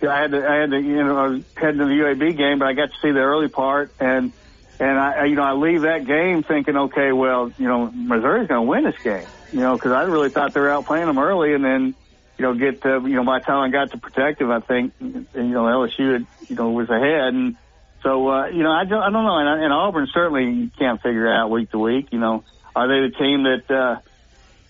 I 0.03 0.23
had 0.23 0.31
to, 0.31 0.49
I 0.49 0.55
had 0.57 0.71
to, 0.71 0.81
you 0.81 1.05
know, 1.05 1.17
I 1.17 1.29
was 1.29 1.43
heading 1.57 1.79
to 1.79 1.85
the 1.85 1.91
UAB 1.91 2.37
game, 2.37 2.59
but 2.59 2.69
I 2.69 2.73
got 2.73 2.87
to 2.87 2.97
see 3.03 3.11
the 3.11 3.21
early 3.21 3.49
part, 3.49 3.93
and 4.01 4.33
and 4.79 4.99
I, 4.99 5.27
you 5.27 5.35
know, 5.37 5.43
I 5.43 5.53
leave 5.53 5.83
that 5.83 6.07
game 6.07 6.43
thinking, 6.43 6.77
okay, 6.77 7.13
well, 7.13 7.53
you 7.59 7.69
know, 7.69 7.91
Missouri's 7.91 8.49
going 8.49 8.65
to 8.65 8.69
win 8.69 8.85
this 8.85 8.99
game, 9.05 9.27
you 9.53 9.61
know, 9.61 9.75
because 9.75 9.93
I 9.93 10.03
really 10.03 10.31
thought 10.31 10.55
they 10.55 10.61
were 10.61 10.71
out 10.71 10.87
playing 10.87 11.07
them 11.07 11.19
early, 11.19 11.53
and 11.53 11.63
then, 11.63 11.95
you 12.41 12.47
know, 12.47 12.55
get, 12.55 12.87
uh, 12.87 13.01
you 13.03 13.17
know, 13.17 13.25
by 13.25 13.39
the 13.39 13.45
time 13.45 13.69
I 13.69 13.71
got 13.71 13.91
to 13.91 13.99
protective, 13.99 14.49
I 14.49 14.61
think, 14.61 14.95
you 14.99 15.27
know, 15.35 15.65
LSU, 15.65 16.15
had, 16.15 16.27
you 16.49 16.57
know, 16.57 16.71
was 16.71 16.89
ahead, 16.89 17.35
and 17.35 17.57
so, 18.03 18.31
uh, 18.31 18.47
you 18.47 18.63
know, 18.63 18.71
I 18.71 18.85
don't, 18.87 19.03
I 19.03 19.11
don't 19.11 19.25
know, 19.25 19.37
and, 19.37 19.63
and 19.65 19.73
Auburn 19.75 20.09
certainly 20.11 20.51
you 20.51 20.71
can't 20.79 21.03
figure 21.03 21.31
out 21.31 21.51
week 21.51 21.71
to 21.73 21.79
week, 21.79 22.09
you 22.13 22.19
know, 22.19 22.43
are 22.75 22.89
they 22.89 23.11
the 23.11 23.15
team 23.15 23.43
that, 23.43 23.71
uh, 23.71 24.01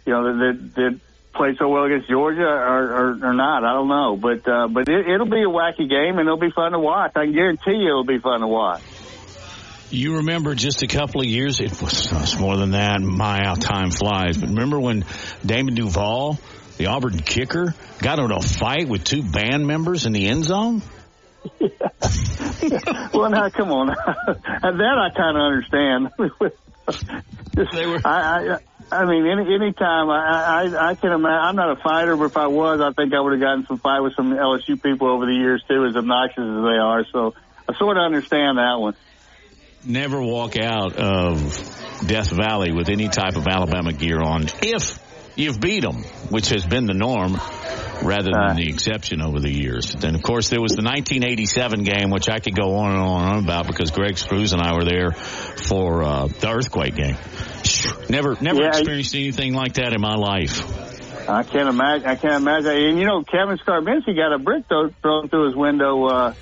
you 0.04 0.12
know, 0.12 0.36
that, 0.36 0.74
that, 0.74 1.00
played 1.32 1.56
so 1.58 1.68
well 1.68 1.84
against 1.84 2.08
Georgia 2.08 2.42
or, 2.42 2.90
or, 2.90 3.30
or 3.30 3.34
not. 3.34 3.62
I 3.62 3.72
don't 3.74 3.86
know, 3.86 4.16
but 4.16 4.48
uh, 4.48 4.66
but 4.66 4.88
it, 4.88 5.08
it'll 5.08 5.30
be 5.30 5.42
a 5.42 5.46
wacky 5.46 5.88
game 5.88 6.18
and 6.18 6.26
it'll 6.26 6.40
be 6.40 6.50
fun 6.50 6.72
to 6.72 6.80
watch. 6.80 7.12
I 7.14 7.26
can 7.26 7.32
guarantee 7.32 7.70
you 7.70 7.88
it'll 7.88 8.04
be 8.04 8.18
fun 8.18 8.40
to 8.40 8.48
watch. 8.48 8.82
You 9.90 10.16
remember 10.16 10.56
just 10.56 10.82
a 10.82 10.88
couple 10.88 11.20
of 11.20 11.28
years, 11.28 11.60
it 11.60 11.70
was, 11.80 12.12
it 12.12 12.20
was 12.20 12.38
more 12.38 12.56
than 12.56 12.72
that. 12.72 13.00
My, 13.00 13.44
how 13.44 13.54
time 13.54 13.92
flies. 13.92 14.38
But 14.38 14.48
remember 14.48 14.80
when 14.80 15.04
Damon 15.46 15.74
Duval, 15.74 16.38
the 16.80 16.86
Auburn 16.86 17.18
kicker, 17.18 17.74
got 17.98 18.18
in 18.18 18.32
a 18.32 18.40
fight 18.40 18.88
with 18.88 19.04
two 19.04 19.22
band 19.22 19.66
members 19.66 20.06
in 20.06 20.14
the 20.14 20.26
end 20.28 20.44
zone? 20.44 20.80
Yeah. 21.58 21.68
well, 23.12 23.28
now 23.28 23.50
come 23.50 23.70
on, 23.70 23.88
that 24.16 24.98
I 24.98 25.10
kind 25.14 25.36
of 25.36 25.42
understand. 25.42 26.08
they 27.74 27.86
were. 27.86 28.00
I, 28.02 28.56
I, 28.56 28.58
I 28.90 29.04
mean, 29.04 29.26
any 29.26 29.54
anytime 29.54 30.08
I, 30.08 30.64
I, 30.64 30.90
I 30.90 30.94
can 30.94 31.12
imagine. 31.12 31.38
I'm 31.38 31.56
not 31.56 31.78
a 31.78 31.82
fighter, 31.82 32.16
but 32.16 32.24
if 32.24 32.36
I 32.38 32.46
was, 32.46 32.80
I 32.80 32.92
think 32.94 33.12
I 33.12 33.20
would 33.20 33.32
have 33.32 33.42
gotten 33.42 33.66
some 33.66 33.78
fight 33.78 34.00
with 34.00 34.14
some 34.16 34.32
LSU 34.32 34.82
people 34.82 35.10
over 35.10 35.26
the 35.26 35.34
years 35.34 35.62
too, 35.68 35.84
as 35.84 35.94
obnoxious 35.94 36.38
as 36.38 36.62
they 36.64 36.78
are. 36.80 37.04
So 37.12 37.34
I 37.68 37.76
sort 37.78 37.98
of 37.98 38.04
understand 38.04 38.56
that 38.56 38.76
one. 38.80 38.94
Never 39.84 40.22
walk 40.22 40.56
out 40.56 40.96
of 40.96 41.40
Death 42.06 42.30
Valley 42.30 42.72
with 42.72 42.88
any 42.88 43.08
type 43.08 43.36
of 43.36 43.46
Alabama 43.46 43.92
gear 43.92 44.20
on 44.22 44.46
if 44.62 45.09
you've 45.36 45.60
beat 45.60 45.82
them, 45.82 46.02
which 46.30 46.48
has 46.50 46.64
been 46.64 46.86
the 46.86 46.94
norm 46.94 47.38
rather 48.02 48.30
than 48.32 48.56
the 48.56 48.68
exception 48.68 49.20
over 49.20 49.40
the 49.40 49.52
years. 49.52 49.94
And 49.94 50.16
of 50.16 50.22
course, 50.22 50.48
there 50.48 50.60
was 50.60 50.72
the 50.72 50.82
1987 50.82 51.84
game, 51.84 52.10
which 52.10 52.28
I 52.28 52.40
could 52.40 52.56
go 52.56 52.76
on 52.76 52.92
and 52.92 53.00
on 53.00 53.22
and 53.22 53.32
on 53.32 53.44
about 53.44 53.66
because 53.66 53.90
Greg 53.90 54.16
Spruce 54.18 54.52
and 54.52 54.62
I 54.62 54.74
were 54.74 54.84
there 54.84 55.10
for 55.10 56.02
uh, 56.02 56.26
the 56.26 56.50
earthquake 56.50 56.94
game. 56.94 57.16
Never, 58.08 58.36
never 58.40 58.62
Yeah, 58.62 58.68
experienced 58.68 59.14
anything 59.14 59.54
like 59.54 59.74
that 59.74 59.92
in 59.92 60.00
my 60.00 60.14
life. 60.14 60.88
I 61.28 61.42
can't 61.42 61.68
imagine. 61.68 62.08
I 62.08 62.16
can't 62.16 62.34
imagine. 62.34 62.70
And 62.70 62.98
you 62.98 63.06
know, 63.06 63.22
Kevin 63.22 63.58
Scarbinsky 63.58 64.16
got 64.16 64.32
a 64.32 64.38
brick 64.38 64.66
thrown 64.68 64.94
thrown 65.02 65.28
through 65.28 65.46
his 65.48 65.56
window, 65.56 66.06
uh, 66.06 66.34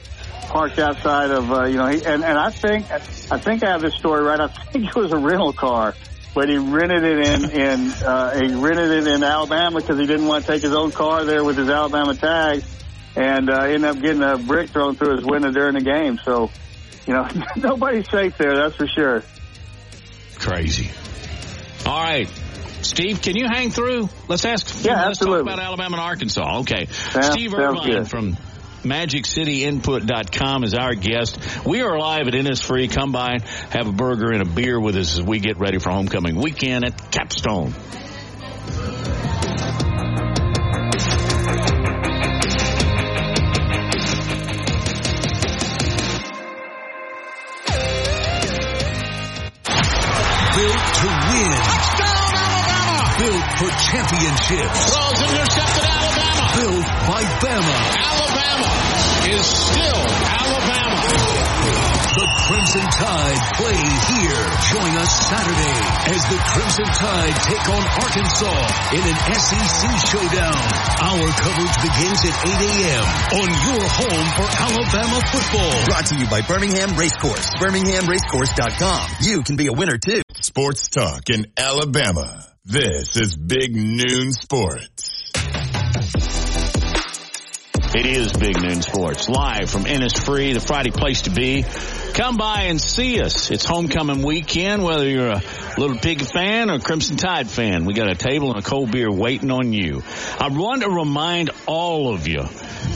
parked 0.49 0.79
outside 0.79 1.31
of, 1.31 1.53
uh, 1.53 1.65
you 1.65 1.77
know, 1.77 1.89
he, 1.89 2.05
and 2.05 2.25
and 2.25 2.39
I 2.39 2.51
think 2.51 2.91
I 2.91 3.39
think 3.39 3.63
I 3.63 3.73
have 3.73 3.83
this 3.83 3.95
story 3.95 4.23
right. 4.23 4.41
I 4.41 4.47
think 4.73 4.87
it 4.87 4.97
was 4.97 5.13
a 5.13 5.19
rental 5.19 5.53
car, 5.53 5.95
but 6.39 6.49
he 6.49 6.57
rented 6.57 7.03
it 7.03 7.19
in 7.19 7.51
in 7.51 7.91
uh, 8.05 8.39
he 8.39 8.55
rented 8.55 8.93
it 8.93 9.07
in 9.09 9.25
Alabama 9.25 9.81
because 9.81 9.99
he 9.99 10.07
didn't 10.07 10.27
want 10.27 10.45
to 10.45 10.53
take 10.53 10.63
his 10.63 10.73
own 10.73 10.93
car 10.93 11.25
there 11.25 11.43
with 11.43 11.59
his 11.59 11.69
Alabama 11.69 12.15
tag, 12.15 12.63
and 13.17 13.51
uh, 13.51 13.63
ended 13.63 13.85
up 13.85 14.01
getting 14.01 14.23
a 14.23 14.39
brick 14.39 14.71
thrown 14.71 14.95
through 14.95 15.17
his 15.17 15.25
window 15.25 15.51
during 15.51 15.75
the 15.75 15.81
game. 15.81 16.21
So. 16.25 16.53
you 17.09 17.15
know, 17.15 17.27
nobody's 17.57 18.09
safe 18.09 18.39
there. 18.39 18.55
That's 18.55 18.77
for 18.77 18.87
sure. 18.87 19.25
Crazy. 20.37 20.91
All 21.85 22.01
right. 22.01 22.29
Steve, 22.83 23.21
can 23.21 23.35
you 23.35 23.49
hang 23.49 23.71
through? 23.71 24.09
Let's 24.29 24.45
ask. 24.45 24.85
Yeah, 24.85 24.93
let's 24.93 25.09
absolutely. 25.09 25.45
talk 25.45 25.55
about 25.55 25.67
Alabama 25.67 25.97
and 25.97 26.05
Arkansas. 26.05 26.59
Okay. 26.61 26.87
Yeah, 27.15 27.21
Steve 27.23 27.53
Irvine 27.55 28.05
from 28.05 28.37
MagicCityImpact.com 28.83 30.65
is 30.65 30.75
our 30.75 30.95
guest. 30.95 31.39
We 31.67 31.83
are 31.83 31.99
live 31.99 32.29
at 32.29 32.35
Innisfree. 32.35 32.91
Come 32.91 33.13
by, 33.13 33.39
have 33.71 33.89
a 33.89 33.93
burger 33.93 34.31
and 34.31 34.43
a 34.43 34.45
beer 34.45 34.79
with 34.81 34.97
us 34.97 35.19
as 35.19 35.23
we 35.23 35.41
get 35.41 35.59
ready 35.59 35.79
for 35.79 35.91
homecoming 35.91 36.37
weekend 36.37 36.85
at 36.85 37.11
Capstone. 37.11 37.75
Built 50.59 50.83
to 50.99 51.09
win. 51.29 51.59
Touchdown, 51.63 52.35
Alabama! 52.35 52.99
Built 53.19 53.49
for 53.59 53.71
championships. 53.91 54.81
Throws 54.91 55.21
intercepted 55.23 55.85
Alabama. 55.85 56.28
Built 56.59 56.87
by 57.07 57.23
Bama. 57.39 57.79
Alabama 58.03 58.71
is 59.31 59.47
still 59.47 60.03
Alabama. 60.27 60.99
The 62.19 62.27
Crimson 62.51 62.83
Tide 62.99 63.41
play 63.55 63.79
here. 63.79 64.43
Join 64.75 64.91
us 64.99 65.13
Saturday 65.31 65.79
as 66.11 66.23
the 66.27 66.39
Crimson 66.51 66.89
Tide 66.99 67.37
take 67.47 67.67
on 67.71 67.83
Arkansas 68.03 68.63
in 68.91 69.03
an 69.07 69.19
SEC 69.39 69.83
showdown. 70.11 70.59
Our 70.99 71.27
coverage 71.39 71.77
begins 71.79 72.21
at 72.27 72.35
8 72.43 72.51
a.m. 72.59 73.07
on 73.39 73.49
your 73.71 73.83
home 73.87 74.27
for 74.35 74.49
Alabama 74.59 75.19
football. 75.31 75.85
Brought 75.87 76.07
to 76.07 76.17
you 76.19 76.27
by 76.27 76.43
Birmingham 76.43 76.97
Racecourse. 76.99 77.55
BirminghamRacecourse.com. 77.63 79.11
You 79.23 79.43
can 79.45 79.55
be 79.55 79.69
a 79.69 79.73
winner 79.73 79.99
too. 79.99 80.23
Sports 80.41 80.89
talk 80.89 81.31
in 81.31 81.47
Alabama. 81.57 82.45
This 82.65 83.17
is 83.17 83.37
Big 83.37 83.77
Noon 83.77 84.33
Sports. 84.33 85.08
It 87.95 88.05
is 88.05 88.35
Big 88.35 88.61
Noon 88.61 88.83
Sports, 88.83 89.31
live 89.31 89.71
from 89.71 89.85
Innisfree, 89.85 90.53
the 90.53 90.61
Friday 90.61 90.91
place 90.91 91.23
to 91.23 91.31
be. 91.31 91.65
Come 92.13 92.37
by 92.37 92.65
and 92.65 92.79
see 92.79 93.23
us. 93.23 93.51
It's 93.51 93.65
homecoming 93.65 94.23
weekend, 94.23 94.85
whether 94.85 95.09
you're 95.09 95.31
a 95.31 95.43
Little 95.79 95.97
Pig 95.97 96.21
fan 96.21 96.71
or 96.71 96.81
Crimson 96.81 97.17
Tide 97.17 97.49
fan. 97.49 97.87
We 97.87 97.95
got 97.95 98.11
a 98.11 98.15
table 98.15 98.51
and 98.51 98.59
a 98.59 98.63
cold 98.63 98.93
beer 98.93 99.11
waiting 99.11 99.51
on 99.51 99.73
you. 99.73 100.03
I 100.39 100.49
want 100.49 100.83
to 100.83 100.91
remind 100.91 101.51
all 101.65 102.13
of 102.13 102.29
you, 102.29 102.45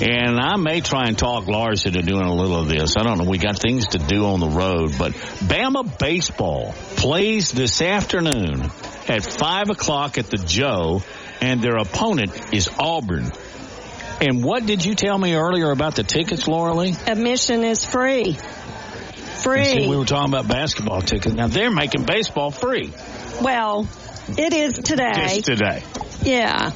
and 0.02 0.39
I 0.39 0.56
may 0.56 0.82
try 0.82 1.05
and 1.06 1.16
talk 1.16 1.47
Lars 1.47 1.86
into 1.86 2.02
doing 2.02 2.27
a 2.27 2.35
little 2.35 2.60
of 2.60 2.69
this. 2.69 2.94
I 2.98 3.02
don't 3.02 3.16
know. 3.16 3.24
We 3.24 3.39
got 3.39 3.59
things 3.59 3.86
to 3.89 3.98
do 3.98 4.27
on 4.27 4.40
the 4.40 4.51
road, 4.51 4.93
but 4.98 5.12
Bama 5.12 5.98
baseball 5.98 6.74
plays 6.97 7.51
this 7.51 7.81
afternoon 7.81 8.70
at 9.09 9.24
five 9.24 9.70
o'clock 9.70 10.19
at 10.19 10.27
the 10.27 10.36
Joe, 10.36 11.02
and 11.40 11.62
their 11.62 11.77
opponent 11.77 12.52
is 12.52 12.69
Auburn. 12.78 13.32
And 14.21 14.45
what 14.45 14.67
did 14.67 14.85
you 14.85 14.95
tell 14.95 15.19
me 15.19 15.35
earlier 15.35 15.71
about 15.71 15.97
the 15.97 16.05
tickets, 16.05 16.47
Laura 16.47 16.75
Lee? 16.75 16.95
Admission 17.07 17.65
is 17.65 17.85
free. 17.85 18.35
Free. 19.43 19.65
See, 19.65 19.89
we 19.89 19.97
were 19.97 20.05
talking 20.05 20.33
about 20.33 20.47
basketball 20.49 21.03
tickets. 21.03 21.35
Now 21.35 21.49
they're 21.49 21.71
making 21.73 22.05
baseball 22.05 22.51
free. 22.53 22.93
Well, 23.41 23.89
it 24.39 24.53
is 24.53 24.75
today. 24.75 25.13
Just 25.15 25.45
today. 25.47 25.83
Yeah. 26.23 26.71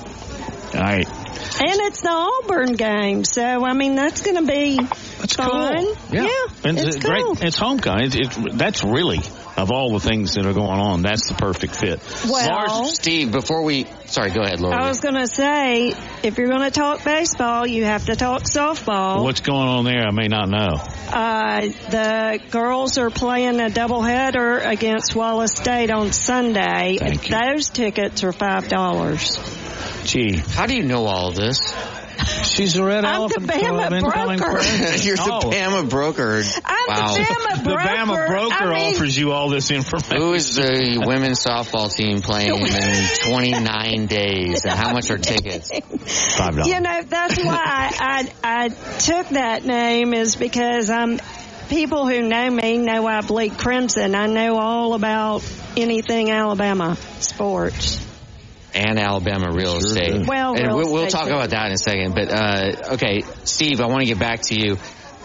All 0.74 0.80
right. 0.80 1.06
And 1.08 1.80
it's 1.82 2.00
the 2.02 2.10
Auburn 2.10 2.72
game, 2.72 3.24
so 3.24 3.64
I 3.64 3.72
mean 3.72 3.94
that's 3.94 4.22
going 4.22 4.44
to 4.44 4.52
be 4.52 4.78
fun. 4.78 5.84
Cool. 5.86 5.96
Yeah, 6.10 6.28
And 6.64 6.78
it's 6.78 6.96
great. 6.96 7.22
cool. 7.22 7.36
It's 7.40 7.56
homecoming. 7.56 8.06
It, 8.06 8.16
it, 8.16 8.58
that's 8.58 8.82
really 8.82 9.20
of 9.56 9.70
all 9.70 9.92
the 9.92 10.00
things 10.00 10.34
that 10.34 10.44
are 10.46 10.52
going 10.52 10.78
on. 10.80 11.02
That's 11.02 11.28
the 11.28 11.34
perfect 11.34 11.76
fit. 11.76 12.00
Well, 12.28 12.84
Steve, 12.86 13.32
before 13.32 13.62
we, 13.62 13.86
sorry, 14.06 14.30
go 14.30 14.42
ahead, 14.42 14.60
Laura. 14.60 14.76
I 14.76 14.88
was 14.88 15.00
going 15.00 15.14
to 15.14 15.26
say, 15.26 15.94
if 16.22 16.36
you're 16.36 16.48
going 16.48 16.62
to 16.62 16.70
talk 16.70 17.02
baseball, 17.04 17.66
you 17.66 17.84
have 17.84 18.06
to 18.06 18.16
talk 18.16 18.42
softball. 18.42 19.22
What's 19.22 19.40
going 19.40 19.68
on 19.68 19.84
there? 19.84 20.06
I 20.06 20.10
may 20.10 20.28
not 20.28 20.48
know. 20.48 20.74
Uh, 21.08 21.60
the 21.90 22.40
girls 22.50 22.98
are 22.98 23.10
playing 23.10 23.60
a 23.60 23.68
doubleheader 23.70 24.64
against 24.66 25.14
Wallace 25.14 25.52
State 25.52 25.90
on 25.90 26.12
Sunday. 26.12 26.98
And 27.00 27.18
those 27.18 27.70
tickets 27.70 28.24
are 28.24 28.32
five 28.32 28.68
dollars. 28.68 29.38
Gee, 30.04 30.36
how 30.36 30.66
do 30.66 30.76
you 30.76 30.84
know 30.84 31.06
all 31.06 31.28
of 31.28 31.34
this? 31.34 31.58
She's 32.26 32.76
a 32.76 32.84
red 32.84 33.04
I'm 33.04 33.28
the 33.28 33.36
elephant 33.36 33.46
Bama 33.46 33.68
club 33.70 33.92
incoming 33.92 34.38
broker. 34.38 34.62
You're 35.02 35.16
Oh. 35.18 35.50
the 35.50 35.56
Bama 35.56 35.88
broker. 35.88 36.42
I'm 36.64 36.88
wow. 36.88 37.14
the 37.14 37.20
Bama 37.20 37.56
The 37.56 37.62
broker. 37.64 37.82
Bama 37.88 38.26
broker 38.28 38.54
I 38.54 38.78
mean, 38.78 38.94
offers 38.94 39.16
you 39.16 39.32
all 39.32 39.48
this 39.50 39.70
information. 39.70 40.16
Who 40.16 40.32
is 40.34 40.54
the 40.56 41.02
women's 41.06 41.44
softball 41.44 41.94
team 41.94 42.22
playing 42.22 42.54
in 42.66 43.08
29 43.30 44.06
days, 44.06 44.64
and 44.64 44.74
how 44.74 44.92
much 44.92 45.10
are 45.10 45.18
tickets? 45.18 45.70
Five 46.36 46.54
dollars. 46.56 46.66
You 46.68 46.80
know, 46.80 47.02
that's 47.02 47.42
why 47.44 47.90
I 47.98 48.32
I 48.42 48.68
took 48.68 49.28
that 49.30 49.64
name 49.64 50.14
is 50.14 50.36
because 50.36 50.90
I'm 50.90 51.18
people 51.68 52.06
who 52.08 52.22
know 52.22 52.50
me 52.50 52.78
know 52.78 53.06
I 53.06 53.20
bleed 53.22 53.58
crimson. 53.58 54.14
I 54.14 54.26
know 54.26 54.56
all 54.58 54.94
about 54.94 55.42
anything 55.76 56.30
Alabama 56.30 56.96
sports. 57.20 58.00
And 58.76 58.98
Alabama 58.98 59.52
real 59.52 59.76
estate. 59.78 60.26
Well, 60.26 60.54
and 60.54 60.66
real 60.66 60.76
we'll, 60.76 60.92
we'll 60.92 61.06
talk 61.06 61.28
about 61.28 61.50
that 61.50 61.66
in 61.66 61.72
a 61.72 61.78
second. 61.78 62.14
But 62.14 62.30
uh, 62.30 62.94
okay, 62.94 63.22
Steve, 63.44 63.80
I 63.80 63.86
want 63.86 64.00
to 64.00 64.06
get 64.06 64.18
back 64.18 64.42
to 64.42 64.54
you. 64.54 64.76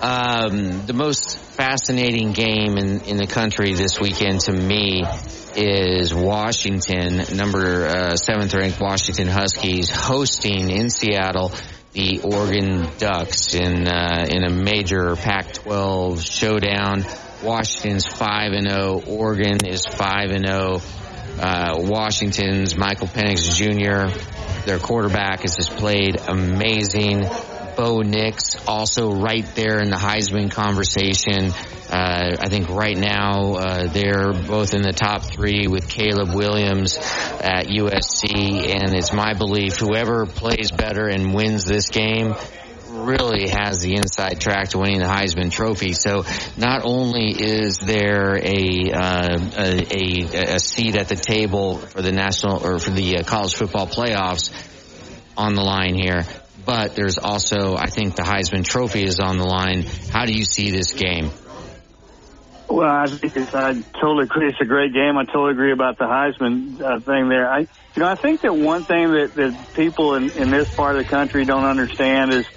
Um, 0.02 0.86
the 0.88 0.94
most 0.94 1.38
fascinating 1.38 2.32
game 2.32 2.78
in, 2.78 3.02
in 3.02 3.18
the 3.18 3.28
country 3.28 3.74
this 3.74 4.00
weekend 4.00 4.40
to 4.42 4.52
me 4.52 5.04
is 5.56 6.14
Washington, 6.14 7.38
number 7.38 7.86
uh, 7.86 8.16
seventh 8.16 8.54
ranked 8.54 8.80
Washington 8.80 9.28
Huskies, 9.28 9.92
hosting 9.92 10.72
in 10.72 10.90
Seattle 10.90 11.52
the 11.94 12.22
Oregon 12.22 12.88
Ducks 12.98 13.54
in 13.54 13.86
uh, 13.86 14.26
in 14.30 14.44
a 14.44 14.50
major 14.50 15.16
Pac-12 15.16 16.26
showdown. 16.26 17.04
Washington's 17.44 18.08
five 18.08 18.54
and 18.54 18.70
zero. 18.70 19.02
Oregon 19.06 19.66
is 19.66 19.86
five 19.86 20.30
and 20.32 20.48
zero. 20.48 20.82
Uh, 21.40 21.76
Washington's 21.78 22.76
Michael 22.76 23.08
Penix 23.08 23.56
Jr. 23.56 24.16
Their 24.66 24.80
quarterback 24.80 25.42
has 25.42 25.56
just 25.56 25.72
played 25.78 26.18
amazing. 26.28 27.26
Bo 27.76 28.02
Nix 28.02 28.68
also 28.68 29.12
right 29.12 29.46
there 29.56 29.80
in 29.80 29.90
the 29.90 29.96
Heisman 29.96 30.52
conversation. 30.52 31.52
Uh, 31.90 32.38
I 32.40 32.48
think 32.50 32.70
right 32.70 32.98
now 32.98 33.56
uh, 33.56 33.88
they're 33.88 34.34
both 34.34 34.74
in 34.74 34.82
the 34.82 34.94
top 34.94 35.24
three 35.24 35.68
with 35.68 35.90
Caleb 35.90 36.34
Williams 36.34 36.98
at 36.98 37.68
USC, 37.68 38.70
and 38.70 38.94
it's 38.96 39.12
my 39.12 39.34
belief 39.34 39.78
whoever 39.78 40.26
plays 40.26 40.72
better 40.72 41.08
and 41.08 41.34
wins 41.34 41.66
this 41.66 41.90
game 41.90 42.36
really 42.92 43.50
has 43.50 43.80
the 43.80 43.96
inside 43.96 44.40
track 44.40 44.70
to 44.70 44.78
winning 44.78 45.00
the 45.00 45.06
Heisman 45.06 45.52
Trophy. 45.52 45.94
So 45.94 46.26
not 46.58 46.82
only 46.84 47.30
is 47.32 47.80
there 47.80 48.38
a 48.38 48.92
uh, 48.92 49.38
a, 49.58 49.88
a, 49.92 50.56
a 50.56 50.60
seat 50.60 50.96
at 50.96 51.08
the 51.08 51.16
table 51.16 51.78
for 51.78 52.02
the 52.02 52.12
national 52.12 52.66
or 52.66 52.80
for 52.80 52.92
the 52.92 53.18
uh, 53.18 53.24
college 53.24 53.56
football 53.56 53.88
playoffs 53.88 54.52
on 55.38 55.56
the 55.56 55.62
line 55.64 55.96
here, 55.96 56.24
but 56.66 56.96
there's 56.96 57.18
also 57.18 57.76
I 57.76 57.88
think 57.88 58.16
the 58.16 58.24
Heisman 58.24 58.66
Trophy 58.66 59.04
is 59.04 59.20
on 59.20 59.38
the 59.38 59.46
line. 59.46 59.86
How 60.12 60.26
do 60.26 60.34
you 60.34 60.44
see 60.44 60.72
this 60.72 60.94
game? 60.94 61.32
Well, 62.72 62.90
I 62.90 63.06
think 63.06 63.36
it's, 63.36 63.54
I 63.54 63.74
totally 64.00 64.24
agree. 64.24 64.48
It's 64.48 64.62
a 64.62 64.66
great 64.66 64.94
game. 64.94 65.18
I 65.18 65.26
totally 65.26 65.52
agree 65.52 65.74
about 65.74 65.98
the 65.98 66.06
Heisman 66.06 66.82
uh, 66.82 67.00
thing 67.02 67.28
there. 67.28 67.52
I, 67.52 67.60
you 67.60 67.68
know, 67.98 68.08
I 68.08 68.16
think 68.16 68.42
that 68.42 68.56
one 68.56 68.84
thing 68.86 69.12
that, 69.12 69.36
that 69.36 69.74
people 69.74 70.16
in, 70.16 70.32
in 70.32 70.52
this 70.52 70.74
part 70.74 70.96
of 70.96 71.04
the 71.04 71.10
country 71.10 71.44
don't 71.44 71.66
understand 71.66 72.34
is 72.34 72.48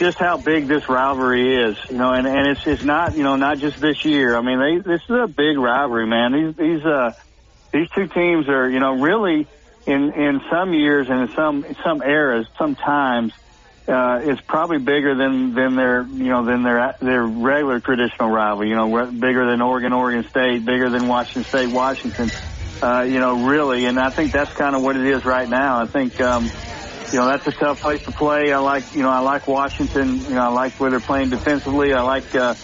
just 0.00 0.18
how 0.18 0.38
big 0.38 0.66
this 0.66 0.82
rivalry 0.88 1.70
is. 1.70 1.76
You 1.90 1.98
know, 1.98 2.12
and, 2.12 2.26
and 2.26 2.48
it's 2.48 2.60
it's 2.66 2.82
not 2.82 3.16
you 3.16 3.22
know 3.22 3.36
not 3.36 3.58
just 3.58 3.80
this 3.80 4.04
year. 4.04 4.36
I 4.36 4.40
mean, 4.40 4.58
they, 4.58 4.90
this 4.90 5.02
is 5.08 5.16
a 5.16 5.28
big 5.28 5.58
rivalry, 5.58 6.06
man. 6.06 6.32
These 6.32 6.56
these 6.56 6.84
uh 6.84 7.12
these 7.72 7.88
two 7.94 8.08
teams 8.08 8.48
are 8.48 8.68
you 8.68 8.80
know 8.80 9.00
really 9.00 9.46
in 9.86 10.12
in 10.12 10.40
some 10.50 10.72
years 10.72 11.06
and 11.08 11.28
in 11.28 11.36
some 11.36 11.64
some 11.84 12.02
eras, 12.02 12.46
sometimes 12.58 13.32
uh, 13.86 14.20
it's 14.22 14.40
probably 14.46 14.78
bigger 14.78 15.14
than 15.14 15.54
than 15.54 15.76
their 15.76 16.02
you 16.02 16.30
know 16.30 16.44
than 16.44 16.62
their 16.62 16.94
their 17.00 17.22
regular 17.22 17.80
traditional 17.80 18.30
rival. 18.30 18.64
You 18.64 18.76
know, 18.76 19.06
bigger 19.06 19.50
than 19.50 19.60
Oregon, 19.60 19.92
Oregon 19.92 20.28
State, 20.28 20.64
bigger 20.64 20.90
than 20.90 21.08
Washington 21.08 21.44
State, 21.44 21.68
Washington. 21.68 22.30
Uh, 22.82 23.02
you 23.02 23.18
know, 23.18 23.46
really, 23.46 23.84
and 23.84 23.98
I 23.98 24.08
think 24.10 24.32
that's 24.32 24.52
kind 24.52 24.74
of 24.74 24.82
what 24.82 24.96
it 24.96 25.04
is 25.04 25.24
right 25.26 25.48
now. 25.48 25.82
I 25.82 25.86
think 25.86 26.18
um, 26.20 26.50
you 27.12 27.18
know 27.18 27.26
that's 27.26 27.46
a 27.46 27.58
tough 27.58 27.80
place 27.80 28.00
to 28.06 28.12
play. 28.12 28.52
I 28.52 28.58
like 28.58 28.84
you 28.94 29.02
know 29.02 29.10
I 29.10 29.20
like 29.20 29.46
Washington. 29.46 30.24
You 30.28 30.34
know, 30.34 30.42
I 30.42 30.48
like 30.48 30.78
where 30.80 30.90
they're 30.90 31.00
playing 31.00 31.30
defensively. 31.30 31.92
I 31.92 32.02
like 32.02 32.34
uh, 32.34 32.54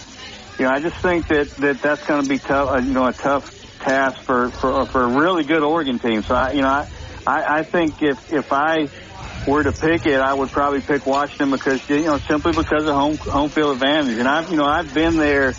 you 0.59 0.65
know 0.65 0.71
I 0.71 0.79
just 0.79 0.95
think 1.01 1.27
that 1.27 1.47
that 1.59 1.75
that's 1.83 2.03
going 2.07 2.21
to 2.23 2.27
be 2.27 2.39
tough. 2.39 2.69
Uh, 2.69 2.77
you 2.79 2.93
know, 2.93 3.07
a 3.07 3.13
tough 3.13 3.43
task 3.85 4.17
for 4.25 4.51
for 4.61 4.87
for 4.87 5.03
a 5.03 5.19
really 5.19 5.43
good 5.43 5.63
Oregon 5.63 5.99
team. 5.99 6.23
So 6.27 6.33
I 6.33 6.51
you 6.51 6.61
know 6.61 6.69
I 6.69 6.85
I, 7.25 7.59
I 7.59 7.63
think 7.63 7.95
if 8.01 8.17
if 8.29 8.45
I 8.51 8.89
were 9.47 9.63
to 9.63 9.71
pick 9.71 10.05
it, 10.05 10.19
I 10.19 10.33
would 10.33 10.51
probably 10.51 10.81
pick 10.81 11.05
Washington 11.05 11.51
because 11.51 11.79
you 11.89 12.03
know 12.03 12.19
simply 12.29 12.53
because 12.53 12.87
of 12.87 12.95
home 12.95 13.17
home 13.17 13.51
field 13.51 13.75
advantage. 13.75 14.17
And 14.19 14.27
I've 14.27 14.49
you 14.49 14.57
know 14.57 14.65
I've 14.65 14.93
been 14.93 15.17
there 15.17 15.55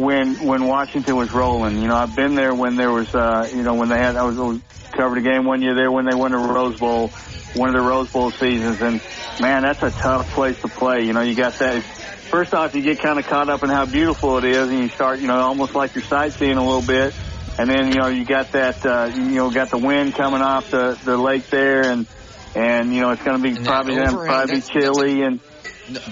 when 0.00 0.40
when 0.40 0.64
Washington 0.64 1.14
was 1.16 1.28
rolling. 1.32 1.76
You 1.76 1.88
know, 1.88 1.96
I've 1.96 2.16
been 2.16 2.34
there 2.34 2.54
when 2.54 2.76
there 2.76 2.90
was, 2.90 3.08
uh, 3.12 3.54
you 3.54 3.62
know, 3.62 3.74
when 3.74 3.88
they 3.90 4.00
had 4.00 4.16
I 4.16 4.24
was, 4.24 4.36
I 4.38 4.46
was 4.48 4.60
covered 4.96 5.18
a 5.18 5.22
game 5.22 5.44
one 5.44 5.60
year 5.62 5.74
there 5.74 5.90
when 5.92 6.06
they 6.06 6.14
won 6.14 6.32
the 6.32 6.38
Rose 6.38 6.78
Bowl, 6.78 7.12
one 7.54 7.68
of 7.68 7.74
the 7.74 7.80
Rose 7.80 8.10
Bowl 8.10 8.30
seasons, 8.30 8.80
and 8.80 9.00
man, 9.40 9.62
that's 9.62 9.82
a 9.82 9.90
tough 9.90 10.30
place 10.32 10.60
to 10.62 10.68
play. 10.68 11.02
You 11.02 11.12
know, 11.12 11.22
you 11.22 11.34
got 11.34 11.58
that. 11.58 11.82
First 12.30 12.54
off, 12.54 12.74
you 12.74 12.82
get 12.82 13.00
kind 13.02 13.18
of 13.18 13.26
caught 13.26 13.48
up 13.48 13.64
in 13.64 13.70
how 13.70 13.86
beautiful 13.86 14.38
it 14.38 14.44
is, 14.44 14.68
and 14.68 14.78
you 14.78 14.88
start, 14.88 15.18
you 15.20 15.26
know, 15.26 15.40
almost 15.40 15.74
like 15.74 15.94
you're 15.94 16.04
sightseeing 16.04 16.56
a 16.56 16.64
little 16.64 16.82
bit. 16.82 17.14
And 17.58 17.68
then, 17.68 17.88
you 17.88 17.98
know, 17.98 18.06
you 18.06 18.24
got 18.24 18.52
that, 18.52 18.86
uh, 18.86 19.06
you 19.12 19.34
know, 19.34 19.50
got 19.50 19.70
the 19.70 19.78
wind 19.78 20.14
coming 20.14 20.40
off 20.40 20.70
the, 20.70 20.96
the 21.04 21.16
lake 21.16 21.50
there 21.50 21.90
and, 21.90 22.06
and, 22.54 22.94
you 22.94 23.00
know, 23.02 23.10
it's 23.10 23.22
going 23.22 23.36
to 23.36 23.42
be 23.42 23.54
And 23.56 23.66
probably, 23.66 23.96
gonna 23.96 24.12
overhang, 24.12 24.26
probably 24.26 24.60
that's- 24.60 24.68
chilly 24.68 25.22
and, 25.22 25.40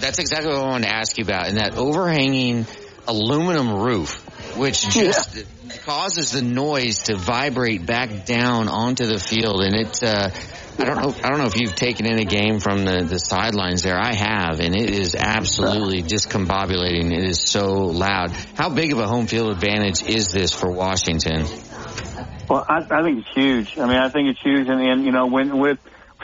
That's 0.01 0.19
exactly 0.19 0.53
what 0.53 0.61
I 0.61 0.67
wanted 0.69 0.89
to 0.89 0.93
ask 0.95 1.17
you 1.17 1.25
about. 1.25 1.47
And 1.47 1.57
that 1.59 1.79
overhanging 1.79 2.67
aluminum 3.07 3.73
roof, 3.73 4.28
which 4.59 4.89
just 4.91 5.47
causes 5.85 6.33
the 6.33 6.43
noise 6.43 7.05
to 7.05 7.17
vibrate 7.17 7.87
back 7.87 8.27
down 8.27 8.69
onto 8.69 9.07
the 9.07 9.19
field. 9.19 9.63
And 9.63 9.75
it, 9.75 10.03
uh, 10.03 10.31
I 10.79 10.85
don't 10.85 10.97
know, 10.97 11.15
I 11.25 11.29
don't 11.29 11.39
know 11.39 11.47
if 11.47 11.59
you've 11.59 11.75
taken 11.75 12.07
in 12.07 12.19
a 12.19 12.25
game 12.25 12.61
from 12.61 12.85
the, 12.85 13.05
the 13.05 13.19
sidelines 13.19 13.83
there. 13.83 13.99
I 13.99 14.15
have, 14.15 14.61
and 14.61 14.75
it 14.75 14.91
is 14.91 15.15
absolutely 15.15 16.03
discombobulating. 16.03 17.17
It 17.17 17.25
is 17.25 17.41
so 17.41 17.75
loud. 17.75 18.33
How 18.57 18.69
big 18.69 18.93
of 18.93 18.99
a 18.99 19.07
home 19.07 19.27
field 19.27 19.51
advantage 19.51 20.03
is 20.03 20.33
this 20.33 20.53
for 20.53 20.71
Washington? 20.71 21.47
Well, 22.49 22.65
I, 22.69 22.79
I 22.91 23.03
think 23.03 23.19
it's 23.19 23.35
huge. 23.35 23.79
I 23.79 23.87
mean, 23.87 23.97
I 23.97 24.09
think 24.09 24.29
it's 24.31 24.41
huge, 24.41 24.69
and, 24.69 24.81
and 24.81 25.05
you 25.05 25.13
know, 25.13 25.27
when 25.27 25.59
with 25.59 25.79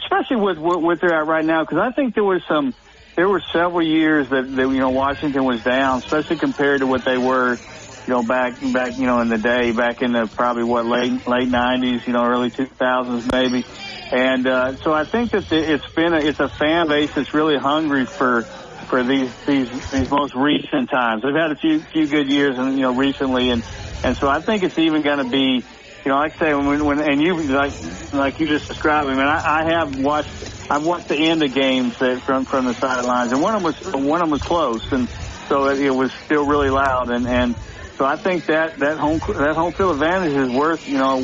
especially 0.05 0.37
with 0.37 0.59
what, 0.59 0.83
what 0.83 1.01
they're 1.01 1.15
at 1.15 1.27
right 1.27 1.45
now, 1.45 1.63
because 1.63 1.79
I 1.79 1.93
think 1.93 2.15
there 2.15 2.25
was 2.25 2.43
some, 2.49 2.75
there 3.17 3.29
were 3.29 3.43
several 3.53 3.83
years 3.83 4.29
that, 4.31 4.55
that 4.57 4.69
you 4.69 4.79
know 4.79 4.91
Washington 4.91 5.45
was 5.45 5.63
down, 5.63 5.99
especially 5.99 6.37
compared 6.37 6.81
to 6.81 6.87
what 6.87 7.05
they 7.05 7.19
were, 7.19 7.59
you 8.07 8.13
know, 8.13 8.23
back 8.23 8.61
back 8.61 8.93
you 8.97 9.07
know 9.07 9.21
in 9.21 9.29
the 9.29 9.39
day, 9.39 9.73
back 9.73 10.03
in 10.03 10.13
the 10.13 10.29
probably 10.37 10.65
what 10.65 10.85
late 10.87 11.27
late 11.27 11.49
'90s, 11.49 12.07
you 12.07 12.13
know, 12.13 12.25
early 12.25 12.51
2000s 12.51 13.33
maybe, 13.33 13.65
and 14.13 14.47
uh, 14.47 14.77
so 14.85 14.93
I 14.93 15.05
think 15.11 15.33
that 15.33 15.45
it's 15.51 15.89
been 15.97 16.13
a, 16.13 16.21
it's 16.21 16.41
a 16.41 16.49
fan 16.59 16.89
base 16.89 17.11
that's 17.17 17.33
really 17.33 17.57
hungry 17.57 18.07
for 18.07 18.45
for 18.89 19.03
these 19.03 19.33
these 19.47 19.69
these 19.93 20.11
most 20.11 20.35
recent 20.35 20.91
times. 20.91 21.23
They've 21.23 21.35
had 21.35 21.53
a 21.53 21.57
few 21.57 21.81
few 21.93 22.07
good 22.07 22.29
years, 22.29 22.57
and 22.59 22.77
you 22.77 22.83
know, 22.83 22.95
recently, 22.95 23.51
and 23.51 23.63
and 24.05 24.17
so 24.21 24.29
I 24.29 24.41
think 24.43 24.63
it's 24.63 24.79
even 24.79 25.03
going 25.03 25.25
to 25.25 25.31
be 25.31 25.65
you 26.05 26.13
know, 26.13 26.19
like 26.19 26.37
I 26.37 26.45
say, 26.45 26.55
when, 26.55 26.85
when 26.85 27.01
and 27.01 27.21
you 27.23 27.33
like 27.49 27.73
like 28.13 28.39
you 28.39 28.47
just 28.47 28.69
described, 28.69 29.09
I 29.09 29.17
mean, 29.17 29.25
I, 29.25 29.41
I 29.41 29.81
have 29.81 29.89
watched 29.97 30.29
I've 30.71 30.83
watched 30.83 31.09
the 31.09 31.17
end 31.17 31.43
of 31.43 31.55
games 31.55 31.95
that 32.01 32.21
from 32.27 32.45
from 32.45 32.67
the 32.67 32.75
sidelines, 32.75 33.33
and 33.33 33.41
one 33.41 33.55
of 33.55 33.63
them 33.63 33.73
was 33.73 34.05
one 34.05 34.21
of 34.21 34.29
them 34.29 34.31
was 34.31 34.43
close, 34.43 34.85
and 34.93 35.09
so 35.49 35.69
it, 35.69 35.81
it 35.81 35.91
was 35.91 36.13
still 36.27 36.45
really 36.45 36.69
loud, 36.69 37.09
and 37.09 37.27
and 37.27 37.57
so 37.99 38.05
I 38.05 38.17
think 38.17 38.47
that 38.47 38.79
that 38.79 38.99
home 38.99 39.21
that 39.27 39.55
home 39.55 39.73
field 39.73 39.95
advantage 39.95 40.37
is 40.37 40.51
worth 40.51 40.81
you 40.87 40.99
know 40.99 41.23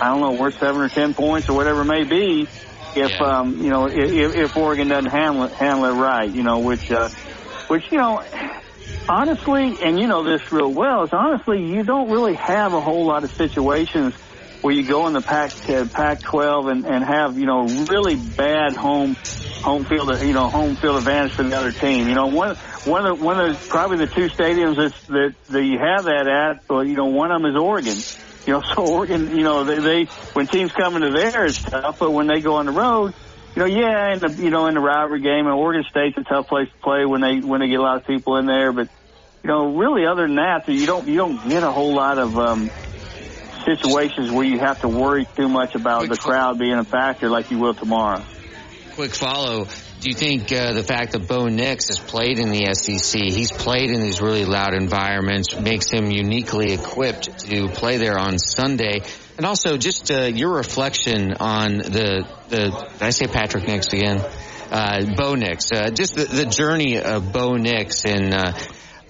I 0.00 0.08
don't 0.08 0.20
know 0.20 0.32
worth 0.32 0.54
seven 0.60 0.80
or 0.80 0.88
ten 0.88 1.14
points 1.14 1.48
or 1.48 1.54
whatever 1.54 1.82
it 1.82 1.86
may 1.86 2.04
be 2.04 2.48
if 2.94 3.20
um 3.20 3.62
you 3.62 3.70
know 3.70 3.86
if, 3.86 4.50
if 4.50 4.56
Oregon 4.56 4.88
doesn't 4.88 5.10
handle 5.10 5.44
it 5.44 5.52
handle 5.54 5.84
it 5.86 5.94
right, 5.94 6.30
you 6.30 6.42
know, 6.42 6.58
which 6.60 6.82
uh, 6.90 7.08
which 7.68 7.84
you 7.90 7.98
know 7.98 8.22
honestly, 9.08 9.76
and 9.82 9.98
you 9.98 10.06
know 10.06 10.24
this 10.24 10.42
real 10.50 10.72
well, 10.72 11.04
is 11.04 11.10
honestly 11.12 11.62
you 11.62 11.84
don't 11.84 12.10
really 12.10 12.34
have 12.34 12.72
a 12.72 12.80
whole 12.80 13.06
lot 13.06 13.24
of 13.24 13.30
situations 13.38 14.14
where 14.62 14.74
you 14.74 14.86
go 14.86 15.06
in 15.06 15.14
the 15.14 15.22
Pac 15.22 15.52
uh, 15.68 15.86
Pac-12 15.92 16.70
and, 16.70 16.84
and 16.84 17.04
have 17.04 17.38
you 17.38 17.46
know 17.46 17.86
really 17.86 18.16
bad 18.16 18.74
home 18.74 19.16
home 19.62 19.84
field 19.84 20.10
you 20.22 20.32
know 20.32 20.50
home 20.50 20.76
field 20.76 20.98
advantage 20.98 21.32
for 21.36 21.44
the 21.44 21.56
other 21.56 21.72
team. 21.72 22.08
You 22.08 22.14
know 22.14 22.26
one 22.26 22.56
one 22.84 23.04
of 23.06 23.18
the, 23.18 23.24
one 23.24 23.38
of 23.38 23.56
the, 23.56 23.62
probably 23.68 23.98
the 23.98 24.08
two 24.14 24.28
stadiums 24.38 24.76
that's, 24.76 24.94
that 25.08 25.34
that 25.48 25.64
you 25.64 25.78
have 25.78 26.04
that 26.04 26.26
at, 26.26 26.64
well, 26.68 26.84
you 26.84 26.94
know 26.94 27.06
one 27.06 27.30
of 27.30 27.42
them 27.42 27.50
is 27.50 27.56
Oregon. 27.56 28.04
You 28.46 28.54
know, 28.54 28.62
so 28.74 28.82
Oregon, 28.82 29.30
you 29.36 29.44
know, 29.44 29.64
they, 29.64 29.80
they 29.80 30.10
when 30.32 30.48
teams 30.48 30.72
come 30.76 30.96
into 30.96 31.12
there, 31.12 31.46
it's 31.46 31.60
tough, 31.62 31.96
but 31.98 32.10
when 32.10 32.26
they 32.26 32.40
go 32.40 32.56
on 32.56 32.66
the 32.66 32.72
road, 32.72 33.12
you 33.54 33.60
know, 33.62 33.66
yeah, 33.66 34.14
in 34.14 34.20
the 34.20 34.42
you 34.42 34.50
know 34.50 34.66
in 34.66 34.74
the 34.74 34.80
rivalry 34.80 35.20
game, 35.20 35.46
and 35.46 35.54
Oregon 35.54 35.84
State's 35.90 36.16
a 36.16 36.24
tough 36.24 36.46
place 36.48 36.68
to 36.68 36.78
play 36.82 37.04
when 37.04 37.20
they 37.20 37.40
when 37.40 37.60
they 37.60 37.68
get 37.68 37.80
a 37.80 37.82
lot 37.82 37.98
of 37.98 38.04
people 38.06 38.36
in 38.36 38.46
there. 38.46 38.72
But 38.72 38.88
you 39.42 39.48
know, 39.48 39.76
really, 39.76 40.06
other 40.06 40.26
than 40.26 40.36
that, 40.36 40.62
you 40.68 40.86
don't 40.86 41.08
you 41.08 41.16
don't 41.16 41.42
get 41.42 41.62
a 41.62 41.72
whole 41.72 41.94
lot 41.94 42.18
of 42.18 42.36
um, 42.36 42.70
situations 43.66 44.30
where 44.30 44.44
you 44.44 44.60
have 44.60 44.78
to 44.80 44.88
worry 44.88 45.26
too 45.36 45.48
much 45.48 45.74
about 45.74 46.08
the 46.08 46.16
crowd 46.16 46.58
being 46.58 46.78
a 46.78 46.84
factor 46.84 47.28
like 47.28 47.50
you 47.50 47.58
will 47.58 47.74
tomorrow. 47.74 48.24
quick 48.92 49.14
follow. 49.14 49.66
Do 50.00 50.08
you 50.08 50.14
think 50.14 50.50
uh, 50.50 50.72
the 50.72 50.82
fact 50.82 51.12
that 51.12 51.28
Bo 51.28 51.48
Nix 51.48 51.88
has 51.88 51.98
played 51.98 52.38
in 52.38 52.48
the 52.48 52.72
SEC, 52.72 53.20
he's 53.20 53.52
played 53.52 53.90
in 53.90 54.00
these 54.00 54.22
really 54.22 54.46
loud 54.46 54.72
environments, 54.72 55.54
makes 55.60 55.90
him 55.90 56.10
uniquely 56.10 56.72
equipped 56.72 57.40
to 57.40 57.68
play 57.68 57.98
there 57.98 58.18
on 58.18 58.38
Sunday? 58.38 59.02
And 59.36 59.44
also, 59.44 59.76
just 59.76 60.10
uh, 60.10 60.22
your 60.22 60.54
reflection 60.54 61.34
on 61.34 61.76
the 61.76 62.26
the 62.48 62.70
did 62.92 63.02
I 63.02 63.10
say 63.10 63.26
Patrick 63.26 63.66
Nix 63.66 63.92
again? 63.92 64.24
Uh, 64.70 65.04
Bo 65.18 65.34
Nix, 65.34 65.70
uh, 65.70 65.90
just 65.90 66.14
the, 66.14 66.24
the 66.24 66.46
journey 66.46 66.98
of 66.98 67.30
Bo 67.30 67.56
Nix, 67.56 68.06
and 68.06 68.32
uh, 68.32 68.52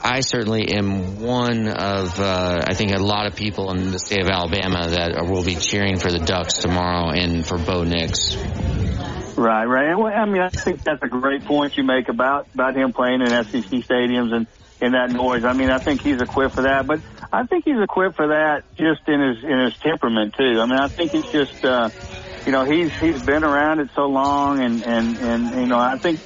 I 0.00 0.22
certainly 0.22 0.72
am 0.74 1.20
one 1.20 1.68
of 1.68 2.18
uh, 2.18 2.64
I 2.66 2.74
think 2.74 2.96
a 2.96 3.00
lot 3.00 3.28
of 3.28 3.36
people 3.36 3.70
in 3.70 3.92
the 3.92 4.00
state 4.00 4.22
of 4.22 4.28
Alabama 4.28 4.88
that 4.88 5.24
will 5.30 5.44
be 5.44 5.54
cheering 5.54 6.00
for 6.00 6.10
the 6.10 6.18
Ducks 6.18 6.54
tomorrow 6.54 7.10
and 7.10 7.46
for 7.46 7.58
Bo 7.58 7.84
Nix. 7.84 8.36
Right, 9.36 9.64
right. 9.64 9.94
Well, 9.94 10.12
I 10.12 10.26
mean, 10.26 10.42
I 10.42 10.50
think 10.64 10.82
that's 10.84 11.02
a 11.02 11.08
great 11.08 11.44
point 11.44 11.74
you 11.76 11.84
make 11.84 12.08
about 12.08 12.48
about 12.54 12.76
him 12.76 12.92
playing 12.92 13.22
in 13.22 13.32
SEC 13.50 13.70
stadiums 13.88 14.32
and 14.32 14.46
in 14.80 14.92
that 14.92 15.10
noise. 15.10 15.42
I 15.46 15.54
mean, 15.54 15.70
I 15.70 15.78
think 15.80 16.00
he's 16.02 16.20
equipped 16.20 16.54
for 16.54 16.62
that, 16.64 16.86
but 16.86 17.00
I 17.32 17.46
think 17.46 17.64
he's 17.64 17.80
equipped 17.80 18.16
for 18.16 18.28
that 18.28 18.64
just 18.76 19.00
in 19.08 19.20
his 19.20 19.44
in 19.44 19.58
his 19.64 19.74
temperament 19.82 20.34
too. 20.36 20.60
I 20.60 20.66
mean, 20.66 20.78
I 20.78 20.88
think 20.88 21.12
he's 21.12 21.26
just 21.32 21.64
uh, 21.64 21.90
you 22.44 22.52
know 22.52 22.64
he's 22.64 22.90
he's 23.00 23.22
been 23.22 23.44
around 23.44 23.80
it 23.80 23.88
so 23.94 24.06
long, 24.06 24.60
and 24.60 24.82
and 24.84 25.18
and 25.18 25.60
you 25.60 25.66
know 25.66 25.78
I 25.78 25.96
think 26.02 26.20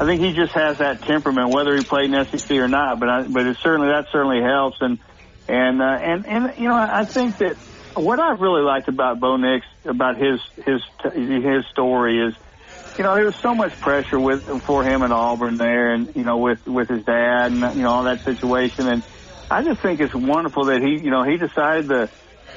I 0.00 0.06
think 0.06 0.20
he 0.22 0.32
just 0.34 0.52
has 0.54 0.78
that 0.78 1.02
temperament, 1.06 1.50
whether 1.50 1.76
he 1.76 1.84
played 1.84 2.10
in 2.10 2.26
SEC 2.30 2.50
or 2.50 2.68
not. 2.68 2.98
But 2.98 3.08
I, 3.08 3.22
but 3.28 3.46
it 3.46 3.56
certainly 3.62 3.88
that 3.88 4.06
certainly 4.12 4.42
helps, 4.42 4.78
and 4.80 4.98
and 5.46 5.80
uh, 5.80 5.84
and 5.84 6.26
and 6.26 6.58
you 6.58 6.68
know 6.68 6.74
I 6.74 7.04
think 7.12 7.38
that 7.38 7.56
what 7.94 8.20
I've 8.20 8.40
really 8.40 8.62
liked 8.62 8.88
about 8.88 9.20
Bo 9.20 9.36
Nix 9.36 9.64
about 9.84 10.16
his 10.16 10.40
his 10.64 10.80
his 11.14 11.64
story 11.70 12.28
is 12.28 12.34
you 12.98 13.04
know, 13.04 13.14
there 13.14 13.26
was 13.26 13.34
so 13.42 13.54
much 13.54 13.78
pressure 13.80 14.18
with 14.18 14.44
for 14.66 14.84
him 14.84 15.02
at 15.02 15.12
Auburn 15.12 15.58
there, 15.58 15.92
and 15.92 16.14
you 16.14 16.24
know, 16.24 16.38
with 16.38 16.66
with 16.66 16.88
his 16.88 17.04
dad 17.04 17.52
and 17.52 17.60
you 17.76 17.82
know 17.82 17.90
all 17.90 18.04
that 18.04 18.24
situation. 18.24 18.86
And 18.86 19.04
I 19.50 19.62
just 19.62 19.82
think 19.82 20.00
it's 20.00 20.14
wonderful 20.14 20.66
that 20.66 20.80
he, 20.82 21.04
you 21.04 21.10
know, 21.10 21.22
he 21.22 21.36
decided 21.36 21.88
to 21.88 22.10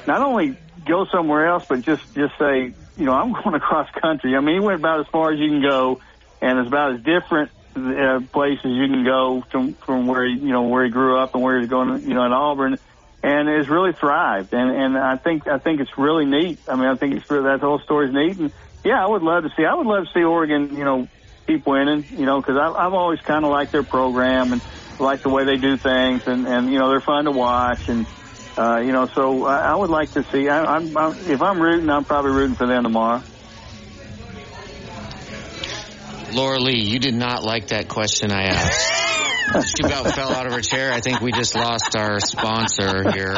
not 0.06 0.22
only 0.22 0.56
go 0.86 1.04
somewhere 1.12 1.46
else, 1.46 1.64
but 1.68 1.82
just 1.82 2.02
just 2.14 2.32
say, 2.38 2.74
you 2.96 3.04
know, 3.04 3.12
I'm 3.12 3.32
going 3.44 3.54
across 3.54 3.88
country. 4.00 4.34
I 4.34 4.40
mean, 4.40 4.54
he 4.54 4.60
went 4.60 4.78
about 4.78 5.00
as 5.00 5.06
far 5.12 5.32
as 5.32 5.38
you 5.38 5.48
can 5.48 5.62
go, 5.62 6.00
and 6.40 6.58
it's 6.58 6.68
about 6.68 6.94
as 6.94 7.00
different 7.02 7.50
uh, 7.76 8.20
places 8.32 8.64
you 8.64 8.88
can 8.88 9.04
go 9.04 9.44
from 9.50 9.74
from 9.74 10.06
where 10.06 10.24
he, 10.26 10.32
you 10.34 10.52
know 10.52 10.62
where 10.62 10.84
he 10.84 10.90
grew 10.90 11.18
up 11.18 11.34
and 11.34 11.42
where 11.42 11.60
he's 11.60 11.68
going, 11.68 12.02
you 12.02 12.14
know, 12.14 12.24
in 12.24 12.32
Auburn. 12.32 12.78
And 13.22 13.50
has 13.50 13.68
really 13.68 13.92
thrived, 13.92 14.54
and 14.54 14.70
and 14.70 14.96
I 14.96 15.18
think 15.18 15.46
I 15.46 15.58
think 15.58 15.82
it's 15.82 15.90
really 15.98 16.24
neat. 16.24 16.58
I 16.66 16.74
mean, 16.74 16.86
I 16.86 16.96
think 16.96 17.16
it's 17.16 17.28
that 17.28 17.58
whole 17.60 17.78
story's 17.80 18.14
neat, 18.14 18.38
and 18.38 18.50
yeah, 18.84 19.02
I 19.02 19.06
would 19.06 19.22
love 19.22 19.44
to 19.44 19.50
see. 19.56 19.64
I 19.64 19.74
would 19.74 19.86
love 19.86 20.04
to 20.04 20.10
see 20.14 20.24
Oregon, 20.24 20.76
you 20.76 20.84
know, 20.84 21.08
keep 21.46 21.66
winning, 21.66 22.06
you 22.18 22.26
know, 22.26 22.40
because 22.40 22.56
I've, 22.56 22.92
always 22.92 23.18
kind 23.26 23.44
of 23.44 23.50
liked 23.50 23.72
their 23.72 23.84
program 23.84 24.52
and 24.52 24.62
like 24.98 25.22
the 25.22 25.30
way 25.30 25.44
they 25.44 25.56
do 25.56 25.78
things, 25.78 26.22
and 26.26 26.46
and 26.46 26.70
you 26.70 26.78
know 26.78 26.90
they're 26.90 27.04
fun 27.04 27.24
to 27.24 27.32
watch, 27.32 27.80
and 27.88 28.06
uh, 28.56 28.78
you 28.80 28.92
know, 28.92 29.08
so 29.14 29.46
I, 29.46 29.72
I 29.72 29.74
would 29.74 29.90
like 29.90 30.12
to 30.12 30.22
see. 30.32 30.48
I, 30.48 30.76
I'm, 30.76 30.96
I'm 30.96 31.26
if 31.26 31.40
I'm 31.40 31.60
rooting, 31.60 31.88
I'm 31.88 32.04
probably 32.04 32.32
rooting 32.32 32.56
for 32.56 32.66
them 32.66 32.82
tomorrow. 32.84 33.24
Laura 36.32 36.60
Lee, 36.60 36.80
you 36.80 36.98
did 36.98 37.14
not 37.14 37.42
like 37.42 37.68
that 37.68 37.88
question 37.88 38.30
I 38.30 38.44
asked. 38.44 38.99
She 39.50 39.82
about 39.84 40.14
fell 40.14 40.32
out 40.32 40.46
of 40.46 40.52
her 40.52 40.60
chair. 40.60 40.92
I 40.92 41.00
think 41.00 41.20
we 41.20 41.32
just 41.32 41.54
lost 41.54 41.96
our 41.96 42.20
sponsor 42.20 43.10
here 43.12 43.36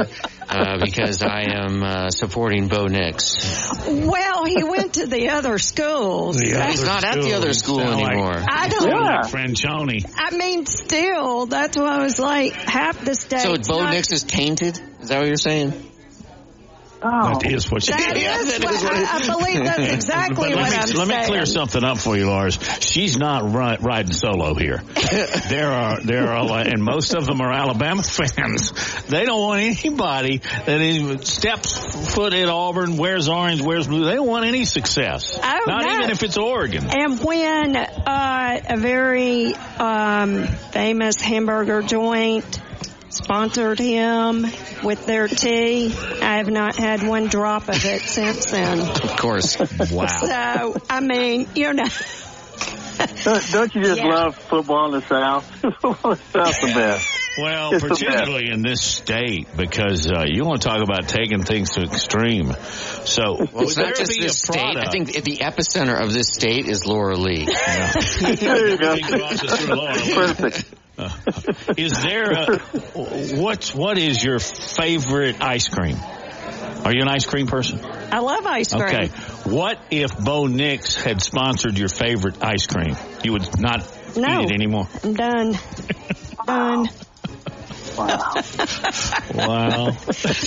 uh, 0.48 0.78
because 0.84 1.22
I 1.22 1.44
am 1.54 1.82
uh, 1.82 2.10
supporting 2.10 2.68
Bo 2.68 2.86
Nix. 2.86 3.34
Well, 3.86 4.44
he 4.44 4.62
went 4.62 4.94
to 4.94 5.06
the 5.06 5.30
other 5.30 5.58
schools. 5.58 6.40
He's 6.40 6.84
not 6.84 7.04
at 7.04 7.22
the 7.22 7.34
other 7.34 7.54
school 7.54 7.80
anymore. 7.80 8.34
I 8.36 8.68
don't. 8.68 8.90
Like 8.90 9.30
Franchione. 9.30 10.04
I 10.16 10.36
mean, 10.36 10.66
still, 10.66 11.46
that's 11.46 11.76
why 11.76 11.96
I 11.98 12.02
was 12.02 12.18
like, 12.18 12.52
half 12.52 13.02
the 13.02 13.14
states. 13.14 13.44
So 13.44 13.56
Bo 13.56 13.82
not- 13.82 13.94
Nix 13.94 14.12
is 14.12 14.22
tainted? 14.22 14.78
Is 15.00 15.08
that 15.08 15.18
what 15.18 15.26
you're 15.26 15.36
saying? 15.36 15.91
Oh, 17.04 17.40
That 17.40 17.50
is 17.50 17.70
what 17.70 17.86
you 17.88 17.94
that 17.94 18.16
is 18.16 18.60
what, 18.62 18.94
I, 18.94 19.16
I 19.16 19.26
believe 19.26 19.64
that's 19.64 19.92
exactly 19.92 20.54
what 20.54 20.70
let 20.70 20.72
I'm 20.72 20.88
me, 20.88 20.94
let 20.94 21.08
me 21.08 21.26
clear 21.26 21.46
something 21.46 21.82
up 21.82 21.98
for 21.98 22.16
you, 22.16 22.28
Lars. 22.28 22.58
She's 22.80 23.18
not 23.18 23.42
ri- 23.52 23.78
riding 23.80 24.12
solo 24.12 24.54
here. 24.54 24.78
there 25.48 25.72
are 25.72 26.00
there 26.00 26.28
are 26.28 26.60
and 26.60 26.82
most 26.82 27.14
of 27.14 27.26
them 27.26 27.40
are 27.40 27.52
Alabama 27.52 28.02
fans. 28.04 28.72
They 29.06 29.24
don't 29.24 29.40
want 29.40 29.62
anybody 29.62 30.38
that 30.38 30.80
is, 30.80 31.28
steps 31.28 32.14
foot 32.14 32.34
in 32.34 32.48
Auburn, 32.48 32.96
wears 32.96 33.28
orange, 33.28 33.62
wears 33.62 33.88
blue. 33.88 34.04
They 34.04 34.14
don't 34.14 34.28
want 34.28 34.46
any 34.46 34.64
success. 34.64 35.38
Oh, 35.42 35.64
not 35.66 35.84
no. 35.84 35.94
even 35.94 36.10
if 36.10 36.22
it's 36.22 36.38
Oregon. 36.38 36.86
And 36.88 37.18
when 37.20 37.76
uh, 37.76 38.60
a 38.68 38.76
very 38.76 39.54
um, 39.54 40.46
famous 40.46 41.20
hamburger 41.20 41.82
joint 41.82 42.60
sponsored 43.12 43.78
him 43.78 44.46
with 44.82 45.06
their 45.06 45.28
tea. 45.28 45.94
I 46.22 46.38
have 46.38 46.48
not 46.50 46.76
had 46.76 47.06
one 47.06 47.26
drop 47.28 47.68
of 47.68 47.84
it 47.84 48.02
since 48.02 48.46
then. 48.50 48.80
Of 48.80 49.16
course. 49.16 49.56
Wow. 49.92 50.06
So, 50.06 50.76
I 50.88 51.00
mean, 51.00 51.48
you 51.54 51.72
know. 51.74 51.84
Don't, 53.24 53.50
don't 53.50 53.74
you 53.74 53.82
just 53.82 53.96
Yeah. 54.02 54.06
love 54.06 54.36
football 54.36 54.86
in 54.94 55.00
the 55.00 55.06
South? 55.06 55.44
Football 55.60 56.12
in 56.12 56.18
the 56.18 56.44
South's 56.44 56.60
the 56.60 56.66
best. 56.74 57.18
Well, 57.38 57.74
It's 57.74 57.82
particularly 57.84 58.50
in 58.50 58.62
this 58.62 58.82
state, 58.82 59.48
because 59.56 60.06
uh, 60.10 60.24
you 60.26 60.44
want 60.44 60.62
to 60.62 60.68
talk 60.68 60.82
about 60.82 61.08
taking 61.08 61.42
things 61.42 61.70
to 61.72 61.82
extreme. 61.82 62.52
So, 63.04 63.36
Well, 63.52 63.64
it's 63.64 63.76
not 63.76 63.84
there 63.86 63.94
just 63.94 64.12
be 64.12 64.20
this 64.20 64.44
a 64.44 64.52
state. 64.52 64.76
I 64.76 64.90
think 64.90 65.12
the 65.12 65.38
epicenter 65.38 66.00
of 66.00 66.12
this 66.12 66.28
state 66.28 66.66
is 66.68 66.86
Laura 66.86 67.16
Lee. 67.16 67.46
there 67.46 68.68
you 68.68 68.78
go. 68.78 68.94
He 68.96 69.02
crosses 69.02 69.52
through 69.60 69.74
Laura 69.74 69.94
Lee. 69.94 70.14
Perfect. 70.14 70.64
Uh, 70.98 71.08
is 71.76 72.02
there 72.02 72.30
a, 72.32 72.58
what's 73.40 73.74
what 73.74 73.96
is 73.98 74.22
your 74.22 74.38
favorite 74.38 75.42
ice 75.42 75.68
cream? 75.68 75.96
Are 76.84 76.92
you 76.92 77.00
an 77.02 77.08
ice 77.08 77.26
cream 77.26 77.46
person? 77.46 77.80
I 77.84 78.18
love 78.18 78.44
ice 78.44 78.72
cream. 78.72 78.82
Okay. 78.82 79.06
What 79.48 79.78
if 79.90 80.16
Bo 80.18 80.46
Nix 80.46 80.94
had 80.96 81.22
sponsored 81.22 81.78
your 81.78 81.88
favorite 81.88 82.42
ice 82.44 82.66
cream? 82.66 82.96
You 83.24 83.32
would 83.32 83.60
not 83.60 83.88
No. 84.16 84.40
eat 84.42 84.50
it 84.50 84.52
anymore. 84.52 84.88
I'm 85.02 85.14
done. 85.14 85.52
done. 86.46 86.88
Wow. 87.96 88.34
Wow. 89.34 89.84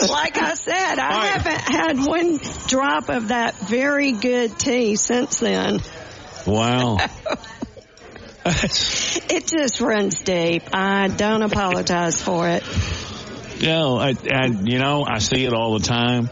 like 0.10 0.38
I 0.38 0.54
said, 0.56 1.00
I 1.00 1.28
haven't 1.28 1.62
had 1.62 2.06
one 2.06 2.40
drop 2.68 3.10
of 3.10 3.30
that 3.30 3.56
very 3.56 4.12
good 4.12 4.58
tea 4.60 4.96
since 4.96 5.40
then. 5.40 5.80
Wow. 6.46 6.98
It 8.46 9.48
just 9.48 9.82
runs 9.82 10.22
deep. 10.22 10.64
I 10.72 11.08
don't 11.08 11.42
apologize 11.42 12.22
for 12.22 12.48
it. 12.48 12.64
Know, 13.62 13.98
I, 13.98 14.14
I, 14.32 14.46
you 14.48 14.78
know, 14.78 15.04
I 15.08 15.18
see 15.18 15.46
it 15.46 15.54
all 15.54 15.80
the 15.80 15.86
time. 15.86 16.30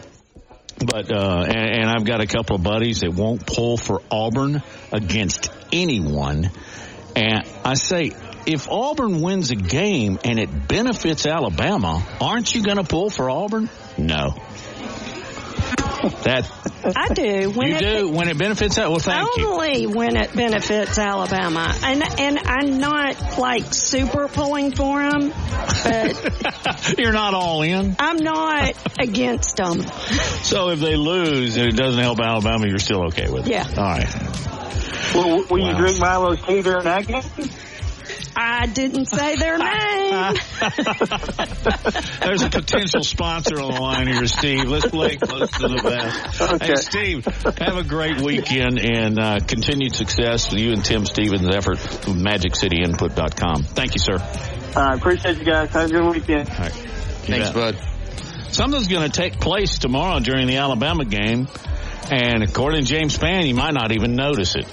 But 0.78 1.10
uh, 1.10 1.44
and, 1.46 1.80
and 1.80 1.90
I've 1.90 2.04
got 2.04 2.20
a 2.20 2.26
couple 2.26 2.56
of 2.56 2.62
buddies 2.62 3.00
that 3.00 3.12
won't 3.12 3.46
pull 3.46 3.76
for 3.76 4.02
Auburn 4.10 4.62
against 4.92 5.50
anyone. 5.72 6.50
And 7.16 7.48
I 7.64 7.74
say, 7.74 8.12
if 8.46 8.68
Auburn 8.68 9.20
wins 9.20 9.50
a 9.50 9.56
game 9.56 10.18
and 10.24 10.38
it 10.38 10.68
benefits 10.68 11.26
Alabama, 11.26 12.04
aren't 12.20 12.54
you 12.54 12.62
going 12.62 12.76
to 12.76 12.84
pull 12.84 13.08
for 13.10 13.30
Auburn? 13.30 13.70
No. 13.96 14.34
That 16.24 16.50
I 16.96 17.08
do. 17.14 17.50
When 17.50 17.68
you 17.68 17.76
it, 17.76 17.80
do 17.80 18.08
when 18.08 18.28
it 18.28 18.36
benefits. 18.36 18.76
Well, 18.76 18.98
thank 18.98 19.36
you. 19.36 19.48
Only 19.48 19.86
when 19.86 20.16
it 20.16 20.34
benefits 20.34 20.98
Alabama, 20.98 21.74
and 21.82 22.02
and 22.20 22.38
I'm 22.38 22.78
not 22.78 23.38
like 23.38 23.72
super 23.72 24.28
pulling 24.28 24.72
for 24.74 24.98
them, 25.08 25.28
but 25.84 26.94
You're 26.98 27.12
not 27.12 27.34
all 27.34 27.62
in. 27.62 27.96
I'm 27.98 28.18
not 28.18 28.74
against 28.98 29.56
them. 29.56 29.82
So 30.42 30.70
if 30.70 30.80
they 30.80 30.96
lose 30.96 31.56
and 31.56 31.66
it 31.68 31.76
doesn't 31.76 32.00
help 32.00 32.20
Alabama, 32.20 32.66
you're 32.66 32.78
still 32.78 33.06
okay 33.06 33.30
with 33.30 33.46
it. 33.46 33.52
Yeah. 33.52 33.66
All 33.76 33.84
right. 33.84 35.14
Will, 35.14 35.44
will 35.48 35.60
Wow. 35.62 35.70
you 35.70 35.76
drink 35.76 35.98
Milo's 36.00 36.42
tea 36.42 36.62
during 36.62 36.84
that 36.84 37.06
game? 37.06 37.22
I 38.36 38.66
didn't 38.66 39.06
say 39.06 39.36
their 39.36 39.58
name. 39.58 40.34
There's 42.20 42.42
a 42.42 42.50
potential 42.50 43.02
sponsor 43.02 43.60
on 43.60 43.72
the 43.74 43.80
line 43.80 44.06
here, 44.06 44.26
Steve. 44.26 44.64
Let's 44.64 44.86
play 44.86 45.16
close 45.16 45.50
to 45.52 45.68
the 45.68 45.80
vest. 45.82 46.42
Okay. 46.42 46.66
Hey, 46.66 46.74
Steve, 46.76 47.24
have 47.58 47.76
a 47.76 47.84
great 47.84 48.20
weekend 48.20 48.78
and 48.78 49.18
uh, 49.18 49.38
continued 49.40 49.94
success 49.94 50.50
with 50.50 50.60
you 50.60 50.72
and 50.72 50.84
Tim 50.84 51.06
Stevens' 51.06 51.54
effort 51.54 51.78
with 52.06 52.16
MagicCityImpact.com. 52.16 53.62
Thank 53.64 53.94
you, 53.94 54.00
sir. 54.00 54.18
I 54.76 54.94
appreciate 54.94 55.38
you 55.38 55.44
guys. 55.44 55.70
Have 55.70 55.90
a 55.90 55.92
good 55.92 56.10
weekend. 56.10 56.50
All 56.50 56.56
right. 56.58 56.72
Thanks, 56.72 57.50
bet. 57.50 57.74
bud. 57.76 58.52
Something's 58.52 58.88
going 58.88 59.10
to 59.10 59.20
take 59.20 59.40
place 59.40 59.78
tomorrow 59.78 60.20
during 60.20 60.46
the 60.46 60.56
Alabama 60.58 61.04
game, 61.04 61.48
and 62.10 62.42
according 62.42 62.82
to 62.82 62.86
James 62.86 63.16
Spann, 63.16 63.46
you 63.48 63.54
might 63.54 63.74
not 63.74 63.92
even 63.92 64.14
notice 64.14 64.54
it. 64.54 64.66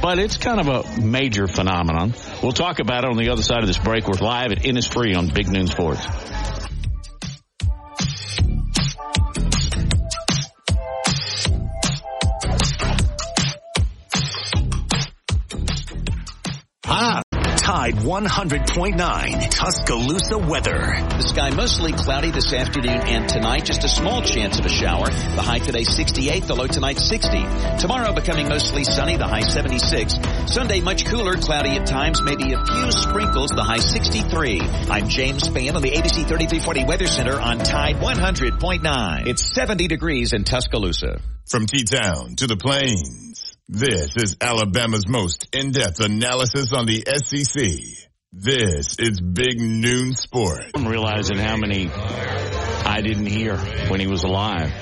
But 0.00 0.18
it's 0.18 0.36
kind 0.36 0.60
of 0.60 0.68
a 0.68 1.00
major 1.00 1.46
phenomenon. 1.46 2.14
We'll 2.42 2.52
talk 2.52 2.78
about 2.78 3.04
it 3.04 3.10
on 3.10 3.16
the 3.16 3.30
other 3.30 3.42
side 3.42 3.60
of 3.60 3.66
this 3.66 3.78
break. 3.78 4.06
We're 4.06 4.14
live 4.24 4.52
at 4.52 4.58
Innisfree 4.58 5.16
on 5.16 5.28
Big 5.28 5.48
Noon 5.48 5.66
Sports. 5.66 6.06
Ah, 16.88 17.20
Tide 17.66 17.96
100.9 17.96 19.50
Tuscaloosa 19.50 20.38
weather. 20.38 21.02
The 21.16 21.22
sky 21.22 21.50
mostly 21.50 21.90
cloudy 21.90 22.30
this 22.30 22.52
afternoon 22.52 23.00
and 23.00 23.28
tonight. 23.28 23.64
Just 23.64 23.82
a 23.82 23.88
small 23.88 24.22
chance 24.22 24.60
of 24.60 24.66
a 24.66 24.68
shower. 24.68 25.06
The 25.06 25.42
high 25.42 25.58
today 25.58 25.82
68, 25.82 26.44
the 26.44 26.54
low 26.54 26.68
tonight 26.68 26.96
60. 26.96 27.44
Tomorrow 27.80 28.12
becoming 28.12 28.48
mostly 28.48 28.84
sunny, 28.84 29.16
the 29.16 29.26
high 29.26 29.40
76. 29.40 30.14
Sunday 30.46 30.80
much 30.80 31.06
cooler, 31.06 31.34
cloudy 31.34 31.70
at 31.70 31.88
times, 31.88 32.22
maybe 32.22 32.52
a 32.52 32.64
few 32.64 32.92
sprinkles, 32.92 33.50
the 33.50 33.64
high 33.64 33.78
63. 33.78 34.60
I'm 34.88 35.08
James 35.08 35.48
Spann 35.48 35.74
on 35.74 35.82
the 35.82 35.90
ABC 35.90 36.22
3340 36.22 36.84
Weather 36.84 37.08
Center 37.08 37.40
on 37.40 37.58
Tide 37.58 37.96
100.9. 37.96 39.26
It's 39.26 39.42
70 39.56 39.88
degrees 39.88 40.32
in 40.32 40.44
Tuscaloosa. 40.44 41.20
From 41.46 41.66
T-Town 41.66 42.36
to 42.36 42.46
the 42.46 42.56
Plains, 42.56 43.25
this 43.68 44.16
is 44.16 44.36
Alabama's 44.40 45.08
most 45.08 45.48
in-depth 45.52 45.98
analysis 46.00 46.72
on 46.72 46.86
the 46.86 47.02
SEC. 47.04 48.06
This 48.32 48.96
is 48.98 49.20
Big 49.20 49.60
Noon 49.60 50.12
Sport. 50.12 50.70
I'm 50.74 50.86
realizing 50.86 51.38
how 51.38 51.56
many 51.56 51.90
I 51.90 53.00
didn't 53.02 53.26
hear 53.26 53.56
when 53.56 53.98
he 53.98 54.06
was 54.06 54.22
alive 54.22 54.72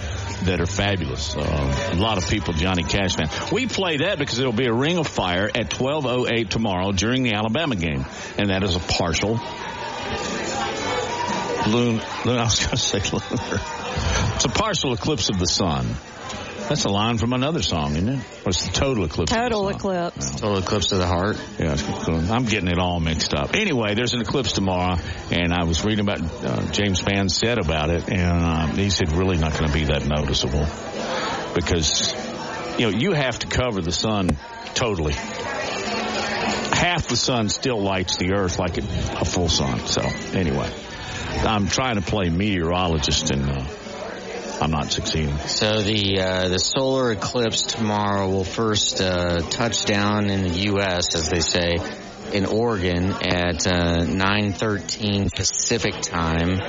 that 0.45 0.61
are 0.61 0.67
fabulous. 0.67 1.35
Uh, 1.35 1.93
a 1.93 1.97
lot 1.97 2.19
of 2.19 2.29
people, 2.29 2.53
Johnny 2.53 2.83
Cash 2.83 3.17
fan. 3.17 3.31
We 3.53 3.67
play 3.67 3.99
that 3.99 4.19
because 4.19 4.39
it'll 4.39 4.53
be 4.53 4.67
a 4.67 4.75
ring 4.75 4.99
of 4.99 5.07
fire 5.07 5.51
at 5.55 5.71
12:08 5.71 6.51
tomorrow 6.51 6.93
during 6.93 7.23
the 7.23 7.33
Alabama 7.33 7.77
game, 7.77 8.05
and 8.37 8.51
that 8.51 8.63
is 8.63 8.77
a 8.77 8.81
partial. 8.81 9.41
Loon, 11.71 12.01
I 12.27 12.45
was 12.45 12.59
going 12.59 12.71
to 12.71 12.77
say 12.77 12.99
lunar. 12.99 13.63
It's 14.35 14.45
a 14.45 14.51
partial 14.51 14.93
eclipse 14.93 15.31
of 15.31 15.39
the 15.39 15.47
sun. 15.47 15.97
That's 16.69 16.85
a 16.85 16.89
line 16.89 17.19
from 17.19 17.35
another 17.35 17.61
song, 17.61 17.93
isn't 17.95 18.09
it? 18.09 18.19
What's 18.43 18.65
the 18.67 18.73
total 18.73 19.05
eclipse. 19.05 19.31
of 19.31 19.37
the 19.37 19.43
Total 19.43 19.65
sun. 19.65 19.75
eclipse. 19.75 20.31
Total 20.41 20.59
eclipse 20.59 20.93
of 20.93 20.99
the 20.99 21.07
heart. 21.07 21.39
Yeah. 21.59 21.77
I'm 22.33 22.45
getting 22.47 22.69
it 22.69 22.79
all 22.79 23.01
mixed 23.01 23.35
up. 23.35 23.55
Anyway, 23.55 23.95
there's 23.95 24.15
an 24.15 24.23
eclipse 24.23 24.53
tomorrow, 24.53 24.97
and 25.31 25.53
I 25.53 25.65
was 25.65 25.85
reading 25.85 26.01
about 26.01 26.23
uh, 26.23 26.73
James 26.73 27.03
Spann 27.03 27.31
said 27.31 27.59
about 27.59 27.91
it, 27.91 28.09
and 28.09 28.43
uh, 28.45 28.67
he 28.69 28.89
said 28.89 29.11
really 29.13 29.37
not 29.37 29.53
going 29.53 29.67
to 29.67 29.73
be 29.73 29.85
that 29.85 30.07
noticeable 30.07 30.67
because 31.55 32.15
you 32.79 32.91
know 32.91 32.99
you 32.99 33.13
have 33.13 33.39
to 33.41 33.47
cover 33.47 33.83
the 33.83 33.93
sun 33.93 34.31
totally. 34.75 35.13
Half 36.73 37.09
the 37.09 37.17
sun 37.17 37.49
still 37.51 37.81
lights 37.83 38.17
the 38.17 38.33
earth 38.35 38.59
like 38.59 38.79
a 38.79 39.25
full 39.25 39.49
sun. 39.49 39.81
So 39.87 40.03
anyway, 40.33 40.71
I'm 41.43 41.69
trying 41.69 41.97
to 41.97 42.03
play 42.03 42.31
meteorologist, 42.31 43.31
and 43.31 43.49
uh, 43.51 43.65
I'm 44.61 44.71
not 44.71 44.93
succeeding. 44.93 45.37
So 45.39 45.83
the 45.83 46.21
uh, 46.21 46.49
the 46.49 46.59
solar 46.59 47.13
eclipse 47.13 47.63
tomorrow 47.63 48.31
will 48.31 48.45
first 48.45 49.01
uh, 49.01 49.41
touch 49.41 49.85
down 49.85 50.31
in 50.31 50.43
the 50.43 50.59
U.S. 50.71 51.15
as 51.15 51.29
they 51.29 51.41
say 51.41 51.77
in 52.33 52.47
Oregon 52.47 53.13
at 53.13 53.67
uh, 53.67 54.05
9:13 54.05 55.35
Pacific 55.35 56.01
time. 56.01 56.61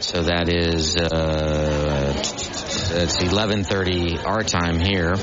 So 0.00 0.22
that 0.22 0.48
is 0.48 0.96
uh, 0.96 2.12
that's 2.12 3.16
11:30 3.16 4.26
our 4.26 4.42
time 4.42 4.78
here. 4.78 5.14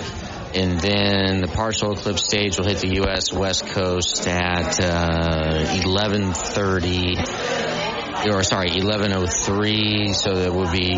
And 0.56 0.80
then 0.80 1.42
the 1.42 1.48
partial 1.48 1.94
eclipse 1.94 2.26
stage 2.26 2.60
will 2.60 2.68
hit 2.68 2.78
the 2.78 2.98
U.S. 2.98 3.34
West 3.34 3.66
Coast 3.68 4.28
at 4.28 4.80
uh, 4.80 5.66
11:30 5.84 7.83
or 8.26 8.44
sorry, 8.44 8.70
1103. 8.72 10.14
So 10.14 10.36
that 10.36 10.54
would 10.54 10.72
be, 10.72 10.94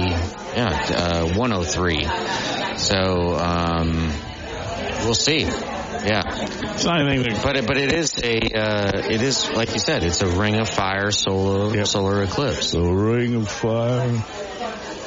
yeah, 0.55 1.23
uh, 1.23 1.33
103. 1.35 2.05
So, 2.77 3.35
um, 3.35 4.11
we'll 5.03 5.15
see. 5.15 5.41
Yeah. 5.41 6.21
It's 6.25 6.85
not 6.85 7.01
anything. 7.07 7.37
But 7.41 7.57
it, 7.57 7.67
but 7.67 7.77
it 7.77 7.91
is 7.91 8.13
a, 8.23 8.37
uh, 8.53 9.01
it 9.09 9.21
is, 9.21 9.49
like 9.49 9.73
you 9.73 9.79
said, 9.79 10.03
it's 10.03 10.21
a 10.21 10.27
ring 10.27 10.55
of 10.55 10.69
fire 10.69 11.11
solar, 11.11 11.83
solar 11.85 12.23
eclipse. 12.23 12.71
The 12.71 12.81
ring 12.81 13.35
of 13.35 13.49
fire. 13.49 14.09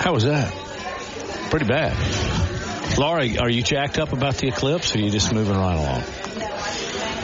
How 0.00 0.12
was 0.12 0.24
that? 0.24 0.52
Pretty 1.50 1.66
bad. 1.66 1.96
Laura, 2.98 3.28
are 3.38 3.50
you 3.50 3.62
jacked 3.62 3.98
up 3.98 4.12
about 4.12 4.36
the 4.38 4.48
eclipse 4.48 4.94
or 4.94 4.98
are 4.98 5.02
you 5.02 5.10
just 5.10 5.32
moving 5.32 5.56
right 5.56 5.76
along? 5.76 6.02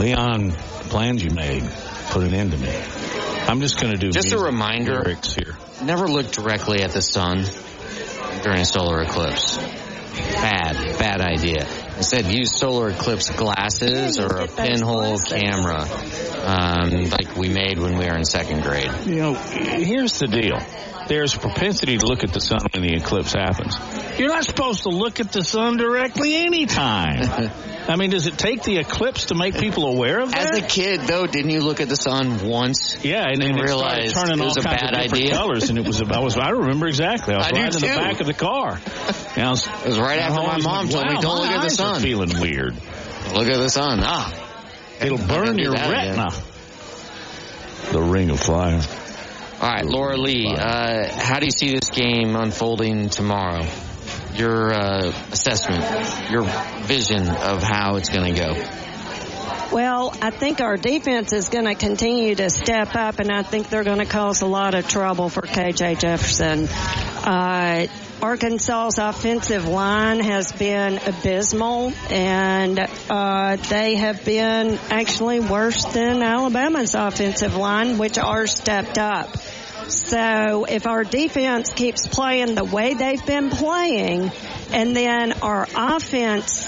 Leon, 0.00 0.52
plans 0.88 1.22
you 1.22 1.30
made 1.30 1.64
put 2.10 2.22
an 2.22 2.32
end 2.34 2.52
to 2.52 2.58
me. 2.58 2.72
I'm 3.48 3.60
just 3.60 3.80
going 3.80 3.92
to 3.94 3.98
do 3.98 4.10
Just 4.10 4.32
a 4.32 4.38
reminder. 4.38 5.00
lyrics 5.02 5.32
here. 5.34 5.56
Never 5.82 6.06
look 6.06 6.30
directly 6.30 6.82
at 6.82 6.90
the 6.90 7.00
sun 7.00 7.44
during 8.42 8.60
a 8.60 8.66
solar 8.66 9.00
eclipse. 9.00 9.56
Bad, 9.56 10.98
bad 10.98 11.20
idea. 11.22 11.66
Instead, 11.96 12.26
use 12.26 12.54
solar 12.54 12.90
eclipse 12.90 13.30
glasses 13.30 14.18
or 14.18 14.36
a 14.40 14.48
pinhole 14.48 15.18
camera, 15.18 15.80
um, 16.44 17.08
like 17.08 17.36
we 17.36 17.48
made 17.48 17.78
when 17.78 17.96
we 17.96 18.04
were 18.04 18.16
in 18.16 18.24
second 18.24 18.62
grade. 18.62 18.90
You 19.06 19.16
know, 19.16 19.34
here's 19.34 20.18
the 20.18 20.26
deal. 20.26 20.58
There's 21.08 21.34
a 21.34 21.38
propensity 21.38 21.96
to 21.96 22.06
look 22.06 22.24
at 22.24 22.34
the 22.34 22.40
sun 22.40 22.60
when 22.74 22.82
the 22.82 22.94
eclipse 22.96 23.32
happens. 23.32 23.76
You're 24.18 24.28
not 24.28 24.44
supposed 24.44 24.82
to 24.82 24.90
look 24.90 25.20
at 25.20 25.32
the 25.32 25.42
sun 25.42 25.78
directly 25.78 26.34
anytime. 26.36 27.50
I 27.88 27.96
mean, 27.96 28.10
does 28.10 28.26
it 28.26 28.36
take 28.36 28.62
the 28.64 28.76
eclipse 28.76 29.26
to 29.26 29.34
make 29.34 29.56
people 29.58 29.86
aware 29.86 30.20
of 30.20 30.30
that? 30.32 30.52
As 30.54 30.58
a 30.58 30.62
kid, 30.66 31.00
though, 31.02 31.26
didn't 31.26 31.50
you 31.50 31.62
look 31.62 31.80
at 31.80 31.88
the 31.88 31.96
sun 31.96 32.46
once? 32.46 33.02
Yeah, 33.02 33.24
and 33.26 33.42
and 33.42 33.58
it 33.58 33.66
turning 33.66 34.38
it 34.38 34.44
was 34.44 34.56
all 34.58 34.62
a 34.62 34.62
kinds 34.62 34.64
bad 34.64 34.94
of 34.94 35.00
different 35.00 35.14
idea. 35.14 35.34
colors, 35.34 35.70
and 35.70 35.78
it 35.78 35.86
was. 35.86 36.02
I 36.02 36.18
was. 36.20 36.36
I 36.36 36.50
remember 36.50 36.86
exactly. 36.86 37.32
I 37.34 37.38
was 37.38 37.46
I 37.46 37.50
right 37.52 37.74
in 37.74 37.80
the 37.80 37.86
back 37.86 38.20
of 38.20 38.26
the 38.26 38.34
car. 38.34 38.78
And 39.36 39.46
I 39.46 39.50
was, 39.50 39.66
It 39.66 39.86
was 39.88 39.98
right 39.98 40.18
after 40.18 40.42
my 40.42 40.58
mom 40.58 40.86
like, 40.86 40.92
told 40.92 41.06
me, 41.08 41.14
wow, 41.14 41.20
"Don't 41.20 41.38
look 41.38 41.50
at 41.50 41.62
the 41.62 41.70
sun." 41.70 42.02
Feeling 42.02 42.40
weird. 42.40 42.74
Look 43.32 43.46
at 43.48 43.58
the 43.58 43.70
sun. 43.70 44.00
Ah, 44.02 44.34
It'll 45.00 45.16
burn 45.18 45.58
your 45.58 45.72
that 45.72 45.88
again. 45.88 46.18
retina. 46.18 46.30
The 47.92 48.02
ring 48.02 48.30
of 48.30 48.40
fire. 48.40 48.80
All 49.60 49.68
right, 49.68 49.84
Laura 49.84 50.16
Lee, 50.16 50.54
uh, 50.56 51.08
how 51.18 51.38
do 51.40 51.46
you 51.46 51.50
see 51.50 51.72
this 51.74 51.90
game 51.90 52.36
unfolding 52.36 53.08
tomorrow? 53.08 53.64
Your 54.34 54.72
uh, 54.72 55.12
assessment, 55.32 56.30
your 56.30 56.44
vision 56.82 57.28
of 57.28 57.62
how 57.62 57.96
it's 57.96 58.08
going 58.08 58.34
to 58.34 58.40
go. 58.40 58.78
Well, 59.70 60.14
I 60.22 60.30
think 60.30 60.62
our 60.62 60.78
defense 60.78 61.34
is 61.34 61.50
going 61.50 61.66
to 61.66 61.74
continue 61.74 62.34
to 62.34 62.48
step 62.48 62.94
up, 62.94 63.18
and 63.18 63.30
I 63.30 63.42
think 63.42 63.68
they're 63.68 63.84
going 63.84 63.98
to 63.98 64.06
cause 64.06 64.40
a 64.40 64.46
lot 64.46 64.74
of 64.74 64.88
trouble 64.88 65.28
for 65.28 65.42
KJ 65.42 66.00
Jefferson. 66.00 66.68
Uh, 66.68 67.86
Arkansas's 68.22 68.98
offensive 68.98 69.68
line 69.68 70.20
has 70.20 70.50
been 70.52 70.98
abysmal, 71.06 71.92
and 72.10 72.80
uh, 73.10 73.56
they 73.56 73.96
have 73.96 74.24
been 74.24 74.78
actually 74.90 75.40
worse 75.40 75.84
than 75.84 76.22
Alabama's 76.22 76.94
offensive 76.94 77.54
line, 77.54 77.98
which 77.98 78.18
are 78.18 78.46
stepped 78.46 78.98
up. 78.98 79.28
So 79.88 80.64
if 80.64 80.86
our 80.86 81.02
defense 81.02 81.72
keeps 81.72 82.06
playing 82.06 82.54
the 82.54 82.64
way 82.64 82.94
they've 82.94 83.24
been 83.24 83.48
playing, 83.48 84.30
and 84.70 84.94
then 84.94 85.32
our 85.40 85.66
offense, 85.74 86.66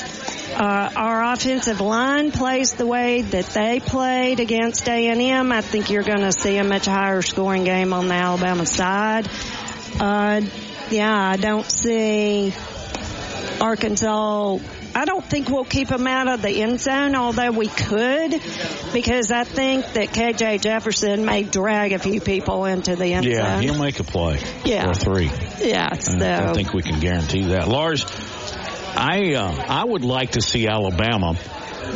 uh, 0.55 0.91
our 0.97 1.33
offensive 1.33 1.81
line 1.81 2.33
plays 2.33 2.73
the 2.73 2.87
way 2.87 3.21
that 3.21 3.47
they 3.47 3.79
played 3.79 4.41
against 4.41 4.89
A&M, 4.89 5.53
I 5.53 5.61
think 5.61 5.91
you're 5.91 6.03
going 6.03 6.21
to 6.21 6.33
see 6.33 6.57
a 6.57 6.65
much 6.65 6.87
higher 6.87 7.21
scoring 7.21 7.65
game 7.65 7.93
on 7.93 8.09
the 8.09 8.15
Alabama 8.15 8.65
side. 8.65 9.29
Uh, 10.01 10.41
yeah, 10.91 11.31
I 11.31 11.37
don't 11.37 11.71
see 11.71 12.55
Arkansas. 13.61 14.59
I 14.95 15.05
don't 15.05 15.25
think 15.25 15.49
we'll 15.49 15.65
keep 15.65 15.89
them 15.89 16.07
out 16.07 16.29
of 16.29 16.43
the 16.43 16.63
end 16.63 16.81
zone, 16.81 17.15
although 17.15 17.51
we 17.51 17.69
could, 17.69 18.41
because 18.93 19.31
I 19.31 19.45
think 19.45 19.85
that 19.93 20.09
KJ 20.09 20.61
Jefferson 20.63 21.25
may 21.25 21.45
drag 21.45 21.93
a 21.93 21.99
few 21.99 22.21
people 22.21 22.65
into 22.65 22.97
the 22.97 23.15
end 23.15 23.25
Yeah, 23.27 23.37
zone. 23.37 23.63
Yeah, 23.63 23.73
he'll 23.73 23.83
make 23.83 24.01
a 24.01 24.05
play. 24.05 24.41
Yeah. 24.65 24.89
Or 24.89 24.95
three. 24.95 25.31
Yeah, 25.59 25.89
I 25.93 25.99
so 25.99 26.19
don't 26.19 26.55
think 26.55 26.73
we 26.73 26.83
can 26.83 26.99
guarantee 27.01 27.45
that. 27.49 27.69
Lars, 27.69 28.05
I 28.97 29.35
uh, 29.35 29.65
I 29.69 29.85
would 29.85 30.05
like 30.05 30.33
to 30.33 30.43
see 30.43 30.67
Alabama. 30.67 31.37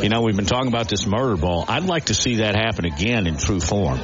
You 0.01 0.09
know, 0.09 0.21
we've 0.21 0.35
been 0.35 0.45
talking 0.45 0.67
about 0.67 0.89
this 0.89 1.05
murder 1.05 1.37
ball. 1.37 1.63
I'd 1.67 1.85
like 1.85 2.05
to 2.05 2.13
see 2.13 2.37
that 2.37 2.55
happen 2.55 2.85
again 2.85 3.27
in 3.27 3.37
true 3.37 3.61
form. 3.61 3.99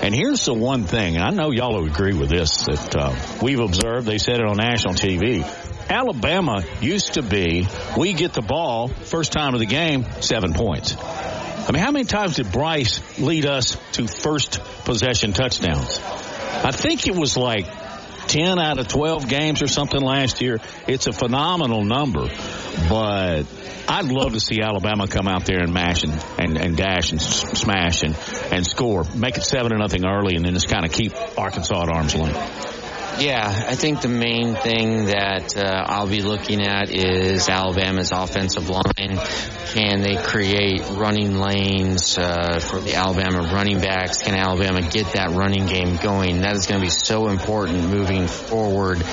And 0.00 0.14
here's 0.14 0.44
the 0.44 0.54
one 0.54 0.84
thing. 0.84 1.18
I 1.18 1.30
know 1.30 1.50
y'all 1.50 1.74
will 1.74 1.86
agree 1.86 2.14
with 2.14 2.30
this 2.30 2.64
that 2.64 2.96
uh, 2.96 3.14
we've 3.42 3.60
observed. 3.60 4.06
They 4.06 4.18
said 4.18 4.36
it 4.36 4.46
on 4.46 4.56
national 4.56 4.94
TV. 4.94 5.44
Alabama 5.88 6.62
used 6.80 7.14
to 7.14 7.22
be, 7.22 7.66
we 7.96 8.12
get 8.12 8.32
the 8.32 8.42
ball 8.42 8.88
first 8.88 9.32
time 9.32 9.54
of 9.54 9.60
the 9.60 9.66
game, 9.66 10.04
seven 10.20 10.52
points. 10.52 10.96
I 10.96 11.70
mean, 11.72 11.82
how 11.82 11.90
many 11.90 12.04
times 12.04 12.36
did 12.36 12.52
Bryce 12.52 13.18
lead 13.18 13.46
us 13.46 13.76
to 13.92 14.06
first 14.06 14.60
possession 14.84 15.32
touchdowns? 15.32 15.98
I 15.98 16.70
think 16.72 17.06
it 17.06 17.14
was 17.14 17.36
like 17.36 17.66
10 18.28 18.58
out 18.58 18.78
of 18.78 18.88
12 18.88 19.28
games 19.28 19.62
or 19.62 19.66
something 19.66 20.00
last 20.00 20.40
year. 20.40 20.58
It's 20.88 21.06
a 21.06 21.12
phenomenal 21.12 21.84
number, 21.84 22.28
but 22.88 23.44
I'd 23.86 24.06
love 24.06 24.32
to 24.32 24.40
see 24.40 24.60
Alabama 24.62 25.06
come 25.06 25.28
out 25.28 25.44
there 25.44 25.62
and 25.62 25.72
mash 25.72 26.04
and, 26.04 26.12
and, 26.38 26.58
and 26.58 26.76
dash 26.76 27.12
and 27.12 27.20
s- 27.20 27.60
smash 27.60 28.02
and, 28.02 28.16
and 28.50 28.66
score. 28.66 29.04
Make 29.14 29.36
it 29.36 29.44
7 29.44 29.70
to 29.72 29.78
nothing 29.78 30.06
early 30.06 30.36
and 30.36 30.44
then 30.44 30.54
just 30.54 30.68
kind 30.68 30.84
of 30.86 30.92
keep 30.92 31.12
Arkansas 31.38 31.82
at 31.82 31.88
arm's 31.90 32.14
length. 32.14 32.73
Yeah, 33.18 33.66
I 33.68 33.76
think 33.76 34.00
the 34.00 34.08
main 34.08 34.56
thing 34.56 35.06
that 35.06 35.56
uh, 35.56 35.84
I'll 35.86 36.08
be 36.08 36.22
looking 36.22 36.60
at 36.60 36.90
is 36.90 37.48
Alabama's 37.48 38.10
offensive 38.10 38.68
line. 38.68 39.18
Can 39.72 40.00
they 40.02 40.16
create 40.16 40.82
running 40.90 41.36
lanes 41.36 42.18
uh, 42.18 42.58
for 42.60 42.80
the 42.80 42.94
Alabama 42.94 43.42
running 43.54 43.80
backs? 43.80 44.22
Can 44.22 44.34
Alabama 44.34 44.82
get 44.82 45.12
that 45.12 45.30
running 45.30 45.66
game 45.66 45.96
going? 45.96 46.40
That 46.40 46.56
is 46.56 46.66
going 46.66 46.80
to 46.80 46.84
be 46.84 46.90
so 46.90 47.28
important 47.28 47.88
moving 47.88 48.26
forward. 48.26 49.04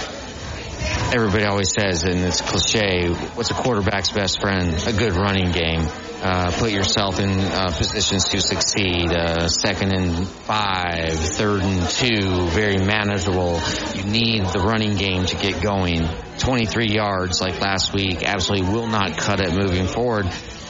Everybody 1.13 1.43
always 1.45 1.73
says, 1.73 2.03
and 2.03 2.19
it's 2.19 2.41
cliche, 2.41 3.09
what's 3.35 3.51
a 3.51 3.53
quarterback's 3.53 4.11
best 4.11 4.39
friend? 4.39 4.73
A 4.87 4.93
good 4.93 5.13
running 5.13 5.51
game. 5.51 5.87
Uh, 6.23 6.51
put 6.51 6.71
yourself 6.71 7.19
in 7.19 7.31
uh, 7.31 7.71
positions 7.75 8.25
to 8.29 8.39
succeed. 8.39 9.11
Uh, 9.11 9.47
second 9.47 9.91
and 9.93 10.27
five, 10.27 11.19
third 11.19 11.61
and 11.61 11.89
two, 11.89 12.47
very 12.49 12.77
manageable. 12.77 13.59
You 13.95 14.03
need 14.03 14.45
the 14.45 14.59
running 14.59 14.95
game 14.97 15.25
to 15.25 15.35
get 15.35 15.61
going. 15.61 16.07
23 16.37 16.87
yards 16.89 17.41
like 17.41 17.59
last 17.59 17.93
week 17.93 18.23
absolutely 18.23 18.71
will 18.71 18.87
not 18.87 19.17
cut 19.17 19.41
it 19.41 19.53
moving 19.53 19.87
forward. 19.87 20.27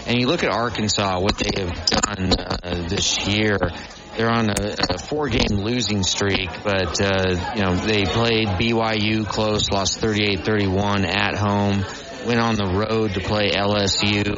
And 0.07 0.19
you 0.19 0.27
look 0.27 0.43
at 0.43 0.51
Arkansas, 0.51 1.19
what 1.19 1.37
they 1.37 1.61
have 1.61 1.85
done 1.85 2.31
uh, 2.31 2.87
this 2.87 3.27
year. 3.27 3.57
They're 4.15 4.29
on 4.29 4.49
a, 4.49 4.75
a 4.89 4.97
four-game 4.97 5.59
losing 5.59 6.03
streak, 6.03 6.49
but 6.63 7.01
uh, 7.01 7.53
you 7.55 7.63
know 7.63 7.75
they 7.75 8.05
played 8.05 8.47
BYU 8.49 9.27
close, 9.27 9.69
lost 9.69 10.01
38-31 10.01 11.05
at 11.05 11.35
home. 11.35 11.85
Went 12.25 12.39
on 12.39 12.55
the 12.55 12.67
road 12.67 13.15
to 13.15 13.19
play 13.19 13.51
LSU. 13.51 14.35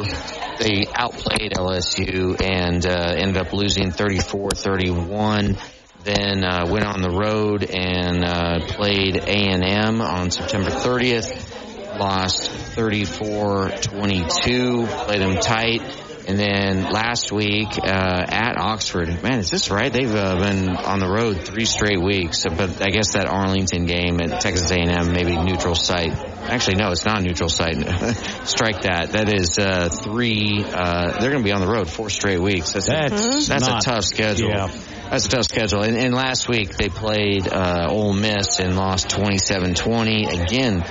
They 0.59 0.85
outplayed 0.93 1.51
LSU 1.51 2.41
and 2.41 2.85
uh, 2.85 3.13
ended 3.17 3.37
up 3.37 3.51
losing 3.51 3.91
34-31 3.91 5.59
then 6.03 6.43
uh, 6.43 6.67
went 6.69 6.85
on 6.85 7.01
the 7.01 7.09
road 7.09 7.63
and 7.63 8.25
uh, 8.25 8.59
played 8.67 9.15
A&M 9.15 10.01
on 10.01 10.31
September 10.31 10.69
30th. 10.69 11.97
Lost 11.97 12.51
34-22. 12.75 15.05
Played 15.05 15.21
them 15.21 15.37
tight. 15.37 16.02
And 16.25 16.39
then 16.39 16.83
last 16.91 17.31
week 17.31 17.67
uh, 17.77 18.25
at 18.29 18.57
Oxford, 18.57 19.21
man, 19.21 19.39
is 19.39 19.49
this 19.49 19.69
right? 19.69 19.91
They've 19.91 20.13
uh, 20.13 20.37
been 20.39 20.69
on 20.69 20.99
the 20.99 21.09
road 21.09 21.45
three 21.45 21.65
straight 21.65 22.01
weeks. 22.01 22.43
But 22.43 22.81
I 22.81 22.89
guess 22.91 23.13
that 23.13 23.27
Arlington 23.27 23.85
game 23.85 24.21
at 24.21 24.39
Texas 24.41 24.71
A&M, 24.71 25.11
maybe 25.11 25.35
neutral 25.35 25.75
site. 25.75 26.13
Actually, 26.43 26.75
no, 26.77 26.91
it's 26.91 27.05
not 27.05 27.19
a 27.19 27.23
neutral 27.23 27.49
site. 27.49 27.75
Strike 28.47 28.83
that. 28.83 29.11
That 29.11 29.33
is 29.33 29.57
uh, 29.59 29.89
three. 29.89 30.63
Uh, 30.65 31.19
they're 31.19 31.31
going 31.31 31.43
to 31.43 31.47
be 31.47 31.51
on 31.53 31.61
the 31.61 31.67
road 31.67 31.89
four 31.89 32.09
straight 32.09 32.39
weeks. 32.39 32.71
That's 32.73 32.87
That's 32.87 33.47
that's 33.47 33.67
not- 33.67 33.85
a 33.85 33.89
tough 33.89 34.05
schedule. 34.05 34.49
Yeah. 34.49 34.67
That's 35.09 35.25
a 35.25 35.29
tough 35.29 35.43
schedule. 35.43 35.83
And, 35.83 35.95
and 35.97 36.13
last 36.13 36.47
week 36.49 36.75
they 36.75 36.89
played 36.89 37.47
uh, 37.47 37.87
Ole 37.89 38.13
Miss 38.13 38.59
and 38.59 38.75
lost 38.75 39.09
27-20. 39.09 40.43
Again, 40.43 40.83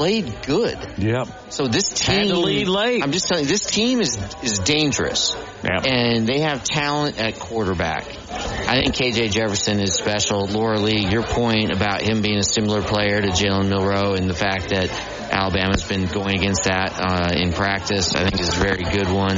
played 0.00 0.46
good. 0.46 0.78
Yep. 0.96 1.28
So 1.52 1.66
this 1.68 1.90
Had 2.00 2.22
team, 2.22 2.28
to 2.28 2.38
lead 2.38 2.68
late. 2.68 3.02
I'm 3.02 3.12
just 3.12 3.28
telling 3.28 3.44
you, 3.44 3.50
this 3.50 3.66
team 3.66 4.00
is 4.00 4.16
is 4.42 4.58
dangerous, 4.58 5.36
Yep. 5.62 5.84
and 5.86 6.26
they 6.26 6.40
have 6.40 6.64
talent 6.64 7.20
at 7.20 7.38
quarterback. 7.38 8.06
I 8.30 8.80
think 8.80 8.94
KJ 8.94 9.30
Jefferson 9.30 9.78
is 9.78 9.92
special. 9.92 10.46
Laura 10.46 10.80
Lee, 10.80 11.06
your 11.06 11.22
point 11.22 11.70
about 11.70 12.00
him 12.00 12.22
being 12.22 12.38
a 12.38 12.42
similar 12.42 12.80
player 12.80 13.20
to 13.20 13.28
Jalen 13.28 13.68
Milrow, 13.68 14.16
and 14.16 14.26
the 14.26 14.32
fact 14.34 14.70
that 14.70 14.88
Alabama's 15.30 15.84
been 15.84 16.06
going 16.06 16.36
against 16.38 16.64
that 16.64 16.94
uh, 16.98 17.34
in 17.38 17.52
practice, 17.52 18.14
I 18.14 18.22
think 18.22 18.40
is 18.40 18.56
a 18.56 18.58
very 18.58 18.84
good 18.84 19.10
one. 19.12 19.36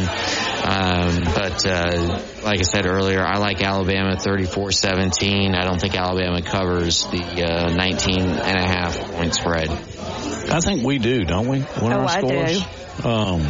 Um, 0.65 1.25
but 1.35 1.67
uh, 1.67 2.21
like 2.45 2.61
I 2.61 2.63
said 2.63 2.87
earlier, 2.87 3.21
I 3.25 3.39
like 3.39 3.61
Alabama 3.63 4.15
34-17. 4.17 5.55
I 5.57 5.65
don't 5.65 5.81
think 5.81 5.97
Alabama 5.97 6.41
covers 6.41 7.05
the 7.07 7.43
uh, 7.45 7.75
19 7.75 8.21
and 8.21 8.59
a 8.59 8.63
half 8.67 8.97
point 9.13 9.35
spread. 9.35 9.71
I 9.71 10.61
think 10.61 10.85
we 10.85 10.99
do, 10.99 11.25
don't 11.25 11.49
we? 11.49 11.61
What 11.61 11.93
are 11.93 11.99
Oh, 11.99 12.03
our 12.03 12.09
I 12.09 12.21
do. 12.21 13.09
Um, 13.09 13.41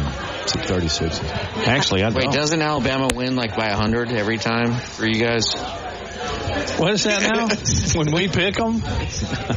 it's 0.43 0.55
at 0.55 0.65
36. 0.65 1.19
Actually, 1.67 2.03
I 2.03 2.09
Wait, 2.09 2.23
don't. 2.23 2.33
doesn't 2.33 2.61
Alabama 2.61 3.09
win 3.13 3.35
like 3.35 3.55
by 3.55 3.69
100 3.69 4.11
every 4.11 4.37
time 4.39 4.73
for 4.73 5.05
you 5.05 5.21
guys? 5.23 5.53
What 6.77 6.93
is 6.93 7.03
that 7.03 7.21
now? 7.21 7.47
when 7.99 8.11
we 8.11 8.27
pick 8.27 8.55
them? 8.55 8.79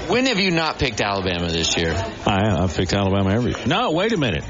When 0.09 0.27
have 0.27 0.39
you 0.41 0.51
not 0.51 0.79
picked 0.79 1.01
Alabama 1.01 1.49
this 1.49 1.77
year? 1.77 1.93
I, 2.27 2.63
I've 2.63 2.77
picked 2.77 2.93
Alabama 2.93 3.31
every. 3.33 3.55
No, 3.67 3.93
wait 3.93 4.13
a 4.13 4.17
minute. 4.19 4.45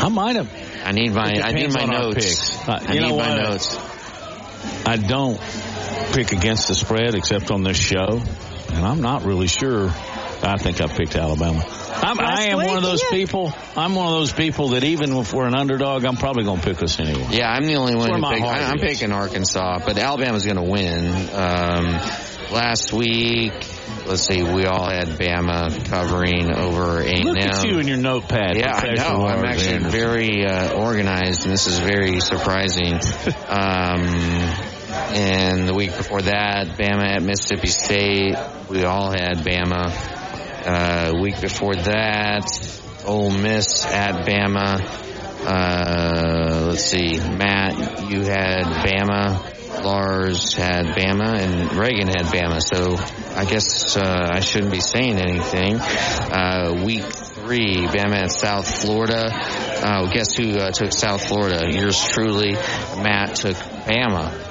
I 0.00 0.08
might 0.10 0.36
have. 0.36 0.67
I 0.84 0.92
need 0.92 1.12
my. 1.12 1.40
I 1.42 1.52
need 1.52 1.72
my 1.72 1.84
notes. 1.84 2.14
picks. 2.14 2.68
Uh, 2.68 2.78
I 2.80 2.92
need 2.94 3.00
my 3.02 3.12
what? 3.12 3.36
notes. 3.36 3.76
I 4.86 4.96
don't 4.96 5.40
pick 6.12 6.32
against 6.32 6.68
the 6.68 6.74
spread 6.74 7.14
except 7.14 7.50
on 7.50 7.62
this 7.62 7.76
show, 7.76 8.22
and 8.72 8.84
I'm 8.84 9.00
not 9.00 9.24
really 9.24 9.48
sure. 9.48 9.90
I 10.40 10.56
think 10.56 10.80
I 10.80 10.86
picked 10.86 11.16
Alabama. 11.16 11.64
I'm, 12.00 12.20
I 12.20 12.24
Last 12.24 12.48
am 12.48 12.56
one 12.58 12.76
of 12.76 12.82
those 12.82 13.02
yeah. 13.02 13.10
people. 13.10 13.52
I'm 13.76 13.94
one 13.96 14.06
of 14.06 14.12
those 14.20 14.32
people 14.32 14.68
that 14.68 14.84
even 14.84 15.12
if 15.16 15.32
we're 15.32 15.46
an 15.46 15.54
underdog, 15.54 16.04
I'm 16.04 16.16
probably 16.16 16.44
going 16.44 16.60
to 16.60 16.64
pick 16.64 16.80
us 16.80 17.00
anyway. 17.00 17.26
Yeah, 17.30 17.50
I'm 17.50 17.66
the 17.66 17.74
only 17.74 17.96
one 17.96 18.12
who 18.12 18.18
my 18.18 18.34
picked. 18.34 18.46
I, 18.46 18.70
I'm 18.70 18.78
picking 18.78 19.10
Arkansas, 19.10 19.80
but 19.84 19.98
Alabama's 19.98 20.44
going 20.44 20.56
to 20.56 20.62
win. 20.62 21.06
Um, 21.32 21.86
last 22.52 22.92
week, 22.92 23.52
let's 24.06 24.22
see, 24.22 24.42
we 24.42 24.64
all 24.64 24.88
had 24.88 25.08
Bama 25.08 25.84
covering 25.86 26.52
over 26.52 27.00
A&M. 27.00 27.24
Look 27.24 27.38
at 27.38 27.64
you 27.64 27.78
and 27.78 27.88
your 27.88 27.98
notepad. 27.98 28.56
Yeah, 28.56 28.74
I 28.74 28.94
know. 28.94 29.26
I'm 29.26 29.44
actually 29.44 29.74
Anderson. 29.74 29.90
very 29.90 30.46
uh, 30.46 30.74
organized, 30.74 31.44
and 31.44 31.52
this 31.52 31.66
is 31.66 31.78
very 31.78 32.20
surprising. 32.20 32.94
um, 33.48 34.04
and 34.90 35.68
the 35.68 35.74
week 35.74 35.96
before 35.96 36.22
that, 36.22 36.68
Bama 36.78 37.16
at 37.16 37.22
Mississippi 37.22 37.68
State. 37.68 38.36
We 38.68 38.84
all 38.84 39.10
had 39.10 39.38
Bama. 39.38 39.92
Uh, 40.66 41.20
week 41.20 41.40
before 41.40 41.76
that, 41.76 42.46
Ole 43.04 43.30
Miss 43.30 43.86
at 43.86 44.26
Bama. 44.26 44.80
Uh, 45.46 46.66
let's 46.68 46.84
see, 46.84 47.18
Matt, 47.18 48.10
you 48.10 48.22
had 48.22 48.64
Bama. 48.64 49.57
Lars 49.84 50.54
had 50.54 50.86
Bama, 50.86 51.38
and 51.40 51.74
Reagan 51.76 52.08
had 52.08 52.26
Bama. 52.26 52.60
So 52.62 52.96
I 53.34 53.44
guess 53.44 53.96
uh, 53.96 54.30
I 54.32 54.40
shouldn't 54.40 54.72
be 54.72 54.80
saying 54.80 55.18
anything. 55.18 55.76
Uh, 55.76 56.82
week 56.84 57.04
three, 57.04 57.76
Bama 57.86 58.14
at 58.14 58.32
South 58.32 58.82
Florida. 58.82 59.30
Uh, 59.32 60.10
guess 60.10 60.34
who 60.34 60.56
uh, 60.56 60.70
took 60.70 60.92
South 60.92 61.26
Florida? 61.26 61.70
Yours 61.70 62.02
truly, 62.08 62.52
Matt 62.52 63.36
took 63.36 63.56
Bama. 63.56 64.46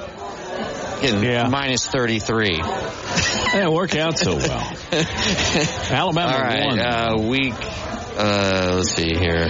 Getting 1.00 1.50
minus 1.50 1.86
33. 1.86 2.60
It 2.60 3.70
worked 3.70 3.94
out 3.94 4.18
so 4.18 4.36
well. 4.36 4.76
Alabama 5.90 6.32
All 6.32 6.40
right, 6.40 6.66
won. 6.66 6.80
Uh, 6.80 7.16
week, 7.18 7.54
uh, 7.54 8.72
let's 8.78 8.94
see 8.94 9.14
here. 9.14 9.48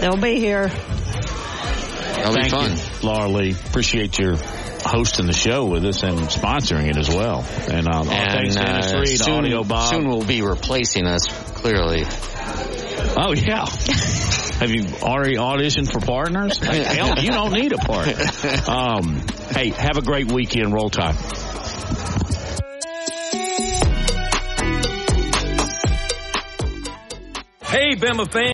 they'll 0.00 0.16
be 0.20 0.38
here. 0.38 0.68
That'll 0.68 2.34
be 2.36 2.48
fun. 2.50 2.72
you, 2.76 2.82
Laura 3.08 3.28
Lee. 3.28 3.52
Appreciate 3.52 4.18
your 4.18 4.36
hosting 4.84 5.26
the 5.26 5.32
show 5.32 5.64
with 5.64 5.84
us 5.84 6.02
and 6.02 6.18
sponsoring 6.20 6.88
it 6.88 6.96
as 6.96 7.08
well. 7.08 7.44
And 7.70 7.86
um, 7.88 8.08
all 8.08 8.14
thanks 8.14 8.56
And 8.56 8.66
Dennis 8.66 8.92
uh, 8.92 8.98
Reed, 8.98 9.18
soon, 9.18 9.34
Audio 9.44 9.64
Bob. 9.64 9.88
soon 9.88 10.08
we'll 10.08 10.24
be 10.24 10.42
replacing 10.42 11.06
us. 11.06 11.26
Clearly, 11.26 12.04
Oh 13.16 13.32
yeah. 13.32 13.64
Have 14.60 14.70
you 14.70 14.86
already 15.02 15.36
auditioned 15.36 15.90
for 15.90 16.00
partners? 16.00 16.58
Hell, 16.58 17.18
you 17.18 17.30
don't 17.30 17.52
need 17.52 17.72
a 17.72 17.78
partner. 17.78 18.26
Um, 18.70 19.22
hey, 19.50 19.70
have 19.70 19.96
a 19.96 20.02
great 20.02 20.30
weekend. 20.30 20.72
Roll 20.72 20.90
Tide. 20.90 21.16
Hey, 27.62 27.94
Bama 27.94 28.28
fans. 28.30 28.48